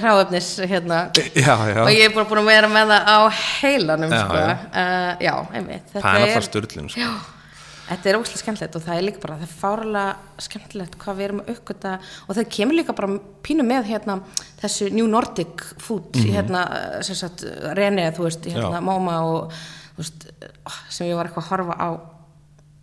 ráefnis 0.00 0.48
hérna. 0.70 1.10
Já, 1.34 1.54
já, 1.66 1.80
og 1.82 1.90
ég 1.90 2.06
er 2.06 2.14
bara 2.14 2.28
búin 2.30 2.42
að 2.44 2.50
vera 2.52 2.68
með 2.70 2.92
það 2.92 3.08
á 3.10 3.18
heilanum 3.60 4.12
Já, 4.12 4.20
sko. 4.22 4.42
já. 4.42 4.52
Uh, 4.70 5.24
já, 5.26 5.34
einmitt. 5.58 5.88
Það 5.94 6.04
er 6.04 6.20
náttúrulega 6.22 6.44
styrlun 6.48 6.92
sko. 6.94 7.08
Þetta 7.84 8.10
er 8.10 8.16
óslega 8.16 8.40
skemmtilegt 8.40 8.76
og 8.78 8.84
það 8.86 8.98
er 8.98 9.04
líka 9.04 9.20
bara, 9.20 9.36
það 9.40 9.46
er 9.46 9.56
fárlega 9.60 10.42
skemmtilegt 10.46 10.94
hvað 11.02 11.18
við 11.18 11.26
erum 11.26 11.40
að 11.42 11.50
uppgöta 11.52 11.94
og 12.00 12.38
það 12.38 12.50
kemur 12.56 12.78
líka 12.78 12.96
bara 12.96 13.18
pínu 13.44 13.66
með 13.68 13.88
hérna 13.90 14.18
þessu 14.62 14.88
New 14.94 15.08
Nordic 15.10 15.64
food, 15.84 16.16
hérna, 16.16 16.62
sem 17.04 17.18
sagt, 17.18 17.44
René, 17.76 18.06
þú 18.16 18.28
veist, 18.28 18.48
hérna. 18.48 18.78
Já. 18.80 18.84
Móma 18.88 19.18
og, 19.28 19.58
þú 19.96 20.04
veist, 20.04 20.24
oh, 20.64 20.78
sem 20.88 21.10
ég 21.10 21.18
var 21.18 21.28
eitthvað 21.28 21.44
að 21.44 21.52
horfa 21.52 21.76
á, 21.76 21.88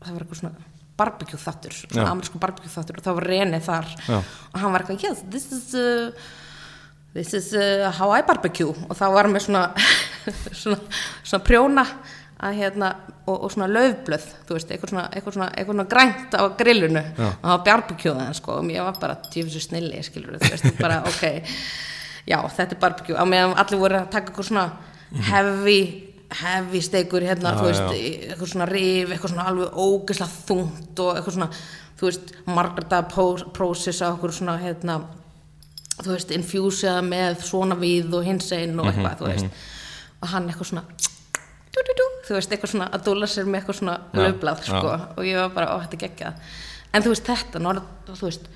það 0.06 0.14
var 0.14 0.28
eitthvað 0.28 0.44
svona 0.44 0.70
barbecue 1.02 1.42
þáttur, 1.42 1.76
svona 1.82 2.12
amerísku 2.12 2.42
barbecue 2.42 2.70
þáttur 2.70 3.02
og 3.02 3.08
það 3.08 3.20
var 3.20 3.30
René 3.32 3.60
þar 3.64 3.90
Já. 4.06 4.22
og 4.22 4.62
hann 4.62 4.76
var 4.76 4.86
eitthvað, 4.86 5.06
yes, 5.08 5.26
this 5.34 5.50
is, 5.56 5.74
uh, 5.74 6.12
this 7.16 7.34
is 7.38 7.52
uh, 7.58 7.90
how 7.98 8.14
I 8.14 8.22
barbecue 8.28 8.70
og 8.70 8.98
þá 9.00 9.06
var 9.16 9.30
með 9.32 9.48
svona, 9.48 9.64
svona, 10.62 10.78
svona 11.24 11.46
prjóna 11.48 11.88
að 12.42 12.56
hérna, 12.58 12.88
og, 13.30 13.36
og 13.46 13.52
svona 13.54 13.68
laufblöð, 13.70 14.24
þú 14.48 14.56
veist, 14.58 14.72
eitthvað 14.74 14.92
svona, 14.94 15.04
eitthvað 15.14 15.36
svona, 15.36 15.50
eitthvað 15.54 15.76
svona 15.76 15.90
grænt 15.92 16.34
á 16.34 16.42
grillunu 16.58 17.02
Já. 17.06 17.26
og 17.28 17.44
það 17.44 17.52
var 17.52 17.66
barbecue 17.68 18.14
það, 18.18 18.32
sko, 18.40 18.56
og 18.58 18.66
mér 18.66 18.86
var 18.88 18.96
bara 19.02 19.18
djöfisur 19.28 19.66
snilli, 19.68 20.00
skilur 20.08 20.40
þú 20.42 20.50
veist, 20.56 20.70
bara, 20.80 20.98
ok, 21.12 21.26
já, 22.32 22.38
þetta 22.58 22.76
er 22.78 22.82
barbecue, 22.82 23.18
á 23.20 23.26
meðan 23.30 23.54
allir 23.62 23.82
voru 23.84 24.00
að 24.00 24.10
taka 24.16 24.32
eitthvað 24.32 24.50
svona 24.50 24.66
heavy, 25.28 25.78
heavy 26.42 26.82
steikur, 26.82 27.28
hérna, 27.28 27.54
Já, 27.54 27.60
þú 27.62 27.68
veist, 27.70 27.86
já. 27.86 28.18
eitthvað 28.34 28.52
svona 28.56 28.70
rif, 28.72 29.14
eitthvað 29.14 29.34
svona 29.36 29.48
alveg 29.52 29.80
ógeðslega 29.86 30.42
þungt 30.50 31.04
og 31.06 31.12
eitthvað 31.20 31.38
svona, 31.38 31.50
þú 32.02 32.10
veist, 32.10 32.34
margarda 32.50 33.04
prósess 33.12 34.02
á 34.02 34.10
eitthvað 34.10 34.38
svona, 34.40 34.58
hérna, 34.64 34.98
þú 36.02 36.16
veist, 36.16 36.34
infjúsið 36.40 37.02
með 37.06 37.46
svona 37.46 37.78
við 37.78 38.18
og 38.18 38.26
hins 38.26 38.50
einn 38.58 38.80
og 38.82 38.90
eitthvað, 38.90 39.20
þú 39.22 39.30
veist, 39.30 39.64
og 40.24 40.34
hann 40.34 40.50
eitthvað 40.50 40.72
svona, 40.72 40.86
dú, 41.76 41.84
dú, 41.86 41.98
dú, 42.02 42.08
þú 42.32 42.40
veist, 42.40 42.52
eitthvað 42.56 42.72
svona 42.74 42.88
að 42.96 43.04
dúla 43.08 43.28
sér 43.30 43.46
með 43.52 43.60
eitthvað 43.62 43.78
svona 43.82 43.96
Já, 44.14 44.20
löfblað, 44.24 44.62
já. 44.64 44.68
sko, 44.72 44.92
og 45.18 45.24
ég 45.28 45.40
var 45.42 45.50
bara, 45.56 45.68
ó, 45.76 45.76
þetta 45.86 46.02
geggjað. 46.06 46.34
En 46.94 47.04
þú 47.06 47.14
veist, 47.14 47.26
þetta, 47.28 47.60
norð, 47.64 47.84
þú 48.08 48.26
veist, 48.28 48.48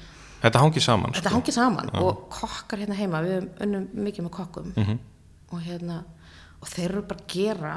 þetta 0.42 0.62
hangi 0.64 0.82
saman 0.84 1.12
þetta 1.16 1.30
sko. 1.30 1.36
hangið 1.40 1.54
saman 1.60 1.90
og 2.02 2.26
kokkar 2.30 2.80
hérna 2.84 2.96
heima, 3.00 3.22
við 3.26 3.48
unnum 3.66 3.88
mikið 3.94 4.26
með 4.28 4.34
kokkum 4.40 4.74
Mhm. 4.76 5.00
og 5.52 5.62
hérna, 5.62 6.04
og 6.62 6.68
þeir 6.68 6.90
eru 6.90 7.02
bara 7.02 7.20
að 7.20 7.28
gera, 7.28 7.76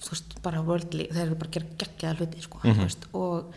þú 0.00 0.10
veist, 0.12 0.42
bara 0.42 0.62
worldly, 0.62 1.08
þeir 1.12 1.26
eru 1.26 1.34
bara 1.34 1.50
að 1.50 1.56
gera 1.58 1.66
geggjaða 1.78 2.16
hluti, 2.18 2.42
sko, 2.42 2.58
Mhm. 2.64 2.74
þú 2.74 2.82
veist, 2.84 3.04
og 3.14 3.54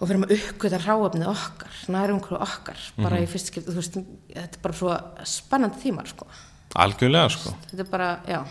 og 0.00 0.06
fyrir 0.06 0.22
að 0.22 0.30
uppgöta 0.38 0.78
ráöfnið 0.78 1.26
okkar, 1.26 1.72
nærum 1.90 2.20
hverju 2.22 2.38
okkar, 2.40 2.76
bara 2.98 3.16
Mhm. 3.16 3.24
í 3.24 3.26
fyrst 3.26 3.46
skipti, 3.50 3.66
þú 3.72 3.74
veist, 3.74 3.94
þetta 4.30 4.54
er 4.54 4.62
bara 4.62 4.74
svo 4.74 5.00
spennandi 5.24 5.82
tímar, 5.82 6.06
sko. 6.06 6.26
algjörlega 6.76 7.30
sko 7.30 7.50
Þetta 7.72 7.80
er 7.80 7.84
bara, 7.90 8.20
já, 8.28 8.46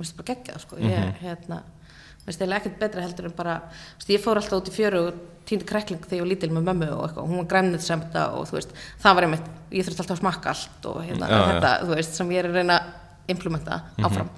mér 0.00 0.08
finnst 0.08 0.16
bara 0.20 0.30
geggjað, 0.34 0.62
sko. 0.64 0.76
Ég, 0.80 0.96
Mhm. 0.98 1.18
hérna, 1.20 1.58
mér 1.60 2.24
finnst 2.26 2.40
eiginlega 2.40 2.60
ekkert 2.64 2.78
betra 2.80 3.02
heldur 3.04 3.24
en 3.30 3.36
bara, 3.36 3.54
veist, 3.98 4.08
ég 4.10 4.20
fór 4.24 4.36
alltaf 4.40 4.58
út 4.62 4.68
í 4.70 4.74
fjöru 4.74 5.02
og 5.08 5.20
týndi 5.46 5.64
krekling 5.66 6.00
þegar 6.00 6.16
ég 6.18 6.24
var 6.24 6.30
lítil 6.30 6.50
með 6.54 6.64
mömmu 6.68 6.88
og 6.96 7.04
eitthvað, 7.08 7.28
hún 7.28 7.36
var 7.42 7.48
grænið 7.52 7.80
semta 7.84 8.24
og 8.36 8.46
þú 8.48 8.56
veist, 8.58 8.72
það 9.02 9.14
var 9.14 9.22
einmitt, 9.28 9.48
ég 9.72 9.84
þurfti 9.86 10.00
alltaf 10.04 10.16
að 10.16 10.22
smakka 10.22 10.48
allt 10.54 10.86
og 10.86 10.98
hérna, 11.04 11.28
já. 11.28 11.40
þetta, 11.50 11.72
þú 11.84 11.94
veist, 11.96 12.14
sem 12.14 12.28
ég 12.30 12.38
er 12.44 12.48
að 12.50 12.54
reyna 12.60 12.76
að 12.80 13.34
implementa 13.34 13.82
áfram. 13.98 14.28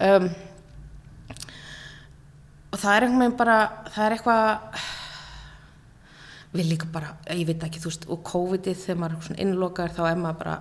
Um, 0.00 0.28
og 2.72 2.78
það 2.82 2.96
er 2.96 3.06
einhvern 3.06 3.22
veginn 3.24 3.36
bara, 3.38 3.56
það 3.94 4.06
er 4.08 4.16
eitthvað, 4.16 4.84
við 6.54 6.68
líka 6.70 6.88
bara, 6.94 7.12
ég 7.34 7.46
veit 7.48 7.66
ekki, 7.66 7.82
þú 7.82 7.90
veist, 7.90 8.06
og 8.10 8.22
COVID-ið 8.30 8.80
þegar 8.84 9.00
maður 9.02 9.30
er 9.34 9.42
innlokaður 9.44 9.94
þá 9.96 10.02
er 10.10 10.20
maður 10.22 10.38
bara, 10.42 10.56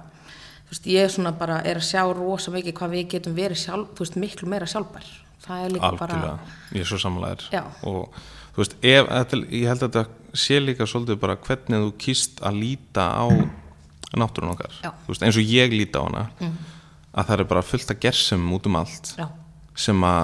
veist, 0.73 0.89
ég 0.89 1.05
svona 1.13 1.33
bara, 1.37 1.61
er 1.63 1.79
að 1.79 1.87
sjá 1.87 2.03
rosa 2.17 2.53
mikið 2.53 2.77
hvað 2.79 2.95
við 2.97 3.09
getum 3.15 3.37
verið 3.37 3.61
sjálf, 3.63 3.93
þú 3.93 4.05
veist, 4.05 4.19
miklu 4.23 4.51
meira 4.51 4.69
sjálfbær. 4.69 5.09
Það 5.43 5.65
er 5.65 5.73
líka 5.75 5.89
algjörlega, 5.91 6.53
ég 6.71 6.85
er 6.85 6.89
svo 6.89 7.01
Já. 7.51 7.63
og 7.83 8.21
þú 8.53 8.61
veist, 8.61 8.75
ef, 8.79 9.09
ég 9.51 9.67
held 9.67 9.83
að 9.83 9.89
þetta 9.89 10.03
sé 10.33 10.59
líka 10.61 10.87
svolítið 10.89 11.19
bara 11.21 11.37
hvernig 11.37 11.83
þú 11.83 11.91
kýst 12.01 12.41
að 12.45 12.59
líta 12.61 13.07
á 13.13 13.25
náttúrun 14.17 14.53
okkar 14.53 14.77
veist, 15.07 15.25
eins 15.25 15.37
og 15.37 15.49
ég 15.49 15.73
líta 15.73 16.01
á 16.01 16.05
hana 16.05 16.23
að 17.13 17.27
það 17.29 17.35
er 17.39 17.49
bara 17.49 17.65
fullt 17.65 17.93
að 17.93 18.01
gersum 18.07 18.45
út 18.55 18.69
um 18.69 18.77
allt 18.79 19.13
Já, 19.17 19.27
sem 19.85 20.05
að 20.07 20.23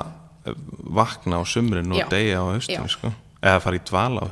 eh, 0.50 0.62
vakna 1.00 1.42
á 1.42 1.44
sumrin 1.46 1.94
og 1.94 2.02
Já. 2.02 2.08
deyja 2.14 2.42
á 2.42 2.46
Já. 2.46 2.54
haustinu 2.56 2.94
sko. 2.94 3.14
eða 3.42 3.62
fara 3.66 3.80
í 3.80 3.84
dvala 3.90 4.26
á 4.26 4.28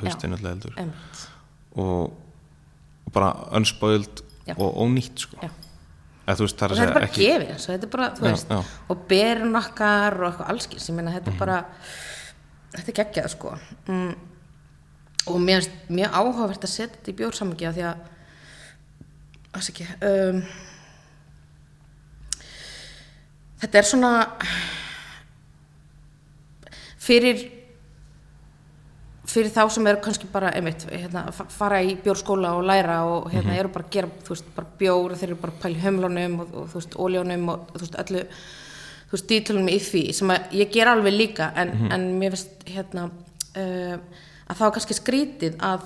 einmitt. 0.78 1.22
og, 1.76 2.12
og 3.06 3.12
bara 3.14 3.34
Já. 4.48 4.54
og 4.56 4.78
ónýtt 4.82 5.26
sko. 5.26 5.36
Já. 5.42 5.50
Þú 6.36 6.44
veist, 6.44 6.62
og 6.62 6.74
þetta 6.76 6.84
er 6.88 6.94
bara 6.96 7.08
ekki 7.08 7.26
gefið 7.26 7.64
þetta 7.64 7.86
er 7.86 7.92
bara, 7.94 8.08
þú 8.18 8.24
Já, 8.24 8.30
veist, 8.30 8.50
já. 8.52 8.58
og 8.92 9.02
berun 9.08 9.56
okkar 9.62 10.16
og 10.20 10.26
eitthvað 10.28 10.50
allskins, 10.52 10.88
ég 10.90 10.96
meina 10.98 11.14
þetta 11.14 11.32
er 11.32 11.38
bara 11.40 11.58
þetta 12.74 12.92
er 12.92 12.96
geggjað 13.00 13.28
sko. 13.32 13.54
Mm, 13.88 14.14
og 15.28 15.38
mér 15.44 15.62
finnst 15.62 15.90
mjög 15.92 16.16
áhugavert 16.20 16.64
að 16.68 16.72
setja 16.74 16.94
þetta 16.96 17.12
í 17.12 17.18
bjórsammingi 17.20 17.68
af 17.68 17.76
því 17.78 17.86
að 17.88 18.06
þess 19.58 19.72
ekki 19.72 19.86
um, 20.08 20.42
þetta 23.62 23.80
er 23.80 23.88
svona 23.88 24.12
fyrir 27.08 27.46
fyrir 29.28 29.50
þá 29.52 29.62
sem 29.70 29.86
eru 29.90 30.00
kannski 30.04 30.28
bara 30.32 30.50
einmitt, 30.56 30.86
hérna, 30.88 31.26
fa- 31.36 31.48
fara 31.52 31.82
í 31.84 31.96
bjórskóla 32.04 32.54
og 32.56 32.64
læra 32.68 33.00
og 33.04 33.26
hérna 33.32 33.56
eru 33.60 33.68
bara 33.74 33.84
að 33.84 33.90
gera 33.98 34.08
veist, 34.28 34.48
bara 34.56 34.70
bjór 34.80 35.12
og 35.12 35.18
þeir 35.20 35.28
eru 35.34 35.40
bara 35.42 35.52
að 35.52 35.60
pæla 35.62 35.76
í 35.76 35.82
hömlunum 35.84 36.38
og, 36.44 36.54
og 36.64 36.96
óljónum 37.06 37.48
og 37.52 37.66
þú 37.74 37.82
veist, 37.84 37.98
öllu 38.04 38.22
þú 39.08 39.16
veist, 39.16 39.28
dítilunum 39.32 39.68
í 39.72 39.78
því 39.84 40.02
sem 40.16 40.32
að 40.34 40.56
ég 40.62 40.72
ger 40.72 40.90
alveg 40.92 41.14
líka. 41.16 41.50
En, 41.60 41.74
en 41.92 42.06
mér 42.20 42.34
finnst 42.36 42.64
hérna 42.68 43.06
uh, 43.08 43.96
að 44.48 44.54
það 44.56 44.64
var 44.66 44.74
kannski 44.78 44.96
skrítið 44.98 45.58
að 45.64 45.84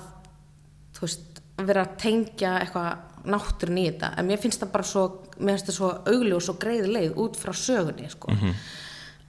þú 0.97 1.05
veist, 1.07 1.41
vera 1.63 1.83
að 1.85 1.97
tengja 2.03 2.53
eitthvað 2.63 3.27
náttúrun 3.33 3.77
í 3.79 3.85
þetta. 3.87 4.09
En 4.19 4.27
mér 4.27 4.39
finnst 4.43 4.59
það 4.63 4.71
bara 4.73 4.87
svo, 4.87 5.03
mér 5.39 5.55
finnst 5.57 5.69
það 5.71 5.77
svo 5.77 5.91
augljós 6.11 6.49
og 6.51 6.57
greið 6.63 6.87
leið 6.91 7.19
út 7.23 7.37
frá 7.39 7.53
sögunni 7.55 8.09
sko. 8.11 8.31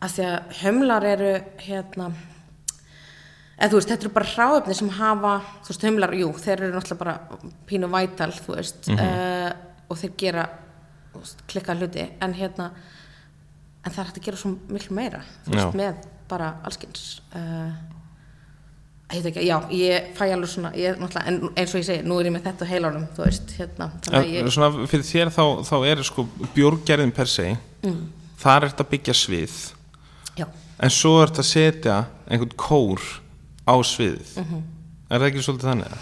að 0.05 0.15
því 0.17 0.25
að 0.31 0.57
hömlar 0.63 1.05
eru 1.07 1.35
hérna 1.65 2.09
eða 3.59 3.71
þú 3.71 3.79
veist, 3.79 3.93
þetta 3.93 4.07
eru 4.07 4.15
bara 4.17 4.33
hráöfni 4.33 4.77
sem 4.79 4.91
hafa 4.99 5.35
þú 5.63 5.73
veist, 5.73 5.87
humlar, 5.87 6.17
jú, 6.19 6.33
þeir 6.43 6.57
eru 6.57 6.75
náttúrulega 6.75 7.05
bara 7.05 7.45
pínu 7.69 7.91
vætal, 7.93 8.31
þú 8.35 8.59
veist 8.59 8.91
uh, 8.95 9.51
og 9.89 10.01
þeir 10.01 10.15
gera 10.25 10.49
veist, 11.15 11.45
klikka 11.51 11.77
hluti, 11.79 12.09
en 12.25 12.37
hérna 12.37 12.71
en 13.85 13.93
það 13.93 14.01
er 14.01 14.09
hægt 14.09 14.21
að 14.21 14.29
gera 14.29 14.41
svo 14.41 14.55
miklu 14.73 14.97
meira 14.97 15.23
þú 15.45 15.55
veist, 15.55 15.67
Já. 15.67 15.79
með 15.79 16.07
bara 16.31 16.51
allskins 16.67 17.05
uh, 17.37 17.71
ég 19.15 19.23
veit 19.23 19.31
ekki, 19.31 19.47
já, 19.47 19.57
ég 19.77 20.11
fæ 20.19 20.25
alveg 20.33 20.51
svona 20.51 20.75
ég, 20.79 20.99
náttúrulega, 20.99 21.31
en 21.31 21.55
eins 21.55 21.75
og 21.75 21.83
ég 21.83 21.87
segi, 21.87 22.05
nú 22.09 22.19
er 22.19 22.31
ég 22.31 22.35
með 22.35 22.47
þetta 22.49 22.69
heilanum, 22.73 23.07
þú 23.15 23.27
veist, 23.27 23.57
hérna 23.61 23.91
En 24.11 24.29
ég, 24.31 24.51
svona 24.51 24.89
fyrir 24.91 25.07
þér 25.07 25.33
þá, 25.35 25.45
þá 25.69 25.75
er 25.93 26.05
sko 26.09 26.27
bjórgerðin 26.57 27.15
per 27.15 27.31
se 27.31 27.51
mm. 27.55 28.01
þar 28.43 28.65
er 28.65 28.73
þetta 28.73 28.87
að 28.89 28.95
byggja 28.97 29.19
svið 29.21 29.59
já, 30.41 30.49
en 30.49 30.97
svo 30.97 31.21
er 31.21 31.31
þetta 31.31 31.45
að 31.45 31.53
setja 31.53 31.99
einhvern 32.27 32.57
kór 32.59 33.05
á 33.65 33.75
sviðið 33.81 34.37
Mhm. 34.43 34.63
er 35.11 35.21
það 35.21 35.29
ekki 35.31 35.45
svolítið 35.47 35.71
þannig? 35.71 35.87
eða? 35.87 35.99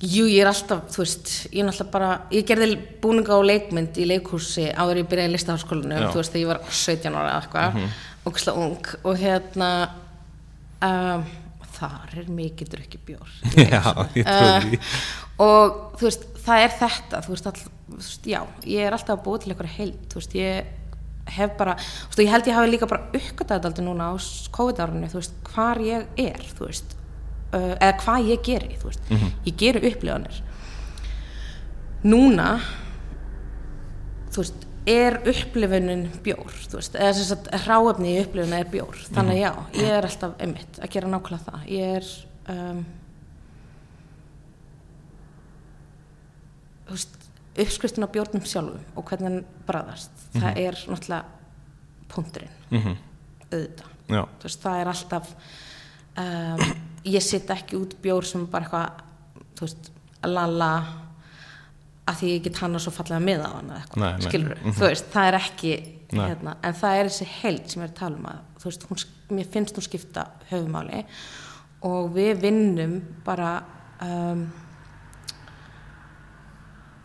Jú, 0.00 0.24
ég 0.24 0.40
er 0.40 0.48
alltaf, 0.48 0.86
þú 0.88 1.02
veist, 1.02 1.30
ég 1.52 1.60
er 1.60 1.66
náttúrulega 1.68 1.90
bara, 1.92 2.20
ég 2.32 2.46
gerði 2.48 2.78
búninga 3.02 3.34
og 3.36 3.44
leikmynd 3.44 3.98
í 4.00 4.06
leikhúsi 4.08 4.70
áður 4.72 5.02
ég 5.02 5.08
byrjaði 5.10 5.28
í 5.28 5.34
listaháskólinu, 5.34 5.98
þú 6.08 6.16
veist, 6.16 6.32
þegar 6.32 6.40
ég 6.40 6.48
var 6.48 6.60
17 6.70 7.14
ára 7.14 7.28
eða 7.28 7.42
eitthvað, 7.42 7.74
mm 7.74 7.88
-hmm. 8.24 8.56
ung 8.64 8.86
og 9.04 9.18
hérna, 9.18 9.90
um, 10.82 11.24
þar 11.76 12.16
er 12.16 12.30
mikið 12.32 12.68
drukki 12.74 12.98
bjór. 13.06 13.28
Já, 13.72 14.08
ég 14.14 14.24
trúi 14.24 14.70
því 14.70 14.80
og 15.40 15.96
þú 15.96 16.06
veist, 16.08 16.24
það 16.44 16.64
er 16.64 16.74
þetta, 16.80 17.20
þú 17.24 17.32
veist, 17.34 17.46
all, 17.46 17.62
þú 17.62 17.96
veist, 17.96 18.26
já, 18.28 18.40
ég 18.64 18.86
er 18.86 18.92
alltaf 18.96 19.18
að 19.18 19.24
búa 19.24 19.40
til 19.40 19.52
eitthvað 19.52 19.76
heilt, 19.78 20.02
þú 20.08 20.20
veist, 20.20 20.34
ég 20.34 20.64
hef 21.30 21.50
bara, 21.58 21.74
þú 21.76 22.06
veist, 22.06 22.18
og 22.18 22.24
ég 22.24 22.32
held 22.34 22.50
ég 22.50 22.54
hafi 22.58 22.70
líka 22.70 22.88
bara 22.90 23.06
uppgötað 23.12 23.56
þetta 23.56 23.70
aldrei 23.70 23.84
núna 23.86 24.08
á 24.08 24.14
COVID-árunni, 24.56 25.08
þú 25.12 25.20
veist, 25.20 25.36
hvar 25.52 25.80
ég 25.84 26.06
er, 26.16 26.40
þú 26.58 26.66
veist, 26.66 26.96
uh, 27.52 27.74
eða 27.80 27.96
hvað 28.04 28.28
ég 28.30 28.42
geri 28.44 28.76
mm 28.76 29.16
-hmm. 29.16 29.32
ég 29.44 29.56
geri 29.56 29.92
upplifanir. 29.92 30.42
Núna 32.02 32.60
þú 34.30 34.36
veist 34.36 34.66
er 34.86 35.18
upplifunin 35.28 36.08
bjór 36.24 36.52
veist, 36.72 36.94
eða 36.94 37.12
þess 37.12 37.32
að 37.32 37.64
hráöfni 37.66 38.14
í 38.14 38.22
upplifunum 38.22 38.58
er 38.58 38.70
bjór. 38.70 38.96
Þannig 39.10 39.36
mhm. 39.36 39.42
já, 39.42 39.82
ég 39.82 39.90
er 39.90 40.08
alltaf 40.08 40.32
einmitt 40.38 40.80
að 40.80 40.90
gera 40.90 41.08
nákvæmlega 41.08 41.44
það. 41.44 41.68
Ég 41.68 41.96
er 41.96 42.06
um, 42.54 42.84
þú 46.86 46.96
veist 46.96 47.16
uppskristin 47.60 48.06
á 48.06 48.14
bjórnum 48.14 48.46
sjálfum 48.46 48.82
og 48.96 49.04
hvernig 49.04 49.28
hann 49.28 49.44
bræðast 49.66 50.10
mm 50.10 50.26
-hmm. 50.32 50.40
það 50.40 50.50
mhm. 50.50 50.60
er 50.66 50.74
náttúrulega 50.88 51.24
punkturinn. 52.08 52.56
Mm 52.70 52.78
-hmm. 52.78 52.96
auðvitað 53.52 53.90
veist, 54.42 54.62
það 54.62 54.80
er 54.80 54.88
alltaf 54.88 55.34
um, 56.18 56.89
ég 57.04 57.22
sitt 57.22 57.50
ekki 57.50 57.76
út 57.80 57.94
bjór 58.02 58.24
sem 58.28 58.46
bara 58.50 58.64
eitthvað 58.64 58.90
þú 59.56 59.66
veist, 59.66 59.90
lala 60.24 60.70
að 62.10 62.16
því 62.20 62.28
ég 62.34 62.42
get 62.44 62.58
hana 62.60 62.78
svo 62.82 62.90
fallega 62.92 63.20
með 63.24 63.44
á 63.46 63.50
hana 63.54 63.78
eitthvað, 63.80 64.22
skilur 64.28 64.56
Mhm. 64.60 64.72
þú 64.76 64.86
veist, 64.88 65.10
það 65.12 65.28
er 65.28 65.38
ekki 65.40 65.72
hérna, 66.10 66.56
en 66.62 66.74
það 66.74 66.96
er 67.00 67.04
þessi 67.10 67.26
held 67.40 67.68
sem 67.70 67.82
ég 67.82 67.86
er 67.88 67.92
að 67.94 67.98
tala 68.00 68.16
um 68.16 68.26
að 68.26 68.38
þú 68.58 68.64
veist, 68.64 68.86
hún, 68.90 69.36
mér 69.36 69.46
finnst 69.52 69.76
hún 69.78 69.86
skipta 69.86 70.26
höfumáli 70.50 71.04
og 71.82 72.10
við 72.14 72.40
vinnum 72.42 72.96
bara 73.24 73.62
um, 74.02 74.42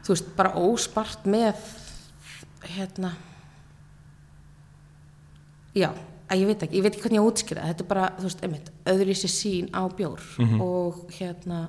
þú 0.04 0.10
veist, 0.16 0.36
bara 0.36 0.54
óspart 0.58 1.24
með 1.26 1.56
hérna 2.76 3.14
já, 5.76 5.92
að 6.30 6.40
ég 6.42 6.48
veit 6.50 6.64
ekki, 6.66 6.76
ég 6.80 6.84
veit 6.86 6.94
ekki 6.96 7.04
hvernig 7.06 7.20
ég 7.22 7.28
útskýra 7.30 7.66
þetta 7.70 7.84
er 7.84 7.90
bara, 7.90 8.06
þú 8.18 8.24
veist, 8.30 8.44
einmitt, 8.46 8.72
öðru 8.92 9.16
sér 9.16 9.30
sín 9.34 9.68
á 9.76 9.82
bjór. 9.96 10.22
Og 10.62 11.04
hérna 11.20 11.60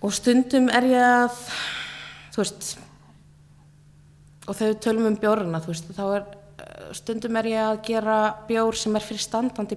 og 0.00 0.12
stundum 0.16 0.70
er 0.72 0.86
ég 0.88 1.02
að 1.04 1.34
þú 2.32 2.40
veist 2.40 2.70
og 4.48 4.56
þegar 4.56 4.72
við 4.72 4.78
tölum 4.86 5.08
um 5.10 5.16
bjórana 5.20 5.60
þú 5.62 5.72
veist, 5.74 5.90
þá 5.94 6.04
er 6.16 6.22
eh, 6.24 6.92
stundum 6.96 7.36
er 7.40 7.48
ég 7.50 7.60
að 7.66 7.82
gera 7.90 8.16
bjór 8.48 8.78
sem 8.80 8.96
er 8.96 9.04
fyrir 9.06 9.22
standandi 9.26 9.76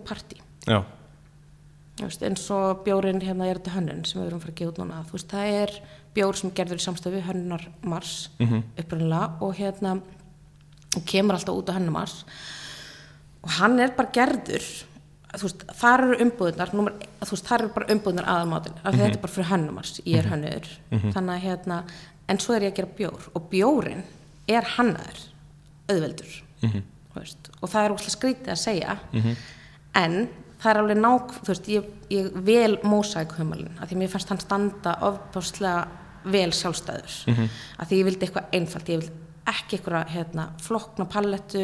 veist, 2.07 2.23
eins 2.25 2.45
og 2.55 2.81
bjórin 2.87 3.19
hérna 3.21 3.49
er 3.51 3.59
þetta 3.59 3.75
hönnun 3.75 4.05
sem 4.07 4.21
við 4.21 4.29
erum 4.31 4.41
fara 4.41 4.53
að 4.55 4.59
gefa 4.61 4.71
út 4.73 4.79
núna. 4.81 5.03
Veist, 5.11 5.29
það 5.29 5.51
er 5.59 5.75
bjór 6.15 6.39
sem 6.39 6.49
er 6.49 6.55
gerður 6.57 6.79
í 6.81 6.85
samstöfi 6.87 7.21
hönnunar 7.27 7.67
mars 7.83 8.29
Mhm. 8.39 8.63
upprunnilega 8.79 9.41
og 9.41 9.55
hérna 9.59 10.01
og 10.95 11.05
kemur 11.05 11.35
alltaf 11.35 11.55
út 11.57 11.69
á 11.69 11.75
hönnum 11.77 11.91
mars 11.99 12.23
og 13.43 13.49
hann 13.59 13.79
er 13.79 13.91
bara 13.97 14.11
gerður 14.15 14.65
veist, 15.41 15.63
þar 15.79 16.03
eru 16.07 16.17
umbúðunar 16.27 16.73
númer, 16.77 16.93
veist, 17.19 17.45
þar 17.47 17.61
eru 17.65 17.73
bara 17.73 17.89
umbúðunar 17.93 18.25
aðalmátin 18.29 18.75
af 18.83 18.93
því 18.93 18.99
þetta 19.01 19.17
er 19.17 19.21
bara 19.25 19.33
fyrir 19.33 19.49
hönnum 19.51 19.75
mars, 19.79 20.01
ég 20.05 20.17
er 20.19 20.29
hönnur 20.31 20.67
þannig 21.13 21.33
að 21.35 21.45
hérna, 21.47 21.83
en 22.29 22.39
svo 22.39 22.53
er 22.55 22.61
ég 22.67 22.73
að 22.73 22.75
gera 22.81 22.95
bjór 22.97 23.29
og 23.35 23.49
bjórin 23.51 24.03
er 24.47 24.63
hannaður 24.77 25.19
auðveldur 25.89 26.39
Mhm. 26.63 26.83
þú 27.13 27.19
veist, 27.19 27.49
og 27.61 27.69
það 27.69 27.85
er 27.85 27.91
úrslega 27.91 28.17
skrítið 28.17 28.51
að 28.53 28.61
segja 28.61 28.97
en 29.95 30.29
það 30.61 30.69
er 30.71 30.77
alveg 30.79 30.97
nák 30.97 31.33
þú 31.43 31.47
veist, 31.51 31.67
ég, 31.67 31.83
ég 32.09 32.31
vel 32.45 32.77
mósækuhumalinn 32.83 33.79
af 33.81 33.89
því 33.89 33.97
mér 33.99 34.09
fannst 34.13 34.29
hann 34.29 34.39
standa 34.39 34.93
ofbáslega 35.01 35.87
vel 36.23 36.51
sjálfstæður. 36.51 37.27
Mm 37.27 37.33
-hmm. 37.35 37.47
af 37.79 37.87
því 37.89 37.95
ég 37.99 38.05
vildi 38.05 38.25
eitthvað 38.25 38.45
einfalt 38.53 38.87
ég 38.89 38.99
vildi 38.99 39.11
ekki 39.49 39.77
eitthvað 39.77 40.11
hérna, 40.13 40.47
flokkna 40.63 41.07
pallettu, 41.11 41.63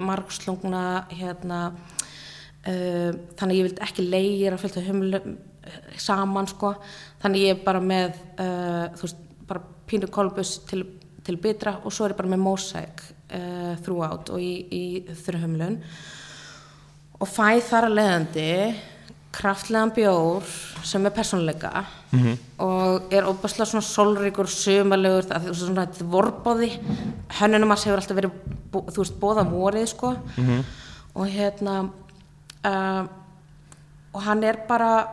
margslungna 0.00 0.82
hérna 1.12 1.60
uh, 1.72 3.10
þannig 3.36 3.52
að 3.52 3.58
ég 3.58 3.68
vildi 3.68 3.84
ekki 3.84 4.06
leigir 4.06 4.56
að 4.56 4.64
fylgta 4.64 4.84
humlum 4.86 5.34
uh, 5.34 5.78
saman 6.00 6.48
sko. 6.50 6.74
Þannig 7.22 7.44
ég 7.44 7.56
er 7.56 7.64
bara 7.66 7.82
með 7.84 8.16
uh, 8.38 8.86
þú 8.96 9.06
veist, 9.06 9.24
bara 9.48 9.64
pínu 9.88 10.10
kolbus 10.12 10.58
til, 10.68 10.84
til 11.24 11.38
bitra 11.40 11.78
og 11.82 11.94
svo 11.94 12.06
er 12.06 12.14
ég 12.14 12.20
bara 12.20 12.32
með 12.32 12.44
mósæk 12.44 13.04
uh, 13.04 13.74
þrúátt 13.84 14.32
og 14.34 14.44
í, 14.44 14.52
í 14.72 14.84
þurrhumlun 15.24 15.80
og 17.18 17.28
fæ 17.28 17.58
þar 17.66 17.88
að 17.88 17.98
leiðandi 17.98 18.48
kraftlegan 19.32 19.92
bjór 19.94 20.42
sem 20.82 21.06
er 21.06 21.12
persónleika 21.12 21.84
-hmm. 22.12 22.38
og 22.58 23.12
er 23.12 23.24
óbærslega 23.24 23.64
svona 23.64 23.84
sólríkur, 23.84 24.46
sumarlegur 24.46 25.24
það 25.24 25.48
er 25.48 25.54
svona 25.54 25.86
þetta 25.86 26.04
vorbóði 26.04 26.70
hönnunumars 27.40 27.84
hefur 27.84 27.98
alltaf 27.98 28.16
verið 28.16 28.30
þú 28.72 28.96
veist, 28.96 29.20
bóða 29.20 29.44
vorið 29.50 29.86
sko. 29.86 30.16
-hmm. 30.36 30.64
og 31.14 31.26
hérna 31.26 31.90
uh, 32.64 33.08
og 34.12 34.22
hann 34.22 34.44
er 34.44 34.56
bara 34.68 35.08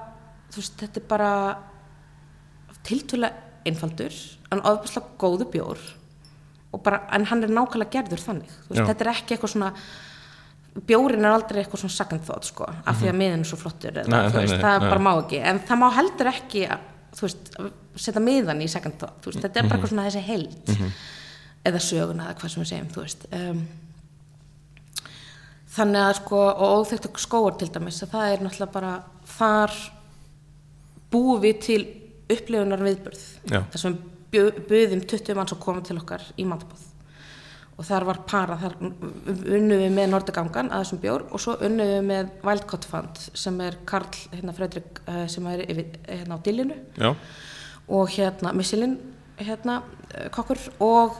þú 0.52 0.56
veist, 0.56 0.78
þetta 0.78 1.00
er 1.00 1.08
bara 1.08 1.58
tiltölulega 2.84 3.34
einfaldur 3.66 4.14
en 4.52 4.62
óbærslega 4.62 5.08
góðu 5.20 5.48
bjór. 5.52 5.80
Bara, 6.84 7.06
en 7.16 7.26
hann 7.26 7.44
er 7.44 7.50
nákvæmlega 7.50 7.92
gerður 7.92 8.20
þannig. 8.20 8.52
Veist, 8.70 8.88
þetta 8.90 9.06
er 9.06 9.12
ekki 9.14 9.36
eitthvað 9.36 9.54
svona 9.54 9.72
bjórin 10.76 11.24
er 11.24 11.32
aldrei 11.32 11.62
eitthvað 11.64 11.86
svona 11.86 11.96
second 11.96 12.26
thought 12.28 12.44
sko, 12.50 12.68
af 12.68 12.98
því 13.00 13.08
að 13.12 13.18
miðin 13.22 13.46
er 13.46 13.50
svo 13.50 13.58
flottur 13.62 13.96
eða, 14.02 14.10
Nei, 14.12 14.30
veist, 14.36 14.54
nei, 14.58 14.62
það 14.66 14.80
nei. 14.82 14.90
bara 14.92 15.04
má 15.06 15.12
ekki. 15.22 15.40
En 15.52 15.60
það 15.70 15.80
má 15.82 15.88
heldur 15.96 16.30
ekki 16.34 16.66
að, 16.68 16.86
veist, 17.22 17.52
setja 17.96 18.24
miðan 18.26 18.64
í 18.66 18.68
second 18.72 18.98
thought, 19.00 19.22
veist, 19.30 19.40
þetta 19.46 19.62
er 19.62 19.70
bara 19.70 19.78
eitthvað 19.80 19.94
svona 19.94 20.08
þessi 20.10 20.26
held 20.28 20.72
eða 21.66 21.80
söguna 21.82 22.28
eða 22.30 22.38
hvað 22.42 22.52
sem 22.54 22.62
við 22.66 22.72
segjum, 22.74 22.90
um, 23.40 23.62
þannig 25.76 26.02
að 26.06 26.18
sko 26.20 26.42
og 26.52 26.74
óþekkt 26.82 27.20
skóar 27.24 27.56
til 27.60 27.70
dæmis 27.74 28.04
að 28.06 28.12
það 28.14 28.34
er 28.36 28.44
náttúrulega 28.46 28.76
bara 28.76 28.92
þar 29.36 29.74
búum 31.12 31.42
við 31.44 31.58
til 31.66 31.80
upplifunar 32.32 32.84
viðbörð 32.86 33.24
þar 33.74 33.82
sem 33.82 33.98
bjö- 34.32 34.54
buðum 34.70 35.02
20 35.10 35.36
manns 35.40 35.56
að 35.56 35.64
koma 35.66 35.84
til 35.86 35.98
okkar 36.00 36.24
í 36.42 36.46
matabóð 36.48 36.85
og 37.76 37.84
þar 37.84 38.06
var 38.08 38.22
para, 38.30 38.56
þar 38.60 38.78
unnum 38.80 39.82
við 39.82 39.90
með 39.92 40.12
Nordagangan 40.14 40.70
að 40.72 40.86
þessum 40.86 41.02
bjór 41.04 41.26
og 41.28 41.42
svo 41.44 41.58
unnum 41.66 41.90
við 41.92 42.06
með 42.08 42.30
Wildcott 42.46 42.88
Fund 42.88 43.20
sem 43.36 43.58
er 43.66 43.76
Karl 43.90 44.22
hérna, 44.32 44.56
Fredrik 44.56 45.02
uh, 45.10 45.26
sem 45.32 45.50
er 45.52 45.66
hérna 45.68 46.40
á 46.40 46.46
dillinu. 46.46 46.78
Já, 46.96 47.12
og 47.92 48.16
hérna 48.16 48.54
Missilin 48.56 48.96
hérna, 49.38 49.84
eh, 50.14 50.30
kokkur 50.30 50.58
og 50.80 51.18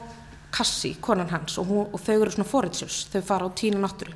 Kassi, 0.50 0.96
konan 1.00 1.28
hans. 1.28 1.58
Og, 1.58 1.66
hún, 1.66 1.88
og 1.92 2.00
þau 2.00 2.14
eru 2.22 2.32
svona 2.32 2.48
foritsjós, 2.48 3.00
þau 3.12 3.22
fara 3.26 3.48
á 3.48 3.50
tína 3.52 3.82
náttúru. 3.82 4.14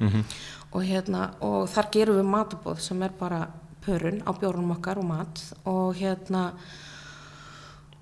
Og 0.73 0.85
hérna 0.87 1.35
og 1.45 1.69
þar 1.69 1.89
gerum 1.93 2.17
við 2.21 2.31
matabóð 2.31 2.81
sem 2.81 3.03
er 3.03 3.11
bara 3.19 3.49
pörun 3.85 4.23
á 4.25 4.31
bjórunum 4.33 4.77
okkar 4.79 4.99
og 5.03 5.05
mat. 5.05 5.43
Og 5.67 5.99
hérna 5.99 6.53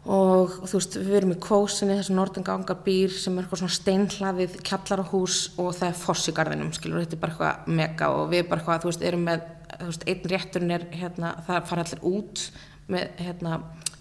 og 0.09 0.55
þú 0.69 0.79
veist, 0.79 0.97
við 1.03 1.17
erum 1.19 1.35
í 1.35 1.41
kvósinni 1.43 1.97
þessu 1.99 2.15
norðengangar 2.17 2.79
býr 2.85 3.13
sem 3.13 3.35
er 3.37 3.45
eitthvað 3.45 3.63
svona 3.65 3.77
steinhlaðið 3.77 4.55
kjallarahús 4.65 5.39
og 5.59 5.73
það 5.77 5.89
er 5.91 5.99
foss 6.01 6.31
í 6.31 6.35
garðinum, 6.37 6.71
skilur, 6.77 7.03
þetta 7.03 7.19
er 7.19 7.23
bara 7.25 7.35
eitthvað 7.35 7.75
mega 7.81 8.11
og 8.15 8.31
við 8.33 8.47
bara 8.49 8.63
eitthvað, 8.63 8.85
þú 8.85 8.93
veist, 8.93 9.05
erum 9.11 9.27
með 9.27 9.43
þú 9.75 9.91
veist, 9.91 10.07
einn 10.09 10.31
rétturinn 10.33 10.77
er, 10.79 10.87
hérna, 10.95 11.35
það 11.49 11.69
fara 11.73 11.85
allir 11.85 12.07
út 12.09 12.45
með, 12.89 13.11
hérna 13.19 13.59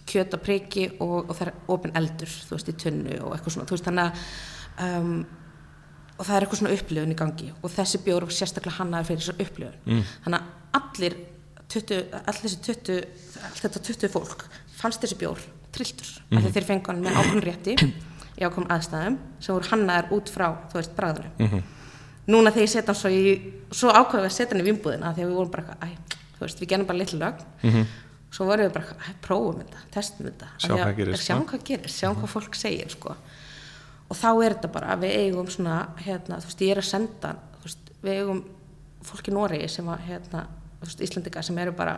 kjöt 0.08 0.38
og 0.38 0.46
priki 0.46 0.86
og, 1.04 1.18
og 1.26 1.34
það 1.36 1.50
er 1.50 1.58
opin 1.76 1.98
eldur, 2.00 2.38
þú 2.48 2.56
veist, 2.56 2.72
í 2.72 2.78
tunnu 2.86 3.18
og 3.26 3.36
eitthvað 3.36 3.58
svona, 3.58 3.68
þú 3.68 3.76
veist, 3.76 3.90
þannig 3.90 4.08
að 4.08 4.88
um, 4.88 5.18
og 6.18 6.26
það 6.26 6.36
er 6.36 6.46
eitthvað 6.46 6.62
svona 6.62 6.78
upplifun 6.78 7.14
í 7.14 7.18
gangi. 7.18 7.48
Og 7.62 7.74
þessi 7.74 8.00
bjór 8.06 8.26
var 8.26 8.34
sérstaklega 8.34 8.80
hannaður 8.80 9.10
fyrir 9.12 9.24
þessu 9.24 9.36
upplifun. 9.44 9.82
Mm. 9.86 10.14
þannig 10.24 10.40
að 10.40 10.80
allir 10.80 11.18
20, 11.68 12.02
allir 12.24 12.42
þessi 12.44 12.60
20 12.64 13.00
allt 13.48 13.62
þetta 13.66 13.84
20 13.90 14.12
fólk 14.14 14.46
fannst 14.78 15.04
þessi 15.04 15.20
bjór 15.20 15.42
trilltur, 15.78 16.12
mm. 16.28 16.38
af 16.38 16.46
því 16.46 16.54
þeir 16.58 16.68
fengu 16.68 16.92
hann 16.92 17.04
með 17.06 17.20
ákveðin 17.22 17.46
rétti 17.46 17.76
í 18.38 18.46
ákveðum 18.46 18.70
aðstæðum 18.74 19.18
sem 19.40 19.56
voru 19.56 19.72
hannaðar 19.72 20.12
út 20.18 20.32
frá, 20.34 20.48
þú 20.72 20.80
veist, 20.80 20.98
bræðunum 20.98 21.64
núna 22.28 22.52
þegar 22.52 22.66
ég 22.66 22.74
setja 22.74 22.92
hann 22.92 23.00
svo 23.00 23.12
í 23.14 23.22
svo 23.72 23.94
ákveðum 23.94 24.26
við 24.26 24.30
að 24.30 24.36
setja 24.36 24.56
hann 24.56 24.64
í 24.64 24.68
vimbúðina 24.68 25.12
að 25.12 25.22
við 25.22 25.32
vorum 25.38 25.54
bara, 25.54 25.78
æ, 25.80 25.88
þú 26.36 26.44
veist, 26.44 26.62
við 26.62 26.72
genum 26.74 26.90
bara 26.90 27.02
litlu 27.02 27.22
lögn 27.22 27.88
svo 28.34 28.48
vorum 28.50 28.68
við 28.68 28.74
bara, 28.76 28.98
æ, 29.00 29.08
prófum 29.24 29.62
þetta 29.62 29.84
testum 29.94 30.28
þetta, 30.28 30.52
Sjá 30.60 30.74
hvað 30.76 30.94
gerist, 31.00 31.24
sjáum 31.24 31.46
sko. 31.46 31.50
hvað 31.54 31.66
gerist, 31.72 32.02
sjáum 32.02 32.20
hvað 32.20 32.34
fólk 32.34 32.60
segir 32.60 32.92
sko. 32.92 33.16
og 34.08 34.20
þá 34.20 34.30
er 34.34 34.58
þetta 34.58 34.72
bara 34.76 35.00
við 35.00 35.16
eigum 35.24 35.50
svona, 35.52 35.80
hérna, 36.04 36.42
þú 36.44 36.52
veist, 36.52 36.66
ég 36.68 36.76
er 36.76 36.84
að 36.84 36.90
senda 36.92 37.34
veist, 37.64 37.92
við 38.04 38.22
eigum 38.22 38.44
fólk 39.08 39.32
í 39.32 39.34
Noregi 39.34 39.72
sem 39.72 39.88
að, 39.88 40.06
hérna, 40.10 40.46
Íslandika 40.84 41.42
sem 41.42 41.58
eru 41.64 41.74
bara 41.76 41.96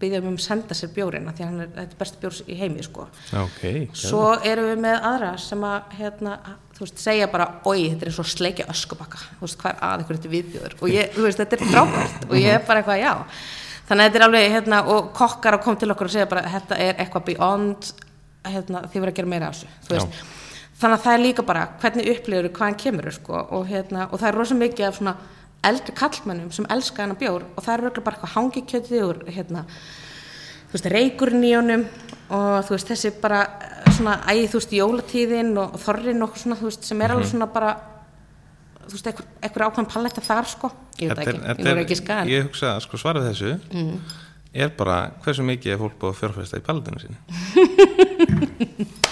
byggja 0.00 0.20
um 0.20 0.34
að 0.34 0.44
senda 0.44 0.76
sér 0.76 0.92
bjórina 0.92 1.32
því 1.32 1.44
að 1.44 1.50
hann 1.50 1.64
er, 1.64 1.68
þetta 1.76 1.96
er 1.96 2.00
besti 2.00 2.22
bjór 2.22 2.38
í 2.46 2.56
heimi 2.60 2.84
sko. 2.84 3.06
ok 3.40 3.62
svo 3.96 4.22
erum 4.44 4.70
við 4.70 4.80
með 4.84 5.06
aðra 5.10 5.30
sem 5.40 5.66
að 5.66 5.94
hérna, 6.00 6.34
þú 6.76 6.84
veist, 6.84 7.02
segja 7.02 7.28
bara 7.32 7.46
oi, 7.64 7.78
þetta 7.90 8.04
er 8.04 8.10
eins 8.10 8.18
og 8.20 8.28
sleikja 8.28 8.66
öskubakka. 8.72 9.20
Þú 9.38 9.46
veist, 9.46 9.58
hvað 9.62 9.72
er 9.72 9.86
að 9.88 10.02
ykkur 10.04 10.18
þetta 10.18 10.32
viðbjóður? 10.34 10.74
Og 10.80 10.92
ég, 10.92 11.14
þú 11.14 11.24
veist, 11.24 11.40
þetta 11.40 11.56
er 11.56 11.70
frábært. 11.72 12.26
Og 12.28 12.36
ég 12.36 12.56
er 12.58 12.66
bara 12.68 12.82
eitthvað, 12.82 13.00
já. 13.00 13.12
Þannig 13.86 14.02
að 14.02 14.10
þetta 14.10 14.20
er 14.20 14.26
alveg, 14.26 14.48
hérna, 14.52 14.80
og 14.92 15.08
kokkar 15.16 15.56
að 15.56 15.64
koma 15.64 15.80
til 15.80 15.90
okkur 15.94 16.10
og 16.10 16.12
segja 16.12 16.28
bara, 16.28 16.42
þetta 16.52 16.80
er 16.84 17.00
eitthvað 17.00 17.26
beyond 17.30 17.90
hérna, 18.46 18.82
þið 18.90 19.00
verður 19.00 19.12
að 19.12 19.18
gera 19.20 19.30
meira 19.32 19.48
af 19.48 19.56
þessu. 19.56 19.70
Þú 19.86 19.94
veist, 19.94 20.20
þannig 20.80 20.98
að 20.98 21.04
það 21.06 21.16
er 21.16 21.22
líka 21.24 21.46
bara 21.46 21.64
hvernig 21.80 22.10
upplifur, 22.12 22.50
hvaðan 22.58 22.78
kemur 22.82 23.10
sko, 23.14 23.40
og, 23.56 23.66
hérna, 23.70 24.08
og 24.10 24.20
það 24.20 24.28
er 24.28 24.38
rosa 24.40 24.58
mikið 24.58 24.88
af 24.90 25.00
svona 25.00 25.16
eldri 25.68 25.94
kallmennum 25.96 26.52
sem 26.54 26.68
elska 26.72 27.04
hana 27.04 27.16
bjór 27.18 27.44
og 27.48 27.64
það 27.64 27.72
er 27.74 27.84
örugglega 27.84 28.06
bara 28.06 28.16
eitthvað 28.18 28.34
hangikjötið 28.36 29.02
og 29.06 29.32
hérna, 29.32 29.64
þú 30.70 30.76
veist, 30.76 30.88
reykurinn 30.94 31.46
í 31.46 31.52
honum 31.56 31.84
og 32.36 32.56
þú 32.66 32.76
veist, 32.76 32.92
þessi 32.92 33.12
bara 33.22 33.42
eh, 33.46 33.90
svona, 33.96 34.16
æ, 34.26 34.46
þú 34.50 34.60
veist, 34.60 34.76
jólatíðin 34.80 35.52
og, 35.56 35.76
og 35.76 35.84
þorrin 35.84 36.26
og 36.26 36.38
svona, 36.40 36.58
þú 36.60 36.70
veist, 36.70 36.88
sem 36.88 37.02
er 37.02 37.14
alveg 37.14 37.30
svona 37.32 37.48
bara 37.50 37.74
þú 38.86 38.94
veist, 38.94 39.10
einhver, 39.10 39.26
einhver 39.42 39.66
ákveðin 39.66 39.90
palletta 39.94 40.22
þar, 40.24 40.46
sko. 40.50 40.70
Ég 41.00 41.10
veit 41.10 41.26
ekki, 41.26 41.40
ég 41.42 41.66
voru 41.66 41.82
ekki 41.82 41.98
skan 41.98 42.30
ég 42.30 42.46
hugsa 42.46 42.66
að 42.76 42.86
sko 42.86 43.00
svarað 43.00 43.26
þessu 43.32 43.50
er 44.56 44.70
bara 44.78 44.96
hversu 45.24 45.44
mikið 45.44 45.74
er 45.74 45.80
fólk 45.82 45.98
búið 46.00 46.14
að 46.14 46.20
fjárfesta 46.22 46.60
í 46.60 46.64
palletinu 46.64 46.98
sinni 47.02 47.18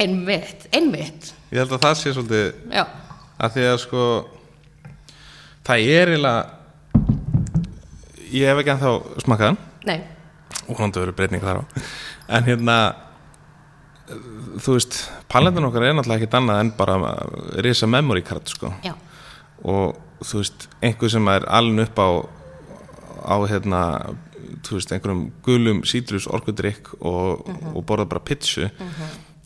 einmitt, 0.00 0.66
einmitt. 0.74 1.30
Ég 1.52 1.60
held 1.62 1.74
að 1.76 1.84
það 1.84 1.96
sé 2.00 2.12
svolítið 2.16 2.46
já, 2.72 2.84
að 3.36 3.56
því 3.56 3.66
að 3.68 3.78
sko 3.84 4.04
það 5.66 5.92
er 5.98 6.12
eiginlega 6.14 6.40
ég 8.30 8.50
hef 8.50 8.62
ekki 8.62 8.74
ennþá 8.74 8.92
smakkaðan 9.24 9.58
nei, 9.88 9.98
og 10.68 10.80
hann 10.80 10.94
verður 10.94 11.16
breyting 11.18 11.42
þar 11.42 11.62
á. 11.62 11.64
En 12.30 12.46
hérna 12.46 12.76
þú 14.60 14.76
veist, 14.76 15.00
palentin 15.30 15.66
okkar 15.66 15.86
er 15.86 15.96
náttúrulega 15.96 16.22
ekkert 16.22 16.38
annað 16.40 16.62
en 16.64 16.72
bara 16.78 16.96
risa 17.64 17.88
memory 17.90 18.22
card 18.26 18.50
sko. 18.50 18.72
Já, 18.86 18.94
og 19.62 19.98
þú 20.26 20.42
veist, 20.42 20.68
einhver 20.82 21.12
sem 21.12 21.30
er 21.32 21.46
alveg 21.48 21.90
upp 21.90 22.02
á 22.02 22.08
á 23.20 23.36
hérna 23.50 23.80
þú 24.66 24.78
veist, 24.78 24.92
einhverjum 24.94 25.24
gulum 25.46 25.82
sítrus 25.88 26.26
orkudrykk 26.30 26.94
og, 27.00 27.46
og 27.74 27.82
borða 27.86 28.08
bara 28.10 28.24
pitsu 28.24 28.68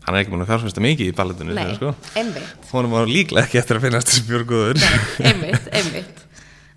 hann 0.05 0.15
er 0.15 0.21
ekki 0.21 0.33
búin 0.33 0.45
að 0.45 0.51
fjárfæsta 0.51 0.83
mikið 0.85 1.11
í 1.11 1.15
palletinu 1.17 1.55
nei, 1.57 1.75
sko. 1.77 1.93
einmitt. 2.19 2.67
Hún 2.71 2.89
var 2.91 3.09
líklega 3.09 3.45
ekki 3.47 3.59
eftir 3.61 3.79
að 3.79 3.87
finnast 3.87 4.11
þessi 4.11 4.25
björgúður 4.29 4.81
einmitt, 5.29 5.69
einmitt. 5.73 6.21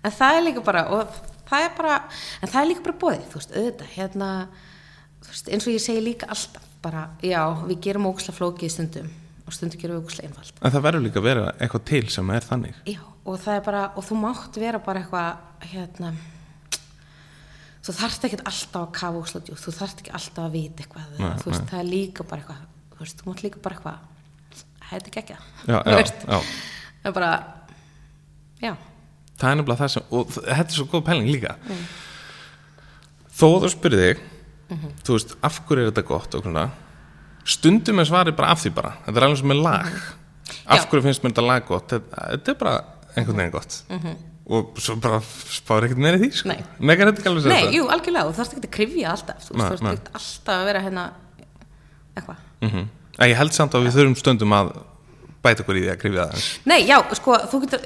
En 0.05 0.15
það 0.15 0.39
er 0.39 0.45
líka 0.47 0.63
bara 0.65 0.85
og 0.95 1.19
það 1.49 1.67
er 1.67 1.77
bara, 1.77 1.99
en 2.39 2.51
það 2.51 2.61
er 2.61 2.69
líka 2.71 2.85
bara 2.87 2.99
bóðið 3.03 3.27
þú 3.29 3.41
veist, 3.41 3.53
auðvitað, 3.55 3.93
hérna 3.97 4.31
þú 5.19 5.33
veist, 5.33 5.51
eins 5.53 5.67
og 5.67 5.75
ég 5.75 5.85
segi 5.85 6.03
líka 6.05 6.29
alltaf 6.33 6.65
bara, 6.83 7.05
já, 7.25 7.41
við 7.67 7.81
gerum 7.89 8.09
ógslag 8.09 8.37
flókið 8.37 8.73
stundum 8.73 9.13
og 9.45 9.55
stundum 9.55 9.81
gerum 9.81 9.99
við 9.99 10.07
ógslag 10.07 10.29
einfalt. 10.29 10.59
En 10.63 10.73
það 10.73 10.85
verður 10.85 11.05
líka 11.07 11.21
að 11.21 11.29
vera 11.29 11.45
eitthvað 11.57 11.87
til 11.89 12.03
sem 12.13 12.33
er 12.35 12.45
þannig. 12.45 12.81
Já, 12.87 12.99
og 13.25 13.39
það 13.41 13.57
er 13.57 13.63
bara, 13.65 13.85
og 13.97 14.05
þú 14.07 14.19
mátt 14.21 14.59
vera 14.61 14.81
bara 14.85 15.01
eitthvað, 15.03 15.47
hérna 15.73 16.13
þú 17.85 17.95
þarft 17.97 18.27
ekki 18.27 18.39
alltaf 18.43 18.81
að 18.81 18.91
kafa 18.99 19.21
ógslag 19.23 19.45
djúpt, 19.47 19.63
þú 19.63 19.73
þarft 19.79 20.03
ekki 20.03 20.13
alltaf 20.19 20.45
að 20.45 20.55
vita 20.55 20.83
eitthvað, 20.83 21.13
Nei, 21.17 21.29
þú 21.41 21.51
veist, 21.51 21.65
það 21.71 21.79
er 21.81 21.89
líka 21.89 22.25
bara 22.29 22.43
eitthvað, 22.43 22.63
þú 22.99 23.05
veist, 23.05 23.21
þú 23.23 23.31
mátt 23.31 23.43
líka 23.45 23.61
bara 23.63 23.79
eitthvað 23.79 23.97
hætti 24.89 25.11
ekki 25.11 25.21
ekki 25.23 25.37
já. 25.69 25.79
það 25.79 27.07
er 27.07 27.15
bara, 27.15 27.31
já. 28.59 28.73
Það 29.39 29.49
er 29.53 29.57
nefnilega 29.61 29.79
það 29.79 29.91
sem 29.95 30.13
og 30.19 30.33
þetta 30.35 30.67
er 30.67 30.75
svo 30.75 30.85
góð 30.91 31.03
pæling 31.07 31.29
líka. 31.31 31.55
Þó 33.39 33.45
þú 33.63 33.69
spyrir 33.71 34.01
þig 34.03 34.23
þú 35.07 35.15
veist, 35.15 35.35
af 35.47 35.59
hverju 35.65 35.85
er 35.85 35.91
þetta 35.93 36.05
gott 36.09 36.35
og 36.35 36.43
svona 36.43 36.65
stundum 37.49 38.01
er 38.03 38.09
svarið 38.09 38.35
bara 38.37 38.51
af 38.53 38.59
því 38.63 38.71
bara. 38.75 38.91
Þetta 39.05 39.21
er 39.21 39.27
alveg 39.29 39.39
sem 39.41 39.53
er 39.55 39.61
lag. 39.63 39.93
Af 40.69 40.81
Já. 40.81 40.87
hverju 40.89 41.05
finnst 41.05 41.23
mér 41.23 41.31
þetta 41.33 41.45
lag 41.47 41.69
gott? 41.69 41.93
Þetta, 41.93 42.51
er 42.51 42.59
bara 42.59 42.73
einhvern 43.15 43.39
veginn 43.39 43.55
gott. 43.55 43.79
Og 44.49 44.77
svo 44.81 44.97
bara 45.01 45.21
spáir 45.21 45.85
ekkert 45.87 46.01
meira 46.01 46.19
því 46.19 46.29
sko. 46.33 46.49
Nei. 46.49 46.59
megar 46.81 47.11
þetta 47.11 47.21
ekki 47.21 47.29
alveg 47.31 47.47
Nei, 47.47 47.55
þetta 47.63 47.75
jú, 47.77 47.87
algjörlega, 47.93 48.27
þú 48.27 48.37
þarfst 48.39 48.55
ekki 48.55 48.65
að 48.65 48.75
krifja 48.75 49.11
alltaf 49.13 49.43
þú 49.45 49.55
Nei, 49.55 49.59
nei. 49.61 49.67
þarfst 49.69 49.89
ekki 49.93 50.13
alltaf 50.19 50.55
að 50.55 50.69
vera 50.69 50.81
hérna 50.85 51.03
eitthvað. 52.17 52.45
Mm 52.61 52.87
ég 53.27 53.35
held 53.35 53.51
samt 53.51 53.73
að 53.75 53.83
við 53.83 53.95
þurfum 53.97 54.15
stundum 54.15 54.53
að 54.55 54.69
bæta 55.43 55.63
okkur 55.63 55.75
í 55.79 55.81
því 55.83 55.91
að 55.91 55.97
krifja 55.99 56.25
það. 56.29 56.45
Nei, 56.71 56.79
já, 56.87 56.97
sko, 57.19 57.35
þú 57.51 57.59
getur 57.65 57.81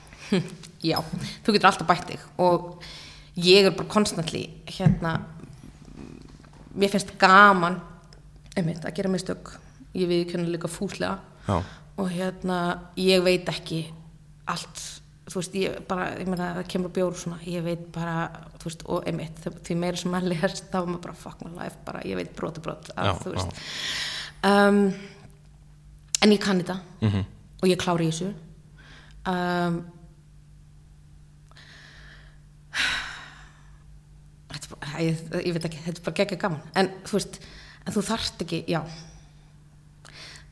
já, 0.90 0.98
þú 1.44 1.54
getur 1.54 1.70
alltaf 1.70 1.88
bætt 1.88 2.10
þig 2.10 2.26
og 2.44 2.84
ég 3.40 3.70
er 3.70 3.76
bara 3.76 3.88
konstantli 3.88 4.42
hérna 4.68 5.14
mér 6.76 6.92
finnst 6.92 7.14
gaman 7.20 7.80
einmitt, 8.56 8.84
að 8.84 8.96
gera 8.98 9.12
mistök. 9.12 9.54
Ég 9.96 10.10
viðkjörna 10.10 10.50
líka 10.52 10.68
fúslega 10.70 11.16
já, 11.48 11.62
og 11.96 12.12
hérna, 12.12 12.58
ég 13.00 13.24
veit 13.24 13.48
ekki 13.50 13.84
allt 14.50 14.99
þú 15.30 15.38
veist, 15.38 15.54
ég 15.58 15.76
bara, 15.88 16.08
ég 16.18 16.28
meina, 16.28 16.48
það 16.58 16.68
kemur 16.72 16.92
bjór 16.94 17.14
og 17.14 17.20
svona, 17.20 17.38
ég 17.46 17.62
veit 17.64 17.82
bara, 17.94 18.14
þú 18.58 18.66
veist, 18.66 18.82
og 18.90 19.06
einmitt, 19.06 19.38
því 19.66 19.76
meira 19.78 20.00
sem 20.00 20.10
maður 20.10 20.32
lest, 20.34 20.64
þá 20.72 20.80
er 20.80 20.88
maður 20.90 21.04
bara 21.06 21.18
fuck 21.20 21.44
my 21.44 21.52
life, 21.54 21.78
bara, 21.86 22.02
ég 22.08 22.18
veit 22.18 22.32
brot 22.36 22.58
og 22.58 22.66
brot 22.66 22.90
Já, 22.90 22.96
að, 23.04 23.20
þú 23.22 23.34
veist. 23.36 23.62
Um, 24.50 24.80
en 26.24 26.34
ég 26.34 26.42
kann 26.42 26.62
þetta. 26.62 26.80
Mhm. 27.04 27.24
og 27.60 27.68
ég 27.68 27.76
klári 27.76 28.06
í 28.08 28.10
þessu. 28.10 28.30
Um, 29.28 29.82
ég, 35.00 35.20
ég 35.44 35.52
veit 35.54 35.68
ekki, 35.68 35.82
þetta 35.84 36.00
er 36.00 36.06
bara 36.08 36.18
geggja 36.22 36.40
gaman. 36.40 36.62
En 36.74 36.90
þú 37.04 37.18
veist, 37.18 37.38
en 37.84 37.94
þú 37.94 38.04
þarft 38.08 38.42
ekki, 38.46 38.64
já. 38.66 38.80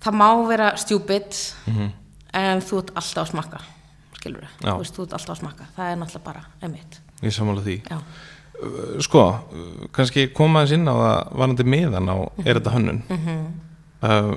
Það 0.05 0.14
má 0.20 0.28
vera 0.46 0.68
stupid 0.78 1.34
en 2.38 2.60
þú 2.62 2.78
ert 2.84 2.92
alltaf 2.94 3.24
að 3.24 3.32
smakka 3.32 3.64
skilur 4.18 4.44
Mhm. 4.48 4.66
Þú 4.66 4.78
veist, 4.82 4.94
þú 4.98 5.02
ert 5.06 5.12
alltaf 5.18 5.34
að 5.36 5.40
smakka. 5.42 5.64
Það 5.76 5.92
er 5.92 5.96
náttúrulega 6.02 6.24
bara, 6.24 6.42
einmitt. 6.62 7.00
Ég 7.22 7.32
sammála 7.34 7.62
því. 7.62 7.76
Já, 7.90 7.98
sko, 9.06 9.22
uh, 9.28 9.86
kannski 9.94 10.26
koma 10.34 10.62
aðeins 10.64 10.72
inn 10.74 10.88
á 10.90 10.94
það 10.98 11.32
varandi 11.38 11.64
miðan 11.64 12.10
á 12.10 12.16
er 12.44 12.58
þetta 12.58 12.74
hönnun? 12.74 13.02
Uh, 14.02 14.34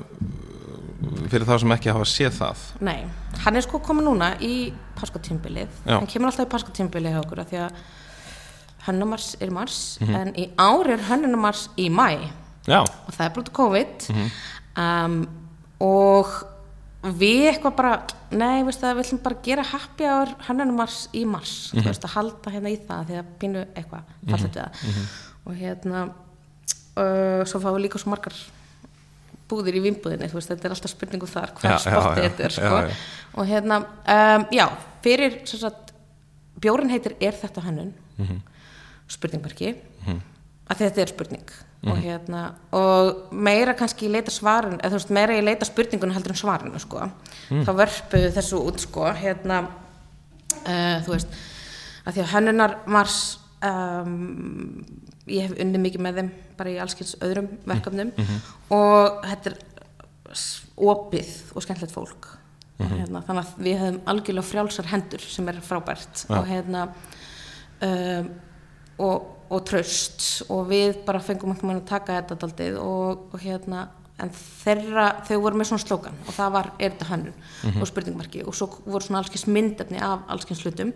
fyrir 1.31 1.45
þá 1.47 1.55
sem 1.63 1.71
ekki 1.73 1.89
hafa 1.93 2.05
séð 2.09 2.35
það. 2.37 2.61
Nei, 2.85 2.99
hann 3.43 3.55
er 3.57 3.61
sko 3.65 3.79
komið 3.81 4.05
núna 4.05 4.29
í 4.41 4.71
páskatímbilið, 4.99 5.67
hann 5.87 6.07
kemur 6.09 6.29
alltaf 6.29 6.45
í 6.45 6.51
páskatímbilið 6.53 7.15
hjá 7.15 7.21
okkur 7.23 7.39
af 7.41 7.49
því 7.49 7.61
að 7.65 7.71
hönnumars 8.87 9.35
er 9.41 9.51
mars, 9.53 9.97
Mhm. 10.01 10.15
en 10.15 10.33
í 10.33 10.49
ár 10.57 10.87
er 10.89 10.97
hönnumars 11.09 11.69
í 11.77 11.89
mæ 11.89 12.29
já, 12.67 12.81
og 12.81 13.11
það 13.13 13.25
er 13.25 13.33
brútið 13.33 13.53
COVID. 13.53 14.29
Um, 14.77 15.27
og 15.79 16.27
við 17.01 17.47
eitthvað 17.49 17.75
bara 17.79 17.91
nei, 18.31 18.61
við 18.63 18.75
ætlum 18.85 19.21
bara 19.23 19.37
að 19.39 19.45
gera 19.47 19.63
happy 19.71 20.05
hour 20.05 20.33
hönnunumars 20.47 20.97
í 21.17 21.23
mars 21.25 21.53
þú 21.73 21.85
veist, 21.87 22.03
að 22.05 22.13
halda 22.15 22.53
hérna 22.53 22.69
í 22.73 22.77
það 22.87 23.07
því 23.09 23.19
að 23.21 23.31
pínu 23.41 23.63
eitthvað 23.73 24.11
fallet 24.29 24.57
við 24.57 24.59
það. 24.59 25.05
Og 25.41 25.55
hérna 25.57 26.03
uh, 26.07 27.41
svo 27.49 27.61
fáum 27.63 27.77
við 27.79 27.87
líka 27.87 28.01
svo 28.01 28.11
margar 28.13 28.35
búðir 29.51 29.79
í 29.79 29.83
vimbúðinni, 29.83 30.29
þú 30.31 30.37
veist, 30.37 30.51
þetta 30.53 30.67
er 30.69 30.75
alltaf 30.77 30.93
spurningu 30.93 31.27
þar 31.27 31.49
Já, 31.51 31.57
hver 31.57 31.71
já, 31.73 31.79
spotti 31.83 32.21
já, 32.21 32.27
þetta 32.29 32.45
er, 32.45 32.53
já, 32.53 32.69
sko. 32.69 32.77
já. 32.85 32.99
og 33.41 33.49
hérna, 33.49 33.79
um, 34.15 34.45
já, 34.55 34.65
fyrir 35.03 35.39
sagt, 35.49 35.91
bjórin 36.61 36.93
heitir 36.93 37.17
Er 37.19 37.33
þetta 37.41 37.65
hönnun? 37.65 37.91
spurningmerki 39.11 39.73
að 40.69 40.85
þetta 40.85 41.03
er 41.03 41.13
spurning. 41.13 41.53
Og 41.81 41.97
hérna, 41.97 42.41
og 42.77 43.31
meira 43.33 43.73
kannski 43.73 44.05
ég 44.05 44.13
leita 44.13 44.29
svarin, 44.33 44.75
eða 44.77 44.91
þú 44.91 44.97
veist, 44.99 45.13
meira 45.17 45.33
ég 45.33 45.47
leita 45.47 45.65
spurningun 45.65 46.11
heldur 46.13 46.35
en 46.35 46.37
svarinu, 46.37 46.81
sko. 46.83 47.07
Þá 47.49 47.71
vörpuðu 47.79 48.29
þessu 48.35 48.59
út, 48.61 48.83
sko. 48.83 49.07
Hérna 49.17 49.63
uh, 49.65 50.99
þú 51.05 51.15
veist 51.15 51.39
að 52.05 52.15
því 52.15 52.23
að 52.23 52.31
hönnunar 52.35 52.75
mars 52.89 53.17
um, 53.65 54.85
ég 55.29 55.47
hef 55.47 55.57
unnið 55.61 55.83
mikið 55.87 56.05
með 56.05 56.21
þeim 56.21 56.31
bara 56.59 56.73
í 56.73 56.77
allskins 56.81 57.15
öðrum 57.25 57.49
verkefnum. 57.69 58.13
Og 58.73 59.25
þetta 59.25 59.51
er 59.51 59.59
opið 60.91 61.33
og 61.55 61.65
skemmtilegt 61.65 61.95
fólk. 61.95 62.29
Og 62.81 62.95
hérna, 62.95 63.21
þannig 63.27 63.43
að 63.43 63.59
við 63.61 63.77
hefum 63.77 63.99
algjörlega 64.09 64.47
frjálsar 64.47 64.89
hendur 64.89 65.25
sem 65.25 65.49
er 65.51 65.59
frábært. 65.65 66.23
Já. 66.25 66.39
og 66.39 66.47
hérna 66.49 66.87
um, 67.85 68.31
og, 69.05 69.29
og 69.51 69.65
traust 69.67 70.45
og 70.51 70.69
við 70.69 71.01
bara 71.07 71.21
fengum 71.23 71.51
einhvern 71.51 71.73
veginn 71.73 71.83
að 71.83 71.89
taka 71.91 72.19
þetta 72.19 72.39
daldið 72.45 72.77
og, 72.81 73.25
og 73.33 73.43
hérna 73.43 73.87
en 74.21 74.31
þeirra, 74.35 75.05
þau 75.25 75.37
voru 75.41 75.59
með 75.59 75.71
svona 75.71 75.83
slókan 75.83 76.17
og 76.27 76.35
það 76.35 76.55
var, 76.55 76.71
er 76.77 76.93
þetta 76.93 77.09
hönnun 77.09 77.77
og 77.81 77.87
spurningmarki 77.89 78.43
og 78.45 78.57
svo 78.57 78.67
voru 78.85 79.05
svona 79.05 79.21
allskins 79.23 79.47
myndefni 79.49 80.01
af 80.05 80.27
allskins 80.31 80.61
hlutum 80.65 80.93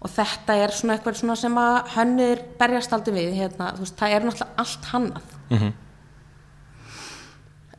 og 0.00 0.12
þetta 0.12 0.56
er 0.60 0.74
svona 0.76 0.96
eitthvað 0.96 1.20
svona 1.20 1.38
sem 1.40 1.56
að 1.60 1.78
hönnur 1.94 2.44
berjast 2.60 2.94
aldrei 2.96 3.16
við, 3.16 3.32
hérna, 3.36 3.72
þú 3.76 3.84
veist, 3.84 3.96
það 4.00 4.14
er 4.16 4.26
náttúrulega 4.26 4.62
allt 4.62 4.86
hannað. 4.92 5.34
Mhm. 5.50 5.74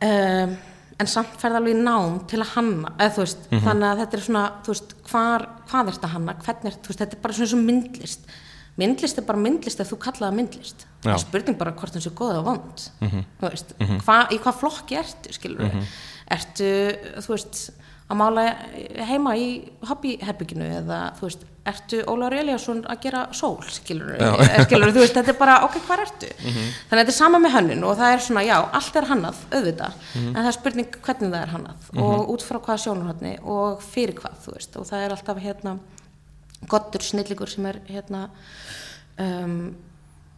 um, 0.10 0.60
en 1.02 1.10
samt 1.10 1.38
ferð 1.42 1.58
alveg 1.58 1.74
í 1.74 1.82
nám 1.82 2.20
til 2.30 2.40
að 2.44 2.54
hanna 2.56 2.94
eða 3.02 3.24
veist, 3.24 3.48
þannig 3.50 3.88
að 3.88 4.02
þetta 4.04 4.18
er 4.18 4.24
svona 4.28 4.44
þú 4.62 4.74
veist, 4.74 4.96
hvar, 5.10 5.46
hvað 5.72 5.88
er 5.88 5.98
þetta 5.98 6.12
hanna 6.14 6.36
hvernig 6.46 6.70
er, 6.70 6.80
veist, 6.88 7.02
þetta 7.02 7.18
er 7.18 7.22
bara 7.24 7.38
svona 7.38 7.52
svo 7.52 7.62
myndlist 7.62 8.34
myndlist 8.82 9.22
er 9.22 9.28
bara 9.28 9.40
myndlist 9.42 9.84
ef 9.84 9.92
þú 9.94 10.00
kallaða 10.08 10.36
myndlist. 10.40 10.88
Það 11.02 11.14
er 11.16 11.22
spurning 11.26 11.58
bara 11.62 11.76
hvort 11.78 11.94
það 11.96 12.04
sé 12.08 12.12
góð 12.18 12.34
eða 12.36 12.48
vond 12.50 12.88
þú 13.42 13.48
veist, 13.52 13.76
hva, 14.06 14.18
í 14.34 14.42
hvað 14.42 14.60
flokki 14.64 15.00
ertu 15.02 15.38
skilur 15.38 15.70
ertu, 16.32 16.68
þú 17.26 17.34
veist 17.36 17.62
að 18.12 18.20
mála 18.20 18.44
heima 19.08 19.34
í 19.40 19.46
hobbyherbygginu 19.88 20.66
eða 20.82 20.98
þú 21.16 21.30
veist, 21.30 21.46
ertu 21.72 22.02
Ólaur 22.12 22.34
Eliasson 22.36 22.82
að 22.90 23.00
gera 23.06 23.22
sól 23.38 23.62
skilur, 23.72 24.18
skilur 24.66 24.92
þú 24.92 25.00
veist, 25.04 25.16
þetta 25.16 25.32
er 25.32 25.38
bara 25.40 25.56
ok, 25.68 25.78
hvað 25.88 26.04
ertu? 26.08 26.32
Þannig 26.42 26.92
að 26.92 27.00
þetta 27.02 27.14
er 27.14 27.18
sama 27.18 27.40
með 27.40 27.56
hönnun 27.56 27.86
og 27.88 27.96
það 28.02 28.16
er 28.18 28.24
svona, 28.26 28.44
já, 28.48 28.58
allt 28.80 29.00
er 29.00 29.08
hannað 29.12 29.40
auðvitað, 29.54 29.94
en 30.26 30.36
það 30.42 30.50
er 30.52 30.58
spurning 30.58 30.98
hvernig 31.06 31.32
það 31.32 31.40
er 31.46 31.54
hannað 31.56 31.90
og 32.04 32.34
út 32.36 32.46
frá 32.50 32.60
hvaða 32.60 32.84
sjónarhóttni 32.86 33.34
og 33.56 33.82
fyrir 33.94 34.18
hvað, 34.20 34.40
þú 34.44 34.56
veist, 34.58 34.76
og 34.82 34.90
það 34.92 35.06
er 35.08 35.16
alltaf 35.16 35.42
hérna 35.46 35.78
gottur 36.70 37.04
snillingur 37.04 37.50
sem 37.50 37.66
er 37.70 37.82
hérna 37.90 38.28
um, 39.20 39.76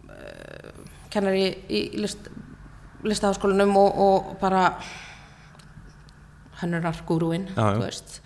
uh, 0.08 0.84
kennar 1.14 1.36
í, 1.38 1.48
í 1.70 1.82
list, 2.00 2.30
listaháskólanum 3.04 3.76
og, 3.80 4.00
og 4.08 4.36
bara 4.41 4.68
já. 7.56 7.66
þú 7.76 7.84
veist 7.84 8.20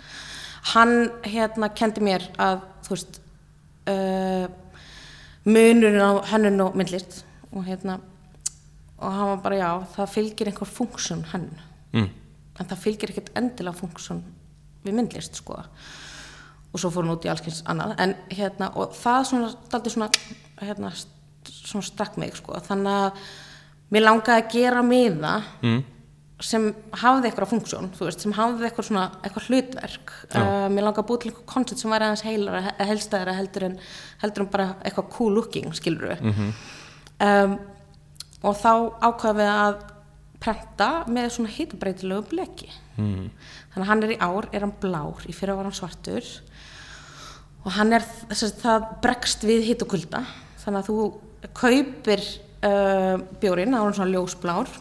hann 0.73 0.95
hérna 1.25 1.71
kendi 1.75 2.03
mér 2.03 2.27
að 2.41 2.61
þú 2.85 2.95
veist 2.95 3.19
uh, 3.91 4.45
munurinn 5.47 6.03
á 6.03 6.11
hönnun 6.33 6.65
og 6.67 6.77
myndlist 6.77 7.23
og 7.51 7.65
hérna 7.67 7.99
og 8.97 9.13
hann 9.13 9.29
var 9.31 9.43
bara 9.43 9.61
já, 9.61 9.71
það 9.95 10.13
fylgir 10.15 10.51
einhver 10.51 10.69
funksjón 10.73 11.23
hann 11.31 11.47
mm. 11.93 12.09
en 12.59 12.69
það 12.69 12.83
fylgir 12.83 13.13
ekkert 13.13 13.33
endilega 13.37 13.79
funksjón 13.79 14.23
við 14.85 14.97
myndlist 14.97 15.39
sko 15.39 15.61
og 16.77 16.83
svo 16.83 16.91
fór 16.93 17.05
hún 17.07 17.15
út 17.17 17.25
í 17.27 17.31
allskyns 17.33 17.63
annað. 17.69 17.95
En 18.03 18.15
hérna 18.37 18.69
og 18.77 18.93
það 18.97 19.25
svona 19.31 19.51
daldi 19.73 19.93
svona 19.95 20.09
hérna 20.61 20.93
svona 21.47 21.85
stakk 21.89 22.17
mig 22.21 22.35
sko. 22.37 22.57
Þannig 22.69 22.97
að 23.01 23.27
mér 23.95 24.03
langaði 24.05 24.41
að 24.43 24.51
gera 24.53 24.81
miða 24.85 25.35
Mm. 25.63 25.83
sem 26.39 26.67
hafði 26.93 27.31
eitthvað 27.31 27.49
funksjón, 27.49 27.87
þú 27.97 28.05
veist, 28.05 28.21
sem 28.21 28.33
hafði 28.37 28.67
eitthvað 28.67 28.85
svona 28.91 29.05
eitthvað 29.25 29.47
hlutverk. 29.49 30.11
Uh, 30.35 30.67
mér 30.69 30.83
langaði 30.85 31.01
að 31.01 31.07
búið 31.09 31.21
til 31.23 31.31
eitthvað 31.31 31.47
koncept 31.53 31.79
sem 31.81 31.91
væri 31.91 32.05
aðeins 32.05 32.25
heilara 32.27 32.61
helstæðara 32.77 33.33
heldur 33.39 33.63
en, 33.65 33.79
heldur 34.21 34.43
en 34.45 34.49
bara 34.53 34.67
eitthvað 34.85 35.09
cool 35.15 35.33
looking, 35.33 35.71
skilur 35.73 36.11
við 36.13 36.21
Mhm. 36.21 36.53
um, 37.25 37.59
og 38.43 38.55
þá 38.55 38.73
ákvaðum 39.01 39.41
við 39.41 39.49
að 39.55 39.79
prenta 40.39 40.89
með 41.09 41.31
svona 41.33 41.49
hitabreitilegu 41.49 42.27
bleki. 42.29 42.69
Mm. 42.97 43.29
þannig 43.73 43.83
að 43.85 43.89
hann 43.89 44.03
er 44.03 44.09
í 44.13 44.17
ár, 44.21 44.45
er 44.53 44.59
hann 44.61 44.73
blár 44.81 45.25
í 45.29 45.33
fyrra 45.33 45.55
var 45.55 45.63
hann 45.65 45.73
svartur 45.73 46.21
og 47.67 47.73
hann 47.75 47.91
er, 47.97 48.05
að 48.31 48.43
það 48.61 48.85
bregst 49.03 49.43
við 49.47 49.65
hitt 49.67 49.83
og 49.83 49.91
kulda 49.91 50.21
þannig 50.63 50.79
að 50.79 50.87
þú 50.87 51.49
kaupir 51.57 52.23
uh, 52.63 53.17
bjórin, 53.41 53.75
er 53.75 53.83
hann 53.83 53.95
svona 53.97 54.13
ljósblár 54.15 54.71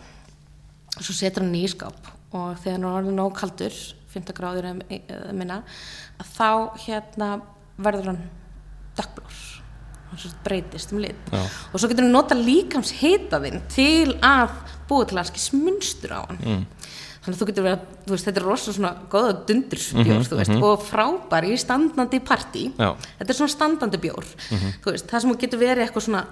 og 0.97 1.03
svo 1.05 1.15
setur 1.17 1.45
hann 1.45 1.59
í 1.59 1.67
skáp 1.71 2.13
og 2.37 2.57
þegar 2.63 2.87
hann 2.87 3.11
er 3.11 3.19
nóg 3.19 3.35
kaldur 3.39 3.75
15 4.15 4.37
gráður 4.39 4.71
eða 4.71 5.35
minna 5.37 5.61
að 6.23 6.33
þá 6.39 6.49
hérna 6.87 7.31
verður 7.77 8.13
hann 8.13 8.23
dökkblár 8.97 9.43
hann 10.07 10.23
svo 10.23 10.31
breytist 10.47 10.95
um 10.95 11.03
lit 11.03 11.33
Já. 11.35 11.43
og 11.43 11.77
svo 11.83 11.91
getur 11.91 12.07
hann 12.07 12.15
nota 12.15 12.39
líkams 12.39 12.95
hitaðinn 13.03 13.61
til 13.75 14.15
að 14.25 14.55
búa 14.89 15.05
til 15.11 15.19
að 15.21 15.33
skis 15.33 15.51
munstur 15.59 16.15
á 16.17 16.21
hann 16.23 16.39
Mm. 16.47 16.65
Þannig 17.27 17.35
að 17.35 17.41
þú 17.43 17.47
getur 17.51 17.65
verið 17.67 17.77
að, 17.77 17.87
þú 18.07 18.13
veist, 18.15 18.27
þetta 18.29 18.41
er 18.41 18.45
rosa 18.47 18.73
svona 18.77 18.91
góða 19.11 19.33
dundursbjór, 19.49 20.07
Mhm, 20.07 20.27
þú 20.31 20.37
veist, 20.39 20.53
og 20.63 20.85
frábær 20.87 21.47
í 21.51 21.57
standandi 21.59 22.21
partí. 22.23 22.63
Þetta 22.79 23.27
er 23.35 23.39
svona 23.41 23.51
standandi 23.53 23.99
bjór 24.07 24.29
þú 24.85 24.93
veist, 24.95 25.07
það 25.11 25.21
sem 25.27 25.35
getur 25.43 25.59
verið 25.61 25.83
eitthvað 25.89 26.05
svona 26.07 26.23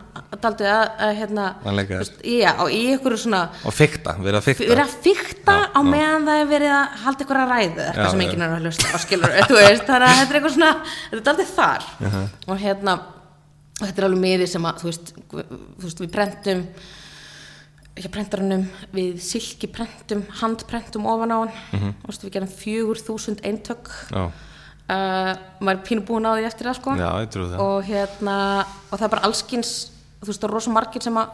daldið 0.40 0.68
að, 0.70 0.84
að 1.08 1.12
hérna 1.18 1.46
þú 1.64 1.98
veist, 1.98 2.22
já, 2.22 2.50
og 2.62 2.70
í 2.70 2.80
eitthvað 2.94 3.18
svona 3.24 3.42
og 3.64 3.74
fykta, 3.74 4.14
verið 4.22 4.38
að 4.38 4.46
fykta 4.48 4.70
verið 4.70 4.84
að 4.84 4.94
fykta 5.08 5.56
á 5.74 5.80
meðan 5.82 6.28
það 6.30 6.40
er 6.44 6.48
verið 6.54 6.74
að 6.78 6.86
halda 7.04 7.24
eitthvað 7.24 7.42
að 7.42 7.52
ræðu 7.54 7.74
Já, 7.74 7.88
eitthvað 7.90 8.10
sem 8.14 8.20
já. 8.20 8.26
enginn 8.28 8.46
er 8.46 8.54
að 8.54 8.64
hlusta 8.68 9.02
skilur 9.04 9.36
þú 9.50 9.58
veist, 9.58 9.84
þannig 9.90 10.08
að 10.08 10.18
þetta 10.20 10.30
er 10.30 10.38
eitthvað 10.40 10.54
svona 10.54 10.72
þetta 11.10 11.18
er 11.18 11.26
daldið 11.30 11.52
þar. 11.58 11.90
Og 12.46 12.58
hérna 12.62 12.94
og 13.74 13.88
þetta 13.88 13.98
er 13.98 14.06
alveg 14.06 14.20
miði 14.22 14.46
sem 14.46 14.62
að 14.70 14.76
þú 14.84 14.86
veist, 14.92 15.08
þú 15.34 15.82
veist 15.88 16.02
við 16.04 16.12
prentum 16.14 16.60
ekki 17.94 18.10
prentarunum 18.10 18.64
við 18.94 19.20
silki 19.22 19.68
prentum, 19.70 20.24
handprentum 20.40 21.06
ofan 21.06 21.30
á 21.30 21.38
hann. 21.38 21.52
Mm 21.72 21.80
-hmm. 21.80 21.94
veist, 22.06 22.24
við 22.24 22.32
gerum 22.32 22.48
fjögur 22.48 22.98
þúsund 22.98 23.40
eintök. 23.44 23.88
Já, 24.10 24.24
uh, 24.26 25.32
maður 25.60 25.78
er 25.78 25.86
pínu 25.86 26.06
búin 26.06 26.26
á 26.26 26.34
því 26.34 26.44
eftir 26.44 26.66
það 26.66 26.76
sko. 26.80 26.90
Já, 26.98 27.10
það. 27.30 27.58
Og 27.60 27.84
hérna 27.84 28.66
og 28.90 28.98
það 28.98 29.04
er 29.04 29.14
bara 29.14 29.26
allskins 29.26 29.90
þú 30.20 30.26
veist 30.26 30.40
það 30.40 30.48
er 30.48 30.54
rosa 30.54 30.70
margir 30.70 31.02
sem 31.02 31.16
að 31.16 31.28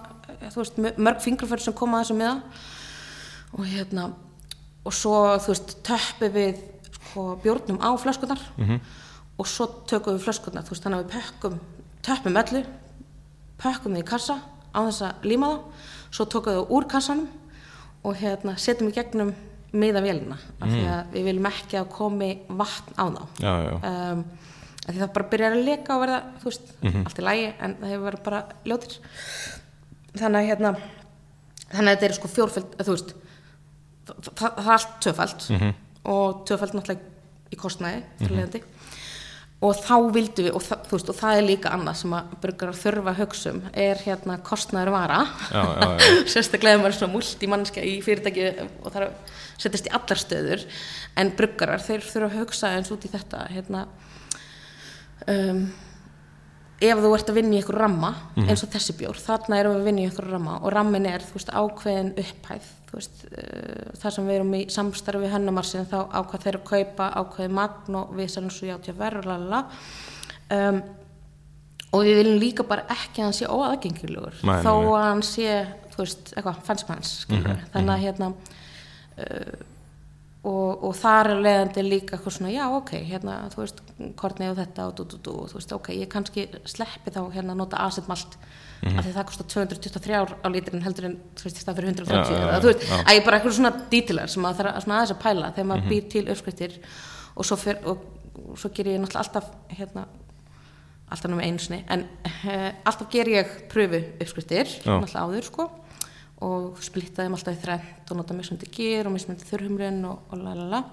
þú 0.50 0.56
veist 0.56 0.98
mörg 0.98 1.20
fingrafæri 1.20 1.62
sem 1.62 1.74
koma 1.74 2.00
að 2.00 2.04
þessu 2.04 2.18
miða. 2.18 2.42
Og 3.52 3.64
hérna 3.66 4.12
og 4.84 4.92
svo 4.92 5.16
þú 5.38 5.54
veist 5.54 5.76
töppi 5.86 6.28
við 6.28 6.60
sko 7.10 7.36
bjórnum 7.42 7.80
á 7.80 7.90
flöskunar 7.96 8.40
-hmm. 8.56 8.80
og 9.38 9.46
svo 9.46 9.66
tökum 9.86 10.16
við 10.16 10.24
flöskunar 10.24 10.64
veist 10.68 10.82
þannig 10.82 10.98
að 10.98 11.04
við 11.04 11.12
pökkum 11.16 11.60
töppum 12.02 12.36
öllu 12.36 12.64
pökkum 13.58 13.92
við 13.94 14.04
í 14.04 14.08
kassa 14.08 14.40
á 14.74 14.80
þess 14.86 15.02
að 15.02 15.14
líma 15.22 15.46
það 15.46 15.60
svo 16.10 16.26
tökum 16.26 16.52
við 16.52 16.60
það 16.60 16.74
úr 16.76 16.88
kassanum 16.90 17.28
og 18.04 18.20
hérna 18.20 18.56
setjum 18.60 18.90
í 18.90 18.94
gegnum 18.96 19.32
miða 19.70 20.02
vélina 20.02 20.36
af 20.58 20.68
því 20.70 20.84
að 20.90 21.12
við 21.14 21.26
viljum 21.28 21.48
ekki 21.50 21.78
að 21.78 21.90
komi 21.94 22.30
vatn 22.48 22.96
á 22.98 23.04
þá. 23.06 23.20
Já, 23.38 23.52
já, 23.62 23.74
um, 23.76 24.22
af 24.80 24.88
því 24.90 24.98
það 24.98 25.12
bara 25.16 25.30
byrjar 25.34 25.56
að 25.56 25.66
leka 25.68 25.94
og 25.94 26.02
verða, 26.04 26.20
þú 26.40 26.48
veist, 26.50 26.72
allt 27.04 27.20
í 27.20 27.26
lægi 27.26 27.50
en 27.52 27.76
það 27.80 27.92
hefur 27.92 28.06
verið 28.08 28.24
bara 28.26 28.40
ljótir. 28.66 28.96
Þannig 30.10 30.40
að 30.40 30.48
hérna 30.48 30.72
þannig 31.70 31.92
að 31.92 31.94
þetta 31.94 32.08
er 32.08 32.16
sko 32.16 32.32
fjórfæld, 32.34 32.74
þú 32.80 32.96
veist 32.96 33.14
það, 34.10 34.34
það, 34.40 34.60
er 34.64 34.72
allt 34.74 34.96
tvöfæld 35.04 35.48
og 36.10 36.42
tvöfæld 36.48 36.76
náttúrulega 36.78 37.00
í 37.50 37.58
kostnæði 37.60 38.02
mm 38.02 38.62
og 39.60 39.76
þá 39.76 39.96
vildum 40.14 40.46
við 40.46 40.54
og 40.56 40.64
þú 40.64 40.94
veist, 40.94 41.10
og 41.12 41.18
það 41.18 41.38
er 41.38 41.44
líka 41.44 41.72
annað 41.76 41.98
sem 42.00 42.14
að 42.16 42.30
burgar 42.40 42.72
þurfa 42.80 43.12
að 43.12 43.18
hugsa 43.20 43.52
um 43.52 43.60
er 43.84 44.00
hérna 44.06 44.38
kostnæður 44.46 44.92
vara 44.94 45.18
já, 45.50 45.60
já, 45.60 45.90
já. 45.90 46.14
sérstaklega 46.32 46.78
ef 46.78 46.80
maður 46.80 46.94
er 46.94 46.98
svona 47.00 47.16
multimannskja 47.16 47.84
í 47.84 47.98
fyrirtæki 48.04 48.46
og 48.64 48.88
það 48.88 49.04
að 49.04 49.36
setjast 49.60 49.90
í 49.90 49.94
allar 49.98 50.22
stöður. 50.22 50.64
En 51.20 51.34
bruggarar, 51.36 51.84
þeir 51.84 52.06
þurfa 52.06 52.30
að 52.30 52.40
hugsa 52.40 52.72
eins 52.78 52.90
út 52.94 53.04
í 53.04 53.12
þetta 53.12 53.44
hérna 53.52 53.84
um, 55.28 55.62
ef 56.80 57.00
þú 57.04 57.14
ert 57.18 57.30
að 57.30 57.40
vinna 57.42 57.56
í 57.56 57.60
einhver 57.60 57.80
ramma 57.82 58.14
eins 58.40 58.64
og 58.64 58.72
þessi 58.72 58.96
bjór, 58.96 59.20
þarna 59.20 59.60
erum 59.60 59.76
við 59.76 59.82
að 59.82 59.88
vinna 59.90 60.00
í 60.00 60.08
einhver 60.08 60.30
ramma 60.32 60.58
og 60.60 60.72
rammin 60.72 61.08
er, 61.10 61.24
þú 61.26 61.36
veist, 61.36 61.52
ákveðin 61.52 62.14
upphæð 62.16 62.70
veist, 62.98 63.24
uh, 63.30 63.90
þar 64.00 64.14
sem 64.16 64.26
við 64.30 64.38
erum 64.40 64.54
í 64.58 64.62
samstarfi 64.72 65.30
hennumarsin 65.32 65.86
þá 65.90 65.98
ákvað 66.20 66.46
þeir 66.46 66.58
að 66.60 66.68
kaupa 66.72 67.10
ákveðin 67.20 67.58
magn 67.60 67.98
og 68.00 68.14
við 68.18 68.32
sælum 68.34 68.50
svo 68.54 68.70
játja 68.70 68.96
verður 68.98 69.28
lalala 69.30 69.62
um, 70.56 70.80
og 71.90 72.06
við 72.06 72.20
viljum 72.20 72.40
líka 72.42 72.66
bara 72.70 72.86
ekki 72.94 73.20
að 73.22 73.28
hann 73.28 73.36
sé 73.40 73.50
óaðgengilegur 73.50 74.40
þó 74.40 74.72
að 74.94 75.04
hann 75.08 75.22
sé, 75.26 75.58
þú 75.94 76.04
veist, 76.04 76.32
eitthvað 76.36 76.62
fansmanns, 76.68 77.12
skilur 77.24 77.50
Mhm, 77.50 77.68
þannig 77.74 77.94
að 77.96 78.04
hérna 78.06 78.32
uh, 79.18 79.66
og, 80.40 80.84
og 80.88 80.94
þar 80.96 81.34
er 81.34 81.42
leiðandi 81.44 81.82
líka 81.84 82.16
eitthvað 82.16 82.36
svona, 82.38 82.52
já 82.54 82.64
ok, 82.72 82.92
hérna 83.10 83.36
þú 83.52 83.60
veist, 83.60 83.82
kornið 84.16 84.54
og 84.54 84.60
þetta 84.62 84.86
og 84.88 84.94
dú, 84.96 85.04
dú, 85.10 85.18
dú, 85.26 85.34
og 85.42 85.50
þú 85.50 85.58
veist, 85.58 85.74
ok, 85.76 85.90
ég 85.98 86.08
kannski 86.12 86.46
sleppi 86.64 87.12
þá 87.12 87.20
hérna 87.34 87.52
að 87.52 87.60
nota 87.60 87.82
asetmalt 88.80 88.88
Mhm. 88.90 88.98
af 88.98 89.04
því 89.04 89.12
það 89.12 89.26
kostar 89.28 89.46
223 89.46 90.14
ár 90.16 90.30
á 90.40 90.46
líturinn 90.48 90.82
heldur 90.82 91.04
en 91.04 91.16
þú 91.36 91.44
veist, 91.44 91.58
stað 91.60 91.76
fyrir 91.76 91.88
130 91.90 92.30
Já, 92.32 92.38
já, 92.38 92.46
eða 92.48 92.60
þú 92.60 92.68
veist, 92.70 92.84
að 93.04 93.14
ég 93.18 93.24
bara 93.24 93.36
eitthvað 93.38 93.52
svona 93.58 93.72
dítilar 93.90 94.28
sem 94.28 94.42
að 94.48 94.54
það 94.56 94.66
er 94.70 94.80
svona 94.80 94.96
aðeins 94.96 95.12
að 95.12 95.20
pæla 95.24 95.50
þegar 95.52 95.68
maður 95.68 95.88
býr 95.90 96.06
til 96.10 96.24
uppskriftir 96.32 96.78
og 97.36 97.44
svo, 97.44 97.56
fyr, 97.60 97.76
og, 97.84 97.98
og 98.48 98.58
svo 98.58 98.70
ger 98.72 98.86
ég 98.88 99.00
náttúrulega 99.02 99.20
alltaf 99.20 99.50
hérna, 99.76 100.06
alltaf 101.10 101.30
einu 101.44 101.58
sinni 101.58 101.84
en 101.88 102.06
uh, 102.24 102.72
alltaf 102.88 103.10
ger 103.12 103.26
ég 103.28 103.46
pröfu 103.68 104.00
uppskriftir 104.20 104.64
Já. 104.64 104.96
náttúrulega 104.96 105.24
áður 105.28 105.44
sko 105.50 105.70
og 106.40 106.78
splitta 106.80 107.22
þeim 107.26 107.34
alltaf 107.36 107.52
í 107.58 107.60
þrennt 107.60 108.10
og 108.10 108.16
nota 108.16 108.32
mismundi 108.34 108.66
gyr 108.72 109.06
og 109.06 109.12
mismundi 109.12 109.44
þurrhumrun 109.44 110.04
og, 110.08 110.22
og 110.32 110.38
lalala 110.40 110.84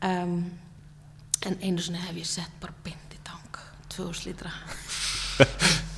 um, 0.00 0.38
en 1.44 1.58
einu 1.60 1.78
sinni 1.84 2.00
hef 2.08 2.16
ég 2.16 2.24
sett 2.26 2.56
bara 2.60 2.72
beint 2.82 3.12
í 3.12 3.20
tank 3.22 3.60
2000 3.92 4.32
lítra 4.32 4.50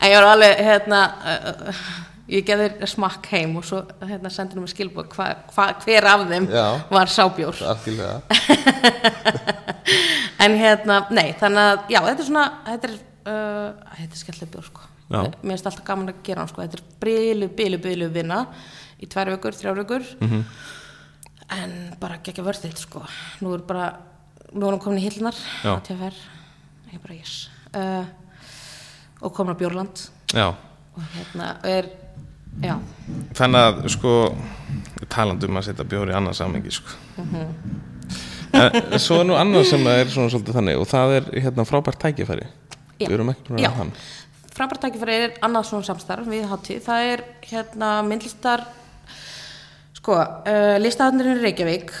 en 0.00 0.10
ég 0.10 0.16
var 0.18 0.28
alveg 0.34 0.62
hérna 0.66 1.00
uh, 1.24 1.82
ég 2.30 2.44
geði 2.46 2.86
smakk 2.86 3.26
heim 3.32 3.56
og 3.58 3.64
svo 3.66 3.80
hérna 4.06 4.30
skilbúð 4.70 5.08
hva, 5.16 5.26
hva, 5.54 5.66
hver 5.84 6.04
af 6.12 6.26
þeim 6.30 6.46
Já. 6.52 6.66
var 6.90 7.06
sábjór. 7.10 7.56
En 10.40 10.54
hérna, 10.56 11.02
nei, 11.12 11.34
þannig 11.36 11.60
að 11.60 11.90
já, 11.92 11.98
þetta 12.06 12.22
er 12.22 12.26
svona, 12.30 12.44
þetta 12.64 12.88
er 12.88 12.92
uh, 13.28 13.88
þetta 13.98 14.14
er 14.16 14.20
skemmtileg 14.22 14.52
bjór, 14.54 14.68
sko. 14.70 14.86
Já. 15.10 15.18
mér 15.42 15.50
finnst 15.50 15.66
alltaf 15.68 15.84
gaman 15.88 16.12
að 16.12 16.20
gera 16.24 16.40
hann, 16.44 16.48
sko, 16.52 16.62
þetta 16.62 16.78
er 16.78 16.84
brilu, 17.02 17.48
bilu, 17.58 17.80
bilu 17.82 18.06
vinna 18.14 18.38
í 19.02 19.08
tvær 19.10 19.32
vökur, 19.34 19.56
þrjár 19.58 19.80
vökur 19.82 20.06
Mhm. 20.22 20.44
en 21.58 21.74
bara 22.00 22.20
geggja 22.24 22.44
vörðið, 22.46 22.76
sko. 22.78 23.02
Nú 23.42 23.52
er 23.58 23.64
bara, 23.68 23.90
nú 24.54 24.64
er 24.66 24.70
hann 24.76 24.80
komin 24.86 25.02
í 25.02 25.04
hillunar 25.10 25.36
ég 26.88 26.94
er 26.94 27.04
bara 27.04 27.18
yes. 27.18 27.34
Uh, 27.74 28.04
og 29.20 29.34
komin 29.36 29.54
á 29.54 29.60
Bjórland. 29.60 30.04
Já, 30.34 30.48
og 30.96 31.02
hérna 31.14 31.52
er 31.66 31.90
já, 32.62 32.74
þannig 33.38 33.66
að 33.68 33.84
sko 33.94 34.14
talandi 35.10 35.48
um 35.48 35.60
að 35.60 35.70
setja 35.70 35.86
bjóri 35.88 36.14
í 36.14 36.16
annað 36.18 36.38
samengi 36.40 36.72
sko. 36.74 36.96
en, 38.60 38.98
svo 38.98 39.20
er 39.20 39.28
nú 39.28 39.36
annað 39.38 39.68
sem 39.70 39.86
er 39.90 40.10
svona 40.10 40.32
svolítið 40.32 40.58
þannig 40.58 40.80
og 40.80 40.88
það 40.90 41.16
er 41.18 41.30
hérna 41.46 41.66
frábært 41.68 42.02
tækifæri. 42.02 42.48
Já. 43.00 43.08
við 43.08 43.16
erum 43.16 43.32
ekki 43.32 43.46
búin 43.48 43.60
að 43.60 43.64
ræða 43.64 43.78
hann. 43.78 43.92
Frábært 44.50 44.82
tækifæri 44.84 45.18
er 45.24 45.36
annað 45.46 45.68
svona 45.70 45.88
samstarf 45.88 46.28
við 46.28 46.48
hátíð, 46.50 46.82
það 46.84 47.10
er 47.14 47.26
hérna 47.48 47.92
myndlistar 48.06 48.66
sko, 49.96 50.16
uh, 50.16 50.76
listaðarnirinn 50.80 51.40
í 51.40 51.46
Reykjavík. 51.46 51.94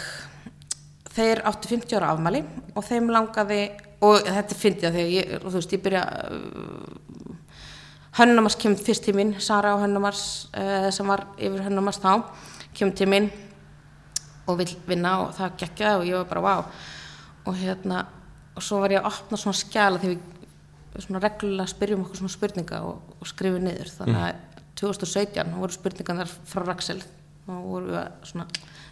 Þeir 1.10 1.42
áttu 1.48 1.70
50 1.72 1.98
ára 1.98 2.12
afmæli 2.14 2.42
og 2.74 2.84
þeim 2.86 3.08
langaði 3.12 3.62
og 4.00 4.24
þetta 4.24 4.56
fyndi 4.56 4.86
það 4.86 4.98
þegar 4.98 5.12
ég, 5.14 5.34
þú 5.42 5.54
veist, 5.56 5.74
ég 5.76 5.84
byrja 5.84 6.04
uh, 6.30 7.36
Hönnumars 8.20 8.56
kemur 8.58 8.80
fyrst 8.82 9.04
til 9.06 9.14
mín, 9.14 9.36
Sara 9.38 9.76
á 9.76 9.82
Hönnumars 9.82 10.24
uh, 10.56 10.88
sem 10.94 11.06
var 11.06 11.26
yfir 11.38 11.62
Hönnumars 11.66 12.00
þá 12.02 12.24
kemur 12.74 12.96
til 12.98 13.10
mín 13.10 13.28
og 14.48 14.58
vill 14.58 14.72
vinna 14.88 15.18
og 15.24 15.34
það 15.36 15.58
gekkja 15.62 15.92
og 15.98 16.08
ég 16.08 16.18
var 16.18 16.30
bara 16.32 16.42
vá. 16.42 16.54
Og 17.46 17.56
hérna 17.60 18.04
og 18.56 18.64
svo 18.64 18.80
var 18.82 18.92
ég 18.92 19.00
að 19.02 19.12
opna 19.12 19.38
svona 19.38 19.58
skjala 19.60 20.00
þegar 20.02 20.18
við 20.90 21.04
svona 21.04 21.22
reglulega 21.22 21.70
spyrjum 21.70 22.02
okkur 22.04 22.18
svona 22.18 22.34
spurninga 22.34 22.80
og, 22.88 23.14
og 23.20 23.30
skrifum 23.30 23.62
niður. 23.64 23.92
Þannig 23.94 24.24
að 24.26 24.64
2017 24.80 25.54
voru 25.60 25.76
spurningarnar 25.76 26.32
frá 26.50 26.64
Raxel 26.64 26.98
og 27.50 27.62
voru 27.68 27.92
við 27.92 28.00
að 28.00 28.26
svona 28.32 28.48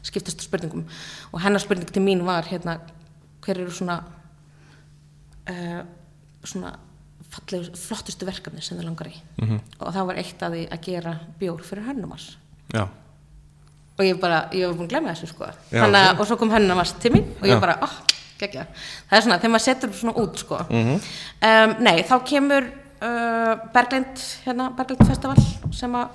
skiptast 0.06 0.44
spurningum. 0.46 0.86
Og 1.32 1.42
hennar 1.42 1.62
spurning 1.62 1.90
til 1.90 2.04
mín 2.04 2.24
var 2.26 2.46
hérna, 2.48 2.78
hver 3.44 3.64
eru 3.64 3.74
svona 3.74 3.98
uh, 5.48 5.82
svona 6.44 6.74
fallegu, 7.28 7.74
flottustu 7.76 8.24
verkefni 8.28 8.62
sem 8.64 8.78
þið 8.78 8.84
langar 8.88 9.08
í 9.10 9.16
Mhm. 9.42 9.58
og 9.80 9.92
það 9.94 10.06
var 10.06 10.16
eitt 10.22 10.42
að 10.42 10.52
því 10.56 10.62
að 10.72 10.80
gera 10.86 11.18
bjór 11.40 11.62
fyrir 11.66 11.84
hönnumars 11.88 12.36
Já, 12.74 12.82
og 13.98 14.04
ég 14.04 14.20
bara, 14.20 14.48
ég 14.52 14.66
var 14.68 14.74
búin 14.78 14.86
að 14.88 14.92
glemja 14.94 15.14
þessu 15.14 15.28
sko 15.34 15.44
Já, 15.70 15.82
þannig 15.82 16.00
að, 16.04 16.12
ok. 16.14 16.20
og 16.20 16.26
svo 16.26 16.36
kom 16.38 16.50
hönnumars 16.50 16.92
til 17.00 17.12
mín 17.12 17.26
og 17.40 17.46
ég 17.48 17.56
Já. 17.56 17.60
bara, 17.60 17.78
oh, 17.82 17.94
geggja 18.38 18.66
það 19.10 19.16
er 19.18 19.20
svona, 19.26 19.38
þegar 19.38 19.50
maður 19.54 19.66
setur 19.66 19.92
svona 19.92 20.14
út 20.22 20.38
sko 20.38 20.58
Mhm. 20.70 21.00
um, 21.42 21.74
nei, 21.84 22.02
þá 22.02 22.14
kemur 22.24 22.64
uh, 23.02 23.54
Berglind, 23.74 24.16
hérna, 24.46 24.70
Berglind 24.76 25.06
Festival 25.06 25.36
sem 25.72 25.92
að 25.94 26.08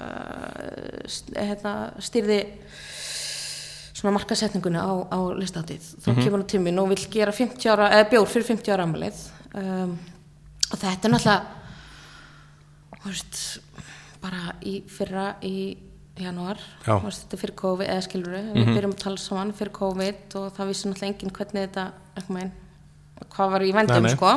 uh, 0.00 1.04
hérna, 1.36 1.74
stýrði 2.00 2.40
svona 4.00 4.16
markasetninguna 4.16 4.80
á, 4.82 4.92
á 5.12 5.18
listaháttið 5.36 5.84
þá 6.00 6.10
kemur 6.16 6.38
hann 6.40 6.48
til 6.50 6.62
mín 6.64 6.80
og 6.82 6.90
vill 6.94 7.06
gera 7.12 7.32
50 7.36 7.70
ára, 7.72 7.90
eða 7.98 8.10
bjór 8.14 8.28
fyrir 8.32 8.48
50 8.48 8.74
ára 8.74 8.88
amalið 8.88 9.22
um, 9.60 9.92
og 10.70 10.76
þetta 10.80 11.08
er 11.08 11.14
náttúrulega 11.14 11.40
veist 13.04 13.60
bara 14.20 14.56
í 14.66 14.80
fyrra 14.88 15.34
í 15.46 15.54
þú 16.84 17.06
veist, 17.06 17.22
þetta 17.24 17.36
er 17.36 17.40
fyrir 17.40 17.56
COVID 17.60 17.88
eða 17.88 18.04
skilur 18.04 18.34
við, 18.34 18.48
við 18.56 18.70
byrjum 18.74 18.94
að 18.94 19.02
tala 19.04 19.20
saman 19.22 19.52
fyrir 19.56 19.72
COVID 19.78 20.36
og 20.40 20.50
það 20.56 20.70
vissi 20.70 20.90
náttúrulega 20.90 21.14
enginn 21.14 21.34
hvernig 21.38 21.68
þetta 21.68 21.84
meginn, 22.34 22.52
hvað 23.32 23.54
var 23.54 23.64
í 23.64 23.72
vendum 23.76 24.08
sko. 24.12 24.32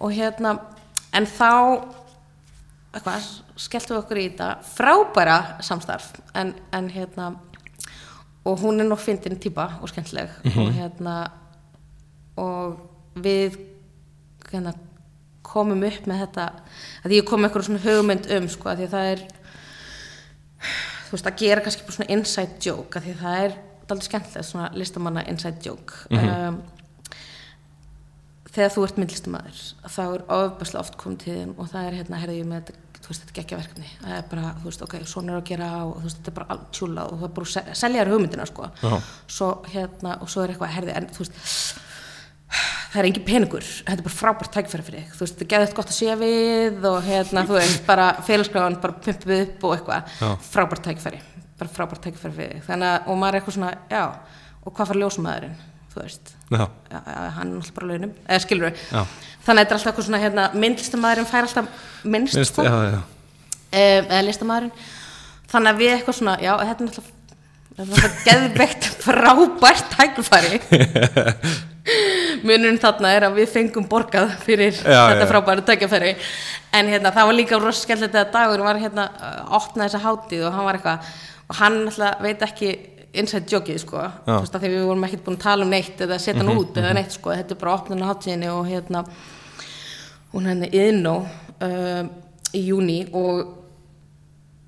Og 0.00 0.16
hérna 0.16 0.54
en 1.14 1.28
þá 1.30 1.50
eitthvað, 2.90 3.28
skelltum 3.60 3.96
við 3.96 4.00
okkur 4.00 4.20
í 4.20 4.26
þetta. 4.32 4.48
Frábæra 4.74 5.38
samstarf 5.62 6.10
en, 6.34 6.54
en 6.74 6.90
hérna 6.90 7.30
og 8.44 8.62
hún 8.62 8.80
er 8.80 8.88
nú 8.88 8.96
fyndin 8.96 9.38
típa 9.40 9.66
og 9.80 9.90
skemmtileg. 9.90 10.30
Og 10.56 10.72
hérna 10.76 11.16
og 12.40 12.78
við 13.20 13.58
hérna, 14.50 14.72
komum 15.42 15.82
upp 15.86 16.06
með 16.06 16.24
þetta 16.24 16.46
að 17.04 17.16
ég 17.16 17.26
kom 17.26 17.42
með 17.42 17.50
eitthvað 17.50 17.66
svona 17.68 17.84
hugmynd 17.84 18.28
um 18.36 18.48
sko, 18.50 18.70
að 18.70 18.80
því 18.80 18.86
að 18.86 18.94
það 18.94 19.10
er 19.12 19.24
þú 21.06 21.16
veist 21.16 21.30
að 21.30 21.40
gera 21.42 21.64
kannski 21.64 21.94
svona 21.96 22.12
inside 22.14 22.60
joke 22.62 22.98
að 22.98 23.06
því 23.06 23.14
að 23.16 23.24
það 23.24 23.44
er 23.44 23.56
aldrei 23.90 24.06
skemmtilega 24.06 24.46
svona 24.46 24.68
listamanna 24.78 25.24
inside 25.26 25.64
joke. 25.66 26.04
Um, 26.14 26.60
þegar 28.50 28.74
þú 28.74 28.84
ert 28.86 29.00
myndlistamæður 29.00 29.64
þá 29.90 30.02
er 30.04 30.24
ofbærslega 30.36 30.84
oft 30.84 30.98
komið 31.00 31.24
til 31.24 31.34
þín 31.34 31.56
og 31.56 31.72
það 31.72 31.88
er 31.88 31.98
hérna, 31.98 32.20
herði 32.22 32.38
ég 32.38 32.48
með 32.50 32.70
þetta 32.70 32.89
veist, 33.10 33.24
þetta 33.26 33.36
geggja 33.40 33.58
verkefni. 33.60 33.90
Það 34.04 34.16
er 34.16 34.24
bara, 34.30 34.54
þú 34.60 34.68
veist, 34.70 34.82
ok, 34.86 34.94
svona 35.10 35.32
er 35.34 35.40
að 35.40 35.46
gera 35.50 35.68
og 35.84 35.94
þú 36.00 36.06
veist, 36.08 36.18
þetta 36.20 36.30
er 36.32 36.38
bara 36.40 36.48
allt 36.54 36.66
tjúla 36.78 37.04
og 37.10 37.14
það 37.20 37.28
er 37.28 37.34
bara 37.38 37.46
að 37.46 37.52
se- 37.56 37.76
selja 37.82 38.04
þér 38.04 38.12
hugmyndina, 38.14 38.46
sko. 38.50 38.70
Já. 38.82 38.96
svo 39.36 39.48
hérna, 39.74 40.16
og 40.22 40.30
svo 40.32 40.42
er 40.46 40.54
eitthvað, 40.54 40.74
herði, 40.78 40.96
en 41.00 41.08
þú 41.14 41.24
veist 41.24 41.40
það 42.90 42.98
er 43.00 43.06
engin 43.10 43.24
peningur. 43.26 43.62
Þetta 43.86 43.94
er 44.00 44.06
bara 44.08 44.16
frábært 44.18 44.52
tækfæri 44.56 44.86
fyrir 44.86 45.04
þig. 45.04 45.12
Þú 45.14 45.22
veist, 45.24 45.34
þetta 45.38 45.46
er 45.46 45.50
geðið 45.54 45.74
gott 45.78 45.92
að 45.92 45.98
sé 46.00 46.14
við 46.20 46.86
og 46.90 47.00
hérna, 47.06 47.44
þú 47.46 47.56
veist, 47.60 47.82
bara 47.86 48.06
félagsgráðan 48.26 48.80
bara 48.82 48.96
pumpið 49.04 49.42
upp 49.44 49.66
og 49.68 49.76
eitthvað. 49.76 50.16
Frábært 50.50 50.82
tækfæri, 50.88 51.20
bara 51.60 51.70
frábært 51.76 52.02
tækfæri 52.08 52.34
fyrir 52.34 52.56
þig. 52.56 52.64
Þannig 52.66 52.90
að, 52.90 53.06
og 53.12 53.20
maður 53.22 53.36
er 53.36 53.40
eitthvað 53.40 53.58
svona, 53.60 53.74
já 53.92 54.02
og 54.60 54.74
hvað 54.76 54.90
fara 54.90 55.00
ljósumæðurinn, 55.04 55.54
þú 55.90 56.02
veist. 56.02 56.34
Já, 56.50 56.64
hann 56.90 57.46
er 57.46 57.54
náttúrulega 57.54 57.76
bara 57.76 57.90
launum. 57.90 58.12
Eða 58.26 58.42
skilur 58.44 58.68
við, 58.68 58.82
þannig 58.90 59.46
að 59.46 59.60
þetta 59.60 59.70
er 59.70 59.76
alltaf 59.76 59.90
eitthvað 59.90 60.08
svona 60.08 60.22
hérna, 60.24 60.48
myndlistamæðurinn 60.64 61.30
fær 61.30 61.46
alltaf 61.46 61.70
minnst, 62.04 62.36
Minnst, 62.38 62.52
sko, 62.52 62.66
já, 62.66 62.76
já. 62.90 63.00
um, 63.00 64.10
eða 64.10 64.26
listamæðurinn 64.26 64.74
þannig 65.50 65.72
að 65.72 65.80
við 65.82 65.94
eitthvað 65.94 66.18
svona, 66.20 66.36
já, 66.42 66.52
þetta 66.68 66.86
er 66.86 66.92
þetta 67.70 67.84
er 67.84 67.90
náttúrulega 67.90 68.22
geðveikt 68.26 68.88
frábært 69.06 69.92
tækifæri. 69.96 70.60
Munurinn 72.46 72.78
þarna 72.80 73.10
er 73.16 73.26
að 73.26 73.38
við 73.40 73.50
fengum 73.54 73.86
borgað 73.90 74.34
fyrir 74.44 74.74
þetta 74.76 75.24
já. 75.24 75.28
frábæra 75.30 75.64
tækifæri. 75.66 76.14
En 76.76 76.90
hérna, 76.90 77.12
það 77.14 77.30
var 77.30 77.36
líka 77.38 77.58
skemmtilegt 77.74 78.18
að 78.20 78.32
dagur 78.34 78.62
var 78.66 78.78
hérna 78.78 79.08
að 79.18 79.54
opna 79.58 79.88
þessa 79.88 80.02
hátíð 80.04 80.46
og 80.46 80.54
hann 80.54 80.68
var 80.68 80.78
eitthvað 80.78 81.12
og 81.50 81.58
hann 81.58 81.78
alltaf 81.88 82.20
veit 82.22 82.44
ekki 82.46 82.70
inside 83.12 83.50
jokeið 83.50 83.78
sko. 83.82 84.02
Veist 84.26 84.54
að 84.54 84.64
því 84.64 84.72
við 84.74 84.88
vorum 84.88 85.06
ekkert 85.08 85.24
búin 85.26 85.38
að 85.38 85.44
tala 85.44 85.66
um 85.66 85.72
neitt 85.74 86.02
eða 86.04 86.18
setja 86.22 86.42
hann 86.42 86.58
út 86.58 86.78
eða 86.78 86.92
neitt 86.96 87.14
sko. 87.16 87.32
Þetta 87.34 87.56
er 87.56 87.60
bara 87.62 87.76
opnun 87.76 88.04
á 88.06 88.10
hátíðinni 88.10 88.50
og 88.52 88.68
hérna 88.68 89.04
hún 90.34 90.46
henni 90.46 90.70
Iðnó 90.78 91.14
um, 91.24 92.10
í 92.54 92.62
júni 92.68 93.00
og 93.16 93.40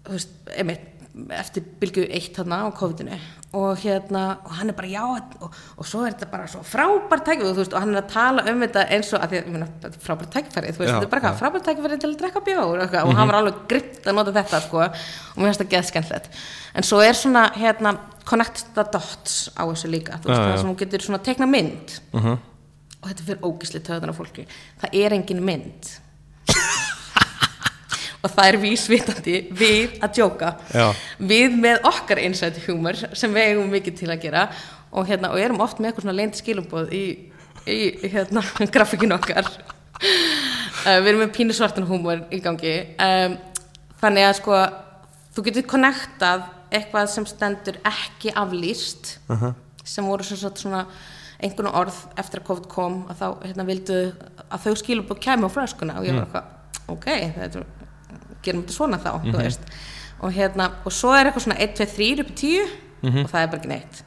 þú 0.02 0.16
veist, 0.16 0.34
einmitt 0.56 0.88
eftir 1.36 1.64
bylgu 1.80 2.04
eitt 2.08 2.36
þarna 2.38 2.62
á 2.64 2.66
COVID-inu. 2.72 3.16
Og 3.52 3.82
hérna, 3.82 4.38
og 4.48 4.52
hann 4.56 4.72
er 4.72 4.76
bara 4.76 4.88
já 4.88 5.02
og, 5.04 5.56
og 5.76 5.84
svo 5.84 6.06
er 6.06 6.14
þetta 6.14 6.28
bara 6.32 6.46
svo 6.48 6.62
frábært 6.64 7.26
tækifæri 7.26 7.52
þú 7.52 7.60
veist, 7.60 7.74
og 7.76 7.84
hann 7.84 7.92
er 7.92 8.00
að 8.00 8.12
tala 8.14 8.44
um 8.48 8.62
þetta 8.64 8.84
eins 8.96 9.10
og 9.12 9.24
að 9.26 9.34
því, 9.34 9.40
að, 9.42 9.74
þetta 9.82 10.00
frábært 10.06 10.30
tækifæri, 10.32 10.70
þú 10.72 10.80
veist, 10.80 10.92
þetta 10.94 11.08
er 11.08 11.10
bara 11.12 11.20
eitthvað 11.20 11.42
frábært 11.42 11.66
tækifæri 11.68 11.98
til 12.00 12.08
að 12.08 12.14
drekka 12.22 12.42
bjór 12.46 12.62
og, 12.64 12.80
eitthvað, 12.86 13.10
og 13.10 13.18
hann 13.18 13.28
var 13.28 13.38
alveg 13.42 13.58
grimt 13.68 14.08
að 14.08 14.16
nota 14.16 14.34
þetta 14.38 14.60
sko, 14.64 14.86
og 14.86 15.36
mér 15.36 15.50
finnst 15.50 15.64
það 15.64 15.74
geð 15.74 15.90
skemmtilegt 15.90 16.40
en 16.72 16.88
svo 16.88 17.02
er 17.04 17.18
svona, 17.18 17.42
hérna, 17.60 17.92
connect 18.24 18.64
the 18.72 18.86
dots 18.94 19.36
á 19.52 19.68
þessu 19.68 19.92
líka, 19.92 20.16
þú 20.22 20.32
veist, 20.32 20.46
það 20.46 20.56
sem 20.62 20.72
hún 20.72 20.80
getur 20.80 21.04
svona 21.04 21.20
teikna 21.26 21.50
mynd. 21.50 21.98
Uh 22.14 22.24
-huh. 22.24 22.38
og 23.02 23.10
þetta 23.10 23.26
fyrir 23.26 23.44
ógisli 23.44 23.80
töðan 23.84 24.14
á 24.14 24.16
fólki. 24.16 24.46
Það 24.80 24.96
er 24.96 25.12
engin 25.12 25.44
mynd 25.44 25.92
og 28.22 28.30
það 28.30 28.48
er 28.48 28.58
vísvitandi 28.62 29.36
við 29.58 29.96
að 30.02 30.14
djóka. 30.18 30.52
Já. 30.72 30.86
við 31.18 31.58
með 31.64 31.88
okkar 31.90 32.22
inside 32.22 32.62
humor 32.68 32.98
sem 32.98 33.34
við 33.34 33.50
eigum 33.50 33.72
mikið 33.72 33.98
til 33.98 34.10
að 34.12 34.22
gera 34.26 34.46
og, 34.92 35.06
hérna, 35.08 35.32
og 35.32 35.42
erum 35.42 35.62
oft 35.64 35.80
með 35.80 35.90
eitthvað 35.90 36.06
svona 36.06 36.18
leint 36.20 36.38
skilumboð 36.38 36.94
í, 36.94 37.04
í 37.66 37.80
hérna, 38.12 38.44
grafíkinu 38.74 39.18
okkar. 39.18 39.48
Uh, 40.02 40.98
við 41.02 41.12
erum 41.12 41.24
með 41.24 41.34
pínu 41.36 41.56
svartan 41.56 41.88
humor 41.88 42.24
í 42.30 42.40
gangi. 42.42 42.76
Um, 43.02 43.36
þannig 44.02 44.28
að 44.28 44.38
sko 44.40 44.62
þú 45.34 45.46
getur 45.48 45.68
konnektað 45.74 46.46
eitthvað 46.72 47.10
sem 47.12 47.28
stendur 47.28 47.76
ekki 47.88 48.32
aflýst 48.38 49.18
Uh 49.28 49.52
sem 49.84 50.06
voru 50.06 50.24
svo 50.26 50.38
sagt 50.38 50.62
svona 50.62 50.84
einhvern 51.42 51.72
orð 51.74 51.96
eftir 52.20 52.40
að 52.40 52.48
COVID 52.48 52.66
kom 52.70 52.98
að 53.10 53.22
þá 53.22 53.28
hérna, 53.48 53.64
vildu 53.66 53.98
að 54.46 54.66
þau 54.66 54.74
skilubóð 54.78 55.22
kæmi 55.24 55.48
á 55.50 55.54
flöskuna 55.54 55.96
og 55.98 56.06
ég 56.06 56.14
var 56.14 56.26
eitthvað, 56.26 56.52
ok, 56.94 57.08
þetta, 57.38 57.64
gerum 58.46 58.62
þetta 58.64 58.76
svona 58.76 58.98
þá, 59.02 59.10
þú 59.26 59.36
veist. 59.38 59.66
Og 60.22 60.32
hérna, 60.36 60.70
og 60.86 60.92
svo 60.94 61.10
er 61.16 61.26
eitthvað 61.30 61.46
svona 61.48 61.58
1, 61.64 61.76
2, 61.80 61.86
3 61.96 62.22
upp 62.22 62.32
í 62.32 62.36
10 62.42 62.78
og 63.22 63.30
það 63.32 63.42
er 63.42 63.48
bara 63.50 63.58
ekki 63.60 63.70
neitt. 63.72 64.02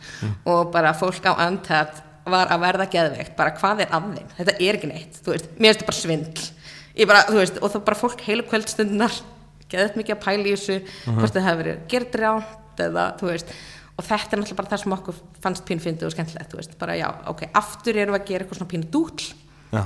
Og 0.48 0.72
bara 0.72 0.94
fólk 0.95 1.26
á 1.28 1.34
andhat 1.44 2.02
var 2.26 2.48
að 2.49 2.62
verða 2.64 2.86
geðveikt, 2.90 3.36
bara 3.38 3.52
hvað 3.60 3.82
er 3.84 3.90
af 3.94 4.06
þeim? 4.16 4.30
Þetta 4.38 4.53
er 4.56 4.78
ekki 4.80 4.88
neitt, 4.90 5.18
þú 5.26 5.34
veist, 5.34 5.49
mér 5.60 5.68
finnst 5.74 5.82
þetta 5.82 5.90
bara 5.91 5.99
svindl. 5.99 6.45
Ég 6.95 7.07
bara, 7.12 7.24
þú 7.28 7.36
veist, 7.41 7.60
og 7.62 7.74
þá 7.74 7.80
bara 7.86 7.99
fólk 7.99 8.22
heilu 8.26 8.45
kvöldstundunar, 8.48 9.18
geðveikt 9.70 9.99
mikið 9.99 10.16
að 10.16 10.24
pæla 10.24 10.48
í 10.48 10.53
þessu 10.56 10.78
hvort 11.20 11.36
það 11.36 11.45
hefur 11.49 11.60
verið 11.62 11.84
gerð 11.91 12.18
ránt 12.24 12.82
eða, 12.86 13.03
þú 13.20 13.30
veist, 13.30 13.52
og 13.95 14.07
þetta 14.07 14.36
er 14.36 14.40
náttúrulega 14.41 14.60
bara 14.62 14.72
það 14.72 14.82
sem 14.86 14.95
okkur 14.95 15.20
fannst 15.44 15.66
pínu 15.68 15.84
fyndið 15.86 16.07
og 16.07 16.16
skemmtilegt, 16.16 16.49
þú 16.52 16.60
veist, 16.62 16.74
bara 16.80 16.95
já, 16.98 17.07
ok, 17.32 17.45
aftur 17.62 17.99
erum 17.99 18.16
við 18.16 18.22
að 18.22 18.28
gera 18.32 18.45
eitthvað 18.45 18.60
svona 18.62 18.72
pínu 18.74 18.90
dúll 18.95 19.28
Já, 19.76 19.84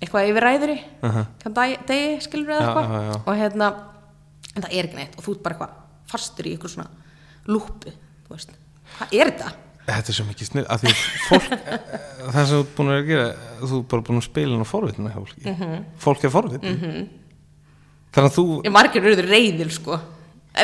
eitthvað 0.00 0.28
yfir 0.30 0.42
ræðuri 0.46 0.78
Uh 1.02 1.10
-huh. 1.16 1.26
kann 1.42 1.54
dagi, 1.54 1.78
degi, 1.86 2.20
skilur 2.20 2.48
Já, 2.50 2.58
eitthvað 2.60 2.90
já, 2.90 3.00
já. 3.12 3.20
og 3.26 3.36
hérna, 3.36 3.68
en 4.56 4.62
það 4.62 4.72
er 4.72 4.84
ekki 4.84 4.96
neitt 4.96 5.18
og 5.18 5.24
þú 5.24 5.30
ert 5.34 5.42
bara 5.42 5.54
eitthvað 5.54 5.70
fastur 6.12 6.44
í 6.46 6.52
eitthvað 6.56 6.70
svona 6.74 6.88
lúpu, 7.46 7.90
þú 8.28 8.30
veist, 8.34 8.50
hvað 8.98 9.08
er 9.20 9.26
þetta? 9.30 9.52
þetta 9.88 10.08
er 10.08 10.14
svo 10.14 10.24
mikið 10.28 10.46
snið 10.48 10.66
að 10.68 10.78
því 10.82 10.92
fólk, 11.28 11.48
það 12.32 12.46
sem 12.46 12.56
þú 12.56 12.60
ert 12.60 12.76
búin 12.76 12.90
að 12.92 13.06
gera 13.06 13.34
þú 13.60 13.76
er 13.78 13.82
bara 13.88 14.02
búin 14.02 14.18
að 14.18 14.24
spila 14.28 14.52
hann 14.52 14.64
á 14.64 14.72
forvitna 14.74 15.10
hjá 15.10 15.18
fólki 15.24 15.50
Mhm. 15.50 15.84
fólk 15.98 16.24
er 16.24 16.30
forvitna 16.30 16.68
þannig 18.12 18.30
að 18.30 18.36
þú 18.36 18.70
margir 18.70 19.04
eru 19.04 19.22
reyðir 19.28 19.70
sko 19.70 20.00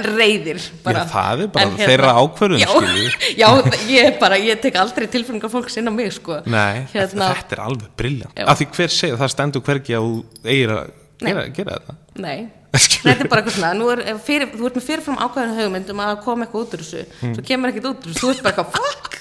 reyðir 0.05 0.61
bara. 0.85 1.05
Já, 1.05 1.11
það 1.13 1.43
er 1.45 1.51
bara 1.55 1.69
hérna- 1.71 1.89
þeirra 1.91 2.13
ákvörðun, 2.19 2.63
já, 2.65 2.71
já, 3.43 3.49
ég 3.93 4.19
bara, 4.23 4.39
ég 4.41 4.61
tek 4.63 4.79
aldrei 4.81 5.07
tilfengar 5.13 5.53
fólks 5.53 5.79
inn 5.81 5.91
á 5.91 5.93
mig 5.95 6.13
sko. 6.17 6.41
Nei, 6.51 6.85
hérna, 6.95 7.31
þetta 7.37 7.57
er 7.57 7.63
alveg 7.67 7.95
briljant 7.99 8.35
Já. 8.35 8.47
að 8.49 8.61
því 8.61 8.69
hver 8.79 8.95
segir, 8.97 9.19
það 9.23 9.33
stendur 9.37 9.65
hvergi 9.69 9.97
að 9.99 10.09
þú 10.09 10.51
eigir 10.51 10.75
að 10.75 10.93
gera, 11.25 11.47
gera 11.59 11.79
þetta. 11.79 11.97
Nei, 12.27 12.39
þetta 12.75 13.15
er 13.15 13.29
bara 13.31 13.43
eitthvað 13.45 13.59
svona 13.59 13.93
er, 13.95 14.05
ef 14.15 14.25
fyrir, 14.27 14.55
þú 14.55 14.71
ert 14.71 14.81
með 14.81 14.89
fyrirfram 14.89 15.21
ákveðinu 15.23 15.61
hugmynd 15.61 15.93
um 15.95 16.03
að 16.07 16.17
koma 16.25 16.49
eitthvað 16.49 16.65
út 16.65 16.75
úr 16.79 16.85
þessu. 16.85 17.05
Mm. 17.21 17.37
svo 17.37 17.47
kemur 17.51 17.75
ekkert 17.75 17.91
út 17.93 18.09
úr 18.09 18.15
þessu, 18.15 18.25
þú 18.25 18.33
ert 18.33 18.49
bara 18.49 18.55
eitthvað 18.55 18.73
fuck! 18.81 19.21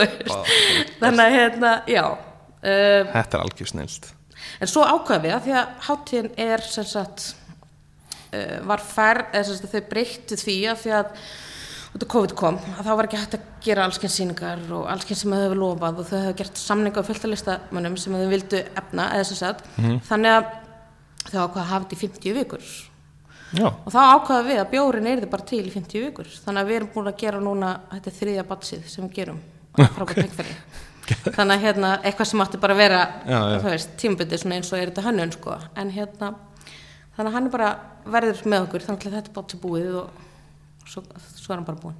Þannig 1.00 1.22
að 1.26 1.36
hérna, 1.36 1.74
já 1.90 2.04
um, 2.08 3.12
þetta 3.12 3.36
er 3.36 3.44
algjör 3.44 3.70
snilst 3.70 4.10
en 4.60 4.70
svo 4.70 4.84
ákveðum 4.84 5.26
við 5.26 5.34
að 5.36 5.44
því 5.46 5.54
að 5.60 5.70
hátíðin 5.86 6.30
er 6.40 6.64
sem 6.64 6.86
sagt 6.88 7.26
var 8.66 8.82
fær, 8.84 9.24
eða 9.34 9.70
þau 9.72 9.80
breyttu 9.90 10.38
því 10.38 10.56
að 10.70 10.82
því 10.84 10.92
að 10.98 11.14
út 11.90 12.04
af 12.04 12.10
COVID 12.12 12.34
kom 12.38 12.58
að 12.78 12.86
þá 12.86 12.90
var 12.94 13.08
ekki 13.08 13.18
hægt 13.18 13.32
að 13.34 13.46
gera 13.64 13.86
allskyns 13.88 14.18
sýningar 14.20 14.60
og 14.76 14.84
allskyns 14.92 15.24
sem 15.24 15.32
þau 15.34 15.40
hefur 15.42 15.60
lofað 15.64 16.02
og 16.02 16.06
þau 16.10 16.18
hefur 16.20 16.36
gert 16.38 16.60
samninga 16.60 17.02
á 17.02 17.08
fullta 17.08 17.30
listamönnum 17.30 17.96
sem 17.98 18.14
þau 18.14 18.28
vildu 18.30 18.60
efna 18.78 19.08
eða 19.16 19.26
sem 19.30 19.40
sagt. 19.40 19.66
Þannig 20.06 20.36
að 20.36 20.52
þau 21.26 21.40
ákveða 21.42 21.64
að 21.64 21.70
hafa 21.72 21.82
þetta 21.84 21.96
í 21.96 22.02
50 22.04 22.38
vikur. 22.38 22.70
Já. 23.50 23.66
og 23.66 23.88
þá 23.90 23.98
ákvaða 23.98 24.42
við 24.46 24.60
að 24.62 24.68
bjórin 24.70 25.06
er 25.10 25.24
bara 25.26 25.42
til 25.42 25.64
í 25.66 25.72
50 25.74 26.04
vikur. 26.04 26.28
Þannig 26.44 26.60
að 26.60 26.68
við 26.68 26.76
erum 26.76 26.92
búin 26.94 27.10
að 27.10 27.16
gera 27.18 27.40
núna 27.42 27.72
þetta 27.96 28.12
þriðja 28.20 28.44
batsið 28.46 28.84
sem 28.86 29.08
við 29.08 29.16
gerum 29.16 29.40
leikfæri 29.74 30.54
þannig 31.10 31.56
að 31.56 31.64
hérna 31.64 31.90
eitthvað 32.04 32.28
sem 32.30 32.42
átti 32.44 32.60
bara 32.60 32.76
að 32.76 32.82
vera 32.84 33.00
svona 34.38 34.58
eins 34.58 34.70
og 34.70 34.78
er 34.78 34.90
þetta 34.90 35.04
hönnun 35.06 35.32
sko. 35.34 35.56
en 35.74 35.90
hérna 35.94 36.32
þannig 37.20 37.30
að 37.30 37.36
hann 37.36 37.48
er 37.48 37.54
bara 37.54 37.70
verður 38.16 38.44
með 38.48 38.66
okkur 38.66 38.84
þannig 38.86 39.06
að 39.06 39.16
þetta 39.18 39.30
er 39.30 39.36
batsi 39.36 39.60
búið 39.60 39.96
og 40.00 40.86
svo, 40.88 41.02
svo 41.36 41.52
er 41.52 41.58
hann 41.60 41.66
bara 41.68 41.82
búin 41.82 41.98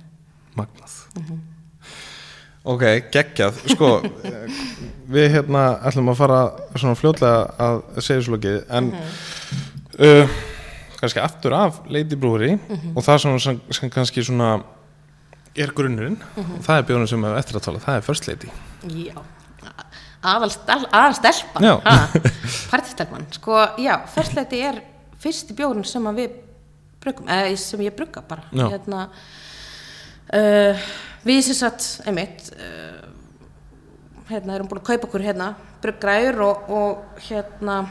Magnað. 0.59 0.95
Ok, 2.71 2.83
geggjað. 3.15 3.61
Sko, 3.73 3.91
við 5.15 5.29
hérna 5.33 5.63
ætlum 5.89 6.11
að 6.13 6.19
fara 6.19 6.41
svona 6.75 6.97
fljótlega 6.99 7.45
að 7.63 7.79
segja 8.03 8.25
svo 8.27 8.35
lokið 8.35 8.59
en 8.77 8.91
uh, 10.01 10.35
kannski 10.99 11.23
aftur 11.23 11.57
af 11.57 11.79
Lady 11.89 12.19
Brewery 12.19 12.59
og 12.93 13.05
það 13.07 13.23
sem, 13.41 13.61
sem 13.79 13.93
kannski 13.93 14.27
svona 14.27 14.59
er 15.57 15.73
grunnurinn 15.77 16.19
og 16.37 16.59
það 16.67 16.77
er 16.77 16.89
bjóðun 16.91 17.11
sem 17.11 17.25
við 17.25 17.39
eftir 17.41 17.61
að 17.61 17.69
tala, 17.69 17.85
það 17.87 18.01
er 18.01 18.07
First 18.11 18.29
Lady. 18.29 18.51
Já, 19.07 19.17
aðalstelpan 20.21 21.65
Já. 21.65 21.75
Partistelpan, 22.71 23.25
sko, 23.39 23.57
já, 23.81 23.95
fyrstleiti 24.13 24.61
er 24.69 24.83
fyrsti 25.21 25.57
bjórn 25.57 25.85
sem 25.89 26.11
við 26.17 26.37
bruggum, 27.01 27.29
eða 27.33 27.57
sem 27.61 27.85
ég 27.85 27.97
brugga 27.97 28.23
bara. 28.27 28.45
Hérna 28.53 29.07
uh, 30.37 30.91
við 31.27 31.43
sem 31.49 31.59
sagt, 31.59 31.89
einmitt 32.09 32.51
uh, 32.57 33.01
hérna, 34.31 34.57
erum 34.57 34.71
búin 34.71 34.83
að 34.83 34.89
kaupa 34.93 35.09
okkur 35.09 35.25
hérna, 35.25 35.55
bruggræður 35.83 36.45
og, 36.47 36.71
og 36.71 37.21
hérna 37.27 37.83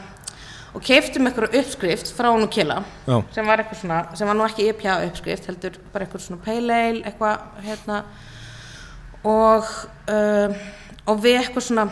og 0.70 0.84
keiftum 0.86 1.26
einhverju 1.26 1.58
uppskrift 1.58 2.12
frá 2.14 2.28
hún 2.30 2.46
og 2.46 2.52
kila 2.54 2.76
sem 3.34 3.48
var 3.48 3.58
eitthvað 3.58 3.80
svona, 3.80 3.96
sem 4.14 4.28
var 4.30 4.36
nú 4.38 4.44
ekki 4.46 4.68
IPA 4.70 5.00
uppskrift, 5.08 5.48
heldur 5.50 5.78
bara 5.90 6.06
eitthvað 6.06 6.22
svona 6.28 6.54
ale, 6.54 6.78
eitthvað 7.00 7.64
hérna 7.66 7.96
og 9.26 9.66
uh, 10.14 10.60
og 11.10 11.24
við 11.24 11.40
eitthvað 11.40 11.66
svona 11.66 11.88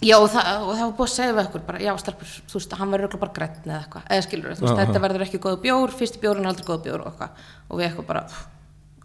já 0.00 0.16
og 0.16 0.28
það, 0.32 0.48
og 0.64 0.70
það 0.70 0.84
var 0.84 0.94
búið 0.96 1.06
að 1.06 1.12
segja 1.14 1.34
við 1.36 1.42
okkur 1.42 1.64
bara, 1.66 1.80
já 1.84 1.90
stelpur, 2.00 2.30
þú 2.48 2.56
veist, 2.56 2.76
hann 2.80 2.94
verður 2.94 3.20
bara 3.20 3.34
grænn 3.36 3.58
eða 3.66 3.80
eitthvað, 3.82 4.06
eða 4.08 4.24
skilur 4.26 4.54
þú 4.56 4.64
veist, 4.64 4.80
þetta 4.80 5.02
verður 5.04 5.24
ekki 5.26 5.40
góð 5.44 5.58
bjór, 5.66 5.94
fyrsti 5.98 6.22
bjór 6.22 6.40
er 6.40 6.48
aldrei 6.50 6.68
góð 6.70 6.80
bjór 6.86 7.04
og 7.04 7.10
eitthvað, 7.10 7.44
og 7.68 7.80
við 7.80 7.86
eitthvað 7.88 8.08
bara 8.08 8.24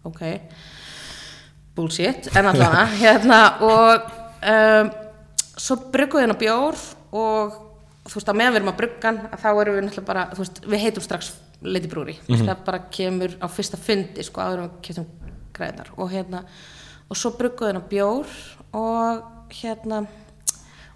ok, 0.08 0.22
bullshit 1.76 2.30
en 2.32 2.50
allavega, 2.52 2.86
hérna 3.02 3.40
og 3.66 4.10
um, 4.54 4.92
svo 5.56 5.78
bryggum 5.92 6.20
við 6.20 6.26
hennar 6.26 6.40
bjór 6.40 6.82
og 7.16 7.60
þú 8.06 8.18
veist, 8.18 8.32
að 8.32 8.40
meðan 8.40 8.54
við 8.56 8.60
erum 8.62 8.72
að 8.72 8.80
bruggan 8.80 9.22
þá 9.34 9.48
erum 9.52 9.76
við 9.76 9.86
náttúrulega 9.88 10.10
bara, 10.14 10.26
þú 10.32 10.44
veist, 10.44 10.62
við 10.64 10.86
heitum 10.86 11.06
strax 11.06 11.32
Lady 11.66 11.88
Brewery, 11.92 12.18
mm 12.28 12.44
það 12.46 12.66
bara 12.66 12.84
kemur 12.92 13.36
á 13.40 13.46
fyrsta 13.52 13.80
fundi, 13.80 14.24
sko, 14.24 14.44
áður 14.44 14.64
en 14.64 14.70
við 14.70 14.84
kemum 14.88 15.32
græðnar 15.56 15.88
og 15.96 16.12
hérna, 16.12 16.44
og 17.08 17.18
svo 17.18 17.32
bryggum 17.36 17.66
við 17.66 17.72
hennar 17.74 17.90
bjór 17.90 18.38
og 18.76 19.52
hérna 19.56 20.06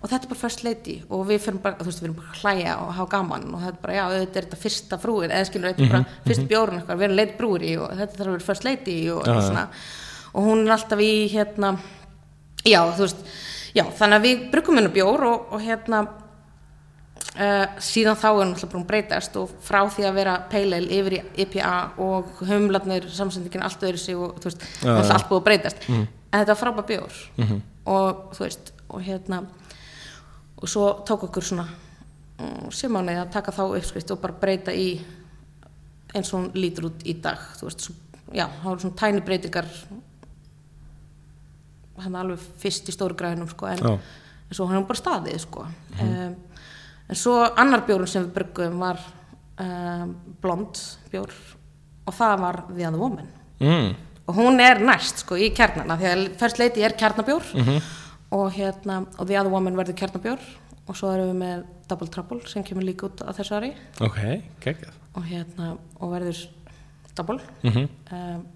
og 0.01 0.09
þetta 0.09 0.24
er 0.24 0.31
bara 0.32 0.40
first 0.40 0.64
lady. 0.64 0.97
Og 1.12 1.27
við 1.28 1.43
fyrir 1.44 1.60
bara, 1.64 1.77
þú 1.81 1.89
veist, 1.90 2.01
við 2.01 2.09
erum 2.09 2.18
bara 2.20 2.39
hlæja 2.40 2.77
og 2.81 2.93
hafa 2.97 3.10
gaman. 3.14 3.48
Og 3.52 3.64
þetta 3.64 3.77
er 3.77 3.82
bara, 3.82 3.97
já, 3.98 4.05
þetta 4.14 4.40
er 4.40 4.47
þetta 4.48 4.60
fyrsta 4.64 4.98
frúin 5.02 5.35
eða 5.35 5.48
skilur, 5.51 5.74
þetta 5.74 5.85
er 5.85 5.93
bara 5.94 6.20
fyrst 6.28 6.47
bjórun 6.51 6.78
eitthvað 6.81 7.02
við 7.02 7.09
erum 7.09 7.20
lady 7.20 7.36
brúri 7.40 7.74
og 7.77 7.93
þetta 7.98 8.16
þarf 8.16 8.31
að 8.31 8.36
vera 8.36 8.47
first 8.48 8.66
lady 8.68 8.97
og 9.12 9.20
eitthvað 9.20 9.48
svona. 9.51 9.66
Og 10.31 10.48
hún 10.48 10.64
er 10.64 10.74
alltaf 10.77 11.05
í, 11.05 11.12
hérna 11.35 11.74
já, 12.64 12.81
þú 12.97 13.05
veist, 13.05 13.22
já, 13.77 13.85
þannig 14.01 14.16
að 14.16 14.27
við 14.28 14.48
bruggum 14.55 14.81
hennar 14.81 14.97
bjór 14.97 15.28
og, 15.35 15.55
og 15.55 15.68
hérna 15.68 16.02
Uh, 17.31 17.62
síðan 17.78 18.16
þá 18.18 18.24
er 18.27 18.39
hann 18.40 18.52
alltaf 18.56 18.72
að 18.74 18.86
breytast 18.89 19.36
og 19.39 19.51
frá 19.62 19.78
því 19.93 20.06
að 20.09 20.16
vera 20.16 20.32
ale 20.51 20.81
yfir 20.97 21.14
í 21.14 21.18
IPA 21.44 21.74
og 22.02 22.40
humlarnir 22.48 23.06
samsendingin 23.12 23.62
allt 23.62 23.85
öðru 23.86 24.01
sig 24.02 24.18
og 24.18 24.40
þú 24.43 24.48
veist, 24.48 24.64
alltaf 24.82 25.12
allt 25.14 25.28
búið 25.28 25.39
að 25.39 25.44
breytast. 25.47 25.86
En 25.93 26.09
þetta 26.32 26.48
var 26.51 26.59
frábær 26.59 26.86
bjór. 26.89 27.20
Og 27.93 28.35
þú 28.35 28.43
veist, 28.43 28.72
og 28.89 29.05
hérna 29.06 29.44
og 30.61 30.69
svo 30.69 30.91
tók 31.09 31.24
okkur 31.28 31.45
svona 31.45 31.66
um, 32.41 32.69
simáni 32.74 33.16
að 33.19 33.32
taka 33.35 33.55
þá 33.55 33.65
uppskrift 33.69 34.12
og 34.15 34.20
bara 34.23 34.37
breyta 34.41 34.74
í 34.77 34.93
eins 36.15 36.32
og 36.32 36.41
hún 36.41 36.51
lítur 36.59 36.91
út 36.91 37.05
í 37.07 37.15
dag. 37.23 37.41
Þú 37.59 37.69
veist, 37.69 37.87
svo, 37.87 37.95
já, 38.35 38.47
það 38.47 38.69
voru 38.69 38.85
svona 38.85 39.01
tæni 39.01 39.24
breytingar 39.27 39.70
hann 42.01 42.16
alveg 42.16 42.43
fyrst 42.61 42.89
í 42.89 42.95
stóru 42.95 43.16
græðinum 43.19 43.51
sko, 43.51 43.69
en, 43.69 43.82
en 44.49 44.57
svo 44.57 44.66
hann 44.70 44.81
er 44.81 44.87
bara 44.89 45.01
staðið 45.01 45.41
sko. 45.43 45.66
um, 46.01 46.37
en 47.11 47.19
svo 47.19 47.35
annar 47.61 47.85
bjórun 47.89 48.09
sem 48.09 48.24
við 48.24 48.37
bryggum 48.39 48.78
var 48.81 49.01
um, 49.61 50.15
blond 50.41 50.81
bjór 51.12 51.35
og 52.07 52.16
það 52.16 52.37
var 52.45 52.62
The 52.70 52.87
Other 52.89 53.03
Woman. 53.03 53.28
Mm. 53.61 53.91
og 54.24 54.37
hún 54.39 54.61
er 54.62 54.78
næst 54.81 55.24
sko 55.24 55.37
í 55.37 55.51
kjarnana. 55.53 55.99
Því 56.01 56.07
að 56.09 56.23
First 56.41 56.61
Lady 56.62 56.85
er 56.87 56.95
kjarnabjór 56.97 57.51
og 58.31 58.52
hérna 58.55 59.02
og 59.19 59.27
The 59.27 59.40
Other 59.40 59.52
Woman 59.52 59.78
verður 59.78 59.98
kjarnabjór. 60.01 60.47
Og 60.90 60.97
svo 60.98 61.11
erum 61.15 61.31
við 61.31 61.39
með 61.39 61.66
Double 61.90 62.09
Trouble 62.11 62.40
sem 62.51 62.65
kemur 62.66 62.86
líka 62.86 63.07
út 63.07 63.20
á 63.23 63.31
þessu 63.36 63.59
ári. 63.59 63.74
Ok, 64.02 64.20
geggjað. 64.65 64.97
Og 65.19 65.27
hérna 65.28 65.74
og 66.01 66.15
verður 66.15 66.47
Double. 67.19 67.40
Mm 67.62 67.89
um, 68.11 68.47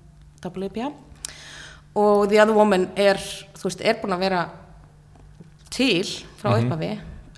Double 0.44 0.66
IPA 0.68 0.92
og 1.94 2.28
The 2.28 2.40
Other 2.42 2.54
Woman 2.54 2.88
er 2.96 3.18
þú 3.54 3.68
veist, 3.68 3.80
er 3.80 4.00
búin 4.02 4.14
að 4.16 4.24
vera 4.26 4.40
til 5.72 6.06
frá 6.40 6.52
upphafi 6.58 6.90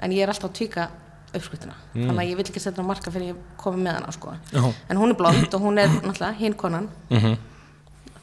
en 0.03 0.15
ég 0.15 0.25
er 0.25 0.33
alltaf 0.33 0.51
að 0.51 0.57
tvíka 0.59 0.87
uppskritina 1.37 1.77
þannig 1.93 2.23
að 2.23 2.31
ég 2.31 2.39
vil 2.39 2.47
ekki 2.47 2.63
setja 2.65 2.85
marka 2.87 3.13
fyrir 3.13 3.35
ég 3.35 3.43
komi 3.61 3.83
með 3.85 3.99
hana 3.99 4.15
sko. 4.17 4.33
Já. 4.53 4.65
en 4.91 4.97
hún 5.01 5.13
er 5.13 5.19
blond 5.21 5.55
og 5.55 5.61
hún 5.63 5.79
er 5.79 5.93
náttúrulega 5.93 6.33
hinn 6.41 6.57
konan 6.57 6.89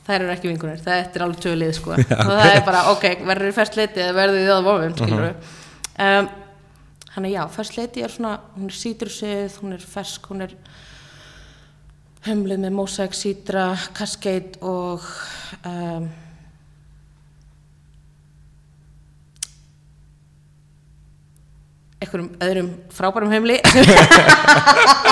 þær 0.03 0.23
eru 0.23 0.31
ekki 0.33 0.49
vingunir, 0.51 0.79
það 0.83 1.01
er 1.01 1.25
alveg 1.25 1.43
tölið 1.43 1.75
sko. 1.77 1.91
og 1.97 2.31
það 2.31 2.51
er 2.51 2.63
bara, 2.67 2.85
ok, 2.93 3.05
verður 3.23 3.49
þið 3.49 3.59
fyrst 3.59 3.77
leiti 3.79 4.03
eða 4.03 4.17
verður 4.17 4.39
þið 4.39 4.49
það 4.51 4.65
vofum, 4.69 4.95
skilur 4.99 5.27
við 5.27 5.35
um, 6.07 6.31
hann 7.13 7.27
er 7.27 7.35
já, 7.35 7.43
fyrst 7.53 7.77
leiti 7.77 8.03
er 8.03 8.15
svona 8.15 8.33
hún 8.55 8.71
er 8.71 8.79
sítrusið, 8.79 9.59
hún 9.61 9.77
er 9.77 9.83
fersk 9.93 10.21
hún 10.31 10.47
er 10.47 10.57
hömluð 12.27 12.59
með 12.63 12.75
mosaik, 12.75 13.13
sítra, 13.17 13.63
cascade 13.95 14.59
og 14.63 15.07
um, 15.67 16.05
einhverjum 22.03 22.31
öðrum 22.43 22.69
frábærum 22.91 23.31
heimli 23.31 23.57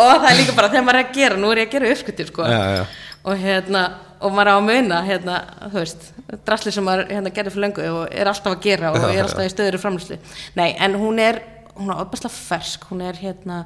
og 0.00 0.20
það 0.20 0.28
er 0.30 0.38
líka 0.38 0.54
bara 0.56 0.70
þegar 0.72 0.86
maður 0.86 1.00
er 1.00 1.06
að 1.06 1.16
gera, 1.16 1.40
nú 1.40 1.50
er 1.52 1.62
ég 1.62 1.68
að 1.68 1.74
gera 1.76 1.90
uppskutir 1.94 2.30
sko. 2.30 2.46
Já, 2.48 2.62
já. 2.78 2.84
Og 3.24 3.38
hérna 3.40 3.84
og 4.24 4.32
maður 4.32 4.50
á 4.52 4.56
að 4.56 4.66
muna 4.68 4.98
hérna, 5.04 5.34
þú 5.72 5.78
veist 5.80 6.04
drasli 6.46 6.72
sem 6.72 6.84
maður 6.86 7.08
hérna, 7.10 7.30
gerði 7.34 7.50
fyrir 7.54 7.64
löngu 7.66 7.86
og 7.92 8.04
er 8.12 8.26
alltaf 8.30 8.52
að 8.56 8.62
gera 8.64 8.92
og 8.92 8.96
er 9.10 9.22
alltaf 9.24 9.44
í 9.44 9.52
stöður 9.52 9.80
framlýslu 9.82 10.18
nei, 10.56 10.70
en 10.78 10.94
hún 11.00 11.18
er, 11.20 11.40
hún 11.76 11.90
er 11.92 12.00
opaslega 12.04 12.34
fersk 12.34 12.86
hún 12.90 13.02
er 13.02 13.14
hérna, 13.20 13.64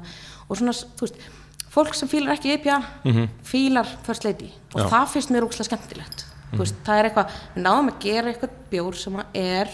og 0.49 0.57
svona 0.57 0.73
þú 0.73 1.05
veist, 1.05 1.19
fólk 1.69 1.93
sem 1.95 2.09
fílar 2.09 2.33
ekki 2.35 2.55
IPA 2.57 2.79
fílar 3.45 3.87
First 4.03 4.23
Lady 4.25 4.49
og 4.73 4.81
Mhm. 4.81 4.83
Já. 4.85 4.89
það 4.89 5.07
finnst 5.13 5.29
mér 5.31 5.43
úkslega 5.47 5.69
skemmtilegt 5.69 6.25
þú 6.51 6.57
veist, 6.63 6.75
það 6.85 6.99
er 6.99 7.09
eitthvað, 7.09 7.29
við 7.55 7.63
náðum 7.63 7.89
að 7.91 7.99
gera 7.99 8.31
eitthvað 8.33 8.49
bjór 8.71 8.95
sem 8.95 9.15
er, 9.33 9.67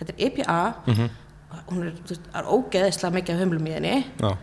þetta 0.00 0.12
er 0.18 0.26
IPA 0.26 0.74
Mhm. 0.86 1.08
hún 1.68 1.82
er, 1.86 1.92
þú 1.92 2.08
veist, 2.08 2.28
er 2.34 2.44
ógeðislega 2.44 3.14
mikið 3.16 3.34
af 3.34 3.40
humlum 3.40 3.66
í 3.66 3.72
henni 3.72 4.04
Já, 4.20 4.36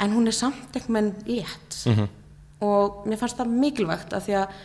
en 0.00 0.10
hún 0.16 0.26
er 0.26 0.32
samt 0.32 0.72
veginn 0.74 1.14
létt 1.26 1.86
Mhm. 1.86 2.08
Og 2.60 3.06
mér 3.08 3.20
fannst 3.20 3.38
það 3.40 3.54
mikilvægt 3.62 4.16
af 4.16 4.26
því 4.26 4.36
að 4.40 4.58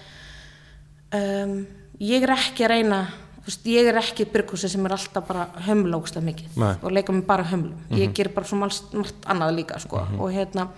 um, 1.19 1.55
ég 2.03 2.25
er 2.25 2.35
ekki 2.35 2.65
að 2.65 2.73
reyna 2.75 2.99
veist, 3.45 3.65
ég 3.69 3.87
er 3.89 3.99
ekki 3.99 4.27
byrgúsi 4.31 4.69
sem 4.71 4.85
er 4.87 4.95
alltaf 4.95 5.25
bara 5.27 5.47
hömlókslega 5.67 6.25
mikið 6.25 6.59
Nei. 6.61 6.73
og 6.81 6.93
leika 6.93 7.13
með 7.13 7.25
bara 7.29 7.47
hömlum. 7.49 7.81
Ég 7.95 8.13
ger 8.17 8.31
bara 8.33 8.47
svo 8.49 8.59
margt, 8.61 8.95
annað 9.29 9.57
líka 9.59 9.79
sko. 9.81 10.01
og 10.19 10.31
hérna 10.33 10.69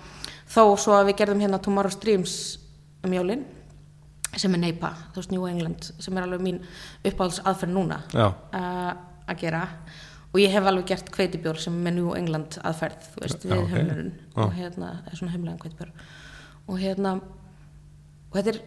þó 0.48 0.76
svo 0.80 0.98
að 0.98 1.12
við 1.12 1.22
gerðum 1.22 1.46
hérna 1.46 1.62
Tomorrow's 1.64 2.00
Dreams 2.02 2.36
um 3.06 3.14
jólin 3.14 3.46
sem 4.38 4.54
er 4.54 4.62
neipa, 4.62 4.92
þú 5.14 5.22
veist 5.22 5.32
New 5.32 5.48
England 5.50 5.88
sem 5.98 6.18
er 6.18 6.28
alveg 6.28 6.44
mín 6.44 6.60
uppáhalds 7.08 7.40
aðferð 7.48 7.74
núna 7.74 8.04
uh, 8.14 8.92
að 9.28 9.40
gera. 9.40 9.64
Og 10.36 10.42
ég 10.44 10.52
hef 10.52 10.68
alveg 10.68 10.92
gert 10.92 11.10
kveitibjór 11.16 11.58
sem 11.62 11.76
er 11.88 11.96
New 11.96 12.12
England 12.14 12.60
aðferð 12.62 13.08
þú 13.16 13.24
veist, 13.24 13.46
við 13.48 13.62
ok. 13.64 13.72
hömlurinn. 13.72 14.14
Og 14.36 14.54
hérna, 14.54 14.92
er 15.08 15.18
svona 15.18 15.34
heimlegan 15.34 15.62
kveitibjór 15.64 15.94
og 16.68 16.80
hérna 16.82 17.14
og 17.18 18.36
þetta 18.36 18.54
er, 18.54 18.60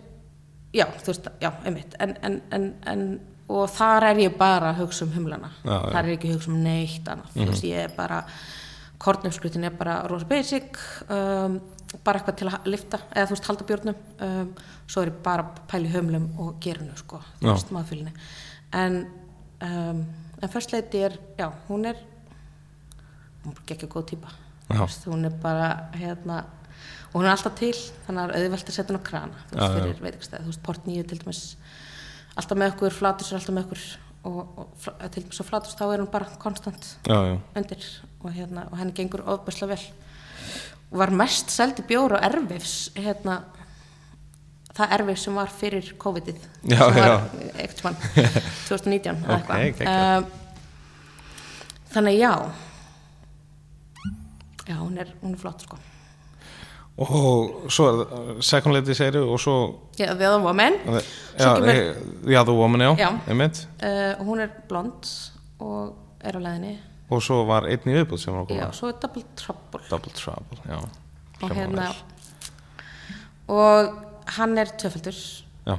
já, 0.77 0.87
þú 1.01 1.13
veist 1.13 1.29
já, 1.43 1.51
einmitt, 1.69 1.99
en, 2.01 2.17
en, 2.27 2.41
en, 2.57 2.71
en 2.93 3.05
og 3.51 3.67
þar 3.75 4.11
er 4.13 4.23
ég 4.23 4.39
bara 4.39 4.71
að 4.71 4.85
hugsa 4.85 5.05
um 5.07 5.13
humlana. 5.17 5.51
Já, 5.65 5.77
þar 5.91 6.01
er 6.01 6.11
ég 6.13 6.19
ekki 6.21 6.31
að 6.31 6.37
hugsa 6.39 6.53
um 6.53 6.61
neitt 6.65 7.09
annað. 7.11 7.33
Þú 7.35 7.47
veist, 7.51 7.67
ég 7.67 7.85
er 7.89 7.95
bara 7.97 8.21
kornumskrutin 9.01 9.67
er 9.67 9.75
bara 9.75 10.01
rosa 10.07 10.29
basic 10.29 10.79
um, 11.09 11.57
bara 12.05 12.21
eitthvað 12.21 12.37
til 12.39 12.51
að 12.51 12.69
lifta 12.71 13.01
eða 13.11 13.27
þú 13.27 13.35
veist, 13.35 13.49
halda 13.49 13.67
bjórnum. 13.71 14.05
Um, 14.23 14.53
svo 14.87 15.03
er 15.03 15.11
ég 15.11 15.21
bara 15.25 15.47
að 15.47 15.61
pæla 15.73 15.89
í 15.89 15.95
hömlum 15.95 16.29
og 16.43 16.61
gerinu 16.63 16.95
sko, 16.99 17.19
þú 17.41 17.51
veist, 17.51 17.73
maðurfylgni 17.75 18.15
en 18.77 19.01
um, 19.67 20.05
en 20.41 20.49
First 20.49 20.73
Lady 20.73 21.03
er, 21.05 21.19
já, 21.39 21.51
hún 21.69 21.85
er 21.91 21.97
hún 23.45 23.57
er 23.57 23.75
ekki 23.75 23.89
góð 23.89 24.15
Já. 24.71 24.77
Þú 24.77 24.85
veist, 24.85 25.07
hún 25.11 25.25
er 25.27 25.35
bara 25.43 25.91
hérna 25.99 26.45
og 27.11 27.17
hún 27.21 27.27
er 27.27 27.33
alltaf 27.35 27.55
til 27.59 27.73
þannig 28.07 28.21
að 28.23 28.35
auðvelt 28.39 28.69
að 28.71 28.77
setja 28.77 28.93
hún 28.95 29.01
á 29.03 29.09
krana. 29.11 29.41
Þú 29.51 29.57
veist, 29.59 29.75
fyrir 29.77 30.03
veitingastæð, 30.05 30.45
þú 30.45 30.53
veist, 30.53 30.63
port 30.67 30.87
nýju 30.87 31.07
til 31.11 31.19
dæmis 31.25 31.41
alltaf 32.39 32.59
með 32.61 32.73
okkur, 32.75 32.95
flatus 33.01 33.33
er 33.33 33.39
alltaf 33.41 33.55
með 33.57 33.67
okkur. 33.67 33.85
Og, 34.21 34.41
og 34.61 34.73
fla- 34.85 35.09
til 35.11 35.23
dæmis 35.25 35.41
á 35.41 35.45
flatus 35.49 35.75
þá 35.79 35.85
er 35.95 36.03
hún 36.05 36.11
bara 36.13 36.27
konstant 36.43 36.91
já, 37.09 37.17
já, 37.31 37.39
undir. 37.57 37.87
Og, 38.21 38.31
hérna, 38.37 38.67
og 38.71 38.77
henni 38.79 38.93
gengur 38.93 39.23
ofbæslega 39.33 39.73
vel. 39.75 39.87
Og 40.93 40.99
var 41.01 41.11
mest 41.15 41.51
seldi 41.55 41.83
bjór 41.89 42.19
á 42.19 42.27
erfifs 42.29 42.91
hérna 42.99 43.41
það 44.77 44.93
erfif 44.99 45.19
sem 45.23 45.35
var 45.35 45.49
fyrir 45.51 45.89
COVID-ið 45.99 46.37
sem 46.69 46.79
var 46.95 47.25
ekkert 47.59 47.81
mann 47.85 47.97
2019 48.69 49.25
eða 49.25 49.39
Ok, 49.41 49.51
eitthvað. 49.57 49.89
um, 50.21 50.27
þannig 51.95 52.19
já. 52.21 52.33
Já, 54.69 54.77
hún 54.79 54.99
er, 55.03 55.09
hún 55.25 55.35
er 55.35 55.41
flott 55.43 55.65
sko 55.67 55.79
og 57.01 57.71
svo 57.73 57.87
er 57.89 57.99
það 58.01 58.43
second 58.45 58.75
lady 58.77 58.95
segir 58.97 59.23
og 59.23 59.39
svo 59.41 59.55
já, 59.97 60.11
The 60.15 60.29
Other 60.29 60.43
Woman. 60.45 60.77
Já, 60.85 61.55
kemur- 61.57 62.31
já, 62.35 62.41
þú 62.45 62.57
woman, 62.59 62.81
já, 62.81 62.91
Já. 62.99 63.11
uh, 63.11 64.25
hún 64.27 64.41
er 64.45 64.51
blond 64.69 65.09
og 65.61 65.95
er 66.21 66.37
á 66.37 66.41
leðinni 66.41 66.75
og 67.11 67.23
svo 67.25 67.41
var 67.49 67.65
einn 67.67 67.89
í 67.89 67.95
viðbúð 67.97 68.21
sem 68.23 68.35
var 68.37 68.45
að 68.47 68.59
já, 68.61 68.67
svo 68.77 68.89
er 68.93 68.99
Double 69.03 69.23
Trouble. 69.37 69.81
Double 69.91 70.13
trouble, 70.15 70.59
já. 70.69 70.79
Og 71.43 71.51
hérna 71.57 71.89
og 73.49 73.95
hann 74.37 74.59
er 74.59 74.69
tvöfaldur 74.79 75.17
já, 75.67 75.75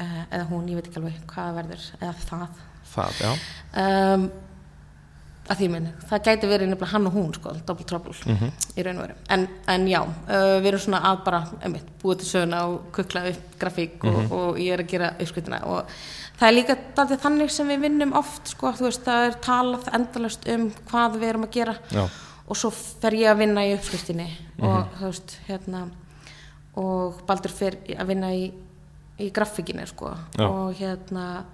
uh, 0.00 0.24
eða 0.32 0.46
hún, 0.50 0.66
ég 0.72 0.78
veit 0.80 0.88
ekki 0.88 0.98
alveg 1.02 1.20
hvað 1.30 1.54
verður 1.60 1.84
eða 2.00 2.14
það. 2.24 2.48
Það, 2.94 3.20
já. 3.20 3.32
Um, 3.82 4.26
að 5.44 5.58
því 5.60 5.68
minn, 5.74 5.88
það 6.08 6.22
gæti 6.24 6.48
verið 6.48 6.70
nefnilega 6.70 6.90
hann 6.94 7.08
og 7.08 7.16
hún 7.18 7.32
sko, 7.36 7.52
double 7.68 7.84
trouble 7.88 8.12
í 8.78 8.84
raun 8.84 9.00
og 9.00 9.04
veru. 9.04 9.16
En, 9.34 9.46
en 9.68 9.86
já, 9.90 10.00
uh, 10.00 10.56
við 10.64 10.68
erum 10.70 10.82
svona 10.86 11.00
að 11.10 11.24
bara 11.26 11.40
einmitt, 11.60 11.90
búið 12.00 12.22
til 12.22 12.28
söguna 12.30 12.60
og 12.70 12.86
kukla 12.96 13.24
upp 13.30 13.56
grafík 13.60 14.06
og, 14.08 14.20
og 14.32 14.60
ég 14.62 14.72
er 14.72 14.84
að 14.84 14.92
gera 14.94 15.10
uppskritina 15.18 15.60
og 15.68 15.90
það 16.38 16.46
er 16.48 16.56
líka 16.56 16.78
þannig 17.26 17.52
sem 17.52 17.68
við 17.74 17.84
vinnum 17.84 18.14
oft 18.16 18.54
sko, 18.54 18.72
veist, 18.80 19.04
það 19.04 19.28
er 19.28 19.36
talað 19.44 19.90
endalast 19.98 20.48
um 20.54 20.70
hvað 20.88 21.18
við 21.20 21.28
erum 21.34 21.48
að 21.48 21.58
gera. 21.58 21.76
Já. 21.92 22.06
og 22.44 22.60
svo 22.60 22.70
fer 22.74 23.16
ég 23.16 23.30
að 23.32 23.44
vinna 23.44 23.64
í 23.64 23.74
uppskriftinni 23.76 24.30
og 24.64 24.96
þú 24.98 25.10
veist, 25.10 25.38
hérna 25.48 25.86
og 26.80 27.20
Baldur 27.28 27.52
fer 27.54 27.76
að 27.94 28.08
vinna 28.10 28.32
í, 28.34 28.48
í 29.20 29.28
grafíkinni 29.34 29.84
sko. 29.86 30.10
Já. 30.38 30.48
og 30.48 30.72
hérna 30.80 31.44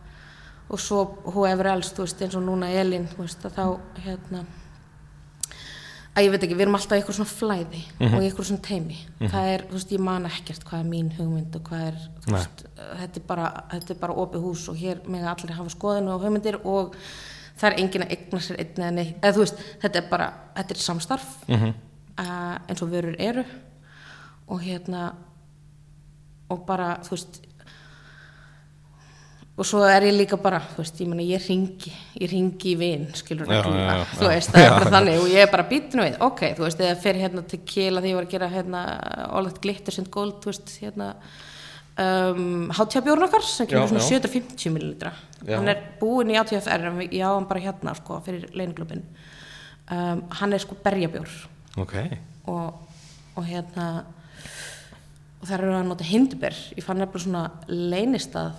og 0.71 0.79
svo 0.81 1.05
whoever 1.27 1.67
else, 1.67 1.95
þú 1.95 2.05
veist, 2.07 2.21
eins 2.23 2.35
og 2.39 2.43
núna 2.47 2.69
Elin, 2.81 3.09
þú 3.11 3.25
veist, 3.25 3.43
að 3.45 3.57
þá 3.59 3.65
hérna 4.05 4.45
að 6.17 6.25
ég 6.27 6.33
veit 6.35 6.43
ekki, 6.45 6.57
við 6.59 6.65
erum 6.67 6.75
alltaf 6.77 6.97
í 6.97 7.01
eitthvað 7.01 7.17
svona 7.21 7.31
flæði 7.31 7.81
Mhm. 8.01 8.15
og 8.15 8.23
í 8.23 8.27
eitthvað 8.29 8.47
svona 8.49 8.63
teimi 8.67 8.97
það 9.31 9.49
er, 9.55 9.63
þú 9.69 9.73
veist, 9.79 9.93
ég 9.95 10.01
man 10.01 10.27
ekkert 10.27 10.65
hvað 10.65 10.81
er 10.81 10.89
mín 10.91 11.11
hugmynd 11.17 11.57
og 11.57 11.63
hvað 11.69 11.85
er, 11.87 11.99
þú 12.25 12.33
veist 12.35 12.65
þetta 13.01 13.17
er 13.21 13.27
bara, 13.27 13.47
þetta 13.71 13.91
er 13.95 14.01
bara 14.01 14.15
opið 14.15 14.43
hús 14.47 14.69
og 14.69 14.77
hér 14.77 15.01
með 15.07 15.27
allir 15.31 15.55
hafa 15.57 15.71
skoðinu 15.71 16.15
og 16.15 16.23
hugmyndir 16.25 16.59
og 16.67 16.95
það 17.61 17.71
er 17.73 17.79
enginn 17.79 18.03
að 18.07 18.11
eigna 18.17 18.39
sér 18.41 18.59
einn 18.59 18.75
eða 18.83 18.91
neitt, 18.97 19.21
eða 19.23 19.35
þú 19.37 19.39
veist, 19.45 19.63
þetta 19.83 19.97
er 20.03 20.09
bara 20.11 20.33
þetta 20.57 20.71
er 20.71 20.83
samstarf 20.87 21.49
Mhm. 21.49 21.75
uh, 22.19 22.59
eins 22.69 22.83
og 22.83 22.91
vörur 22.91 23.17
eru. 23.19 23.45
Og 24.49 24.61
hérna 24.61 25.15
og 26.51 26.67
bara, 26.67 26.99
þú 27.05 27.11
veist 27.11 27.41
og 29.59 29.67
svo 29.67 29.83
er 29.85 30.07
ég 30.09 30.15
líka 30.17 30.39
bara, 30.41 30.61
þú 30.73 30.81
veist, 30.83 31.01
ég 31.03 31.11
meni 31.11 31.27
ég 31.29 31.45
ringi 31.45 31.93
ég 32.21 32.31
ringi 32.33 32.73
í 32.73 32.79
vin, 32.81 33.07
skilur 33.17 33.51
Já, 33.51 33.61
já, 33.67 33.85
já, 33.85 34.05
þú 34.17 34.29
veist, 34.31 34.53
það 34.55 34.65
er 34.65 34.75
bara 34.77 34.93
þannig 34.95 35.21
og 35.21 35.31
ég 35.33 35.45
er 35.45 35.53
bara 35.53 35.69
býtinu 35.69 36.07
við, 36.07 36.19
ok, 36.27 36.43
þú 36.57 36.67
veist, 36.67 36.83
eða 36.87 36.99
fyrir 37.03 37.25
hérna 37.27 37.45
til 37.51 37.61
kila 37.73 38.03
því 38.05 38.13
ég 38.13 38.19
var 38.21 38.29
að 38.29 38.35
gera 38.37 38.51
hérna 38.55 38.83
all 39.29 39.49
that 39.51 39.61
glitter 39.65 39.99
and 40.01 40.13
gold, 40.15 40.39
þú 40.45 40.53
veist, 40.53 40.73
hérna 40.81 41.11
um, 42.01 42.71
hátjábjórn 42.79 43.27
okkar 43.27 43.45
sem 43.47 43.69
kemur 43.69 43.91
svona 43.91 44.05
já. 44.05 44.21
750 44.21 44.75
millilitra. 44.77 45.13
Hann 45.49 45.73
er 45.73 45.83
búinn 46.01 46.33
í 46.33 46.39
ATFR 46.41 46.87
ég 47.09 47.21
á 47.21 47.31
hann 47.35 47.51
bara 47.51 47.65
hérna, 47.67 47.95
sko, 47.99 48.23
fyrir 48.25 48.49
leinklubin 48.57 49.05
um, 49.91 50.25
hann 50.41 50.57
er 50.57 50.63
sko 50.63 50.79
berjabjór. 50.85 51.37
Ok, 51.81 51.99
og, 52.51 52.81
og 53.37 53.45
hérna 53.47 53.91
og 55.41 55.47
það 55.49 55.55
eru 55.57 55.77
að 55.77 55.87
nota 55.89 56.05
hinduber 56.05 56.57
ég 56.77 56.85
fann 56.85 57.01
nefnilega 57.01 57.25
svona 57.25 57.45
leynistað 57.69 58.59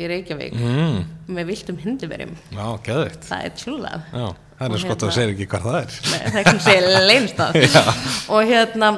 í 0.00 0.10
Reykjavík 0.10 0.56
mm. 0.58 1.00
með 1.36 1.50
viltum 1.52 1.80
hinduberjum 1.82 2.34
já, 2.56 2.66
geðvikt 2.86 3.28
það 3.28 3.46
er 3.46 3.54
tjúlað 3.60 4.08
já, 4.10 4.26
það 4.60 4.66
Og 4.66 4.76
er 4.76 4.82
skott 4.84 4.90
að 4.90 5.08
hérna- 5.08 5.16
segja 5.16 5.34
ekki 5.34 5.48
hvað 5.50 5.66
það 5.66 5.78
er. 5.80 5.94
Nei, 6.10 6.18
það 6.20 6.34
er 6.34 6.40
ekki 6.40 6.52
að 6.52 6.66
segja 6.66 7.04
leynistað. 7.08 7.54
Og 8.34 8.50
hérna 8.50 8.90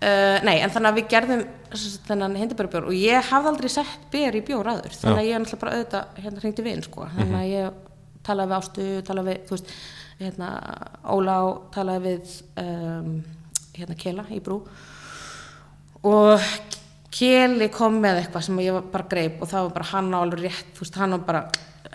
uh, 0.00 0.38
nei, 0.46 0.54
en 0.60 0.72
þannig 0.72 0.90
að 0.90 1.00
við 1.00 1.08
gerðum 1.12 1.42
þennan 2.06 2.38
hinduberjabjór 2.40 2.86
og 2.88 2.96
ég 2.96 3.28
hafði 3.30 3.50
aldrei 3.50 3.70
sett 3.72 4.06
ber 4.12 4.38
í 4.38 4.42
bjór 4.46 4.70
aður 4.70 4.94
þannig 4.96 5.20
að 5.20 5.26
ég 5.26 5.36
er 5.36 5.42
náttúrulega 5.42 5.62
bara 5.64 5.76
auðvitað 5.76 6.20
hérna 6.22 6.42
hringdi 6.44 6.64
við 6.66 6.82
sko. 6.86 7.08
þannig 7.16 7.38
að 7.40 7.50
ég 7.50 7.82
talaði 8.26 8.50
við 8.50 8.56
Ástu 8.56 8.86
talaði 9.06 9.32
við, 9.32 9.42
þú 9.46 9.56
veist, 9.56 9.74
hérna 10.20 10.50
Ólá 11.12 11.36
talaði 11.74 12.04
við 12.06 12.34
um, 12.62 13.12
hérna 13.76 13.98
Kela 14.00 14.26
í 14.32 14.40
brú. 14.44 14.60
Og 16.06 16.50
Keli 17.12 17.68
kom 17.72 18.00
með 18.02 18.20
eitthvað 18.24 18.44
sem 18.48 18.58
ég 18.64 18.76
bara 18.92 19.06
greip 19.08 19.40
og 19.42 19.48
það 19.48 19.68
var 19.68 19.74
bara 19.78 19.90
hann 19.92 20.12
á 20.14 20.18
alveg 20.20 20.42
rétt 20.46 20.72
þú 20.76 20.82
veist, 20.84 20.98
hann 21.00 21.14
var 21.16 21.24
bara 21.28 21.42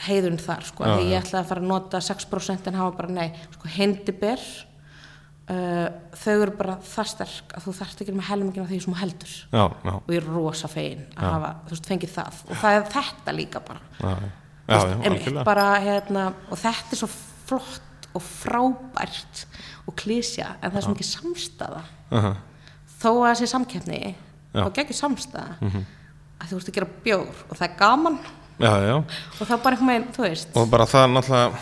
heiðurinn 0.08 0.40
þar 0.42 0.64
sko, 0.66 0.86
Já, 0.88 0.94
því 0.96 1.04
já. 1.04 1.10
ég 1.12 1.24
ætlaði 1.26 1.42
að 1.44 1.50
fara 1.52 1.62
að 1.62 1.68
nota 1.74 2.00
6% 2.02 2.68
en 2.72 2.78
hann 2.80 2.88
var 2.90 2.96
bara 3.02 3.16
nei, 3.18 3.28
sko, 3.54 3.68
hindiber 3.76 4.46
uh, 5.52 5.88
þau 6.24 6.36
eru 6.38 6.54
bara 6.58 6.78
það 6.86 7.10
sterk 7.12 7.56
að 7.58 7.66
þú 7.68 7.74
þarft 7.82 8.04
ekki 8.06 8.16
með 8.18 8.30
helmingina 8.32 8.68
því 8.70 8.80
sem 8.86 8.94
þú 8.96 9.00
heldur. 9.02 9.34
Já, 9.52 9.64
já, 9.84 9.94
og 10.00 10.10
ég 10.16 10.22
er 10.22 10.30
rosa 10.32 10.70
fegin 10.72 11.04
að 11.18 11.28
hafa, 11.36 11.52
þú 11.68 11.76
veist, 11.76 11.90
fengið 11.92 12.14
það. 12.16 12.40
Og 12.48 12.62
það 12.64 12.78
er 12.80 12.88
þetta 12.96 13.36
líka 13.38 13.64
bara. 13.68 13.84
Já, 14.00 14.10
já, 14.16 14.32
Þú 14.72 14.74
já, 14.74 14.80
veist, 14.80 14.92
já 15.04 15.12
algjörlega. 15.12 15.46
bara 15.52 15.68
hérna 15.84 16.26
og 16.50 16.60
þetta 16.62 16.96
er 16.96 17.02
svo 17.04 17.12
flott 17.52 18.10
og 18.16 18.24
frábært 18.26 19.46
og 19.90 19.96
klísja 20.00 20.54
en 20.62 20.72
það 20.72 20.78
er 20.82 20.86
svo 20.86 20.94
mikið 20.96 21.10
samstæða 21.12 21.82
Aha. 22.20 22.32
þó 23.02 23.08
að 23.12 23.22
það 23.26 23.38
sé 23.42 23.48
samkeppni 23.52 24.00
Já. 24.52 24.64
og 24.66 24.74
geggjur 24.76 24.98
samstæða 24.98 25.46
að 25.62 26.50
þú 26.50 26.58
veist 26.58 26.72
að 26.72 26.78
gera 26.78 26.90
bjór 27.06 27.44
og 27.48 27.54
það 27.56 27.68
er 27.68 27.78
gaman. 27.80 28.18
Já, 28.62 28.74
já, 28.86 28.96
og 28.98 29.46
það 29.46 29.54
er 29.56 29.62
bara 29.64 29.78
einhvern 29.78 29.92
veginn, 29.94 30.10
þú 30.16 30.26
veist. 30.26 30.52
Og 30.58 30.68
bara 30.70 30.88
það 30.90 31.08
náttúrulega 31.16 31.62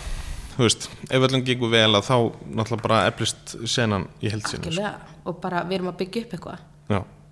þú 0.55 0.65
veist, 0.65 0.89
ef 1.07 1.27
öllum 1.29 1.45
gengur 1.47 1.71
vel 1.71 1.93
að 1.95 2.09
þá 2.09 2.15
náttúrulega 2.57 2.83
bara 2.83 3.03
eflist 3.07 3.55
senan 3.69 4.09
í 4.19 4.31
held 4.33 4.49
sinni 4.49 4.67
algjörlega, 4.67 5.15
og 5.23 5.39
bara 5.43 5.63
við 5.69 5.79
erum 5.79 5.91
að 5.93 6.01
byggja 6.01 6.25
upp 6.25 6.35
eitthvað. 6.37 6.67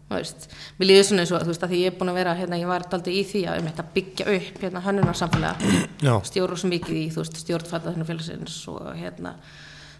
Mér 0.07 0.87
líður 0.87 1.03
svona 1.03 1.23
eins 1.25 1.31
og 1.35 1.41
þú 1.43 1.51
veist 1.51 1.63
að 1.65 1.71
því 1.73 1.79
ég 1.81 1.91
er 1.91 1.95
búin 1.99 2.11
að 2.13 2.19
vera 2.21 2.35
hérna, 2.37 2.59
ég 2.61 2.69
var 2.69 2.85
daldi 2.87 3.11
í 3.19 3.23
því 3.27 3.41
að 3.51 3.57
um 3.59 3.65
þetta 3.67 3.85
byggja 3.97 4.27
upp 4.37 4.61
hérna 4.63 4.83
hönnunarsamfélag. 4.85 5.65
Já, 6.07 6.13
stjóru 6.29 6.55
svo 6.55 6.69
mikið 6.71 6.99
í, 7.01 7.01
þú 7.11 7.23
veist, 7.25 7.41
stjórnfætta 7.43 7.91
hennar 7.91 8.07
félagsins 8.07 8.61
og 8.71 8.85
hérna 8.95 9.33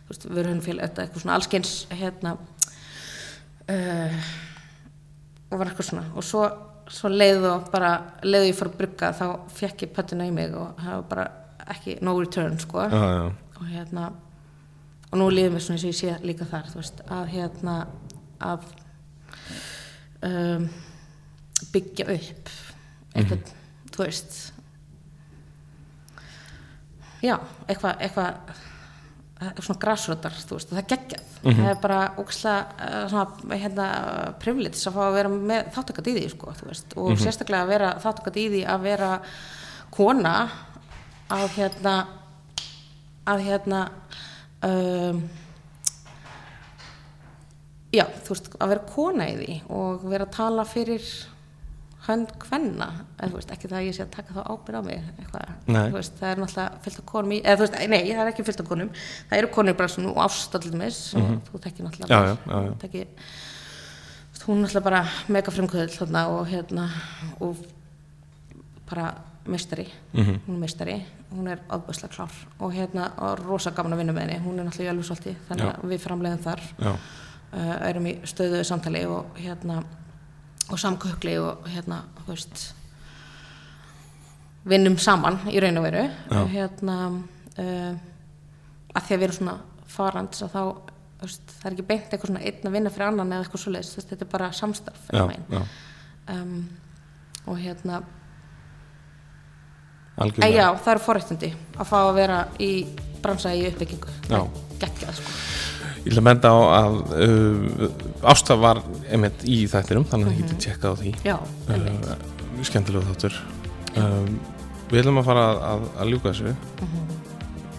þú 0.08 0.14
veist, 0.14 0.28
við 0.30 0.40
erum 0.46 0.62
hennar 0.64 0.86
þetta 0.86 1.04
eitthvað 1.04 1.26
svona 1.26 1.36
allskeins 1.36 1.74
hérna 1.92 2.38
uh, 3.76 4.30
og 5.50 5.58
var 5.60 5.70
eitthvað 5.70 5.90
svona. 5.90 6.06
Og 6.18 6.26
svo, 6.26 6.44
svo 6.92 7.12
leið 7.12 7.50
og 7.50 7.68
bara 7.74 7.92
leið 8.26 8.50
ég 8.50 8.58
fór 8.58 8.72
að 8.72 8.80
brugga 8.82 9.12
þá 9.16 9.26
fekk 9.58 9.86
ég 9.88 9.94
pöttuna 9.96 10.28
í 10.28 10.34
mig 10.36 10.56
og 10.56 10.80
það 10.80 10.96
var 10.96 11.06
bara 11.12 11.28
ekki 11.68 11.98
no 12.06 12.16
return 12.20 12.60
sko. 12.62 12.88
Já, 12.88 13.06
já, 13.18 13.28
og 13.58 13.70
hérna 13.72 14.10
og 15.08 15.22
nú 15.22 15.30
líður 15.32 15.56
mér 15.56 15.64
svona 15.64 15.78
eins 15.78 15.88
og 15.88 15.94
ég 15.94 16.00
sé 16.02 16.28
líka 16.28 16.48
þar 16.48 16.70
veist, 16.76 17.02
að 17.08 17.32
hérna 17.32 17.76
að 18.44 18.68
um, 20.28 20.68
byggja 21.74 22.08
upp 22.14 22.52
eitthvað, 23.18 23.54
þú 23.94 24.04
veist. 24.04 24.40
Já, 27.24 27.38
eitthvað 27.66 28.04
eitthvað 28.06 28.66
svona 29.38 29.80
grassrötar, 29.82 30.38
þú 30.50 30.58
veist, 30.58 30.72
það 30.72 30.80
er 30.82 30.88
geggjað. 30.92 31.26
Það 31.44 31.68
er 31.70 31.82
bara 31.82 32.00
ógæslega 32.18 32.88
uh, 32.88 33.02
svona, 33.12 33.58
hérna, 33.62 33.88
privilege 34.42 34.82
að 34.90 34.96
fá 34.98 35.02
að 35.06 35.18
vera 35.20 35.34
með 35.34 35.72
þáttakat 35.76 36.10
í 36.10 36.16
því, 36.18 36.24
sko, 36.34 36.54
þú 36.58 36.70
veist 36.72 36.96
og 36.98 37.22
sérstaklega 37.22 37.66
að 37.66 37.74
vera 37.76 37.92
þáttakat 38.04 38.40
í 38.42 38.48
því 38.56 38.64
að 38.74 38.88
vera 38.88 39.12
kona 39.94 40.36
að 41.38 41.48
hérna 41.58 41.96
að 43.28 43.44
hérna 43.44 43.82
um, 44.64 45.24
já, 47.94 48.06
þú 48.24 48.34
veist, 48.34 48.52
að 48.58 48.74
vera 48.74 48.86
kona 48.94 49.28
í 49.32 49.36
því 49.42 49.58
og 49.78 50.06
vera 50.08 50.28
að 50.28 50.38
tala 50.38 50.68
fyrir 50.68 51.10
hönd 52.08 52.34
veist, 53.34 53.52
ekki 53.52 53.70
það 53.70 53.78
að 53.80 53.88
ég 53.88 53.96
sé 53.98 54.04
að 54.06 54.14
taka 54.16 54.36
þá 54.38 54.42
ábyrð 54.48 54.80
á 54.80 54.84
mig 54.88 55.02
eitthvað, 55.20 55.92
veist, 55.94 56.18
það 56.20 56.30
er 56.30 56.42
náttúrulega 56.42 56.82
fyllt 56.86 57.02
af 57.02 57.08
konum 57.12 57.34
í, 57.36 57.40
eða 57.44 57.58
þú 57.58 57.66
veist, 57.66 57.78
nei, 57.92 58.00
það 58.08 58.24
er 58.24 58.32
ekki 58.32 58.46
fyllt 58.48 58.64
af 58.64 58.70
konum. 58.72 58.92
Það 59.30 59.42
eru 59.42 59.52
konur 59.58 59.78
bara 59.78 59.94
svona 59.94 60.14
ástallmis 60.26 61.00
mm 61.18 61.40
þú 61.48 61.62
tekir 61.64 61.88
náttúrulega 61.88 62.14
Já, 62.14 62.20
vel, 62.24 62.38
já, 62.48 62.58
já, 62.68 63.08
veist, 64.32 64.46
hún 64.48 64.58
er 64.58 64.64
náttúrulega 64.64 64.88
bara 64.90 65.04
mega 65.28 65.52
frumkvöðl 65.52 65.98
þarna 65.98 66.28
og 66.32 66.48
hérna 66.48 66.88
og 67.40 67.66
bara 68.88 69.14
meistari. 69.48 69.88
Mhm. 70.14 70.40
hún 70.48 70.56
er 70.56 70.60
meistari, 70.60 71.06
hún 71.32 71.48
er 71.48 71.60
ábærslega 71.70 72.14
klár 72.14 72.32
og 72.60 72.74
hérna, 72.74 73.12
og 73.18 73.40
rosa 73.46 73.72
gaman 73.72 73.94
að 73.94 73.98
vinna 73.98 74.14
með 74.14 74.22
henni. 74.28 74.40
Hún 74.44 74.60
er 74.60 74.66
náttúrulega 74.66 74.92
í 74.92 74.96
Ölfusvalti, 74.96 75.36
þannig 75.50 75.66
að 75.72 75.90
við 75.92 76.04
framleiðum 76.04 76.44
þar 76.44 76.62
uh, 77.54 77.90
erum 77.90 78.08
í 78.08 78.18
stöðu 78.28 78.64
samtali 78.68 79.06
og 79.06 79.26
hérna 79.40 79.84
og 80.68 80.80
samkökli 80.82 81.38
og 81.40 81.68
hérna 81.72 82.02
veist 82.28 82.74
vinnum 84.68 84.98
saman 85.00 85.40
í 85.48 85.62
raun 85.64 85.80
og 85.80 85.88
veru. 85.88 86.04
Já. 86.28 86.42
hérna 86.52 86.98
uh, 87.08 87.94
að 88.94 89.08
því 89.08 89.16
að 89.16 89.20
við 89.20 89.28
erum 89.28 89.38
svona 89.38 89.58
farans 89.88 90.44
að 90.44 90.54
þá 90.54 90.62
veist, 91.22 91.54
það 91.54 91.70
er 91.70 91.76
ekki 91.76 91.88
beint 91.88 92.12
eitthvað 92.12 92.32
svona 92.32 92.44
einn 92.50 92.70
að 92.70 92.78
vinna 92.78 92.94
fyrir 92.94 93.08
annan 93.08 93.34
eða 93.34 93.46
eitthvað 93.46 93.64
svoleiðis, 93.64 94.08
þetta 94.12 94.26
er 94.26 94.32
bara 94.34 94.52
samstarf 94.56 95.10
já, 95.14 95.24
já, 95.56 95.62
um, 96.36 96.54
og 97.48 97.60
hérna 97.62 98.02
en 100.18 100.24
algjörlega 100.26 100.58
já, 100.58 100.68
það 100.84 100.94
eru 100.94 101.06
forrættindi 101.06 101.52
að 101.78 101.90
fá 101.92 101.98
að 102.00 102.16
vera 102.18 102.40
í 102.64 102.72
bransa 103.22 103.54
í 103.54 103.66
uppbyggingu. 103.70 104.14
Já. 104.30 104.42
geggjað 104.82 105.20
sko. 105.20 105.36
Ég 106.06 106.14
ætla 106.14 106.22
að 106.22 106.28
menda 106.28 106.52
á 106.54 106.58
að 106.78 106.98
uh, 107.18 107.88
Ásta 108.26 108.56
var 108.58 108.80
einmitt 109.12 109.44
í 109.46 109.60
þættinum 109.70 110.06
þannig 110.10 110.28
að 110.28 110.32
það 110.32 110.40
getið 110.42 110.62
tjekkað 110.64 110.90
á 110.90 110.96
því. 111.02 111.12
Já, 111.28 111.36
uh, 111.70 112.64
skemmtilegu 112.66 113.06
þáttur. 113.12 113.36
Um, 113.98 114.40
Við 114.88 115.02
ætlum 115.02 115.20
að 115.20 115.28
fara 115.28 115.44
að, 115.52 115.58
að, 115.68 115.82
að 116.00 116.12
ljúka 116.14 116.32
þessu. 116.32 116.52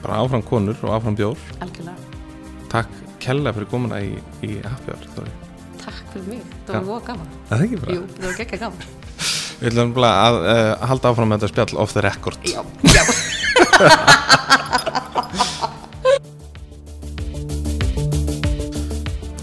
Bara 0.03 0.19
áfram 0.23 0.45
konur 0.47 0.79
og 0.85 0.91
áfram 0.95 1.17
bjór. 1.19 1.39
Algjörlega, 1.65 1.97
Takk 2.69 2.91
kella 3.23 3.53
fyrir 3.57 3.69
komuna 3.73 3.97
í, 4.05 4.11
í 4.45 4.59
Þóri. 4.61 5.33
takk 5.81 6.03
fyrir 6.13 6.29
mig. 6.29 6.43
Það 6.69 6.75
var 6.75 6.85
voða 6.91 7.03
gaman, 7.09 7.29
Það 7.49 7.57
er 7.59 7.65
ekki 7.65 7.79
bara? 7.83 7.97
Jú, 7.97 8.03
það 8.19 8.27
var 8.29 8.37
geggjað 8.43 8.61
gaman. 8.67 8.83
Við 9.59 9.67
ætlum 9.73 9.91
að 10.07 10.35
uh, 10.45 10.75
halda 10.93 11.11
áfram 11.11 11.33
með 11.33 11.39
þetta 11.41 11.53
spjall 11.55 11.83
off 11.83 11.97
the 11.97 12.03
record. 12.05 12.39
Já, 12.47 12.61
já 12.93 13.03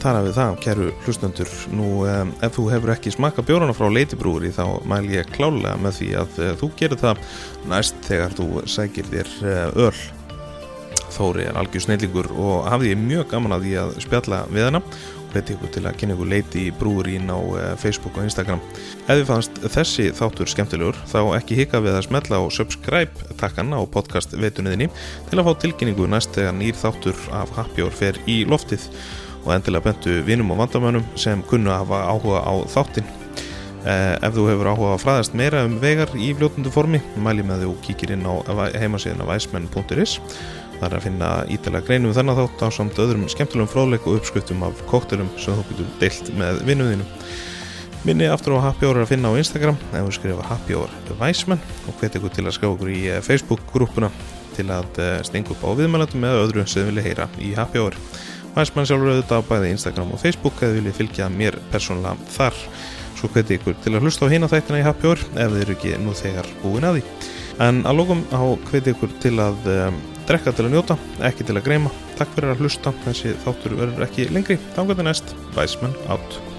Þar 0.05 0.19
að 0.19 0.27
við 0.27 0.35
það, 0.37 0.57
kæru 0.61 0.87
hlustendur, 1.01 1.51
nú 1.73 1.85
um, 2.05 2.31
ef 2.45 2.51
þú 2.53 2.63
hefur 2.69 2.91
ekki 2.93 3.09
smakka 3.15 3.41
bjórana 3.41 3.73
frá 3.73 3.87
Leitibrúri 3.89 4.51
þá 4.53 4.83
mæl 4.85 5.07
ég 5.09 5.31
klálega 5.33 5.79
með 5.81 5.95
því 5.97 6.09
að 6.21 6.37
uh, 6.43 6.49
þú 6.59 6.69
gerir 6.77 7.01
það 7.01 7.23
næst 7.71 7.97
þegar 8.05 8.35
þú 8.37 8.45
sækir 8.69 9.09
þér 9.09 9.31
uh, 9.41 9.79
öl. 9.87 10.03
Þóri 11.15 11.47
er 11.49 11.57
algjör 11.57 11.87
snillingur 11.87 12.29
og 12.37 12.69
hafði 12.69 12.93
ég 12.93 13.01
mjög 13.01 13.25
gaman 13.33 13.57
að 13.57 13.65
því 13.65 13.73
að 13.81 13.97
spjalla 14.05 14.43
við 14.53 14.67
hana 14.67 14.83
og 14.83 15.33
hveti 15.33 15.57
ykkur 15.57 15.73
til 15.73 15.85
að 15.89 15.99
kynna 16.03 16.19
ykkur 16.19 16.31
Leiti 16.35 16.67
Brúrin 16.77 17.33
á 17.33 17.39
uh, 17.41 17.65
Facebook 17.81 18.21
og 18.21 18.29
Instagram. 18.29 18.61
Ef 19.07 19.09
þið 19.09 19.27
fannst 19.31 19.61
þessi 19.79 20.09
þáttur 20.21 20.53
skemmtilegur 20.53 21.03
þá 21.09 21.19
ekki 21.41 21.57
hika 21.63 21.81
við 21.81 21.97
að 21.97 22.05
smetla 22.11 22.45
á 22.45 22.53
subscribe 22.53 23.33
takkan 23.41 23.73
á 23.73 23.81
podcast 23.89 24.37
veitunniðinni 24.37 24.93
til 25.31 25.41
að 25.41 25.49
fá 25.49 25.53
tilkynningu 25.65 26.13
næst 26.13 26.37
þegar 26.37 26.59
nýr 26.61 26.77
þáttur 26.77 27.29
af 27.33 27.57
Happy 27.57 27.81
Hour 27.81 28.03
fer 28.05 28.21
í 28.29 28.43
loftið 28.45 28.91
og 29.45 29.53
endilega 29.55 29.91
bentu 29.91 30.17
vinum 30.25 30.51
og 30.51 30.63
vandamönnum 30.63 31.05
sem 31.19 31.43
kunnu 31.49 31.71
að 31.71 31.85
hafa 31.85 32.01
áhuga 32.11 32.41
á 32.41 32.53
þáttin. 32.73 33.07
Eh, 33.85 34.15
ef 34.25 34.33
þú 34.33 34.47
hefur 34.49 34.71
áhuga 34.73 34.91
að 34.95 35.01
fræðast 35.03 35.37
meira 35.37 35.63
um 35.67 35.77
vegar 35.81 36.11
í 36.17 36.31
fljótundu 36.33 36.73
formi, 36.73 37.01
mæli 37.21 37.45
með 37.45 37.67
þú 37.67 37.73
kíkir 37.85 38.15
inn 38.15 38.25
á 38.25 38.33
heimasíðina 38.73 39.27
væsmenn.is. 39.29 40.19
Það 40.75 40.87
er 40.89 40.95
að 40.97 41.05
finna 41.05 41.29
ítalega 41.53 41.87
greinum 41.87 42.11
um 42.11 42.15
þennan 42.17 42.39
þátt 42.41 42.63
á 42.65 42.67
samt 42.73 42.97
öðrum 42.99 43.29
skemmtilegum 43.31 43.69
fróðleik 43.71 44.07
og 44.09 44.19
uppskriftum 44.19 44.65
af 44.65 44.81
koktelum 44.89 45.29
sem 45.39 45.55
þú 45.55 45.67
getur 45.69 45.93
deilt 46.01 46.31
með 46.35 46.63
vinum 46.67 46.89
þínum. 46.91 47.11
Minni 48.05 48.27
aftur 48.29 48.57
á 48.61 48.65
Happy 48.67 48.85
Hour 48.85 49.01
að 49.01 49.13
finna 49.15 49.31
á 49.33 49.39
Instagram 49.39 49.77
ef 49.89 50.03
þú 50.03 50.11
skrifa 50.13 50.43
Happy 50.45 50.75
Hour 50.77 50.91
Væsmenn 51.17 51.61
og 51.89 51.95
hvet 51.97 52.17
ykkur 52.19 52.33
til 52.35 52.43
að 52.45 52.53
skrá 52.57 52.67
okkur 52.69 52.91
í 52.93 52.99
eh, 53.09 53.21
Facebook-grúpuna 53.25 54.11
til 54.53 54.67
að 54.69 54.99
eh, 55.01 55.15
stinga 55.25 55.55
upp 55.55 55.63
á 55.65 55.69
viðmælandum 55.79 56.27
eða 56.27 56.43
öðru 56.43 56.65
sem 56.69 56.85
vilja 56.89 57.05
heyra 57.07 57.25
í 57.41 57.55
Happy 57.57 57.81
Hour. 57.81 57.97
Væsmann 58.55 58.87
sjálfur 58.87 59.11
auðvitað 59.11 59.41
á 59.43 59.47
bæði 59.49 59.71
Instagram 59.75 60.13
og 60.15 60.21
Facebook 60.21 60.61
eða 60.63 60.77
viljið 60.77 60.99
fylgja 60.99 61.27
mér 61.31 61.57
persónulega 61.73 62.29
þar. 62.37 62.61
Svo 63.19 63.29
hveti 63.33 63.57
ykkur 63.59 63.75
til 63.83 63.95
að 63.95 64.07
hlusta 64.07 64.27
á 64.27 64.31
hina 64.31 64.49
þættina 64.51 64.79
í 64.79 64.85
Happy 64.85 65.09
Hour 65.09 65.23
ef 65.33 65.51
þið 65.51 65.61
eru 65.65 65.75
ekki 65.75 65.93
nú 66.03 66.15
þegar 66.15 66.49
búin 66.63 66.87
að 66.87 66.99
því. 66.99 67.05
En 67.65 67.83
að 67.87 67.99
lókum 67.99 68.25
á 68.31 68.43
hveti 68.69 68.95
ykkur 68.95 69.15
til 69.23 69.35
að 69.43 69.69
um, 69.75 70.01
drekka 70.27 70.55
til 70.55 70.67
að 70.67 70.75
njóta, 70.75 70.99
ekki 71.27 71.47
til 71.47 71.59
að 71.59 71.67
greima. 71.67 71.93
Takk 72.15 72.35
fyrir 72.35 72.55
að 72.55 72.63
hlusta, 72.63 72.95
þessi 73.05 73.35
þáttur 73.43 73.79
verður 73.79 74.07
ekki 74.07 74.31
lengri. 74.31 74.59
Þannig 74.75 74.99
að 74.99 75.09
næst, 75.11 75.39
Væsmann 75.55 75.95
átt. 76.07 76.54